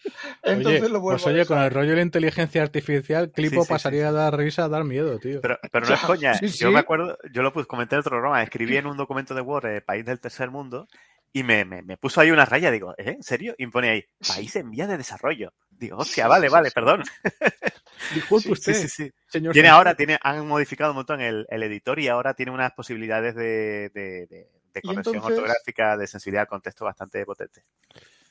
[0.43, 3.61] Entonces Oye, lo vuelvo pues a oye, con el rollo de la inteligencia artificial, Clipo
[3.61, 5.41] Sí, sí, pasaría sí, a dar risa, a dar miedo, tío.
[5.41, 6.33] Pero, pero no es coña.
[6.35, 6.73] Sí, Yo sí.
[6.73, 9.65] me acuerdo, yo lo puse, comenté en otro programa, escribí en un documento de Word,
[9.67, 10.87] eh, País del Tercer Mundo,
[11.33, 12.71] y me, me, me puso ahí una raya.
[12.71, 13.11] Digo, ¿eh?
[13.17, 13.55] ¿En serio?
[13.57, 15.53] Y me pone ahí, País en vía de desarrollo.
[15.69, 16.73] Digo, hostia, Sí, vale, sí, vale, sí.
[16.75, 17.03] perdón.
[18.13, 19.11] Disculpe Sí, usted, Sí, sí, sí.
[19.27, 19.53] señor.
[19.53, 23.35] Tiene ahora, tiene, han modificado un montón el, el editor y ahora tiene unas posibilidades
[23.35, 27.63] de, de, de- de corrección entonces- ortográfica, de sensibilidad al contexto bastante potente.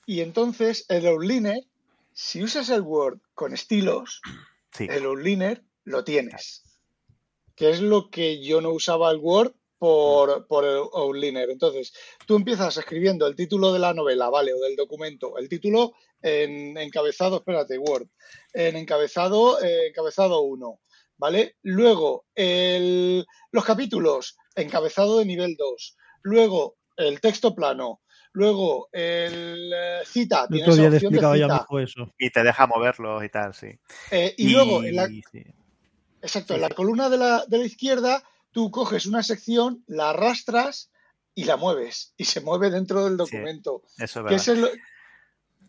[0.06, 1.64] Y entonces el outliner,
[2.12, 4.20] si usas el Word con estilos,
[4.72, 4.86] Sí.
[4.90, 6.62] el outliner lo tienes.
[7.56, 11.50] Que es lo que yo no usaba el Word por, por el outliner.
[11.50, 11.92] Entonces,
[12.26, 14.52] tú empiezas escribiendo el título de la novela, ¿vale?
[14.52, 15.36] O del documento.
[15.38, 15.92] El título
[16.22, 18.08] en encabezado, espérate, Word.
[18.52, 20.80] En encabezado, eh, encabezado 1,
[21.18, 21.56] ¿vale?
[21.62, 25.96] Luego, el- los capítulos, encabezado de nivel 2.
[26.24, 28.01] Luego, el texto plano.
[28.32, 30.48] Luego, el eh, cita.
[30.51, 31.62] El otro día le opción de explicaba yo a mi cita.
[31.62, 32.14] hijo eso.
[32.18, 33.78] Y te deja moverlos y tal, sí.
[34.10, 35.44] Eh, y, luego, en la, sí.
[36.20, 40.90] Exacto, en la columna de la, de la izquierda tú coges una sección, la arrastras
[41.34, 43.82] y la mueves y se mueve dentro del documento.
[43.98, 44.72] Eso es verdad.
[44.72, 44.80] es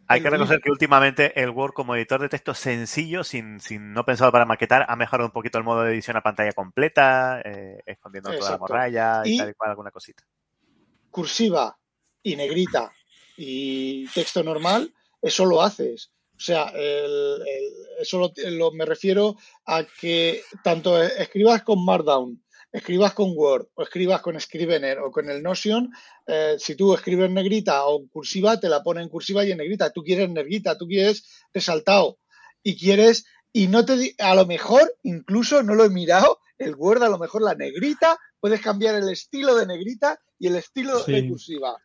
[0.07, 4.05] Hay que reconocer que últimamente el Word como editor de texto sencillo, sin, sin no
[4.05, 7.81] pensado para maquetar, ha mejorado un poquito el modo de edición a pantalla completa, eh,
[7.85, 10.23] escondiendo toda la morralla y, Y- tal y cual, alguna cosita.
[11.15, 11.79] Cursiva
[12.21, 12.91] y negrita
[13.37, 16.11] y texto normal, eso lo haces.
[16.35, 16.73] O sea,
[18.01, 24.21] eso lo, me refiero a que tanto escribas con Markdown, escribas con Word o escribas
[24.21, 25.89] con Scrivener o con el Notion,
[26.27, 29.91] eh, si tú escribes negrita o cursiva, te la pone en cursiva y en negrita.
[29.91, 31.23] Tú quieres negrita, tú quieres
[31.53, 32.19] resaltado
[32.61, 37.03] y quieres, y no te, a lo mejor, incluso no lo he mirado, el Word
[37.03, 41.27] a lo mejor la negrita, puedes cambiar el estilo de negrita y el estilo de
[41.27, 41.75] cursiva.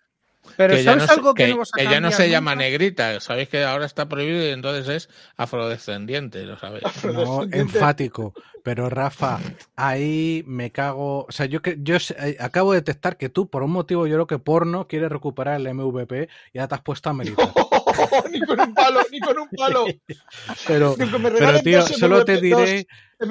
[0.59, 3.19] Pero que ¿sabes no, se- algo que, que- no ya no se llama negrita.
[3.21, 5.09] Sabéis que ahora está prohibido y entonces es
[5.39, 6.85] afrodescendiente, lo sabéis.
[7.05, 8.35] No, enfático.
[8.63, 9.39] Pero Rafa,
[9.75, 11.25] ahí me cago.
[11.27, 14.17] O sea, yo que yo eh, acabo de detectar que tú, por un motivo, yo
[14.17, 17.53] creo que porno, quieres recuperar el MVP y ya te has puesto a meditar.
[18.31, 19.87] ni con un palo, ni con un palo.
[20.67, 20.97] Pero,
[21.63, 22.87] tío, solo te diré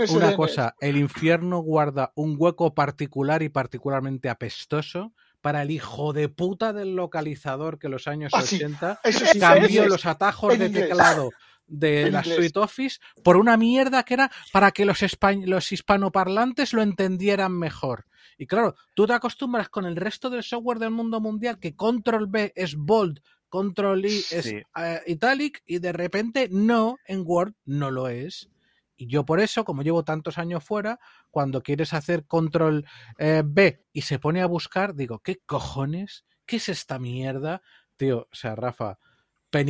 [0.09, 6.29] una cosa: el infierno guarda un hueco particular y particularmente apestoso para el hijo de
[6.29, 8.57] puta del localizador que en los años Ah, sí.
[8.57, 11.31] 80 Eso sí, cambió los atajos de teclado
[11.65, 12.23] de la.
[12.23, 14.99] Suite Office por una mierda que era para que los,
[15.45, 18.05] los hispanoparlantes lo entendieran mejor.
[18.37, 22.27] Y claro, tú te acostumbras con el resto del software del mundo mundial que Control
[22.27, 24.61] B es bold, Control I es Sí.
[24.77, 28.49] eh, italic y de repente no, en Word no lo es.
[28.95, 30.99] Y yo por eso, como llevo tantos años fuera,
[31.31, 32.85] cuando quieres hacer control
[33.17, 36.25] eh, B y se pone a buscar, digo, ¿qué cojones?
[36.45, 37.61] ¿Qué es esta mierda?
[37.97, 38.97] Tío, o sea, Rafa,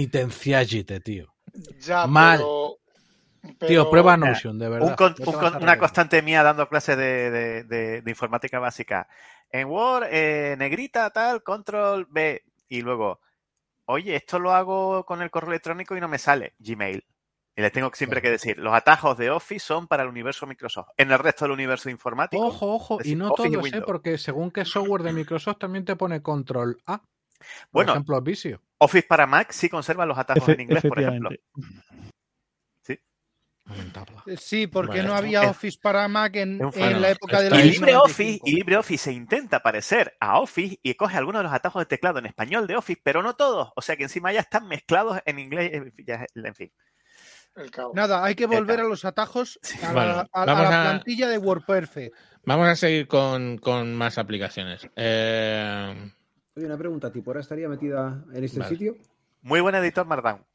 [0.03, 1.33] penitenciágite, tío.
[1.79, 2.37] Ya, Mal.
[2.39, 2.75] pero-
[3.41, 4.89] Tío, pero- prueba Notion, de verdad.
[4.89, 9.07] Un con- un con- una constante mía dando clases de, de- de- de informática básica.
[9.51, 12.43] En Word, eh, negrita, tal, control B.
[12.67, 13.21] Y luego,
[13.91, 16.53] oye, esto lo hago con el correo electrónico y no me sale.
[16.59, 17.03] Gmail.
[17.55, 20.89] Y les tengo siempre que decir, los atajos de Office son para el universo Microsoft.
[20.95, 23.81] En el resto del universo informático, Ojo, ojo, y no Office y todos, ¿eh?
[23.85, 26.99] Porque según qué software de Microsoft también te pone control A.
[26.99, 27.07] Por
[27.71, 28.61] Bueno, ejemplo, Visio.
[28.77, 31.29] Office para Mac sí conserva los atajos Efe- en inglés, por ejemplo.
[33.69, 34.17] Lamentable.
[34.25, 37.71] Eh, Sí, porque no había es- Office para Mac en, la época de los Y.
[37.71, 38.47] LibreOffice, 95.
[38.47, 42.19] y LibreOffice se intenta parecer a Office y coge algunos de los atajos de teclado
[42.19, 43.71] en español de Office, pero no todos.
[43.75, 45.71] O sea que encima ya están mezclados en inglés.
[45.73, 46.71] en fin.
[47.55, 47.71] El.
[47.93, 50.89] Nada, hay que volver a los atajos a, Bueno, la, a- a vamos la a-
[50.91, 52.15] plantilla de WordPerfect.
[52.45, 54.87] Vamos a seguir con, con más aplicaciones.
[54.95, 56.11] Eh,
[56.55, 58.69] Oye, una pregunta, ¿tipo ahora estaría metida en este Vale.
[58.69, 58.95] sitio?
[59.41, 60.45] Muy buen editor Markdown.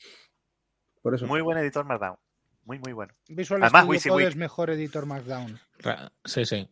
[1.02, 1.26] Por eso.
[1.26, 2.16] Muy buen editor Markdown.
[2.64, 3.12] Muy, muy bueno.
[3.28, 4.12] Visual Además, Studio.
[4.14, 5.58] Code es mejor editor Markdown.
[5.78, 6.68] Ra- sí, sí.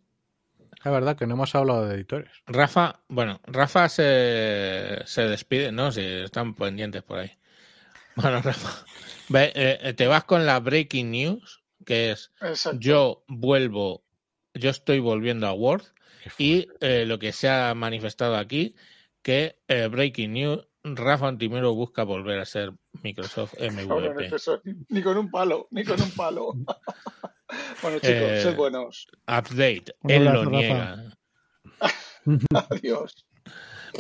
[0.85, 2.31] Es verdad que no hemos hablado de editores.
[2.47, 5.93] Rafa, bueno, Rafa se, se despide, ¿no?
[5.93, 7.31] Si están pendientes por ahí.
[8.14, 8.85] Bueno, Rafa,
[9.31, 12.78] ve, eh, te vas con la breaking news, que es Exacto.
[12.78, 14.05] yo vuelvo,
[14.52, 15.85] yo estoy volviendo a Word
[16.36, 18.77] y eh, lo que se ha manifestado aquí,
[19.23, 22.73] que eh, breaking news, Rafa Antimero busca volver a ser
[23.03, 24.31] Microsoft MVP.
[24.89, 26.53] ni- con un palo, ni con un palo.
[27.83, 29.07] bueno, chicos, Eh, sed buenos.
[29.29, 29.95] Update.
[30.03, 30.59] Un Él abrazo, lo Rafa.
[30.61, 31.19] niega.
[32.71, 33.27] Adiós.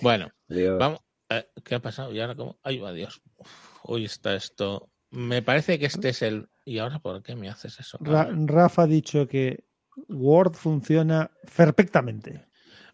[0.00, 0.30] Bueno,
[0.78, 1.00] vamos.
[1.28, 2.12] eh, ¿Qué ha pasado?
[2.12, 2.58] ¿Y ahora cómo?
[2.62, 2.80] Ay.
[2.82, 4.90] Uf, hoy está esto.
[5.10, 6.48] Me parece que este es el.
[6.64, 7.98] ¿Y ahora por qué me haces eso?
[8.00, 8.30] Ra-?
[8.46, 9.64] Rafa ha dicho que
[10.08, 12.46] Word funciona perfectamente.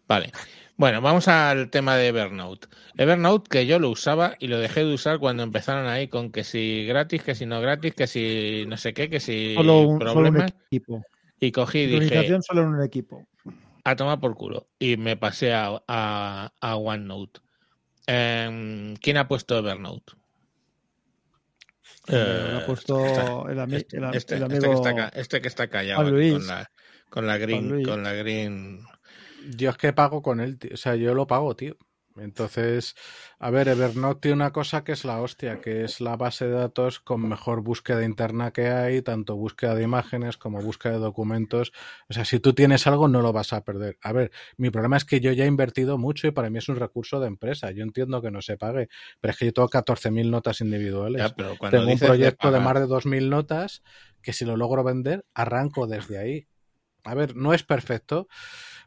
[0.09, 0.31] Vale.
[0.75, 2.67] Bueno, vamos al tema de Evernote.
[2.97, 6.43] Evernote que yo lo usaba y lo dejé de usar cuando empezaron ahí con que
[6.43, 9.99] si gratis, que si no gratis, que si no sé qué, que si Solo un,
[9.99, 10.51] solo un problemas.
[10.65, 11.05] equipo.
[11.39, 13.27] Y cogí y dije, solo en un equipo.
[13.83, 14.67] a tomar por culo.
[14.79, 17.39] Y me pasé a, a, a OneNote.
[18.07, 20.13] Em, ¿Quién ha puesto Evernote?
[22.07, 25.09] Eh, Eh, ha puesto está- el, ami- este, el este- el este amigo que está,
[25.09, 26.71] este que está callado con la,
[27.09, 28.79] con la green, con la green.
[29.57, 30.71] Yo es que pago con él, tío.
[30.73, 31.75] o sea, yo lo pago, tío.
[32.17, 32.95] Entonces,
[33.39, 36.51] a ver, Evernote tiene una cosa que es la hostia, que es la base de
[36.51, 41.71] datos con mejor búsqueda interna que hay, tanto búsqueda de imágenes como búsqueda de documentos.
[42.09, 43.97] O sea, si tú tienes algo, no lo vas a perder.
[44.01, 46.67] A ver, mi problema es que yo ya he invertido mucho y para mí es
[46.67, 47.71] un recurso de empresa.
[47.71, 48.89] Yo entiendo que no se pague,
[49.21, 51.21] pero es que yo tengo 14.000 notas individuales.
[51.21, 53.81] Ya, pero cuando Tengo un proyecto de, pagar- más de 2.000 notas
[54.21, 56.47] que si lo logro vender, arranco desde ahí.
[57.05, 58.27] A ver, no es perfecto,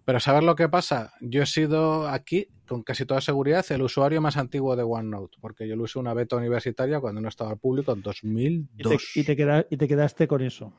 [0.05, 1.13] pero ¿sabes lo que pasa?
[1.21, 5.69] Yo he sido aquí, con casi toda seguridad, el usuario más antiguo de OneNote, porque
[5.69, 9.17] yo lo usé una beta universitaria cuando no estaba al público en y te, 2002.
[9.17, 10.73] y te queda- y te quedaste con eso.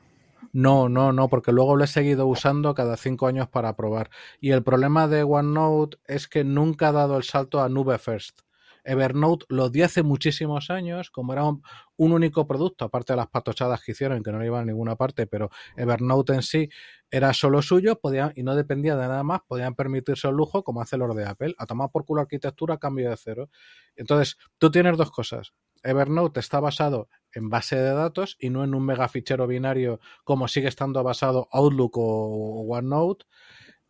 [0.52, 4.10] No, no, no, porque luego lo he seguido usando cada cinco años para probar.
[4.40, 8.40] Y el problema de OneNote es que nunca ha dado el salto a nube first.
[8.84, 11.62] Evernote lo di hace muchísimos años, como era un,
[11.96, 15.50] único producto, aparte de las patochadas que hicieron, que no iban a ninguna parte, pero
[15.76, 16.68] Evernote en sí
[17.10, 20.82] era solo suyo podían, y no dependía de nada más, podían permitirse el lujo como
[20.82, 23.50] hace los de Apple, a tomar por culo arquitectura cambio de cero.
[23.96, 25.54] Entonces, tú tienes dos cosas.
[25.82, 30.68] Evernote está basado en base de datos y no en un megafichero binario como sigue
[30.68, 33.26] estando basado Outlook o OneNote.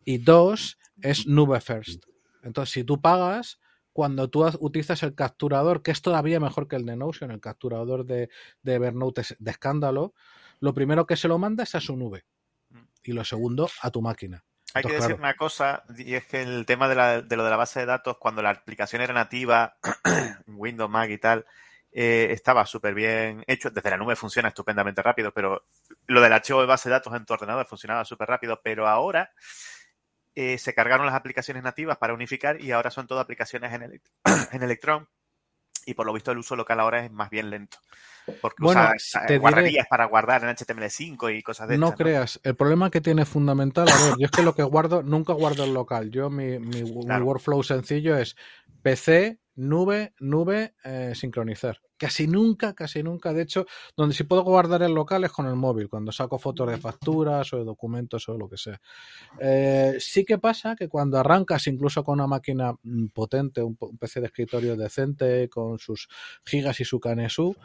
[0.03, 2.03] Y dos, es nube first.
[2.43, 3.59] Entonces, si tú pagas,
[3.95, 8.05] cuando tú utilizas el capturador, que es todavía mejor que el de Notion, el capturador
[8.05, 8.29] de,
[8.61, 10.13] de Evernote es de escándalo,
[10.59, 12.25] lo primero que se lo manda es a su nube.
[13.05, 14.43] Y lo segundo, a tu máquina.
[14.73, 15.15] Hay que decir claro.
[15.21, 17.85] una cosa, y es que el tema de, la- de lo de la base de
[17.85, 19.77] datos, cuando la aplicación era nativa,
[20.47, 21.45] Windows, Mac y tal,
[21.93, 23.69] eh, estaba súper bien hecho.
[23.69, 25.63] Desde la nube funciona estupendamente rápido, pero
[26.07, 29.31] lo del archivo de base de datos en tu ordenador funcionaba súper rápido, pero ahora
[30.35, 34.01] eh, se cargaron las aplicaciones nativas para unificar y ahora son todas aplicaciones en,
[34.51, 35.07] en Electron.
[35.85, 37.77] Y por lo visto el uso local ahora es más bien lento.
[38.41, 38.91] Porque Bueno, usa
[39.27, 42.55] te eh, diré- guarderías para guardar en HTML5 y cosas de No estas, creas, el
[42.55, 45.73] problema que tiene fundamental, a ver, yo es que lo que guardo, nunca guardo el
[45.73, 46.09] local.
[46.11, 47.25] Yo mi, mi, mi Claro.
[47.25, 48.35] workflow sencillo es
[48.81, 51.81] PC, nube, nube, eh, sincronizar.
[51.97, 53.33] Casi nunca, casi nunca.
[53.33, 53.65] De hecho,
[53.95, 57.51] donde sí puedo guardar el local es con el móvil, cuando saco fotos de facturas
[57.53, 58.81] o de documentos o lo que sea.
[59.39, 63.97] Eh, sí que pasa que cuando arrancas incluso con una máquina mm, potente, un, un
[63.97, 66.09] PC de escritorio decente, con sus
[66.45, 67.55] gigas y su canesú,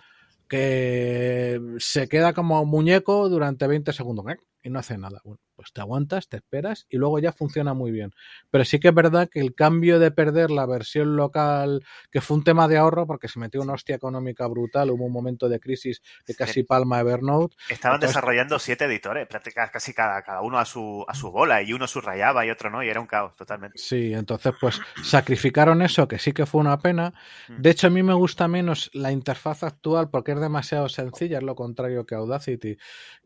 [0.48, 4.24] que se queda como muñeco durante 20 segundos.
[4.62, 5.20] Y no hace nada.
[5.24, 8.12] Bueno, pues te aguantas, te esperas y luego ya funciona muy bien.
[8.50, 12.36] Pero sí que es verdad que el cambio de perder la versión local, que fue
[12.38, 15.60] un tema de ahorro porque se metió una hostia económica brutal, hubo un momento de
[15.60, 17.56] crisis que casi palma Evernote.
[17.68, 21.62] Estaban Entonces- desarrollando siete editores, prácticamente casi cada, cada uno a su, a su bola,
[21.62, 23.78] y uno subrayaba y otro no, y era un caos totalmente.
[23.78, 27.12] Sí, entonces pues sacrificaron eso, que sí que fue una pena.
[27.48, 27.60] Mm.
[27.60, 31.44] De hecho, a mí me gusta menos la interfaz actual porque es demasiado sencilla, es
[31.44, 32.76] lo contrario que Audacity,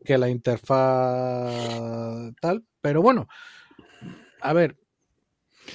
[0.03, 1.24] que la interfaz
[2.41, 2.63] tal.
[2.81, 3.27] Pero bueno,
[4.41, 4.77] a ver,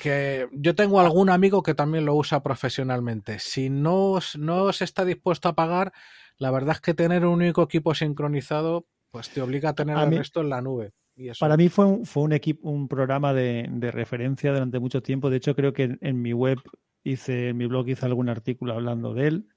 [0.03, 3.39] que yo tengo algún amigo que también lo usa profesionalmente.
[3.39, 5.93] Si no, os- no se está dispuesto a pagar,
[6.39, 10.05] la verdad es que tener un único equipo sincronizado, pues te obliga a tener A
[10.05, 10.93] el mí- resto en la nube.
[11.17, 14.79] Y eso, Para mí fue un, fue un equipo, un programa de, de referencia durante
[14.79, 15.29] mucho tiempo.
[15.29, 16.59] De hecho, creo que en, en mi web
[17.05, 19.49] hice, en mi blog hice algún artículo hablando de él.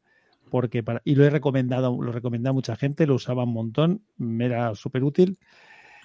[0.49, 4.03] Porque para, y lo he recomendado, lo recomendé a mucha gente, lo usaba un montón,
[4.17, 5.39] me era súper útil.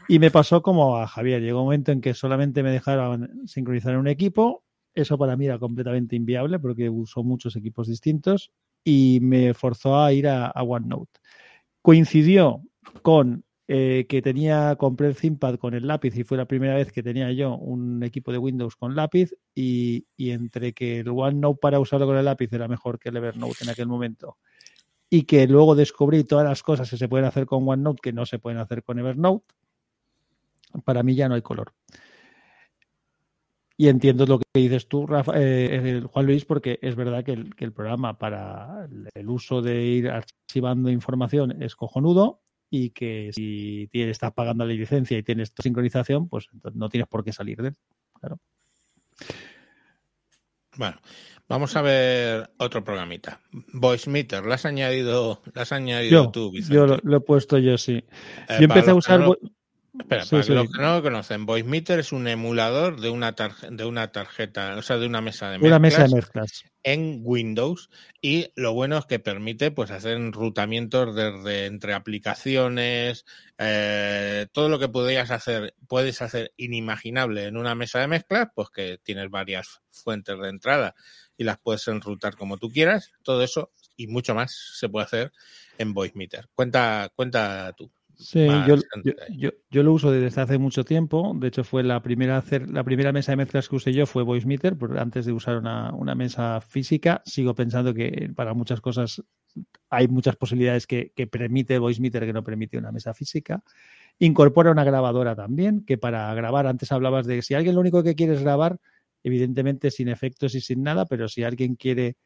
[0.08, 3.92] Y me pasó como a Javier, llegó un momento en que solamente me dejaron sincronizar
[3.92, 4.64] en un equipo,
[4.94, 8.50] eso para mí era completamente inviable porque uso muchos equipos distintos
[8.82, 11.20] y me forzó a ir a, a OneNote.
[11.82, 12.62] Coincidió
[13.02, 16.90] con eh, que tenía, compré el ThinkPad con el lápiz y fue la primera vez
[16.90, 21.58] que tenía yo un equipo de Windows con lápiz y, y entre que el OneNote
[21.60, 24.38] para usarlo con el lápiz era mejor que el Evernote en aquel momento
[25.10, 28.24] y que luego descubrí todas las cosas que se pueden hacer con OneNote que no
[28.24, 29.44] se pueden hacer con Evernote,
[30.84, 31.72] para mí ya no hay color.
[33.80, 37.32] Y entiendo lo que dices tú, Rafa- eh, eh, Juan Luis, porque es verdad que
[37.32, 43.30] el, que el programa para el- uso de ir archivando información es cojonudo y que
[43.32, 47.32] si tienes, estás pagando la licencia y tienes tu sincronización, pues no tienes por qué
[47.32, 47.74] salir de él.
[50.76, 50.96] Bueno,
[51.48, 53.40] vamos a ver otro programita.
[53.72, 56.74] Voice Meter, ¿lo has añadido, lo has añadido Yo, tú, Vicente?
[56.74, 57.92] yo lo, lo he puesto yo, sí.
[57.94, 58.04] Eh,
[58.58, 59.20] yo empecé a usar...
[59.20, 59.38] no lo-
[59.98, 60.52] Espera, Sí, para sí.
[60.54, 64.76] los que no lo conocen, VoiceMeter es un emulador de una, tarje- de una tarjeta,
[64.76, 66.64] o sea, de una mesa de mezclas una mesa de mezclas.
[66.84, 67.90] en Windows
[68.22, 73.24] y lo bueno es que permite pues hacer enrutamientos desde entre aplicaciones,
[73.58, 78.68] eh, todo lo que podrías hacer, puedes hacer inimaginable en una mesa de mezclas, pues
[78.70, 80.94] que tienes varias fuentes de entrada
[81.36, 85.32] y las puedes enrutar como tú quieras, todo eso y mucho más se puede hacer
[85.76, 86.48] en VoiceMeter.
[86.54, 87.90] Cuenta, cuenta tú.
[88.20, 88.74] Sí, yo,
[89.04, 91.32] yo, yo- yo lo uso desde hace mucho tiempo.
[91.36, 94.24] De hecho, fue la primera hacer, la primera mesa de mezclas que usé yo fue
[94.24, 97.22] VoiceMeter, antes de usar una, una mesa física.
[97.24, 99.22] Sigo pensando que para muchas cosas
[99.90, 103.62] hay muchas posibilidades que, que permite VoiceMeter que no permite una mesa física.
[104.18, 108.16] Incorpora una grabadora también, que para grabar, antes hablabas de si alguien lo único que
[108.16, 108.78] quiere es grabar,
[109.22, 112.16] evidentemente sin efectos y sin nada, pero si alguien quiere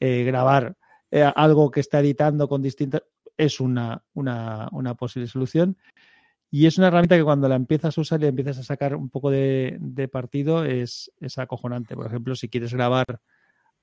[0.00, 0.76] eh, grabar
[1.10, 3.02] eh, algo que está editando con distintas,
[3.36, 5.76] es una, una, posible solución.
[6.50, 9.10] Y es una herramienta que cuando la empiezas a usar y empiezas a sacar un
[9.10, 11.96] poco de, de partido es, es acojonante.
[11.96, 13.20] Por ejemplo, si quieres grabar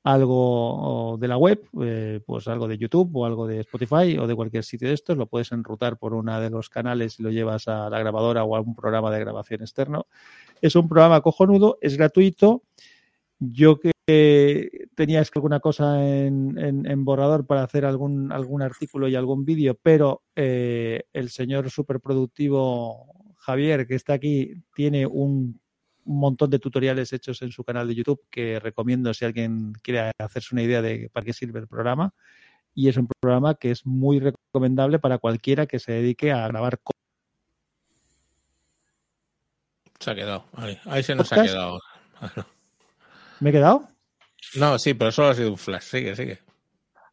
[0.03, 4.35] algo de la web, eh, pues algo de YouTube o algo de Spotify o de
[4.35, 7.67] cualquier sitio de estos, lo puedes enrutar por uno de los canales y lo llevas
[7.69, 10.07] a la grabadora o a un programa de grabación externo.
[10.61, 12.63] Es un programa cojonudo, es gratuito.
[13.39, 13.91] Yo que
[14.95, 19.77] tenías alguna cosa en, en, en, borrador para hacer algún, algún artículo y algún vídeo,
[19.81, 25.61] pero eh, el señor superproductivo Javier, que está aquí, tiene un,
[26.05, 30.53] montón de tutoriales hechos en su canal de YouTube que recomiendo si alguien quiere hacerse
[30.53, 32.13] una idea de para qué sirve el programa.
[32.75, 36.79] Y es un programa que es muy recomendable para cualquiera que se dedique a grabar.
[39.99, 41.49] Se ha quedado, ahí, ahí se nos ¿Podcast?
[41.49, 41.79] ha quedado.
[43.43, 43.89] ¿Me he quedado?
[44.55, 45.83] No, sí, pero solo ha sido un flash.
[45.83, 46.39] Sigue, sigue.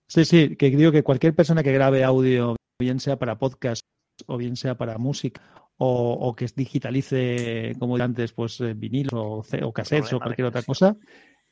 [0.07, 3.83] Sí, sí, que digo que cualquier persona que grabe audio, bien sea para podcast
[4.29, 5.43] o bien sea para música,
[5.79, 10.97] o, o que digitalice, como antes, pues vinilos o, o cassettes o cualquier otra cosa,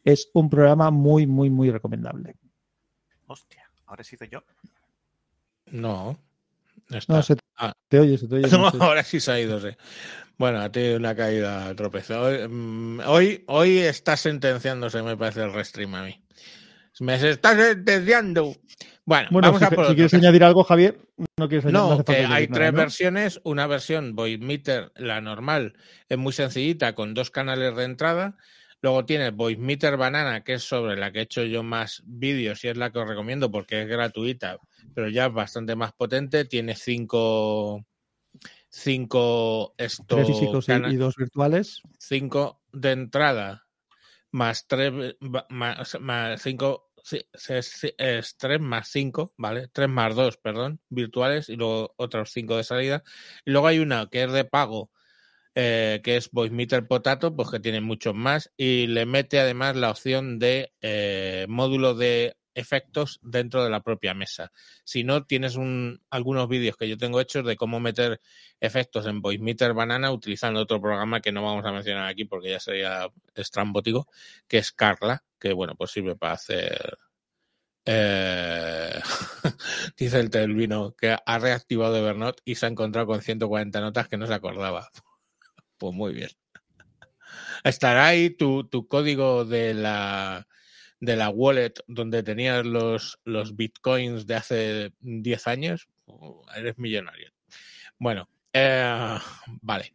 [0.04, 2.36] es un programa muy, muy, muy recomendable.
[3.26, 4.44] Hostia, ahora he sido yo.
[5.72, 6.16] No.
[6.88, 7.72] No, no se te, ah.
[7.88, 8.48] te, oye, se te oye.
[8.48, 8.78] No, no sé.
[8.80, 9.70] ahora sí se ha ido, sí.
[10.38, 11.74] Bueno, a ti una caída.
[12.20, 16.22] Hoy, mm, hoy, hoy está sentenciándose, me parece, el restream a mí.
[17.00, 18.54] Me está sentenciando.
[19.04, 20.22] Bueno, bueno vamos si, a por si quieres caso.
[20.22, 21.00] añadir algo, Javier,
[21.36, 22.78] no quieres añadir No, no que hay nada, tres ¿no?
[22.78, 23.40] versiones.
[23.42, 25.74] Una versión VoiceMeter, la normal,
[26.08, 28.36] es muy sencillita, con dos canales de entrada.
[28.80, 32.68] Luego tiene VoiceMeter Banana, que es sobre la que he hecho yo más vídeos y
[32.68, 34.58] es la que os recomiendo porque es gratuita,
[34.94, 36.44] pero ya es bastante más potente.
[36.44, 37.84] Tiene cinco,
[38.68, 41.82] cinco estos tres físicos y, dos virtuales.
[41.98, 43.66] Cinco de entrada,
[44.30, 45.16] más tres,
[45.48, 49.68] más, más cinco, es tres más cinco, ¿vale?
[49.68, 53.02] Tres más dos, perdón, virtuales y luego otros cinco de salida.
[53.44, 54.90] Y luego hay una que es de pago,
[55.54, 59.90] eh, que es VoiceMeter Potato, pues que tiene muchos más y le mete además la
[59.90, 64.50] opción de eh, módulo de efectos dentro de la propia mesa.
[64.82, 68.20] Si no, tienes un, algunos vídeos que yo tengo hechos de cómo meter
[68.60, 72.60] efectos en VoiceMeter Banana utilizando otro programa que no vamos a mencionar aquí porque ya
[72.60, 74.08] sería estrambótico,
[74.48, 76.98] que es Carla, que bueno, pues sirve para hacer...
[77.84, 79.00] Eh...
[79.96, 84.16] dice el Telvino que ha reactivado Evernote y se ha encontrado con 140 notas que
[84.16, 84.90] no se acordaba.
[85.80, 86.30] Pues muy bien.
[87.62, 90.48] Estará ahí tu, tu código de la,
[91.00, 95.88] de la wallet donde tenías los, los bitcoins de hace 10 años.
[96.56, 97.32] Eres millonario.
[97.98, 99.18] Bueno, eh,
[99.62, 99.94] vale.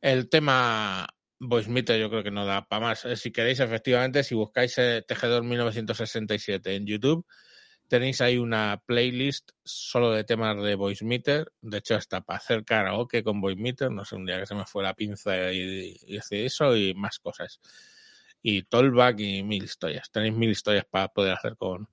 [0.00, 1.06] El tema
[1.38, 3.06] VoiceMeter yo creo que no da para más.
[3.16, 7.26] Si queréis, efectivamente, si buscáis eh, Tejedor 1967 en YouTube,
[7.88, 11.52] tenéis ahí una playlist solo de temas de VoiceMeter.
[11.60, 13.90] De hecho, hasta para hacer karaoke con VoiceMeter.
[13.90, 17.18] No sé, un día que se me fue la pinza y, y eso y más
[17.18, 17.60] cosas.
[18.42, 20.10] Y Tollback y mil historias.
[20.10, 21.88] Tenéis mil historias para poder hacer con,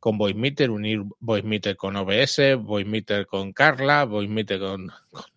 [0.00, 4.90] con VoiceMeter, unir VoiceMeter con OBS, VoiceMeter con Carla, VoiceMeter con,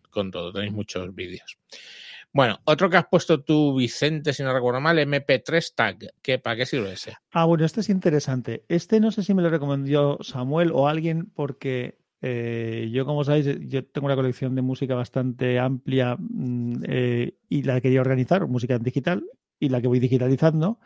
[0.09, 0.51] con, todo.
[0.51, 1.57] Tenéis muchos vídeos.
[2.33, 5.97] Bueno, otro que has puesto tú, Vicente, si no recuerdo mal, MP3 Tag.
[6.21, 7.15] ¿Qué, ¿Para qué sirve ese?
[7.31, 8.65] Ah, bueno, este es interesante.
[8.67, 13.47] Este no sé si me lo recomendó Samuel o alguien porque eh, yo, como sabéis,
[13.69, 18.79] yo tengo una colección de música bastante amplia mm, eh, y la quería organizar, música
[18.79, 19.23] digital.
[19.59, 20.79] Y la que voy digitalizando.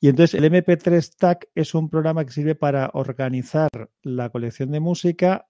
[0.00, 3.68] Y entonces el MP3 Stack es un programa que sirve para organizar
[4.02, 5.46] la colección de música,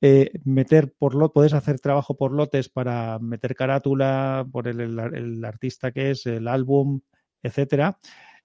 [0.00, 5.92] eh, meter por lot, puedes hacer trabajo por lotes para meter carátula, por el, artista
[5.92, 7.00] que es, el álbum,
[7.42, 7.98] etcétera.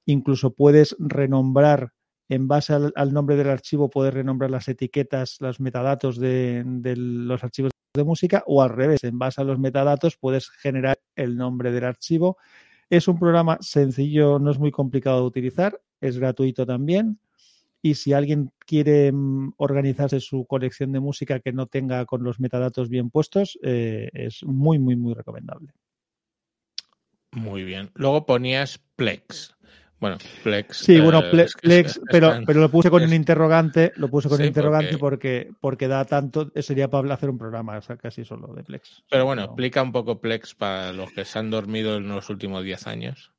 [0.06, 1.94] Incluso puedes renombrar
[2.30, 6.64] en base al, nombre del archivo, puedes renombrar las etiquetas, los metadatos de
[6.98, 11.38] los archivos de música, o al revés, en base a los metadatos puedes generar el
[11.38, 12.38] nombre del archivo.
[12.90, 17.20] Es un programa sencillo, no es muy complicado de utilizar, es gratuito también.
[17.82, 22.40] Y si alguien quiere mm, organizarse su colección de música que no tenga con los
[22.40, 25.74] metadatos bien puestos, eh, es muy, muy, muy recomendable.
[27.32, 27.92] Muy bien.
[27.94, 29.56] Luego ponías Plex.
[30.00, 30.78] Bueno, Plex.
[30.78, 33.94] Sí, eh, bueno, que Plex, es- pero, están- pero lo puse con es- un interrogante,
[33.96, 37.78] lo puse con Sí, un interrogante porque, porque da tanto, sería para hacer un programa,
[37.78, 39.04] o sea, casi solo de Plex.
[39.10, 39.46] Pero bueno, No.
[39.48, 43.32] explica un poco Plex para los que se han dormido en los últimos 10 años.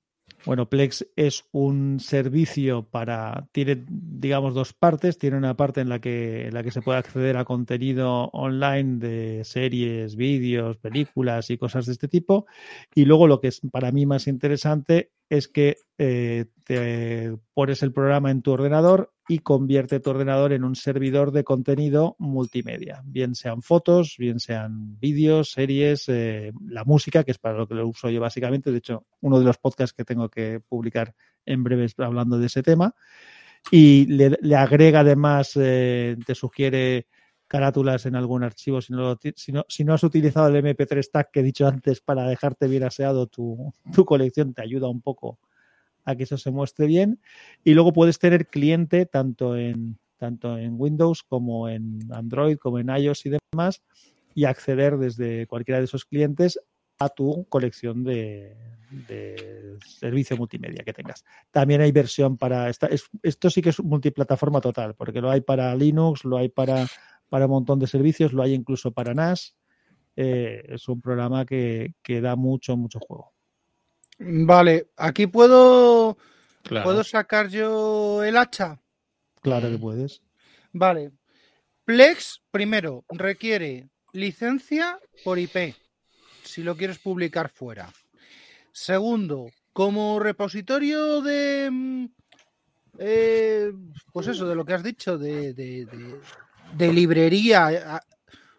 [0.45, 5.19] Bueno, Plex es un servicio para, tiene, digamos, dos partes.
[5.19, 8.99] Tiene una parte en la que, en la que se puede acceder a contenido online
[8.99, 12.47] de series, vídeos, películas y cosas de este tipo.
[12.95, 17.93] Y luego lo que es para mí más interesante es que eh, te pones el
[17.93, 23.35] programa en tu ordenador y convierte tu ordenador en un servidor de contenido multimedia, bien
[23.35, 27.87] sean fotos, bien sean vídeos, series, eh, la música, que es para lo que lo
[27.87, 28.73] uso yo básicamente.
[28.73, 31.15] De hecho, uno de los podcasts que tengo que publicar
[31.45, 32.95] en breves hablando de ese tema.
[33.71, 37.07] Y le, le agrega además, eh, te sugiere
[37.49, 41.31] carátulas en algún archivo si no, si, no, si no has utilizado el MP3 tag
[41.31, 45.39] que he dicho antes para dejarte bien aseado tu, tu colección, te ayuda un poco
[46.05, 47.21] a que eso se muestre bien.
[47.65, 52.89] Y luego puedes tener cliente tanto en, tanto en Windows como en Android, como en
[52.89, 53.83] iOS y demás,
[54.35, 56.61] y acceder desde cualquiera de esos clientes
[56.99, 58.57] a tu colección de,
[58.91, 61.25] de servicio multimedia que tengas.
[61.51, 62.69] También hay versión para.
[62.69, 66.49] Esta, es- esto sí que es multiplataforma total, porque lo hay para Linux, lo hay
[66.49, 66.87] para,
[67.29, 69.55] para un montón de servicios, lo hay incluso para NAS.
[70.17, 73.33] Eh, es un programa que, que da mucho, mucho juego.
[74.19, 76.17] Vale, aquí puedo,
[76.63, 76.85] Claro.
[76.85, 78.81] puedo sacar yo el hacha.
[79.41, 80.23] Claro que puedes.
[80.73, 81.13] Vale.
[81.85, 85.75] Plex, primero, requiere licencia por IP,
[86.43, 87.89] si lo quieres publicar fuera.
[88.73, 91.69] Segundo, como repositorio de...
[91.71, 92.05] mm,
[92.99, 93.73] eh,
[94.13, 96.21] pues eso, de lo que has dicho, de, de- de-
[96.77, 98.03] de librería,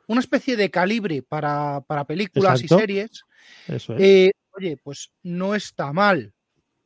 [0.08, 2.76] una especie de calibre para, para películas Exacto.
[2.76, 3.24] y series,
[3.68, 4.02] Eso es.
[4.02, 6.34] eh, oye, pues no está mal.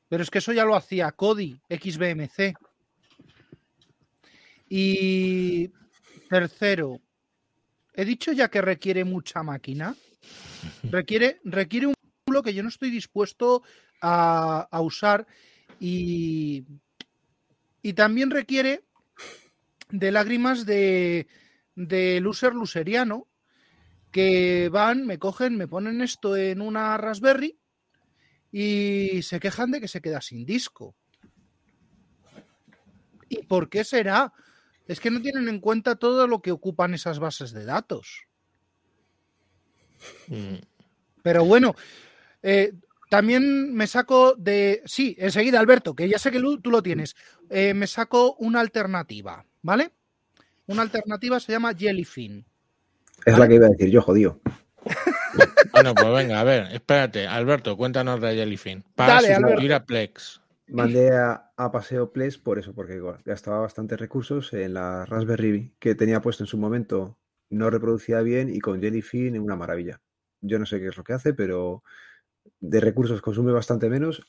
[0.10, 2.54] Pero es que eso ya lo hacía Kodi, XBMC.
[4.70, 5.72] Y
[6.30, 7.00] tercero,
[7.94, 9.96] he dicho ya que requiere mucha máquina.
[10.92, 11.94] Requiere, requiere un
[12.44, 13.62] que yo no estoy dispuesto
[14.02, 15.28] a, a usar
[15.80, 16.66] y,
[17.82, 18.84] y también requiere
[19.90, 21.28] de lágrimas de,
[21.76, 23.28] de loser luseriano
[24.12, 27.58] que van, me cogen, me ponen esto en una Raspberry
[28.52, 30.96] y se quejan de que se queda sin disco.
[33.28, 34.32] ¿Y por qué será?
[34.88, 38.28] Es que no tienen en cuenta todo lo que ocupan esas bases de datos.
[40.28, 40.58] Mm,
[41.24, 41.76] Pero bueno,
[42.44, 42.74] eh,
[43.10, 44.84] también me saco de...
[44.86, 47.16] Sí, enseguida, Alberto, que ya sé que tú lo tienes.
[47.50, 49.92] Eh, me saco una alternativa, ¿vale?
[50.68, 52.46] Una alternativa se llama Jellyfin.
[53.26, 54.40] Es la que iba a decir yo, jodido.
[55.72, 57.26] Bueno, pues venga, a ver, espérate.
[57.26, 58.84] Alberto, cuéntanos de Jellyfin.
[58.94, 60.40] Para Dale, sustituir a Plex.
[60.68, 65.96] Mandé a, a Paseo Plex por eso, porque gastaba bastantes recursos en la Raspberry que
[65.96, 67.18] tenía puesto en su momento,
[67.50, 70.00] no reproducía bien y con Jellyfin una maravilla.
[70.42, 71.84] Yo no sé qué es lo que hace, pero
[72.60, 74.22] de recursos consume bastante menos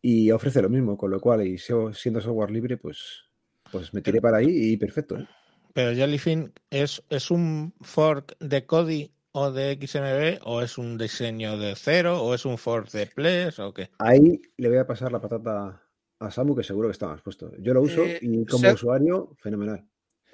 [0.00, 3.25] y ofrece lo mismo, con lo cual, y siendo software libre, pues,
[3.70, 5.18] pues me tiré para ahí y perfecto.
[5.18, 5.26] ¿eh?
[5.72, 11.58] Pero Jellyfin es, es un fork de Kodi o de XMB o es un diseño
[11.58, 13.90] de cero o es un fork de Plex o qué.
[13.98, 15.82] Ahí le voy a pasar la patata
[16.18, 17.52] a Samu, que seguro que está más puesto.
[17.58, 19.86] Yo lo uso Eh, y como se- usuario, fenomenal.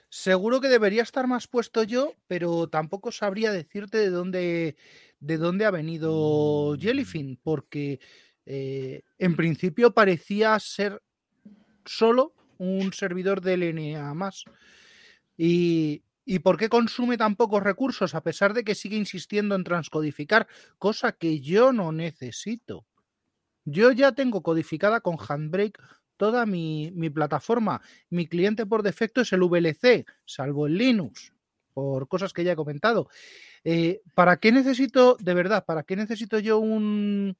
[0.09, 4.77] Seguro que debería estar más puesto yo, pero tampoco sabría decirte de dónde,
[5.20, 7.99] de dónde ha venido Jellyfin, porque
[8.44, 11.02] eh, en principio parecía ser
[11.85, 14.45] solo un servidor de LNA más.
[15.37, 19.65] Y, ¿Y por qué consume tan pocos recursos a pesar de que sigue insistiendo en
[19.65, 20.47] transcodificar,
[20.79, 22.87] cosa que yo no necesito?
[23.65, 25.81] Yo ya tengo codificada con Handbrake
[26.17, 27.83] toda mi, mi plataforma.
[28.09, 31.33] Mi cliente por defecto es el VLC, salvo el Linux,
[31.75, 33.09] por cosas que ya he comentado.
[33.65, 37.37] Eh, ¿Para qué necesito, de verdad, para qué necesito yo un,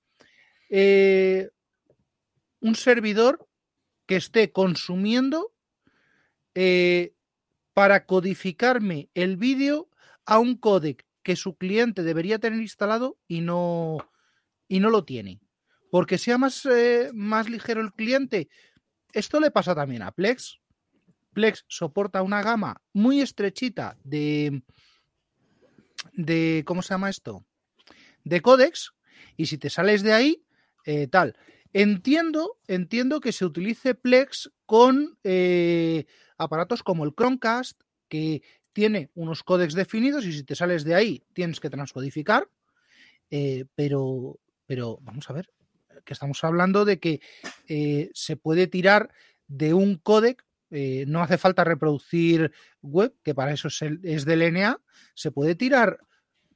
[0.71, 1.51] eh,
[2.61, 3.47] un servidor
[4.07, 5.53] que esté consumiendo
[6.55, 7.15] eh,
[7.75, 9.89] para codificarme el vídeo
[10.27, 13.99] a un códec que su cliente debería tener instalado y no,
[14.69, 15.41] y no lo tiene.
[15.91, 18.49] Porque sea más, eh, más ligero el cliente.
[19.13, 20.59] Esto le pasa también a Plex.
[21.33, 24.63] Plex soporta una gama muy estrechita de,
[26.13, 27.45] de ¿cómo se llama esto?
[28.25, 28.93] De códex.
[29.37, 30.45] Y si te sales de ahí,
[30.85, 31.37] eh, tal.
[31.73, 36.05] Entiendo, entiendo que se utilice Plex con eh,
[36.37, 38.43] aparatos como el Chromecast, que
[38.73, 42.49] tiene unos códex definidos y si te sales de ahí tienes que transcodificar.
[43.31, 45.49] Eh, pero, pero vamos a ver,
[46.05, 47.21] que estamos hablando de que
[47.69, 49.11] eh, se puede tirar
[49.47, 54.25] de un códec, eh, no hace falta reproducir web, que para eso es, el, es
[54.25, 54.81] del NA,
[55.15, 55.99] se puede tirar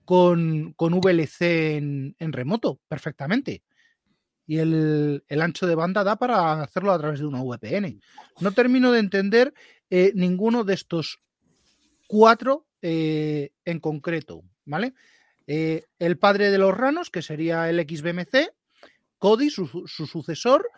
[0.05, 3.63] con, con VLC en, remoto perfectamente.
[4.47, 8.01] Y el, ancho de banda da para hacerlo a través de una VPN.
[8.41, 9.53] No termino de entender
[9.91, 11.21] eh, ninguno de estos
[12.07, 14.95] cuatro eh, en concreto, ¿vale?
[15.47, 18.53] Eh, el padre de los ranos, que sería el XBMC,
[19.51, 20.69] su, su, sucesor,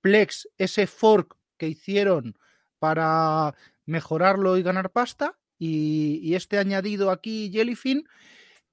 [0.00, 2.38] Plex, ese fork que hicieron
[2.78, 3.54] para
[3.86, 8.06] mejorarlo y ganar pasta, y, y este añadido aquí, Jellyfin,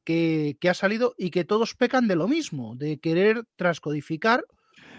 [0.03, 4.45] que, que, ha salido y que todos pecan de lo mismo, de querer transcodificar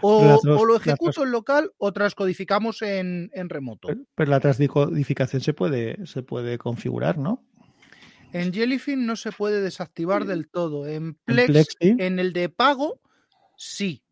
[0.00, 3.88] o, o, lo ejecuto en local o transcodificamos en, en remoto.
[3.88, 7.42] Pero, pero, la transcodificación se puede, se puede configurar, ¿no?
[8.32, 10.86] En Jellyfin no se puede desactivar del todo.
[10.86, 11.96] En Plex, en, Plex, ¿sí?
[11.98, 13.00] en el de pago,
[13.56, 14.03] sí.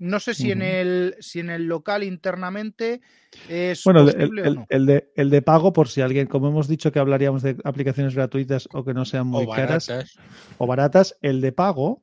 [0.00, 0.52] No sé si, uh -huh.
[0.52, 3.02] en el, si en el local internamente
[3.50, 4.66] es bueno, posible el, el, o no.
[4.70, 8.14] el, de, el de pago, por si alguien, como hemos dicho que hablaríamos de aplicaciones
[8.14, 10.18] gratuitas o que no sean muy o caras baratas.
[10.56, 12.02] o baratas, el de pago,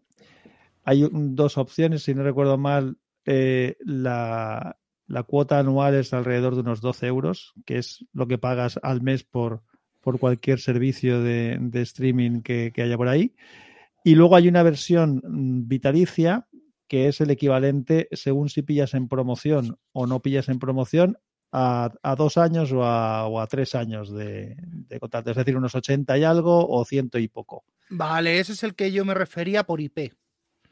[0.83, 4.77] hay un, dos opciones, si no recuerdo mal, eh, la,
[5.07, 9.01] la, cuota anual es alrededor de unos 12 euros, que es lo que pagas al
[9.01, 9.63] mes por,
[10.01, 13.33] por cualquier servicio de, de streaming que, que, haya por ahí.
[14.03, 16.47] Y luego hay una versión mm, vitalicia
[16.87, 21.17] que es el equivalente, según si pillas en promoción o no pillas en promoción,
[21.51, 25.55] a, a dos años o a, o a, tres años de, de contrato, es decir,
[25.55, 27.63] unos 80 y algo o ciento y poco.
[27.89, 30.13] Vale, ese es el que yo me refería por IP.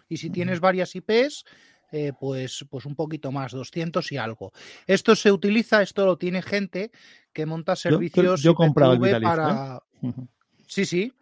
[0.09, 1.45] Y si tienes varias IPs,
[1.91, 4.51] eh, pues, pues un poquito más, 200 y algo.
[4.85, 6.91] Esto se utiliza, esto lo tiene gente
[7.31, 9.81] que monta servicios yo, yo, yo comprado el Vitaliz, para...
[10.01, 10.11] ¿eh?
[10.67, 11.13] Sí, sí.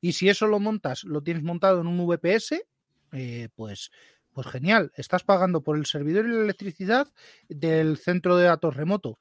[0.00, 2.54] Y si eso lo montas, lo tienes montado en un VPS,
[3.12, 3.90] eh, pues,
[4.38, 4.92] pues genial.
[4.94, 7.08] Estás pagando por el servidor y la electricidad
[7.48, 9.18] del centro de datos remoto.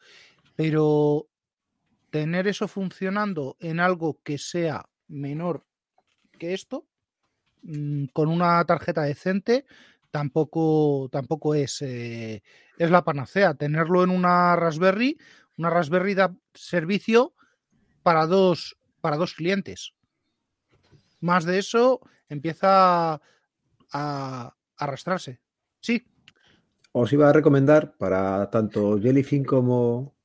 [0.55, 1.27] Pero
[2.11, 5.65] tener eso funcionando en algo que sea menor
[6.37, 6.85] que esto,
[7.63, 9.65] mmm, con una tarjeta decente,
[10.11, 12.43] tampoco, tampoco es, eh,
[12.77, 13.55] es la panacea.
[13.55, 15.17] Tenerlo en una Raspberry,
[15.57, 17.33] una Raspberry da servicio
[18.03, 19.95] para dos, para dos clientes.
[21.21, 23.19] Más de eso empieza
[23.91, 25.39] a arrastrarse.
[25.79, 26.05] Sí.
[26.91, 30.15] Os iba a recomendar para tanto Jellyfin como,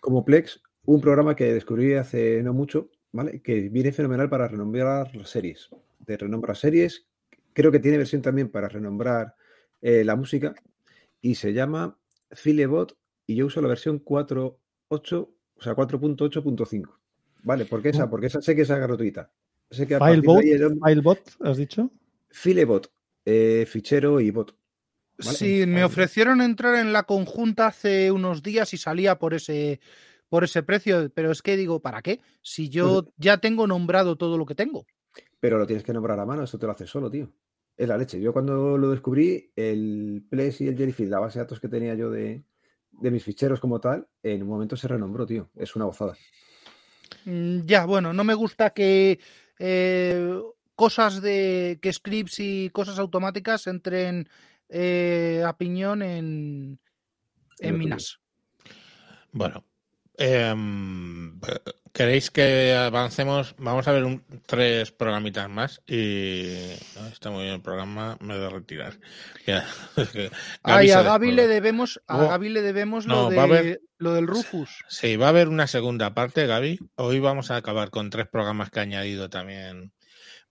[0.00, 3.42] como Plex un programa que descubrí hace no mucho, ¿vale?
[3.42, 5.68] Que viene fenomenal para renombrar series.
[5.98, 7.06] De renombrar series,
[7.52, 9.34] creo que tiene versión también para renombrar
[9.80, 10.54] eh, la música
[11.20, 11.98] y se llama
[12.32, 14.56] Filebot y yo uso la versión 4.8,
[15.18, 16.88] o sea, 4.8.5.
[17.42, 17.64] ¿Vale?
[17.64, 18.10] ¿Por qué esa?
[18.10, 19.30] Porque esa sé que es gratuita.
[19.70, 20.78] Sé que Filebot, el...
[20.84, 21.90] Filebot, ¿has dicho?
[22.30, 22.90] Filebot,
[23.24, 24.56] eh, fichero y bot.
[25.18, 25.36] ¿vale?
[25.36, 29.80] Sí, me ofrecieron entrar en la conjunta hace unos días y salía por ese
[30.30, 32.20] por ese precio, pero es que digo, ¿para qué?
[32.40, 34.86] Si yo pues, ya tengo nombrado todo lo que tengo.
[35.40, 37.30] Pero lo tienes que nombrar a mano, eso te lo haces solo, tío.
[37.76, 38.20] Es la leche.
[38.20, 41.94] Yo cuando lo descubrí, el Plex y el Jellyfish, la base de datos que tenía
[41.94, 42.44] yo de,
[42.92, 45.50] de mis ficheros como tal, en un momento se renombró, tío.
[45.56, 46.16] Es una gozada.
[47.24, 49.18] Mm, ya, bueno, no me gusta que
[49.58, 50.40] eh,
[50.80, 54.30] cosas de que scripts y cosas automáticas entren
[54.70, 56.80] eh, a piñón en,
[57.58, 58.18] en Minas.
[59.30, 59.62] Bueno,
[60.20, 60.54] eh,
[61.92, 63.56] ¿Queréis que avancemos?
[63.58, 66.46] Vamos a ver un, tres programitas más y
[66.94, 68.98] no, está muy bien el programa, me voy a retirar.
[69.46, 69.66] Ya,
[70.62, 74.28] Ay, a Gaby le debemos, a Gaby le debemos no, lo, de, haber, lo, del
[74.28, 74.84] Rufus.
[74.88, 76.78] Sí, va a haber una segunda parte, Gaby.
[76.94, 79.92] Hoy vamos a acabar con tres programas que ha añadido también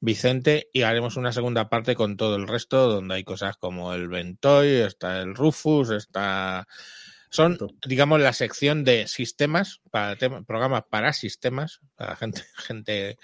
[0.01, 4.09] Vicente y haremos una segunda parte con todo el resto, donde hay cosas como el
[4.09, 6.67] Ventoy, está el Rufus, está
[7.29, 13.17] son, digamos, la sección de sistemas, para programas para sistemas, para gente, gente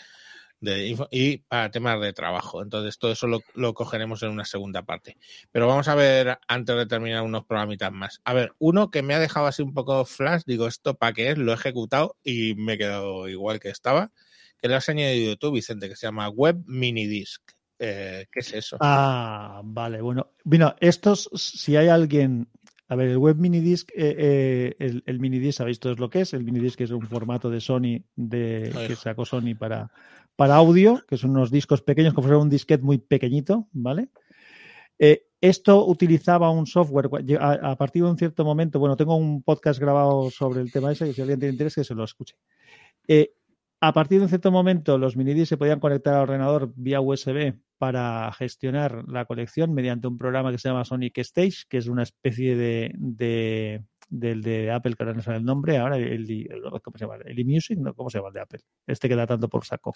[0.61, 2.61] de info- y para temas de trabajo.
[2.64, 5.17] Entonces, todo eso lo, lo cogeremos en una segunda parte.
[5.51, 8.22] Pero vamos a ver, antes de terminar, unos programitas más.
[8.24, 11.32] A ver, uno que me ha dejado así un poco flash, digo, ¿esto para qué
[11.32, 11.38] es?
[11.38, 14.11] Lo he ejecutado y me he quedado igual que estaba,
[14.59, 17.42] que lo has añadido YouTube, Vicente, que se llama Web Minidisc.
[17.77, 18.77] Eh, ¿Qué es eso?
[18.80, 20.32] Ah, vale, bueno.
[20.43, 22.48] Bueno, estos, si hay alguien.
[22.88, 26.33] A ver, el web minidisc, eh, eh, el, el minidisc, ¿sabéis todos lo que es?
[26.33, 29.91] El minidisc es un formato de Sony de, que sacó Sony para,
[30.35, 34.09] para audio, que son unos discos pequeños, como si fuera un disquete muy pequeñito, ¿vale?
[34.99, 38.80] Eh, esto utilizaba un software a, a, partir de un cierto momento.
[38.80, 41.83] Bueno, tengo un podcast grabado sobre el tema ese, que si alguien tiene interés, que
[41.83, 42.35] se lo escuche.
[43.07, 43.33] Eh,
[43.88, 47.53] a partir de un cierto momento, los minidiscs se podían conectar al ordenador vía USB
[47.77, 52.03] para gestionar la colección mediante un programa que se llama Sonic Stage, que es una
[52.03, 56.61] especie de, de del de Apple, que ahora no sabe el nombre, ahora el, el
[56.83, 57.17] ¿cómo se llama?
[57.25, 57.93] El eMusic, ¿no?
[57.93, 58.59] ¿Cómo se llama el de Apple?
[58.88, 59.93] Este que da tanto por saco.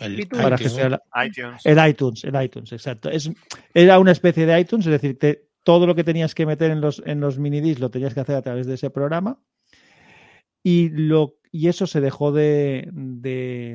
[0.00, 0.60] El para iTunes.
[0.60, 1.64] gestionar iTunes.
[1.64, 3.08] el iTunes, el iTunes, exacto.
[3.10, 3.30] Es,
[3.72, 6.80] era una especie de iTunes, es decir, te, todo lo que tenías que meter en
[6.80, 9.40] los, en los minidiscs lo tenías que hacer a través de ese programa.
[10.62, 12.90] Y, lo, y eso se dejó de,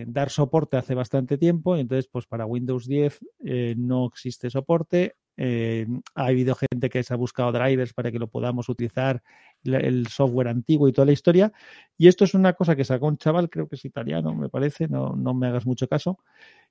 [0.07, 1.75] dar soporte hace bastante tiempo.
[1.75, 5.15] Y entonces, pues para Windows 10 eh, no existe soporte.
[5.35, 9.23] Eh, ha habido gente que se ha buscado drivers para que lo podamos utilizar,
[9.63, 11.51] el software antiguo y toda la historia.
[11.97, 14.87] Y esto es una cosa que sacó un chaval, creo que es italiano, me parece,
[14.87, 16.19] no, no me hagas mucho caso.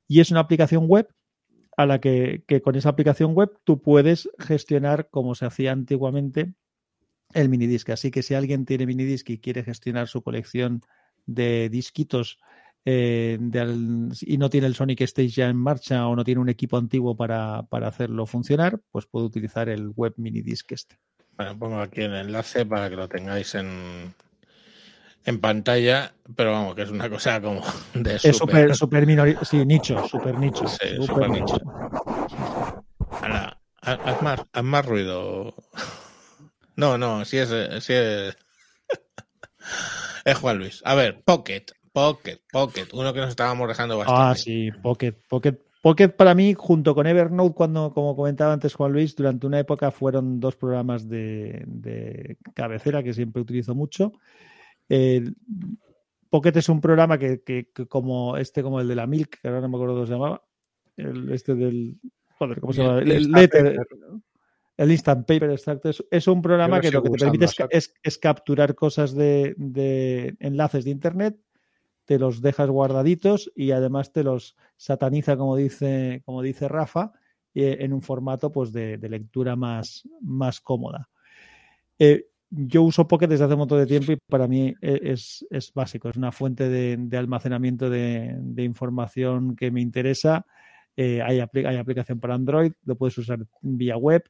[0.07, 1.09] Y es una aplicación web
[1.77, 6.55] a la que, que con esa aplicación web tú puedes gestionar como se hacía antiguamente
[7.35, 7.91] el minidisc.
[7.91, 10.83] Así que si alguien tiene minidisc y quiere gestionar su colección
[11.27, 12.39] de disquitos
[12.85, 13.39] eh,
[14.23, 17.15] y no tiene el Sonic Stage ya en marcha o no tiene un equipo antiguo
[17.17, 20.99] para, para hacerlo funcionar, pues puede utilizar el web minidisc este.
[21.37, 24.15] Bueno, pongo aquí el enlace para que lo tengáis en,
[25.25, 27.61] en pantalla, pero vamos, que es una cosa como
[27.95, 29.37] de Es súper minori...
[29.43, 30.67] sí, nicho, súper nicho.
[30.67, 31.59] Sí, super nicho.
[33.23, 35.55] Ahora, haz más, haz más ruido.
[36.77, 37.51] No, no, sí es,
[37.85, 38.39] sí es.
[40.25, 40.83] es Juan Luis.
[40.85, 44.23] A ver, Pocket, Pocket, Pocket, uno que nos estábamos dejando bastante.
[44.23, 45.59] Ah, sí, Pocket, Pocket.
[45.83, 49.91] Pocket para mí, junto con Evernote, cuando, como comentaba antes Juan Luis, durante una época
[49.91, 54.13] fueron dos programas de, de cabecera que siempre utilizo mucho.
[54.89, 55.37] El
[56.29, 59.49] Pocket es un programa que, que, que, como este, como el de la Milk, que
[59.49, 60.43] ahora no me acuerdo cómo se llamaba,
[60.99, 61.97] el, este del,
[62.39, 62.99] joder, ¿cómo se llama?
[62.99, 63.79] El, el letter,
[64.81, 65.91] el Instant Paper, exacto.
[65.91, 69.55] Es, es un programa que lo que te permite es, es, es, capturar cosas de,
[69.59, 71.39] de, enlaces de Internet,
[72.07, 77.13] te los dejas guardaditos y además te los sataniza, como dice, como dice Rafa,
[77.55, 81.11] eh, en un formato pues, de, de lectura más, más cómoda.
[81.99, 85.75] Eh, yo uso Pocket desde hace un montón de tiempo y para mí es, es
[85.75, 90.47] básico, es una fuente de, de almacenamiento de, de, información que me interesa.
[90.97, 94.25] Eh, hay, apl hay, aplicación para Android, lo puedes usar vía web.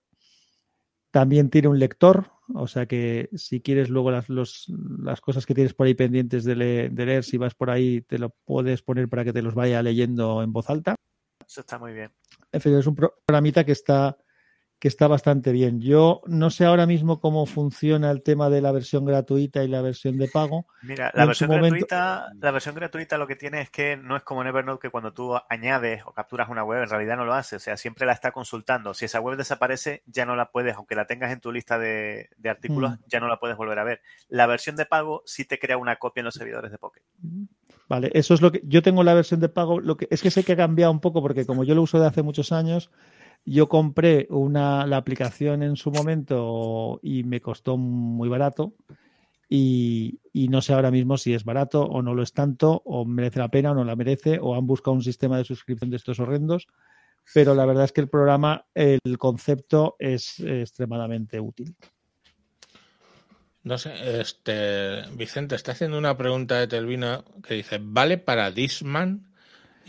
[1.11, 4.67] También tiene un lector, o sea que si quieres luego las, los,
[5.03, 8.03] las cosas que tienes por ahí pendientes de, le, de, leer, si vas por ahí,
[8.03, 10.95] te lo puedes poner para que te los vaya leyendo en voz alta.
[11.47, 12.13] Eso está muy bien.
[12.53, 14.17] En fin, es un programita que está
[14.81, 15.83] que está bastante bien.
[15.83, 19.83] Yo no sé ahora mismo cómo funciona el tema de la versión gratuita y la
[19.83, 20.67] versión de pago.
[20.81, 21.87] Mira, la versión momento...
[21.87, 24.91] gratuita, la versión gratuita lo que tiene es que no es como en Evernote que
[24.91, 28.07] cuando tú añades o capturas una web en realidad no lo hace, o sea, siempre
[28.07, 28.95] la está consultando.
[28.95, 32.31] Si esa web desaparece, ya no la puedes, aunque la tengas en tu lista de,
[32.39, 33.03] de artículos, mm.
[33.07, 34.01] ya no la puedes volver a ver.
[34.29, 37.03] La versión de pago sí te crea una copia en los servidores de Pocket.
[37.87, 40.31] Vale, eso es lo que yo tengo la versión de pago, lo que es que
[40.31, 42.91] sé que ha cambiado un poco porque como yo lo uso de hace muchos años,
[43.45, 48.75] yo compré una, la aplicación en su momento y me costó muy barato
[49.53, 53.41] y, no sé ahora mismo si es barato o no lo es tanto o merece
[53.41, 56.21] la pena o no la merece o han buscado un sistema de suscripción de estos
[56.21, 56.69] horrendos.
[57.35, 61.75] Pero la verdad es que el programa, el concepto es extremadamente útil.
[63.63, 69.30] No sé, este Vicente está haciendo una pregunta de Telvina que dice, ¿vale para Disman?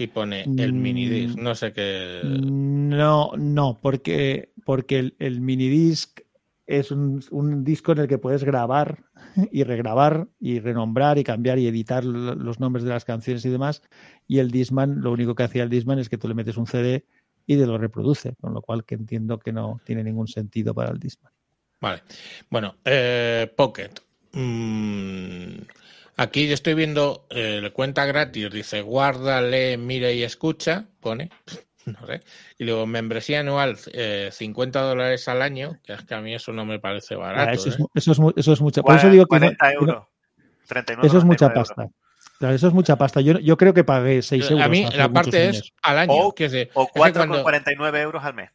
[0.01, 2.21] Y pone el minidisc, no sé qué.
[2.23, 6.21] No, no, porque, porque el, el minidisc
[6.67, 9.03] es un, un, disco en el que puedes grabar
[9.51, 13.81] y regrabar y renombrar y cambiar y editar los nombres de las canciones y demás.
[14.27, 16.67] Y el Disman, lo único que hacía el Disman es que tú le metes un
[16.67, 17.05] CD
[17.45, 20.91] y te lo reproduce, con lo cual que entiendo que no tiene ningún sentido para
[20.91, 21.33] el Disman.
[21.81, 22.03] Vale.
[22.49, 23.91] Bueno, eh, Pocket.
[24.33, 25.20] Mm,
[26.21, 31.29] Aquí yo estoy viendo eh, cuenta gratis, dice guarda, lee, mira y escucha, pone,
[31.85, 32.21] no sé.
[32.57, 36.53] Y luego membresía anual, eh, 50 dólares al año, que es que a mí eso
[36.53, 37.49] no me parece barato.
[37.49, 37.73] Ah, eso, ¿eh?
[37.95, 38.83] es, eso, es, eso es mucha.
[38.83, 40.05] Por eso digo que 40 no, euros.
[40.67, 41.87] 39, eso es mucha pasta.
[42.37, 43.21] Claro, eso es mucha pasta.
[43.21, 44.65] Yo, yo creo que pagué 6 euros.
[44.65, 46.13] A mí la parte es al año.
[46.13, 48.49] O- que es de- O es que 4,49 euros al mes.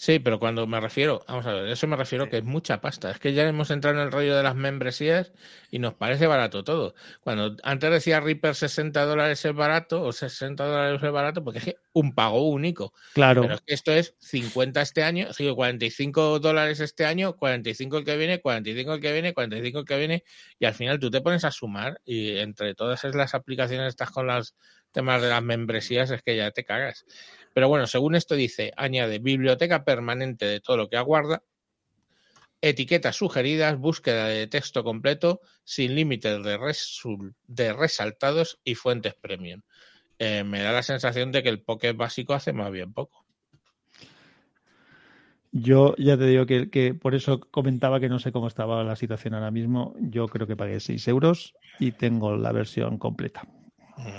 [0.00, 2.30] Sí, pero cuando me refiero, vamos a ver, eso me refiero Sí.
[2.30, 3.10] que es mucha pasta.
[3.10, 5.32] Es que ya hemos entrado en el rollo de las membresías
[5.72, 6.94] y nos parece barato todo.
[7.20, 11.64] Cuando antes decía Reaper 60 dólares es barato o 60 dólares es barato, porque es
[11.64, 12.94] que un pago único.
[13.12, 13.42] Claro.
[13.42, 18.04] Pero es que esto es 50 este año, digo, 45 dólares este año, 45 el
[18.04, 20.24] que viene, 45 el que viene, 45 el que viene,
[20.60, 24.28] y al final tú te pones a sumar y entre todas las aplicaciones estas con
[24.28, 24.54] los
[24.92, 27.04] temas de las membresías es que ya te cagas.
[27.58, 31.42] Pero bueno, según esto dice, añade biblioteca permanente de todo lo que aguarda,
[32.60, 39.62] etiquetas sugeridas, búsqueda de texto completo, sin límites de, resul- de resaltados y fuentes premium.
[40.20, 43.24] Eh, me da la sensación de que el Pocket básico hace más bien poco.
[45.50, 48.94] Yo ya te digo que, que por eso comentaba que no sé cómo estaba la
[48.94, 49.96] situación ahora mismo.
[49.98, 53.48] Yo creo que pagué 6 euros y tengo la versión completa.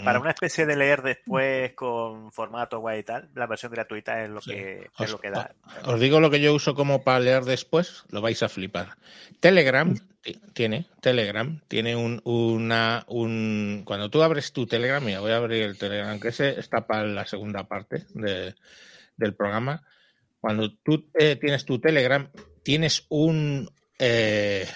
[0.03, 4.29] Para una especie de leer después con formato guay y tal, la versión gratuita es
[4.29, 4.51] lo Sí.
[4.51, 5.53] que, es lo que da.
[5.85, 8.97] Os digo lo que yo uso como para leer después, lo vais a flipar.
[9.39, 15.31] Telegram ti- tiene, Telegram tiene un, una, un, cuando tú abres tu Telegram, mira, voy
[15.31, 18.55] a abrir el Telegram, que ese está para la segunda parte de-
[19.17, 19.81] del programa.
[20.41, 22.29] Cuando tú eh, tienes tu Telegram,
[22.63, 24.67] tienes un, eh,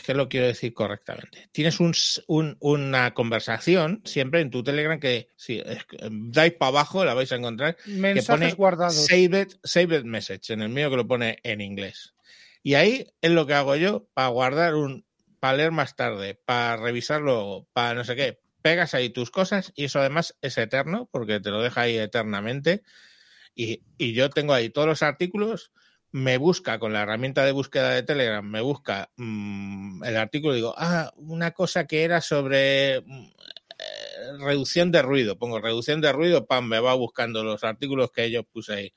[0.00, 1.48] es que lo quiero decir correctamente.
[1.52, 7.14] Tienes un, una conversación siempre en tu Telegram que si que, dais para abajo la
[7.14, 9.06] vais a encontrar Mensajes pone guardados.
[9.06, 12.14] Saved, saved message, en el mío que lo pone en inglés.
[12.62, 15.04] Y ahí es lo que hago yo para guardar un,
[15.38, 18.40] para leer más tarde, para revisar luego, para no sé qué.
[18.62, 22.82] Pegas ahí tus cosas y eso además es eterno porque te lo deja ahí eternamente.
[23.54, 25.72] Y, y yo tengo ahí todos los artículos,
[26.12, 30.56] me busca con la herramienta de búsqueda de Telegram, me busca mm, el artículo y
[30.56, 33.30] digo, ah, una cosa que era sobre mm,
[33.80, 35.38] eh, reducción de ruido.
[35.38, 38.94] Pongo reducción de ruido, pam, me va buscando los artículos que yo puse ahí,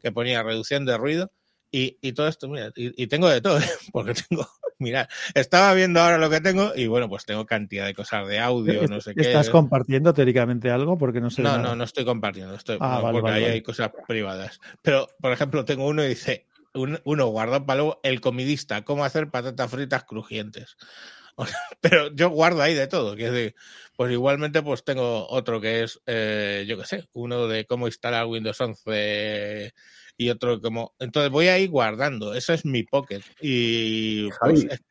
[0.00, 1.32] que ponía reducción de ruido.
[1.70, 3.70] Y, y todo esto, mira, y, y tengo de todo, ¿eh?
[3.92, 4.46] porque tengo,
[4.82, 8.38] mirad, estaba viendo ahora lo que tengo y bueno, pues tengo cantidad de cosas de
[8.38, 9.22] audio, no sé qué.
[9.22, 10.98] ¿Estás compartiendo teóricamente algo?
[10.98, 11.42] Porque no sé.
[11.42, 11.62] No, nada.
[11.62, 13.54] no, no estoy compartiendo, estoy, Ah, no, vale, porque vale, ahí vale.
[13.54, 14.60] hay cosas privadas.
[14.82, 19.04] Pero, por ejemplo, tengo uno y dice, un- uno guardado para luego, el comidista, cómo
[19.04, 20.76] hacer patatas fritas crujientes.
[21.34, 23.54] O sea, Pero yo guardo ahí de todo, que es decir,
[23.96, 28.26] pues igualmente pues tengo otro que es, eh, yo qué sé, uno de cómo instalar
[28.26, 29.72] Windows 11
[30.16, 30.94] y otro como...
[30.98, 33.22] Entonces voy ahí guardando, eso es mi pocket.
[33.40, 34.82] Y pues, Javi, es-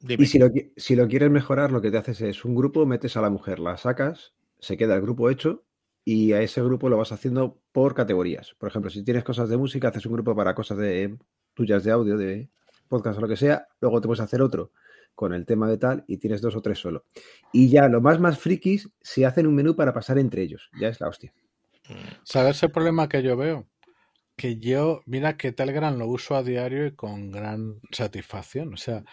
[0.00, 0.24] dime.
[0.24, 2.86] Y si lo, qui- si lo quieres mejorar, lo que te haces es un grupo,
[2.86, 5.64] metes a la mujer, la sacas, se queda el grupo hecho
[6.04, 8.54] y a ese grupo lo vas haciendo por categorías.
[8.58, 11.16] Por ejemplo, si tienes cosas de música, haces un grupo para cosas de
[11.54, 12.48] tuyas de audio, de
[12.88, 14.72] podcast o lo que sea, luego te puedes hacer otro
[15.14, 17.04] con el tema de tal y tienes dos o tres solo.
[17.52, 20.70] Y ya lo más más frikis se hacen un menú para pasar entre ellos.
[20.80, 21.32] Ya es la hostia.
[22.22, 23.66] ¿Sabes el problema que yo veo?
[24.40, 28.72] Que yo, mira que Telegram lo uso a diario y con gran satisfacción.
[28.72, 29.04] O sea,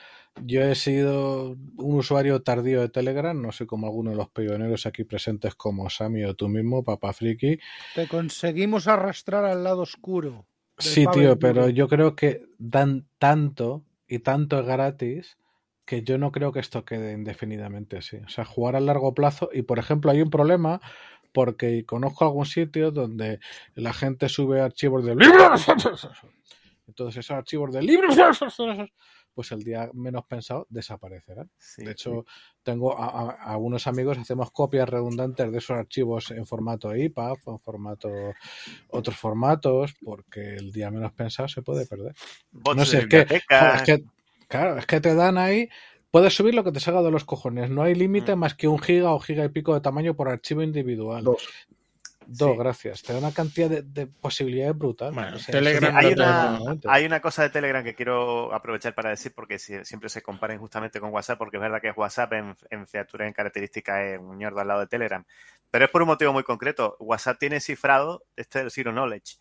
[0.41, 4.85] yo he sido un usuario tardío de Telegram, no sé como alguno de los pioneros
[4.85, 7.59] aquí presentes como Sammy o tú mismo, Papá Friki.
[7.93, 10.45] Te conseguimos arrastrar al lado oscuro.
[10.77, 15.37] Sí, tío, pero yo creo que dan tanto y tanto es gratis
[15.85, 18.15] que yo no creo que esto quede indefinidamente así.
[18.17, 20.79] O sea, jugar a largo plazo y, por ejemplo, hay un problema
[21.37, 23.39] porque conozco algún sitio donde
[23.75, 25.67] la gente sube archivos de libros.
[26.87, 28.17] Entonces esos archivos de libros,
[29.35, 31.51] pues el día menos pensado desaparecerán.
[31.59, 31.85] Sí.
[31.85, 32.25] De hecho,
[32.63, 33.53] tengo a, a-
[33.85, 38.09] amigos, hacemos copias redundantes de esos archivos en formato EPUB, en formato
[38.89, 42.15] otros formatos, porque el día menos pensado se puede perder.
[42.49, 43.43] bots No sé, que, es
[43.83, 44.03] que,
[44.47, 45.69] claro, es que te dan ahí,
[46.19, 48.39] puedes subir lo que te salga de los cojones, no hay límite Mm.
[48.39, 51.23] más que un giga o giga y pico de tamaño por archivo individual.
[51.23, 51.47] Dos.
[52.29, 52.57] Dos, Sí.
[52.57, 53.03] gracias.
[53.03, 55.15] Te da una cantidad de, de posibilidades brutales.
[55.15, 56.87] Bueno, O sea, Telegram hay, una, normalmente.
[56.91, 60.59] hay una cosa de Telegram que quiero aprovechar para decir porque si- siempre se comparen
[60.59, 64.37] justamente con WhatsApp, porque es verdad que WhatsApp en, en featura, en características es un
[64.37, 65.23] ñordo al lado de Telegram.
[65.71, 66.97] Pero es por un motivo muy concreto.
[66.99, 69.37] WhatsApp tiene cifrado, este es el Zero Knowledge.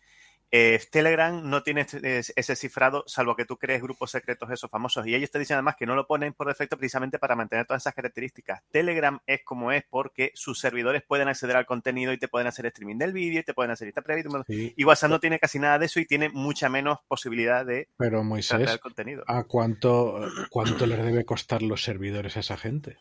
[0.49, 5.05] Eh, Telegram no tiene es- ese cifrado, salvo que tú crees grupos secretos esos famosos.
[5.05, 7.83] Y ellos te dicen además que no lo ponen por defecto precisamente para mantener todas
[7.83, 8.63] esas características.
[8.71, 12.65] Telegram es como es porque sus servidores pueden acceder al contenido y te pueden hacer
[12.67, 14.23] streaming del vídeo y te pueden hacer esta previa.
[14.47, 17.89] Sí, Y WhatsApp no tiene casi nada de eso y tiene mucha menos posibilidad de
[17.97, 19.23] pero tratar Moisés, el contenido.
[19.27, 20.19] ¿a cuánto,
[20.49, 22.97] cuánto les debe costar los servidores a esa gente?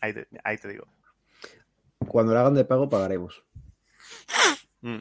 [0.00, 0.88] Ahí te, ahí te digo.
[2.08, 3.44] Cuando lo hagan de pago, pagaremos.
[4.80, 4.98] Mm.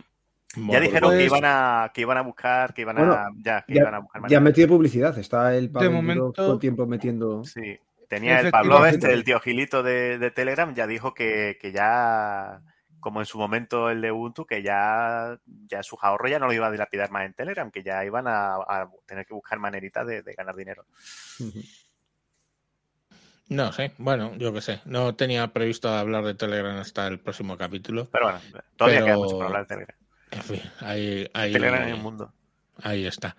[0.55, 3.61] Ya dijeron pues- que iban a que iban a buscar, que iban a Bueno, ya,
[3.67, 5.17] que ya- iban a buscar Ya han metido publicidad.
[5.17, 7.43] Está el Pablo momento- todo el tiempo metiendo.
[7.45, 7.79] Sí.
[8.09, 12.61] Tenía el Pablo este, el tío Gilito de, de Telegram, ya dijo que, que ya
[12.99, 16.53] como en su momento el de Ubuntu, que ya, ya su ahorro ya no lo
[16.53, 20.05] iba a dilapidar más en Telegram, que ya iban a, a tener que buscar maneritas
[20.05, 20.85] de, de ganar dinero.
[23.49, 24.81] No sé, bueno, yo qué sé.
[24.85, 28.07] No tenía previsto hablar de Telegram hasta el próximo capítulo.
[28.11, 28.39] Pero bueno,
[28.77, 29.97] todavía Pero- queda mucho por hablar de Telegram.
[30.31, 32.31] En fin, ahí, ahí, Telegram en el mundo.
[32.81, 33.35] ahí está.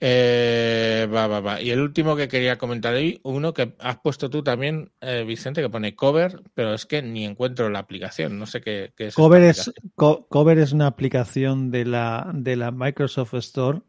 [0.00, 1.60] Eh, va, va, va.
[1.60, 5.60] Y el último que quería comentar hoy, uno que has puesto tú también, eh, Vicente,
[5.60, 8.38] que pone cover, pero es que ni encuentro la aplicación.
[8.38, 9.14] No sé qué, qué es.
[9.16, 9.72] Cover es.
[9.96, 13.80] Co- Cover es una aplicación de la, de la Microsoft Store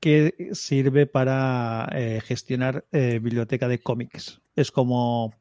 [0.00, 4.40] que sirve para eh, gestionar eh, biblioteca de cómics.
[4.56, 5.34] Es como,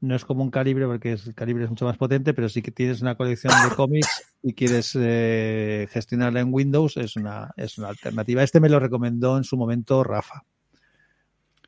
[0.00, 2.62] no es como un calibre, porque es- el calibre es mucho más potente, pero sí
[2.62, 7.78] que tienes una colección de cómics y quieres eh, gestionarla en Windows, es una, es
[7.78, 8.42] una alternativa.
[8.42, 10.44] Este me lo recomendó en su momento Rafa,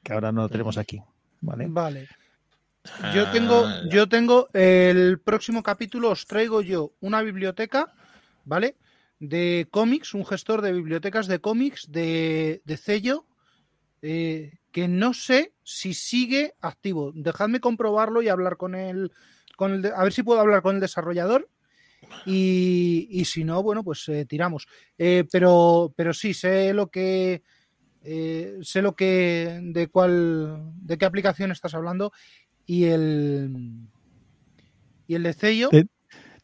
[0.03, 1.01] que ahora no lo tenemos aquí.
[1.41, 1.67] ¿vale?
[1.69, 2.09] Vale.
[3.15, 7.93] Yo tengo, Ah, yo tengo el próximo capítulo, os traigo yo una biblioteca,
[8.45, 8.77] ¿vale?
[9.19, 13.27] De cómics, un gestor de bibliotecas de cómics de, de sello,
[14.03, 17.13] eh, que no sé si sigue activo.
[17.15, 19.13] Dejadme comprobarlo y hablar con el,
[19.57, 21.49] con el a ver si puedo hablar con el desarrollador.
[22.27, 24.67] Y, y si no, bueno, pues eh, tiramos.
[24.99, 27.43] Eh, pero, pero sí, sé lo que
[28.03, 32.13] sé lo que de cuál de qué aplicación estás hablando
[32.65, 33.87] y el
[35.07, 35.87] y el de sello Te-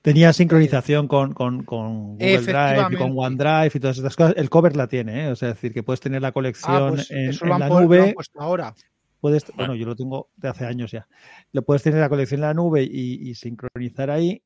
[0.06, 4.34] Tenía sincronización con, con, con Google Drive y con OneDrive y todas estas cosas.
[4.36, 5.28] El cover la tiene, ¿eh?
[5.32, 7.54] o sea, es decir, que puedes tener la Ah, colección pues en, eso en lo
[7.56, 8.14] han, la pu- lo han nube.
[8.36, 8.74] ahora.
[9.20, 11.08] Puedes, bueno, yo lo tengo de hace años ya.
[11.50, 14.44] Lo puedes tener la colección en la nube y, y sincronizar ahí.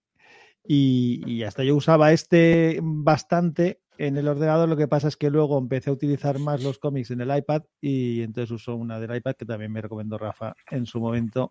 [0.67, 4.67] Y, y hasta yo usaba este bastante en el ordenador.
[4.67, 7.65] Lo que pasa es que luego empecé a utilizar más los cómics en el iPad
[7.83, 11.51] y entonces uso una del iPad que también me recomendó Rafa en su momento,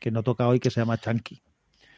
[0.00, 1.42] que no toca hoy, que se llama Chunky.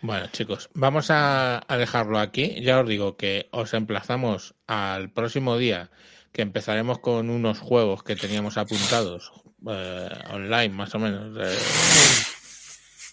[0.05, 2.61] Bueno, chicos, vamos a, a dejarlo aquí.
[2.61, 5.91] Ya os digo que os emplazamos al próximo día,
[6.31, 9.33] que empezaremos con unos juegos que teníamos apuntados
[9.67, 11.35] eh, online, más o menos.
[11.41, 11.57] eh.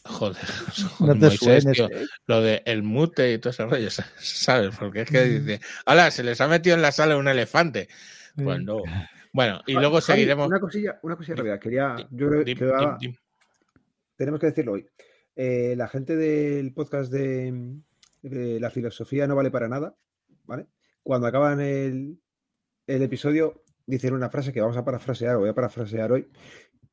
[0.04, 0.36] joder,
[1.00, 2.06] No te Moisés, suenes, tío, ¿eh?
[2.28, 3.88] lo de el mute y todo ese rollo,
[4.20, 4.76] ¿sabes?
[4.78, 7.88] Porque es que dice, hola, se les ha metido en la sala un elefante.
[8.36, 8.82] Pues no.
[9.32, 10.48] Bueno, y luego Javi, seguiremos.
[10.48, 11.58] Una cosilla, una cosilla rápida.
[11.58, 13.16] Quería, yo creo que dim, va- dim.
[14.18, 14.86] tenemos que decirlo hoy.
[15.36, 17.78] Eh, la gente del podcast de,
[18.22, 19.96] de La filosofía no vale para nada,
[20.46, 20.68] ¿vale?
[21.04, 22.20] Cuando acaban el,
[22.88, 26.28] el episodio, dicen una frase que vamos a parafrasear, voy a parafrasear hoy,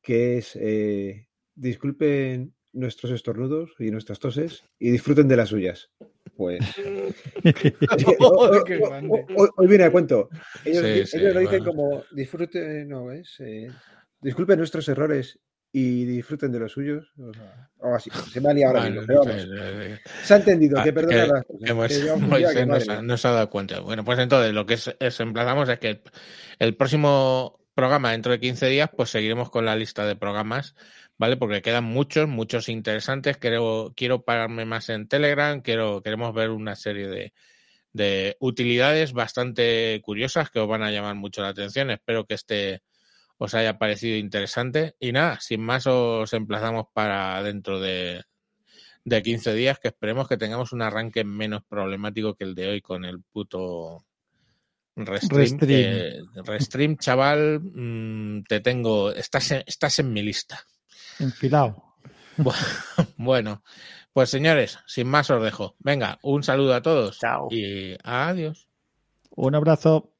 [0.01, 5.89] que es eh, disculpen nuestros estornudos y nuestras toses y disfruten de las suyas.
[6.35, 6.59] Pues
[8.17, 8.63] Joder,
[9.57, 10.29] hoy- viene a cuento.
[10.65, 11.65] Ellos, Sí, sí, lo dicen bueno.
[11.65, 13.69] como disfruten, no es, eh,
[14.21, 15.39] disculpen nuestros errores
[15.71, 17.11] y disfruten de los suyos.
[17.19, 18.09] O sea, algo así.
[18.31, 19.99] Se me ha liado ahora Bueno, mismo, pero vamos.
[20.23, 22.05] Se ha entendido, Ah, que perdona las cosas, Moisés
[22.67, 23.01] no, se, ha- mía.
[23.03, 23.79] no se ha dado cuenta.
[23.81, 26.01] Bueno, pues entonces lo que es, es emplazamos es que el,
[26.59, 30.75] el próximo programa, dentro de 15 días, pues seguiremos con la lista de programas,
[31.17, 31.37] ¿vale?
[31.37, 33.37] Porque quedan muchos, muchos interesantes.
[33.37, 37.33] Quiero, quiero pararme más en Telegram, quiero, queremos ver una serie de,
[37.93, 41.89] de utilidades bastante curiosas que os van a llamar mucho la atención.
[41.91, 42.81] Espero que este
[43.39, 44.95] os haya parecido interesante.
[44.99, 48.23] Y nada, sin más os emplazamos para dentro de,
[49.05, 52.81] de 15 días, que esperemos que tengamos un arranque menos problemático que el de hoy
[52.81, 54.05] con el puto
[54.95, 55.59] Restream.
[55.59, 56.45] Restream.
[56.45, 60.59] Restream, chaval, mm, te tengo, estás en, estás en mi lista.
[61.19, 61.83] Enfilado.
[63.17, 63.63] Bueno,
[64.13, 65.75] pues señores, sin más os dejo.
[65.79, 67.49] Venga, un saludo a todos Chao.
[67.51, 68.69] y adiós.
[69.35, 70.13] Un abrazo.